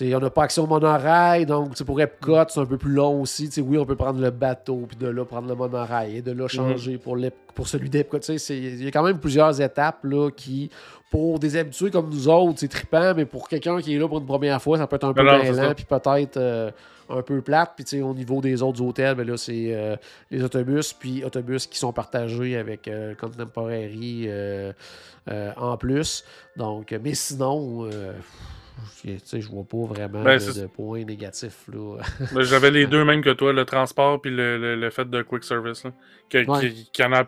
On 0.00 0.20
n'a 0.20 0.30
pas 0.30 0.44
accès 0.44 0.60
au 0.60 0.66
monorail, 0.66 1.46
donc 1.46 1.80
pour 1.82 2.00
Epcot, 2.00 2.44
c'est 2.48 2.60
un 2.60 2.66
peu 2.66 2.78
plus 2.78 2.92
long 2.92 3.22
aussi. 3.22 3.50
Oui, 3.58 3.78
on 3.78 3.84
peut 3.84 3.96
prendre 3.96 4.20
le 4.20 4.30
bateau, 4.30 4.86
puis 4.88 4.96
de 4.96 5.08
là 5.08 5.24
prendre 5.24 5.48
le 5.48 5.54
monorail, 5.54 6.18
et 6.18 6.22
de 6.22 6.32
là 6.32 6.48
changer 6.48 6.98
pour, 6.98 7.68
celui 7.68 7.90
d'Epcot. 7.90 8.18
Il 8.18 8.84
y 8.84 8.86
a 8.86 8.90
quand 8.90 9.02
même 9.02 9.18
plusieurs 9.18 9.60
étapes 9.60 10.04
là, 10.04 10.30
qui, 10.30 10.70
pour 11.10 11.38
des 11.38 11.56
habitués 11.56 11.90
comme 11.90 12.08
nous 12.08 12.28
autres, 12.28 12.60
c'est 12.60 12.68
trippant, 12.68 13.12
mais 13.14 13.26
pour 13.26 13.48
quelqu'un 13.48 13.80
qui 13.80 13.94
est 13.94 13.98
là 13.98 14.08
pour 14.08 14.18
une 14.18 14.26
première 14.26 14.60
fois, 14.62 14.78
ça 14.78 14.86
peut 14.86 14.96
être 14.96 15.04
un 15.04 15.12
peu 15.12 15.22
mêlant, 15.22 15.74
puis 15.74 15.84
peut-être 15.84 16.36
euh, 16.36 16.70
un 17.12 17.22
peu 17.22 17.40
plate. 17.40 17.72
Puis 17.76 18.02
au 18.02 18.14
niveau 18.14 18.40
des 18.40 18.62
autres 18.62 18.80
hôtels, 18.80 19.14
ben 19.14 19.26
là, 19.26 19.36
c'est 19.36 19.74
euh, 19.74 19.96
les 20.30 20.42
autobus, 20.42 20.92
puis 20.92 21.24
autobus 21.24 21.66
qui 21.66 21.78
sont 21.78 21.92
partagés 21.92 22.56
avec 22.56 22.88
euh, 22.88 23.14
Contemporary 23.14 24.24
euh, 24.28 24.72
en 25.56 25.76
plus. 25.76 26.24
Donc, 26.56 26.94
mais 27.02 27.14
sinon, 27.14 27.88
je- 29.04 29.48
vois 29.48 29.64
pas 29.64 29.84
vraiment 29.94 30.22
Ben, 30.22 30.38
de, 30.38 30.60
de 30.62 30.66
points 30.66 31.04
négatifs. 31.04 31.66
Là. 31.72 31.98
Ben, 32.34 32.42
J'avais 32.42 32.70
les 32.70 32.86
deux 32.86 33.04
mêmes 33.04 33.22
que 33.22 33.30
toi, 33.30 33.52
le 33.52 33.64
transport 33.64 34.20
puis 34.20 34.30
le, 34.30 34.58
le, 34.58 34.76
le 34.76 34.90
fait 34.90 35.08
de 35.08 35.22
quick 35.22 35.44
service. 35.44 35.84
Là, 35.84 35.92
que- 36.30 36.46
Ouais. 36.50 36.70
qui, 36.70 36.90
qui 36.92 37.02
en 37.04 37.12
a 37.12 37.24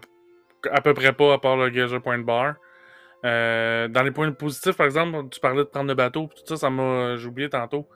à 0.71 0.81
peu 0.81 0.95
près 0.95 1.13
pas 1.13 1.35
à 1.35 1.39
part 1.39 1.57
le 1.57 1.69
Gazer 1.71 2.01
Point 2.01 2.19
Bar. 2.19 2.55
Euh, 3.25 3.89
dans 3.89 4.03
les 4.03 4.11
points 4.11 4.31
positifs, 4.33 4.77
par 4.77 4.87
exemple, 4.87 5.29
tu 5.31 5.41
parlais 5.41 5.59
de 5.65 5.69
prendre 5.69 5.89
le 5.89 5.95
bateau, 5.95 6.29
tout 6.35 6.43
ça, 6.47 6.57
ça 6.57 6.71
m'a. 6.71 7.17
J'ai 7.17 7.27
oublié 7.27 7.49
tantôt. 7.49 7.89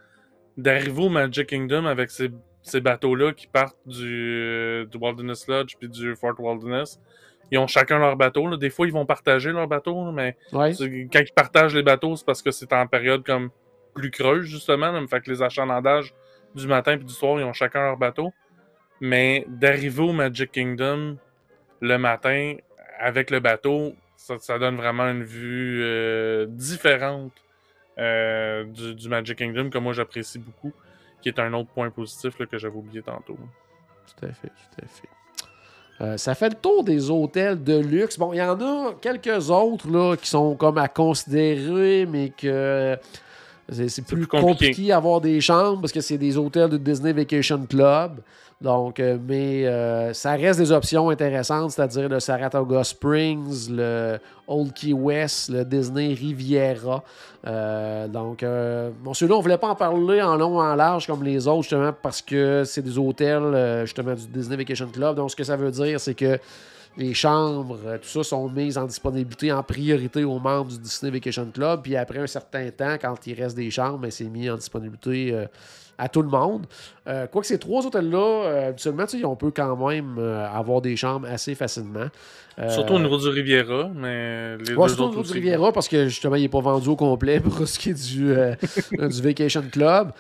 D'arriver 0.57 1.03
au 1.03 1.09
Magic 1.09 1.47
Kingdom 1.49 1.85
avec 1.87 2.11
ces, 2.11 2.31
ces 2.63 2.81
bateaux-là 2.81 3.33
qui 3.33 3.47
partent 3.47 3.77
du, 3.87 4.07
euh, 4.07 4.85
du 4.87 4.97
Wilderness 4.99 5.47
Lodge 5.47 5.75
puis 5.79 5.89
du 5.89 6.17
Fort 6.17 6.35
Wilderness. 6.39 6.99
Ils 7.51 7.59
ont 7.59 7.67
chacun 7.67 7.99
leur 7.99 8.17
bateau. 8.17 8.47
là. 8.47 8.57
Des 8.57 8.71
fois, 8.71 8.87
ils 8.87 8.93
vont 8.93 9.07
partager 9.07 9.53
leur 9.53 9.67
bateau, 9.69 10.05
là, 10.07 10.13
mais 10.13 10.37
Ouais. 10.53 10.73
Quand 11.13 11.21
ils 11.21 11.33
partagent 11.35 11.75
les 11.75 11.83
bateaux, 11.83 12.15
c'est 12.17 12.27
parce 12.27 12.43
que 12.43 12.51
c'est 12.51 12.73
en 12.73 12.87
période 12.87 13.25
comme 13.25 13.51
plus 13.95 14.11
creuse, 14.11 14.45
justement. 14.47 14.93
Là. 14.93 15.01
Fait 15.09 15.21
que 15.21 15.31
les 15.31 15.43
achalandages 15.43 16.15
du 16.55 16.67
matin 16.67 16.93
et 16.93 16.97
du 16.99 17.13
soir, 17.13 17.39
ils 17.41 17.45
ont 17.45 17.53
chacun 17.53 17.81
leur 17.83 17.97
bateau. 17.97 18.33
Mais 19.01 19.45
d'arriver 19.49 20.03
au 20.03 20.13
Magic 20.13 20.51
Kingdom 20.53 21.17
le 21.81 21.97
matin 21.99 22.57
avec 22.99 23.31
le 23.31 23.39
bateau, 23.41 23.95
ça, 24.17 24.37
ça 24.39 24.59
donne 24.59 24.77
vraiment 24.77 25.05
une 25.09 25.23
vue 25.23 25.81
euh, 25.85 26.47
différente 26.49 27.33
euh, 27.99 28.65
du, 28.65 28.95
du 28.97 29.09
Magic 29.09 29.39
Kingdom 29.39 29.71
que 29.71 29.79
moi 29.79 29.93
j'apprécie 29.93 30.39
beaucoup, 30.41 30.73
qui 31.23 31.29
est 31.29 31.39
un 31.39 31.53
autre 31.53 31.71
point 31.71 31.91
positif 31.91 32.39
là, 32.41 32.47
que 32.47 32.59
j'avais 32.59 32.75
oublié 32.77 33.03
tantôt. 33.03 33.39
Tout 34.19 34.27
à 34.27 34.33
fait, 34.33 34.49
tout 34.49 34.83
à 34.85 34.87
fait. 34.89 35.09
Euh, 36.01 36.17
ça 36.17 36.35
fait 36.35 36.51
le 36.51 36.55
tour 36.55 36.85
des 36.85 37.11
hôtels 37.11 37.63
de 37.63 37.79
luxe. 37.79 38.19
Bon, 38.19 38.33
il 38.33 38.37
y 38.37 38.43
en 38.43 38.61
a 38.61 38.95
quelques 39.01 39.51
autres 39.51 39.91
là, 39.91 40.17
qui 40.17 40.29
sont 40.29 40.55
comme 40.55 40.79
à 40.79 40.89
considérer, 40.89 42.07
mais 42.07 42.31
que 42.31 42.97
c'est 43.71 43.89
c'est 43.89 44.03
plus, 44.03 44.19
plus 44.19 44.27
compliqué. 44.27 44.69
compliqué 44.71 44.93
à 44.93 44.97
avoir 44.97 45.21
des 45.21 45.41
chambres 45.41 45.81
parce 45.81 45.93
que 45.93 46.01
c'est 46.01 46.19
des 46.19 46.37
hôtels 46.37 46.71
de 46.71 46.77
Disney 46.77 47.13
Vacation 47.13 47.67
Club. 47.69 48.21
Donc, 48.61 48.99
euh, 48.99 49.19
mais 49.25 49.67
euh, 49.67 50.13
ça 50.13 50.33
reste 50.33 50.59
des 50.59 50.73
options 50.73 51.11
intéressantes, 51.11 51.71
c'est-à-dire 51.71 52.09
le 52.09 52.19
Saratoga 52.19 52.83
Springs, 52.83 53.71
le 53.71 54.19
Old 54.49 54.73
Key 54.73 54.93
West, 54.93 55.51
le 55.51 55.65
Disney 55.65 56.13
Riviera. 56.13 57.05
Euh, 57.47 58.09
donc, 58.09 58.43
euh, 58.43 58.91
bon, 59.01 59.15
ceux-là, 59.15 59.37
on 59.37 59.41
voulait 59.41 59.59
pas 59.59 59.69
en 59.69 59.77
parler 59.77 60.21
en 60.21 60.37
long, 60.37 60.59
en 60.61 60.75
large 60.75 61.07
comme 61.07 61.23
les 61.23 61.47
autres, 61.47 61.63
justement, 61.63 61.93
parce 62.03 62.21
que 62.21 62.65
c'est 62.65 62.83
des 62.83 62.99
hôtels, 62.99 63.85
justement, 63.85 64.15
du 64.15 64.27
Disney 64.27 64.57
Vacation 64.57 64.89
Club. 64.89 65.15
Donc, 65.15 65.31
ce 65.31 65.37
que 65.37 65.45
ça 65.45 65.55
veut 65.55 65.71
dire, 65.71 66.01
c'est 66.01 66.15
que 66.15 66.37
les 66.97 67.15
chambres, 67.15 67.79
tout 68.03 68.09
ça, 68.09 68.25
sont 68.25 68.49
mises 68.49 68.77
en 68.77 68.87
disponibilité 68.87 69.53
en 69.53 69.63
priorité 69.63 70.25
aux 70.25 70.41
membres 70.41 70.73
du 70.73 70.79
Disney 70.81 71.13
Vacation 71.13 71.49
Club. 71.55 71.83
Puis 71.83 71.95
après 71.95 72.19
un 72.19 72.27
certain 72.27 72.69
temps, 72.71 72.97
quand 73.01 73.25
il 73.25 73.41
reste 73.41 73.55
des 73.55 73.71
chambres, 73.71 73.99
ben, 73.99 74.11
c'est 74.11 74.25
mis 74.25 74.51
en 74.51 74.57
disponibilité 74.57 75.47
à 75.99 76.09
tout 76.09 76.23
le 76.23 76.29
monde. 76.29 76.65
Euh, 77.09 77.27
Quoique 77.27 77.47
ces 77.47 77.59
trois 77.59 77.85
hôtels-là, 77.87 78.19
euh, 78.47 78.69
habituellement, 78.69 79.05
tu 79.07 79.19
sais, 79.19 79.25
on 79.25 79.35
peut 79.37 79.51
quand 79.51 79.77
même 79.89 80.17
euh, 80.19 80.47
avoir 80.49 80.81
des 80.81 80.97
chambres 80.97 81.27
assez 81.29 81.55
facilement. 81.55 82.07
Euh, 82.61 82.71
Surtout 82.71 82.95
au 82.95 82.99
niveau 82.99 83.19
du 83.19 83.29
Riviera, 83.29 83.89
mais 83.95 84.57
les 84.59 84.75
Ouais, 84.75 84.89
deux 84.89 84.95
surtout 84.95 85.05
au 85.05 85.09
niveau 85.11 85.23
du. 85.23 85.33
Riviera, 85.33 85.73
parce 85.73 85.87
que 85.89 86.07
justement, 86.09 86.35
il 86.37 86.43
n'est 86.43 86.49
pas 86.49 86.61
vendu 86.61 86.89
au 86.89 86.97
complet 86.97 87.39
pour 87.41 87.67
ce 87.69 87.79
qui 87.79 87.91
est 87.91 87.95
du, 87.95 88.35
du 89.09 89.23
Vacation 89.23 89.63
Club. 89.71 90.11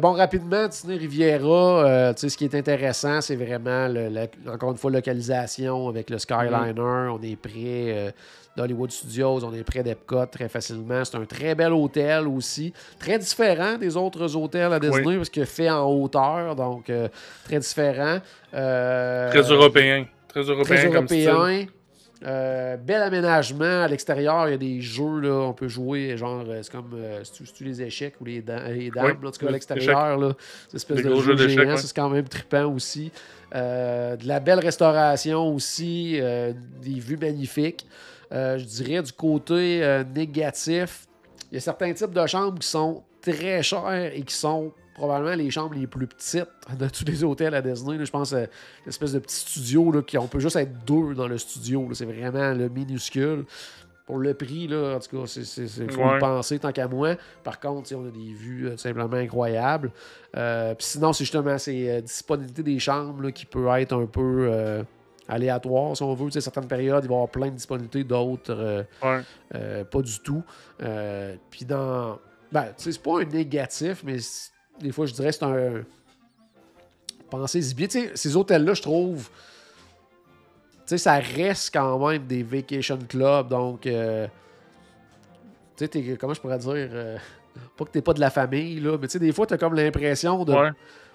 Bon, 0.00 0.12
rapidement, 0.12 0.66
Disney 0.66 0.96
Riviera, 0.96 2.12
tu 2.14 2.20
sais, 2.22 2.28
ce 2.30 2.36
qui 2.36 2.44
est 2.44 2.54
intéressant, 2.56 3.20
c'est 3.20 3.36
vraiment, 3.36 3.86
le- 3.88 4.08
la- 4.08 4.52
encore 4.52 4.72
une 4.72 4.76
fois, 4.76 4.90
localisation 4.90 5.88
avec 5.88 6.10
le 6.10 6.18
Skyliner. 6.18 6.72
On 7.12 7.20
est 7.22 7.36
euh, 7.56 8.10
d'Hollywood 8.56 8.90
Studios, 8.90 9.44
on 9.44 9.52
est 9.52 9.64
près 9.64 9.82
d'Epcot 9.82 10.26
très 10.26 10.48
facilement. 10.48 11.04
C'est 11.04 11.16
un 11.16 11.24
très 11.24 11.54
bel 11.54 11.72
hôtel 11.72 12.28
aussi. 12.28 12.72
Très 12.98 13.18
différent 13.18 13.76
des 13.78 13.96
autres 13.96 14.36
hôtels 14.36 14.72
à 14.72 14.78
Disney, 14.78 15.02
Oui. 15.06 15.16
parce 15.16 15.30
que 15.30 15.44
fait 15.44 15.70
en 15.70 15.84
hauteur, 15.90 16.54
donc 16.54 16.88
euh, 16.90 17.08
très 17.44 17.58
différent. 17.58 18.18
Euh, 18.54 19.30
Très 19.30 19.42
européen. 19.50 20.06
Très 20.28 20.42
européen 20.42 20.76
Très 20.76 20.90
comme 20.90 21.06
style. 21.08 21.28
européen. 21.28 21.66
Euh, 22.26 22.76
bel 22.78 23.02
aménagement 23.02 23.82
à 23.82 23.88
l'extérieur. 23.88 24.48
Il 24.48 24.52
y 24.52 24.54
a 24.54 24.56
des 24.56 24.80
jeux, 24.80 25.20
là, 25.20 25.32
on 25.48 25.52
peut 25.52 25.68
jouer, 25.68 26.16
genre, 26.16 26.42
c'est 26.62 26.72
comme, 26.72 26.92
euh, 26.94 27.20
c'est-tu 27.22 27.64
les 27.64 27.82
échecs 27.82 28.14
ou 28.20 28.24
les, 28.24 28.40
da- 28.40 28.70
les 28.70 28.90
dames, 28.90 29.04
Oui, 29.06 29.12
là, 29.22 29.28
en 29.28 29.30
tout 29.30 29.40
cas, 29.40 29.48
à 29.48 29.50
l'extérieur, 29.50 30.16
là, 30.16 30.32
cette 30.68 30.74
espèce 30.76 30.96
Des 30.98 31.02
de 31.02 31.14
jeu 31.16 31.36
géant, 31.48 31.66
ouais. 31.72 31.76
c'est 31.76 31.94
quand 31.94 32.08
même 32.08 32.26
trippant 32.26 32.64
aussi. 32.72 33.12
Euh, 33.54 34.16
de 34.16 34.26
la 34.26 34.40
belle 34.40 34.60
restauration 34.60 35.52
aussi, 35.54 36.18
des 36.82 36.98
vues 37.00 37.18
magnifiques. 37.18 37.84
Euh, 38.32 38.58
je 38.58 38.64
dirais 38.64 39.02
du 39.02 39.12
côté 39.12 39.82
euh, 39.84 40.04
négatif, 40.04 41.06
il 41.50 41.54
y 41.54 41.58
a 41.58 41.60
certains 41.60 41.92
types 41.92 42.12
de 42.12 42.26
chambres 42.26 42.58
qui 42.58 42.68
sont 42.68 43.02
très 43.20 43.62
chers 43.62 44.12
et 44.14 44.22
qui 44.22 44.34
sont 44.34 44.72
probablement 44.94 45.34
les 45.34 45.50
chambres 45.50 45.74
les 45.74 45.86
plus 45.86 46.06
petites 46.06 46.46
de 46.78 46.88
tous 46.88 47.04
les 47.04 47.24
hôtels 47.24 47.54
à 47.54 47.60
Disney. 47.62 47.98
là. 47.98 48.04
je 48.04 48.10
pense 48.10 48.32
à 48.32 48.46
l'espèce 48.86 49.12
de 49.12 49.18
petit 49.18 49.36
studio 49.36 49.90
là, 49.90 50.02
qui 50.02 50.16
on 50.18 50.26
peut 50.28 50.38
juste 50.40 50.56
être 50.56 50.84
deux 50.84 51.14
dans 51.14 51.26
le 51.28 51.38
studio. 51.38 51.88
C'est 51.94 52.04
vraiment 52.04 52.52
le 52.52 52.68
minuscule. 52.68 53.44
Pour 54.06 54.18
le 54.18 54.34
prix, 54.34 54.68
là, 54.68 54.96
en 54.96 54.98
tout 55.00 55.16
cas, 55.22 55.26
c'est- 55.26 55.66
faut 55.90 56.00
Ouais. 56.02 56.12
le 56.14 56.18
penser 56.18 56.58
tant 56.58 56.70
qu'à 56.72 56.86
moi. 56.86 57.14
Par 57.42 57.58
contre, 57.58 57.94
on 57.94 58.06
a 58.06 58.10
des 58.10 58.34
vues 58.34 58.66
euh, 58.68 58.72
tout 58.72 58.76
simplement 58.78 59.16
incroyables. 59.16 59.90
Euh, 60.36 60.74
puis 60.74 60.86
sinon, 60.86 61.14
c'est 61.14 61.24
justement 61.24 61.56
ces 61.56 61.88
euh, 61.88 62.00
disponibilité 62.02 62.62
des 62.62 62.78
chambres 62.78 63.22
là, 63.22 63.32
qui 63.32 63.46
peut 63.46 63.66
être 63.78 63.94
un 63.94 64.04
peu 64.04 64.48
euh, 64.50 64.82
aléatoire, 65.28 65.96
si 65.96 66.02
on 66.02 66.14
veut. 66.14 66.26
Tu 66.26 66.32
sais, 66.32 66.40
certaines 66.40 66.66
périodes, 66.68 67.04
il 67.04 67.08
va 67.08 67.14
y 67.14 67.16
avoir 67.16 67.28
plein 67.28 67.46
de 67.48 67.54
disponibilités, 67.56 68.04
d'autres 68.04 68.52
euh, 68.52 68.82
Ouais. 69.02 69.20
euh, 69.54 69.84
pas 69.84 70.02
du 70.02 70.18
tout. 70.20 70.42
Euh, 70.82 71.36
Puis 71.50 71.64
dans. 71.64 72.18
Ben, 72.52 72.66
tu 72.76 72.84
sais, 72.84 72.92
c'est 72.92 73.02
pas 73.02 73.20
un 73.20 73.24
négatif, 73.24 74.02
mais 74.04 74.16
des 74.80 74.92
fois, 74.92 75.06
je 75.06 75.12
dirais 75.14 75.32
c'est 75.32 75.44
un. 75.44 75.82
Pensez-y 77.30 77.74
bien. 77.74 77.86
Tu 77.86 78.00
sais, 78.00 78.10
ces 78.14 78.36
hôtels-là, 78.36 78.74
je 78.74 78.82
trouve. 78.82 79.28
Tu 80.86 80.90
sais, 80.90 80.98
ça 80.98 81.14
reste 81.14 81.72
quand 81.72 81.98
même 82.08 82.26
des 82.26 82.42
vacation 82.42 82.98
clubs, 83.08 83.48
donc. 83.48 83.86
euh, 83.86 84.26
tu 85.76 85.86
sais, 85.90 86.16
comment 86.20 86.34
je 86.34 86.40
pourrais 86.40 86.58
dire. 86.58 86.70
euh, 86.92 87.16
pas 87.76 87.84
que 87.84 87.90
t'es 87.90 88.02
pas 88.02 88.12
de 88.12 88.20
la 88.20 88.30
famille, 88.30 88.80
là, 88.80 88.98
mais 89.00 89.06
tu 89.06 89.12
sais, 89.12 89.18
des 89.18 89.32
fois, 89.32 89.46
t'as 89.46 89.56
comme 89.56 89.74
l'impression 89.74 90.44
de 90.44 90.52
Ouais. 90.52 90.70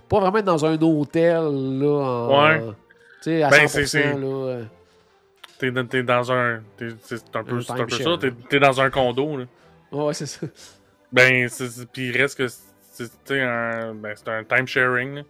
pas 0.10 0.20
vraiment 0.20 0.38
être 0.40 0.46
dans 0.46 0.66
un 0.66 0.82
hôtel, 0.82 1.36
là. 1.80 1.88
En, 1.88 2.44
Ouais. 2.48 2.62
Tu 3.22 3.32
sais, 3.32 3.44
à 3.44 3.50
Ben, 3.50 3.66
100%, 3.66 3.68
c'est- 3.68 3.86
c'est- 3.86 4.14
là. 4.14 4.26
euh, 4.28 4.64
T'es 5.58 5.72
dans, 6.04 6.32
un. 6.32 6.62
C'est 7.04 7.36
un 7.36 7.44
peu, 7.44 7.56
Un 7.70 7.86
peu 7.86 7.90
ça. 7.90 8.18
T'es 8.50 8.60
dans 8.60 8.80
un 8.82 8.90
condo. 8.90 9.38
Là. 9.38 9.46
Ouais, 9.92 10.14
c'est 10.14 10.26
ça. 10.26 10.48
Ben, 11.12 11.48
puis 11.92 12.10
il 12.10 12.18
reste 12.18 12.38
que 12.38 12.48
c'est 12.48 13.42
un, 13.42 13.94
ben, 13.94 14.14
c'est 14.16 14.30
un 14.30 14.44
time 14.44 14.68
sharing. 14.68 15.24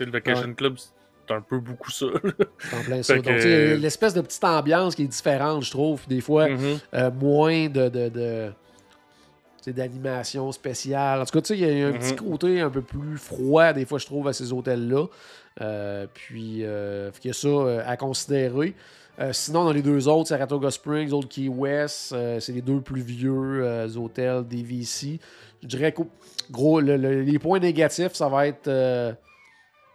le 0.00 0.10
Vacation 0.10 0.52
Club, 0.54 0.78
c'est 0.78 1.32
un 1.34 1.40
peu 1.40 1.58
beaucoup 1.60 1.92
ça. 1.92 2.06
en 2.06 2.82
plein 2.82 3.02
ça. 3.04 3.14
Donc, 3.14 3.24
que- 3.24 3.76
l'espèce 3.76 4.14
de 4.14 4.20
petite 4.20 4.42
ambiance 4.42 4.96
qui 4.96 5.04
est 5.04 5.06
différente, 5.06 5.62
je 5.62 5.70
trouve. 5.70 6.00
Puis 6.00 6.16
des 6.16 6.20
fois, 6.20 6.48
Mhm. 6.48 6.78
euh, 6.94 7.10
moins 7.12 7.68
de. 7.68 7.88
de, 7.88 8.08
de 8.08 8.52
d'animation 9.66 10.50
spéciale. 10.50 11.20
En 11.20 11.24
tout 11.24 11.30
cas, 11.34 11.40
tu 11.40 11.54
sais, 11.54 11.60
il 11.60 11.78
y 11.78 11.82
a 11.84 11.86
un 11.86 11.92
petit 11.92 12.16
côté 12.16 12.60
un 12.60 12.68
peu 12.70 12.82
plus 12.82 13.16
froid, 13.16 13.72
des 13.72 13.86
fois, 13.86 13.98
je 14.00 14.06
trouve, 14.06 14.26
à 14.26 14.32
ces 14.32 14.52
hôtels-là. 14.52 15.06
Euh, 15.60 16.06
puis, 16.12 16.64
euh, 16.64 17.12
fait 17.12 17.20
qu'il 17.20 17.28
y 17.28 17.32
a 17.32 17.34
ça 17.34 17.48
euh, 17.48 17.82
à 17.86 17.96
considérer. 17.96 18.74
Sinon, 19.30 19.64
dans 19.64 19.72
les 19.72 19.82
deux 19.82 20.08
autres, 20.08 20.30
Saratoga 20.30 20.70
Springs, 20.70 21.12
Old 21.12 21.28
Key 21.28 21.46
West, 21.46 22.14
c'est 22.40 22.52
les 22.52 22.62
deux 22.62 22.80
plus 22.80 23.02
vieux 23.02 23.62
hôtels 23.96 24.42
des 24.48 24.62
VC. 24.64 25.20
Je 25.62 25.68
dirais 25.68 25.92
que, 25.92 26.02
gros, 26.50 26.80
le- 26.80 26.96
le- 26.96 27.20
les 27.22 27.38
points 27.38 27.60
négatifs, 27.60 28.14
ça 28.14 28.28
va 28.28 28.48
être 28.48 28.68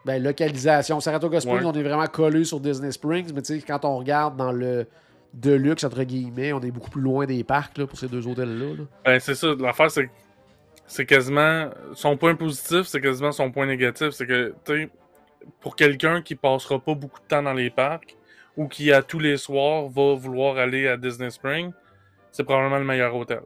ben, 0.05 0.23
localisation. 0.23 0.99
Saratoga 1.01 1.41
Springs, 1.41 1.57
Ouais. 1.59 1.65
on 1.65 1.73
est 1.73 1.83
vraiment 1.83 2.05
collé 2.05 2.45
sur 2.45 2.59
Disney 2.61 2.91
Springs, 2.91 3.33
mais 3.33 3.41
tu 3.41 3.59
sais, 3.59 3.65
quand 3.67 3.83
on 3.83 3.97
regarde 3.97 4.37
dans 4.37 4.51
le 4.53 4.85
Deluxe, 5.33 5.83
entre 5.83 6.03
guillemets, 6.03 6.53
on 6.53 6.61
est 6.61 6.71
beaucoup 6.71 6.89
plus 6.91 7.01
loin 7.01 7.25
des 7.25 7.43
parcs 7.43 7.77
là, 7.77 7.85
pour 7.85 7.99
ces 7.99 8.07
deux 8.07 8.25
hôtels-là. 8.25 8.75
là. 8.77 8.83
Ben, 9.03 9.19
c'est 9.19 9.35
ça. 9.35 9.47
L'affaire, 9.59 9.91
c'est 9.91 10.09
c'est 10.85 11.05
quasiment. 11.05 11.69
Son 11.95 12.15
point 12.15 12.35
positif, 12.35 12.83
c'est 12.83 13.01
quasiment 13.01 13.33
son 13.33 13.51
point 13.51 13.65
négatif. 13.65 14.11
C'est 14.11 14.25
que, 14.25 14.53
tu 14.63 14.73
sais, 14.83 14.89
pour 15.59 15.75
quelqu'un 15.75 16.21
qui 16.21 16.35
passera 16.35 16.79
pas 16.79 16.93
beaucoup 16.95 17.19
de 17.19 17.25
temps 17.27 17.43
dans 17.43 17.53
les 17.53 17.69
parcs 17.69 18.15
ou 18.55 18.67
qui, 18.67 18.91
à 18.91 19.01
tous 19.03 19.19
les 19.19 19.37
soirs, 19.37 19.87
va 19.87 20.15
vouloir 20.15 20.57
aller 20.57 20.87
à 20.87 20.97
Disney 20.97 21.29
Spring, 21.29 21.71
c'est 22.31 22.43
probablement 22.43 22.79
le 22.79 22.85
meilleur 22.85 23.15
hôtel. 23.15 23.41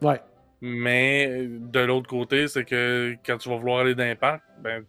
Ouais. 0.00 0.20
Mais 0.60 1.46
de 1.46 1.80
l'autre 1.80 2.08
côté, 2.08 2.48
c'est 2.48 2.64
que 2.64 3.14
quand 3.26 3.36
tu 3.36 3.48
vas 3.50 3.56
vouloir 3.56 3.80
aller 3.80 3.94
dans 3.94 4.04
les 4.04 4.14
parcs, 4.14 4.42
ben, 4.60 4.84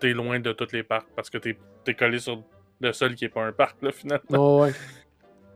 t'es 0.00 0.12
loin 0.12 0.40
de 0.40 0.52
tous 0.52 0.72
les 0.72 0.82
parcs 0.82 1.06
parce 1.14 1.30
que 1.30 1.38
t'es 1.38 1.56
es 1.86 1.94
collé 1.94 2.18
sur 2.18 2.42
le 2.80 2.92
seul 2.92 3.14
qui 3.14 3.24
est 3.24 3.28
pas 3.28 3.44
un 3.44 3.52
parc, 3.52 3.80
là, 3.82 3.92
finalement. 3.92 4.58
Ouais, 4.58 4.66
ouais. 4.66 4.72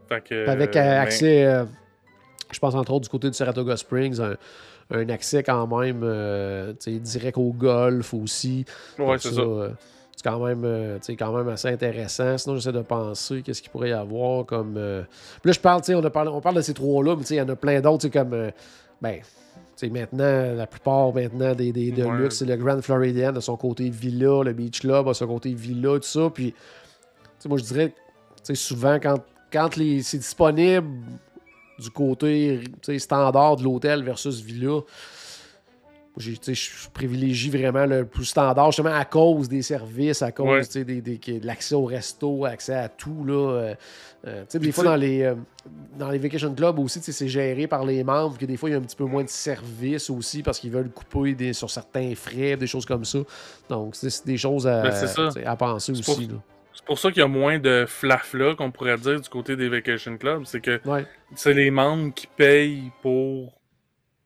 Fait 0.09 0.23
que, 0.23 0.49
Avec 0.49 0.77
euh, 0.77 0.81
euh, 0.81 0.83
mais- 0.85 0.97
accès, 0.97 1.45
euh, 1.45 1.65
je 2.53 2.59
pense 2.59 2.75
entre 2.75 2.93
autres 2.93 3.05
du 3.05 3.09
côté 3.09 3.29
du 3.29 3.35
Saratoga 3.35 3.77
Springs, 3.77 4.21
un, 4.21 4.37
un 4.91 5.09
accès 5.09 5.43
quand 5.43 5.67
même 5.79 6.01
euh, 6.03 6.73
direct 6.87 7.39
au 7.39 7.53
golf 7.53 8.13
aussi. 8.15 8.65
Ouais, 8.99 9.17
c'est 9.19 9.33
ça. 9.33 9.41
euh, 9.41 9.71
c'est 10.17 10.29
quand 10.29 10.45
même, 10.45 10.63
euh, 10.65 10.99
quand 11.19 11.33
même 11.33 11.49
assez 11.49 11.69
intéressant. 11.69 12.37
Sinon, 12.37 12.57
j'essaie 12.57 12.73
de 12.73 12.83
penser 12.83 13.43
qu'est-ce 13.43 13.63
qu'il 13.63 13.71
pourrait 13.71 13.91
y 13.91 13.93
avoir 13.93 14.45
comme. 14.47 14.75
là, 14.77 15.05
je 15.53 15.59
parle, 15.61 15.81
tu 15.81 15.87
sais, 15.87 15.95
on, 15.95 16.05
a 16.05 16.11
parlé- 16.11 16.31
on 16.31 16.41
parle 16.41 16.57
de 16.57 16.61
ces 16.63 16.75
trois-là, 16.75 17.17
mais 17.17 17.23
il 17.31 17.37
y 17.37 17.41
en 17.41 17.49
a 17.49 17.57
plein 17.57 17.81
d'autres, 17.81 18.09
comme. 18.09 18.51
ben, 19.01 19.21
maintenant, 19.91 20.55
la 20.57 20.67
plupart 20.67 21.15
maintenant 21.15 21.55
des, 21.55 21.73
des 21.73 21.91
de 21.91 22.05
Ouais. 22.05 22.19
luxe, 22.19 22.37
c'est 22.39 22.45
le 22.45 22.57
Grand 22.57 22.83
Floridian 22.83 23.33
de 23.33 23.41
son 23.41 23.57
côté 23.57 23.89
villa, 23.89 24.43
le 24.45 24.53
Beach 24.53 24.81
Club 24.81 25.09
a 25.09 25.15
son 25.15 25.27
côté 25.27 25.55
villa, 25.55 25.95
tout 25.95 26.03
ça. 26.03 26.29
Puis, 26.29 26.53
moi, 27.49 27.57
je 27.57 27.65
dirais, 27.65 27.95
souvent, 28.53 28.99
quand, 29.01 29.21
quand 29.51 29.77
les- 29.77 30.03
c'est 30.03 30.19
disponible 30.19 30.87
du 31.81 31.91
côté 31.91 32.61
standard 32.99 33.57
de 33.57 33.65
l'hôtel 33.65 34.03
versus 34.05 34.41
villa, 34.43 34.81
je 36.17 36.33
privilégie 36.93 37.49
vraiment 37.51 37.87
le 37.87 38.05
plus 38.05 38.25
standard, 38.27 38.71
justement 38.73 38.93
à 38.95 39.05
cause 39.05 39.49
des 39.49 39.63
services, 39.63 40.21
à 40.23 40.33
cause 40.33 40.69
Ouais. 40.77 40.85
des, 40.85 41.01
des- 41.01 41.39
de 41.41 41.47
l'accès 41.47 41.75
au 41.75 41.85
resto, 41.87 42.45
accès 42.45 42.75
à 42.75 42.89
tout. 42.89 43.25
Là, 43.25 43.33
euh, 43.53 43.75
euh, 44.27 44.45
des 44.53 44.73
fois, 44.73 44.85
dans 44.85 44.97
les, 44.97 45.23
euh, 45.23 45.35
dans 45.99 46.11
les 46.11 46.19
vacation 46.19 46.53
clubs 46.55 46.79
aussi, 46.79 47.01
c'est 47.01 47.29
géré 47.29 47.67
par 47.67 47.85
les 47.87 48.05
membres, 48.05 48.37
que 48.37 48.45
des 48.45 48.57
fois, 48.59 48.69
il 48.69 48.73
y 48.73 48.75
a 48.75 48.79
un 48.79 48.83
petit 48.83 48.97
peu 48.97 49.05
moins 49.05 49.25
de 49.25 49.31
services 49.31 50.11
aussi 50.11 50.43
parce 50.43 50.59
qu'ils 50.59 50.73
veulent 50.73 50.91
couper 50.91 51.35
des, 51.35 51.53
sur 51.55 51.71
certains 51.71 52.13
frais, 52.15 52.57
des 52.57 52.67
choses 52.67 52.85
comme 52.85 53.05
ça. 53.05 53.21
Donc, 53.71 53.95
c'est 53.95 54.27
des 54.27 54.37
choses 54.37 54.67
à, 54.67 54.83
Ben, 54.83 55.47
à 55.47 55.57
penser 55.57 55.93
aussi. 55.93 56.03
pour- 56.03 56.21
là. 56.21 56.43
C'est 56.81 56.87
pour 56.87 56.99
ça 56.99 57.11
qu'il 57.11 57.21
y 57.21 57.25
a 57.25 57.29
moins 57.29 57.59
de 57.59 57.85
flafla 57.87 58.55
qu'on 58.55 58.71
pourrait 58.73 58.97
dire 58.97 59.21
du 59.21 59.29
côté 59.29 59.55
des 59.55 59.69
Vacation 59.69 60.17
Clubs. 60.17 60.45
C'est 60.47 60.61
que 60.63 60.81
Ouais. 60.89 61.07
c'est 61.37 61.53
les 61.53 61.71
membres 61.71 62.13
qui 62.15 62.27
payent 62.27 62.91
pour 63.03 63.61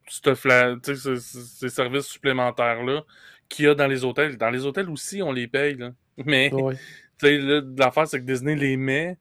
ce 0.07 0.33
fla- 0.33 0.79
tu 0.81 0.95
sais, 0.95 1.01
ce- 1.01 1.15
ce- 1.17 1.39
ces 1.39 1.69
services 1.69 2.05
supplémentaires-là 2.07 3.03
qu'il 3.49 3.65
y 3.65 3.67
a 3.67 3.75
dans 3.75 3.87
les 3.87 4.03
hôtels. 4.05 4.37
Dans 4.37 4.49
les 4.49 4.65
hôtels 4.65 4.89
aussi, 4.89 5.21
on 5.21 5.31
les 5.33 5.47
paye. 5.47 5.75
Là. 5.75 5.91
Mais 6.25 6.51
Ouais. 6.53 6.75
là, 7.21 7.61
l'affaire, 7.77 8.07
c'est 8.07 8.19
que 8.21 8.25
Disney 8.25 8.55
les 8.55 8.77
met 8.77 9.17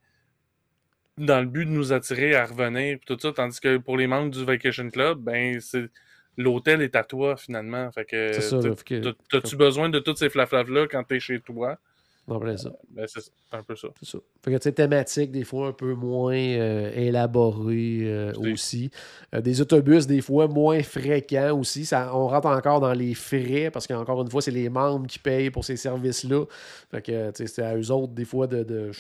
dans 1.19 1.41
le 1.41 1.47
but 1.47 1.65
de 1.67 1.71
nous 1.71 1.93
attirer 1.93 2.35
à 2.37 2.47
revenir 2.47 2.99
tout 3.05 3.19
ça, 3.19 3.33
tandis 3.33 3.61
que 3.61 3.77
pour 3.79 3.97
les 3.97 4.07
membres 4.07 4.31
du 4.31 4.45
Vacation 4.45 4.89
Club, 4.91 5.19
ben 5.19 5.61
c'est 5.61 5.87
l'hôtel 6.39 6.83
est 6.83 6.97
à 6.97 7.05
toi 7.05 7.37
finalement. 7.37 7.91
Fait 7.93 8.05
que 8.05 8.31
là, 9.01 9.13
t'as-tu 9.31 9.57
besoin 9.57 9.89
de 9.91 9.99
toutes 9.99 10.19
ces 10.19 10.31
flaflaves-là 10.31 10.87
quand 10.89 11.03
t'es 11.05 11.21
chez 11.21 11.41
toi? 11.41 11.79
Ça. 12.27 12.73
Ben 12.91 13.07
c'est 13.07 13.21
c'est 13.21 13.31
un 13.53 13.63
peu 13.63 13.77
ça. 13.77 13.89
C'est 14.01 14.09
ça. 14.13 14.19
Fait 14.43 14.51
que, 14.53 14.57
tu 14.57 14.63
sais, 14.63 14.73
thématique, 14.73 15.31
des 15.31 15.45
fois, 15.45 15.69
un 15.69 15.73
peu 15.73 15.93
moins 15.95 16.35
euh, 16.35 16.91
élaborée 16.95 18.01
euh, 18.03 18.33
aussi. 18.39 18.91
Euh, 19.35 19.43
des 19.43 19.61
autobus, 19.61 20.07
des 20.07 20.23
fois, 20.23 20.49
moins 20.49 20.83
fréquents 20.83 21.59
aussi. 21.59 21.85
Ça, 21.85 22.17
on 22.17 22.27
rentre 22.29 22.49
encore 22.49 22.81
dans 22.81 22.95
les 22.95 23.15
frais 23.15 23.71
parce 23.71 23.87
qu'encore 23.87 24.23
une 24.23 24.31
fois, 24.31 24.41
c'est 24.41 24.51
les 24.51 24.71
membres 24.71 25.07
qui 25.07 25.19
payent 25.19 25.51
pour 25.51 25.65
ces 25.65 25.77
services-là. 25.77 26.47
Fait 26.91 27.03
que, 27.03 27.31
tu 27.31 27.47
sais, 27.47 27.47
c'est 27.47 27.63
à 27.63 27.77
eux 27.77 27.91
autres, 27.91 28.15
des 28.15 28.25
fois, 28.25 28.47
de. 28.47 28.63
de 28.63 28.91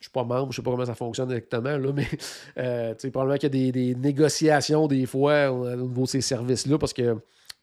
je 0.00 0.06
suis 0.06 0.12
pas 0.12 0.24
membre, 0.24 0.50
je 0.50 0.56
sais 0.56 0.62
pas 0.62 0.70
comment 0.70 0.86
ça 0.86 0.94
fonctionne 0.94 1.30
exactement, 1.30 1.76
là, 1.76 1.92
mais 1.94 2.08
euh, 2.56 2.94
tu 2.94 3.00
sais, 3.00 3.10
probablement 3.10 3.36
qu'il 3.36 3.54
y 3.54 3.68
a 3.68 3.70
des, 3.70 3.92
des 3.92 3.94
négociations 3.94 4.86
des 4.88 5.04
fois 5.04 5.50
au, 5.52 5.66
au 5.66 5.76
niveau 5.76 6.04
de 6.04 6.08
ces 6.08 6.22
services-là 6.22 6.78
parce 6.78 6.94
que 6.94 7.18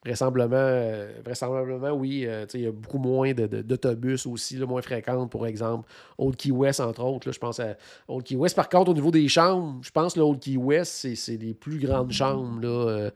vraisemblablement, 0.06 0.56
euh, 0.58 1.12
vraisemblablement 1.26 1.92
oui, 1.92 2.26
euh, 2.26 2.46
il 2.54 2.62
y 2.62 2.66
a 2.68 2.72
beaucoup 2.72 2.98
moins 3.00 3.34
de- 3.34 3.48
de- 3.48 3.62
d'autobus 3.62 4.26
aussi, 4.26 4.56
là, 4.58 4.66
moins 4.66 4.82
fréquentes, 4.82 5.30
pour 5.32 5.46
exemple. 5.48 5.90
Old 6.18 6.36
Key 6.38 6.52
West, 6.52 6.80
entre 6.80 7.04
autres. 7.04 7.28
là, 7.28 7.32
je 7.34 7.40
pense 7.40 7.60
à 7.60 7.76
Old 8.08 8.24
Key 8.24 8.36
West. 8.36 8.56
Par 8.56 8.70
contre, 8.70 8.92
au 8.92 8.94
niveau 8.94 9.12
des 9.12 9.28
chambres, 9.28 9.80
je 9.84 9.92
pense 9.92 10.14
que 10.14 10.20
le 10.20 10.26
Old 10.26 10.40
Key 10.40 10.56
West, 10.58 11.08
c'est- 11.16 11.38
les 11.38 11.54
plus 11.54 11.80
grandes 11.80 12.12
chambres 12.12 12.62
là, 12.62 13.10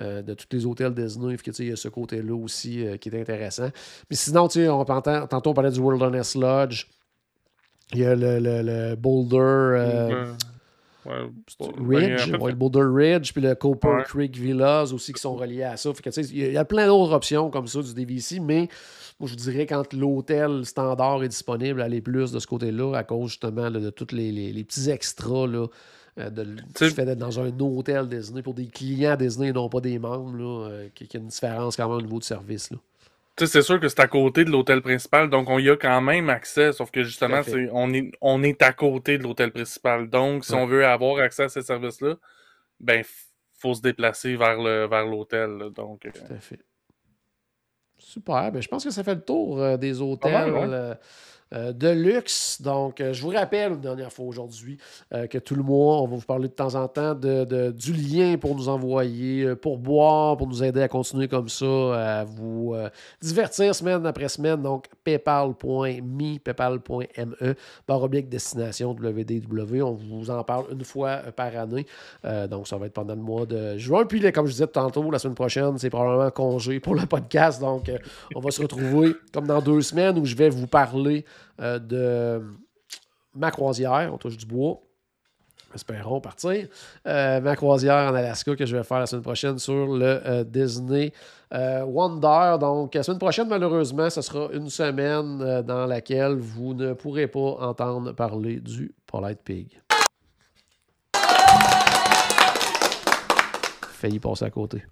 euh, 0.00 0.22
de 0.22 0.34
tous 0.34 0.46
les 0.52 0.64
hôtels 0.66 0.94
Disney. 0.94 1.36
Tu 1.36 1.52
sais, 1.52 1.64
il 1.64 1.68
y 1.70 1.72
a 1.72 1.76
ce 1.76 1.88
côté-là 1.88 2.34
aussi 2.34 2.86
euh, 2.86 2.96
qui 2.98 3.08
est 3.08 3.20
intéressant. 3.20 3.70
Mais 4.10 4.16
sinon, 4.16 4.48
on, 4.68 4.84
tantôt, 4.84 5.50
on 5.50 5.54
parlait 5.54 5.70
du 5.70 5.80
Wilderness 5.80 6.34
Lodge. 6.36 6.86
Il 7.94 8.00
y 8.00 8.04
a 8.04 8.14
le, 8.14 8.38
le- 8.38 8.62
le 8.62 8.94
Boulder 8.96 9.36
euh, 9.38 10.08
Ridge, 11.88 12.30
ouais, 12.40 12.50
le 12.50 12.56
Boulder 12.56 12.82
Ridge, 12.84 13.32
puis 13.32 13.42
le 13.42 13.54
Copper 13.54 13.88
Ouais. 13.88 14.02
Creek 14.04 14.36
Villas 14.36 14.92
aussi 14.92 15.12
qui 15.12 15.20
sont 15.20 15.34
reliés 15.34 15.62
à 15.64 15.76
ça. 15.76 15.90
Il 16.16 16.38
y 16.38 16.44
a- 16.44 16.46
il 16.48 16.52
y 16.52 16.56
a 16.56 16.64
plein 16.64 16.86
d'autres 16.86 17.12
options 17.12 17.50
comme 17.50 17.66
ça 17.66 17.80
du 17.82 17.94
DVC, 17.94 18.40
mais 18.40 18.68
moi 19.20 19.28
je 19.28 19.34
dirais 19.34 19.66
quand 19.66 19.92
l'hôtel 19.94 20.64
standard 20.64 21.22
est 21.24 21.28
disponible, 21.28 21.80
aller 21.82 22.00
plus 22.00 22.32
de 22.32 22.38
ce 22.38 22.46
côté-là 22.46 22.94
à 22.96 23.04
cause 23.04 23.30
justement 23.30 23.68
là, 23.68 23.80
de 23.80 23.90
tous 23.90 24.12
les, 24.14 24.30
les- 24.32 24.52
les 24.52 24.64
petits 24.64 24.90
extras 24.90 25.46
là, 25.46 25.66
euh, 26.18 26.30
de, 26.30 26.44
du 26.44 26.90
fait 26.90 27.04
d'être 27.04 27.18
dans 27.18 27.38
un 27.40 27.52
hôtel 27.60 28.08
Disney 28.08 28.42
pour 28.42 28.54
des 28.54 28.66
clients 28.66 29.16
Disney 29.16 29.48
et 29.48 29.52
non 29.52 29.68
pas 29.68 29.80
des 29.80 29.98
membres, 29.98 30.36
là, 30.36 30.68
euh, 30.68 30.88
qu'il 30.94 31.06
y 31.12 31.16
a 31.16 31.20
une 31.20 31.28
différence 31.28 31.76
quand 31.76 31.88
même 31.88 31.98
au 31.98 32.02
niveau 32.02 32.18
du 32.18 32.26
service. 32.26 32.70
Là. 32.72 32.78
Tu 33.38 33.46
sais, 33.46 33.52
c'est 33.52 33.62
sûr 33.62 33.78
que 33.78 33.88
c'est 33.88 34.00
à 34.00 34.08
côté 34.08 34.44
de 34.44 34.50
l'hôtel 34.50 34.82
principal, 34.82 35.30
donc 35.30 35.48
on 35.48 35.58
y 35.58 35.70
a 35.70 35.76
quand 35.76 36.00
même 36.00 36.28
accès, 36.28 36.72
sauf 36.72 36.90
que 36.90 37.02
justement, 37.04 37.42
c'est 37.44 37.68
on 37.72 37.92
est, 37.92 38.10
on 38.20 38.42
est 38.42 38.60
à 38.62 38.72
côté 38.72 39.16
de 39.16 39.22
l'hôtel 39.22 39.52
principal. 39.52 40.10
Donc, 40.10 40.44
si 40.44 40.52
Ouais. 40.52 40.58
on 40.58 40.66
veut 40.66 40.84
avoir 40.84 41.18
accès 41.22 41.44
à 41.44 41.48
ces 41.48 41.62
services-là, 41.62 42.16
ben, 42.80 43.04
faut 43.58 43.74
se 43.74 43.80
déplacer 43.80 44.36
vers 44.36 44.60
le 44.60 44.86
vers 44.86 45.06
l'hôtel. 45.06 45.70
Donc, 45.74 46.04
euh, 46.06 46.10
Tout 46.10 46.32
à 46.32 46.38
fait. 46.38 46.60
Super. 47.98 48.52
Ben, 48.52 48.60
je 48.62 48.68
pense 48.68 48.84
que 48.84 48.90
ça 48.90 49.02
fait 49.04 49.14
le 49.14 49.22
tour 49.24 49.60
euh, 49.60 49.76
des 49.76 50.00
hôtels. 50.00 50.32
mal, 50.32 50.52
ouais. 50.70 50.94
Euh, 51.54 51.72
de 51.72 51.88
luxe. 51.88 52.60
Donc, 52.60 53.00
euh, 53.00 53.14
je 53.14 53.22
vous 53.22 53.30
rappelle 53.30 53.72
une 53.72 53.80
dernière 53.80 54.12
fois 54.12 54.26
aujourd'hui 54.26 54.76
euh, 55.14 55.26
que 55.26 55.38
tout 55.38 55.54
le 55.54 55.62
mois, 55.62 56.02
on 56.02 56.06
va 56.06 56.16
vous 56.16 56.26
parler 56.26 56.48
de 56.48 56.52
temps 56.52 56.74
en 56.74 56.86
temps 56.88 57.14
de, 57.14 57.70
du 57.70 57.94
lien 57.94 58.36
pour 58.36 58.54
nous 58.54 58.68
envoyer, 58.68 59.56
pour 59.56 59.78
boire, 59.78 60.36
pour 60.36 60.46
nous 60.46 60.62
aider 60.62 60.82
à 60.82 60.88
continuer 60.88 61.26
comme 61.26 61.48
ça, 61.48 62.20
à 62.20 62.24
vous 62.24 62.74
divertir 63.22 63.74
semaine 63.74 64.04
après 64.04 64.28
semaine. 64.28 64.60
Donc, 64.60 64.88
paypal.me, 65.04 66.38
paypal.me, 66.38 67.54
barre 67.86 68.02
oblique 68.02 68.28
destination 68.28 68.90
WDW. 68.90 69.82
On 69.82 69.92
vous 69.92 70.30
en 70.30 70.44
parle 70.44 70.66
une 70.72 70.84
fois 70.84 71.16
par 71.34 71.56
année. 71.56 71.86
Donc, 72.50 72.68
ça 72.68 72.76
va 72.76 72.86
être 72.86 72.92
pendant 72.92 73.14
le 73.14 73.22
mois 73.22 73.46
de 73.46 73.78
juin. 73.78 74.04
Puis, 74.04 74.20
comme 74.32 74.46
je 74.46 74.52
disais 74.52 74.66
tantôt, 74.66 75.10
la 75.10 75.18
semaine 75.18 75.34
prochaine, 75.34 75.78
c'est 75.78 75.90
probablement 75.90 76.30
congé 76.30 76.78
pour 76.78 76.94
le 76.94 77.06
podcast. 77.06 77.60
Donc, 77.60 77.90
on 78.34 78.40
va 78.40 78.50
se 78.50 78.60
retrouver 78.60 79.14
comme 79.32 79.46
dans 79.46 79.62
deux 79.62 79.80
semaines 79.80 80.18
où 80.18 80.26
je 80.26 80.36
vais 80.36 80.50
vous 80.50 80.66
parler 80.66 81.24
euh, 81.60 81.78
de 81.78 82.42
ma 83.34 83.50
croisière. 83.50 84.10
On 84.12 84.18
touche 84.18 84.36
du 84.36 84.46
bois. 84.46 84.80
Espérons 85.74 86.20
partir. 86.20 86.66
Euh, 87.06 87.40
ma 87.40 87.54
croisière 87.54 88.10
en 88.10 88.14
Alaska 88.14 88.56
que 88.56 88.64
je 88.64 88.74
vais 88.74 88.82
faire 88.84 89.00
la 89.00 89.06
semaine 89.06 89.22
prochaine 89.22 89.58
sur 89.58 89.86
le 89.86 90.20
euh, 90.24 90.44
Disney 90.44 91.12
Wonder. 91.52 92.56
Donc, 92.58 92.94
la 92.94 93.02
semaine 93.02 93.18
prochaine, 93.18 93.48
malheureusement, 93.48 94.08
ce 94.08 94.22
sera 94.22 94.48
une 94.52 94.70
semaine 94.70 95.62
dans 95.62 95.86
laquelle 95.86 96.36
vous 96.36 96.72
ne 96.74 96.94
pourrez 96.94 97.26
pas 97.26 97.56
entendre 97.60 98.12
parler 98.12 98.60
du 98.60 98.94
Polite 99.06 99.42
Pig. 99.42 99.80
Failli 103.98 104.18
passer 104.20 104.44
à 104.44 104.50
côté. 104.50 104.82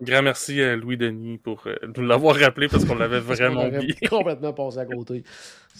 Grand 0.00 0.22
merci 0.22 0.60
à 0.62 0.76
Louis 0.76 0.96
Denis 0.96 1.38
pour 1.38 1.62
euh, 1.66 1.74
nous 1.96 2.06
l'avoir 2.06 2.36
rappelé 2.36 2.68
parce 2.68 2.84
qu'on 2.84 2.94
l'avait 2.94 3.20
vraiment 3.20 3.66
oublié. 3.66 3.94
complètement 4.08 4.52
passé 4.52 4.78
à 4.78 4.86
côté. 4.86 5.24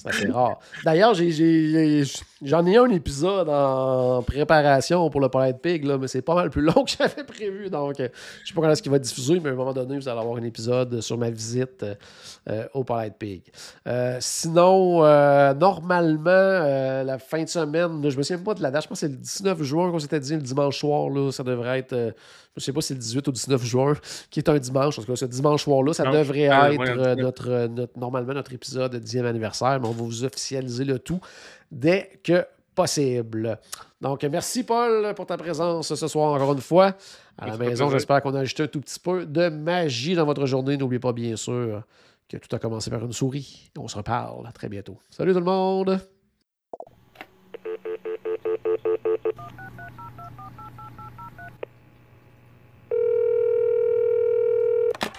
Assez 0.05 0.29
rare. 0.31 0.61
D'ailleurs, 0.85 1.15
j'en 1.15 2.67
ai, 2.67 2.77
un 2.77 2.91
épisode 2.91 3.49
en 3.49 4.23
préparation 4.23 5.11
pour 5.11 5.21
le 5.21 5.29
Polite 5.29 5.59
Pig, 5.61 5.85
là, 5.85 5.99
mais 5.99 6.07
c'est 6.07 6.23
pas 6.23 6.37
mal 6.37 6.51
plus 6.51 6.63
long 6.63 6.85
que 6.85 6.93
j'avais 6.97 7.25
prévu. 7.25 7.69
Donc, 7.69 7.99
euh, 7.99 8.09
je 8.45 8.49
sais 8.49 8.55
pas 8.55 8.61
quand 8.61 8.71
est-ce 8.71 8.83
qu'il 8.83 8.93
va 8.93 8.99
diffusé, 8.99 9.41
mais 9.41 9.49
à 9.49 9.53
un 9.53 9.57
moment 9.57 9.73
donné, 9.73 9.97
vous 9.97 10.09
allez 10.09 10.21
avoir 10.21 10.37
un 10.37 10.45
épisode 10.45 11.01
sur 11.01 11.19
ma 11.19 11.31
visite 11.31 11.85
euh, 12.49 12.67
au 12.73 12.83
Polite 12.83 13.15
Pig. 13.19 13.43
Euh, 13.87 14.17
sinon, 14.21 15.05
euh, 15.05 15.53
normalement, 15.53 16.25
la 17.05 17.19
fin 17.19 17.43
de 17.43 17.49
semaine, 17.49 18.01
là, 18.01 18.09
je 18.09 18.17
me 18.17 18.23
souviens 18.23 18.43
pas 18.43 18.55
de 18.55 18.63
la 18.63 18.71
date, 18.71 18.85
je 18.85 18.89
pense 18.89 19.01
que 19.01 19.07
c'est 19.07 19.13
le 19.13 19.19
19 19.19 19.63
juin 19.63 19.91
qu'on 19.91 19.99
s'était 19.99 20.21
dit, 20.21 20.35
le 20.35 20.41
dimanche 20.41 20.79
soir, 20.79 21.11
là, 21.11 21.31
ça 21.31 21.43
devrait 21.43 21.81
être, 21.81 22.15
je 22.59 22.65
sais 22.65 22.73
pas 22.73 22.81
si 22.81 22.89
c'est 22.89 22.95
le 22.95 23.01
18 23.01 23.27
ou 23.29 23.31
le 23.31 23.35
19 23.35 23.65
juin, 23.65 23.95
qui 24.31 24.41
est 24.41 24.49
un 24.49 24.59
dimanche. 24.59 24.99
En 24.99 25.03
tout 25.03 25.09
cas, 25.13 25.17
ce 25.17 25.25
dimanche 25.25 25.65
soir-là, 25.65 25.93
ça 25.93 26.05
Non, 26.05 26.13
devrait 26.13 26.49
euh, 26.51 26.73
être 26.73 26.79
ouais, 26.81 26.89
euh, 26.89 26.95
le 26.95 27.01
19. 27.15 27.17
notre, 27.19 27.51
euh, 27.51 27.69
notre- 27.69 27.99
normalement 27.99 28.35
notre 28.35 28.53
épisode 28.53 28.93
de 28.93 28.99
10e 28.99 29.27
anniversaire, 29.27 29.79
mais 29.81 29.87
on 29.89 29.93
va 29.93 30.03
vous 30.03 30.25
officialiser 30.25 30.85
le 30.85 30.99
tout 30.99 31.21
dès 31.71 32.21
que 32.23 32.45
possible. 32.75 33.59
Donc, 34.01 34.23
merci 34.25 34.63
Paul 34.65 35.13
pour 35.15 35.27
ta 35.27 35.37
présence 35.37 35.93
ce 35.95 36.07
soir 36.09 36.33
encore 36.35 36.53
une 36.53 36.61
fois. 36.61 36.95
À 37.37 37.47
la 37.49 37.57
maison, 37.57 37.91
j'espère 37.91 38.23
qu'on 38.23 38.35
a 38.35 38.41
ajouté 38.41 38.63
un 38.65 38.67
tout 38.69 38.81
petit 38.81 39.01
peu 39.01 39.27
de 39.27 39.49
magie 39.49 40.15
dans 40.15 40.25
votre 40.25 40.47
journée. 40.47 40.77
N'oubliez 40.77 41.01
pas, 41.01 41.13
bien 41.13 41.35
sûr, 41.37 41.83
que 42.29 42.37
tout 42.37 42.55
a 42.55 42.59
commencé 42.59 42.91
par 42.91 43.05
une 43.05 43.13
souris. 43.13 43.71
On 43.77 43.89
se 43.89 43.97
reparle 43.97 44.47
à 44.47 44.53
très 44.53 44.69
bientôt. 44.69 44.99
Salut 45.11 45.33
tout 45.33 45.39
le 45.41 45.45
monde! 45.45 45.99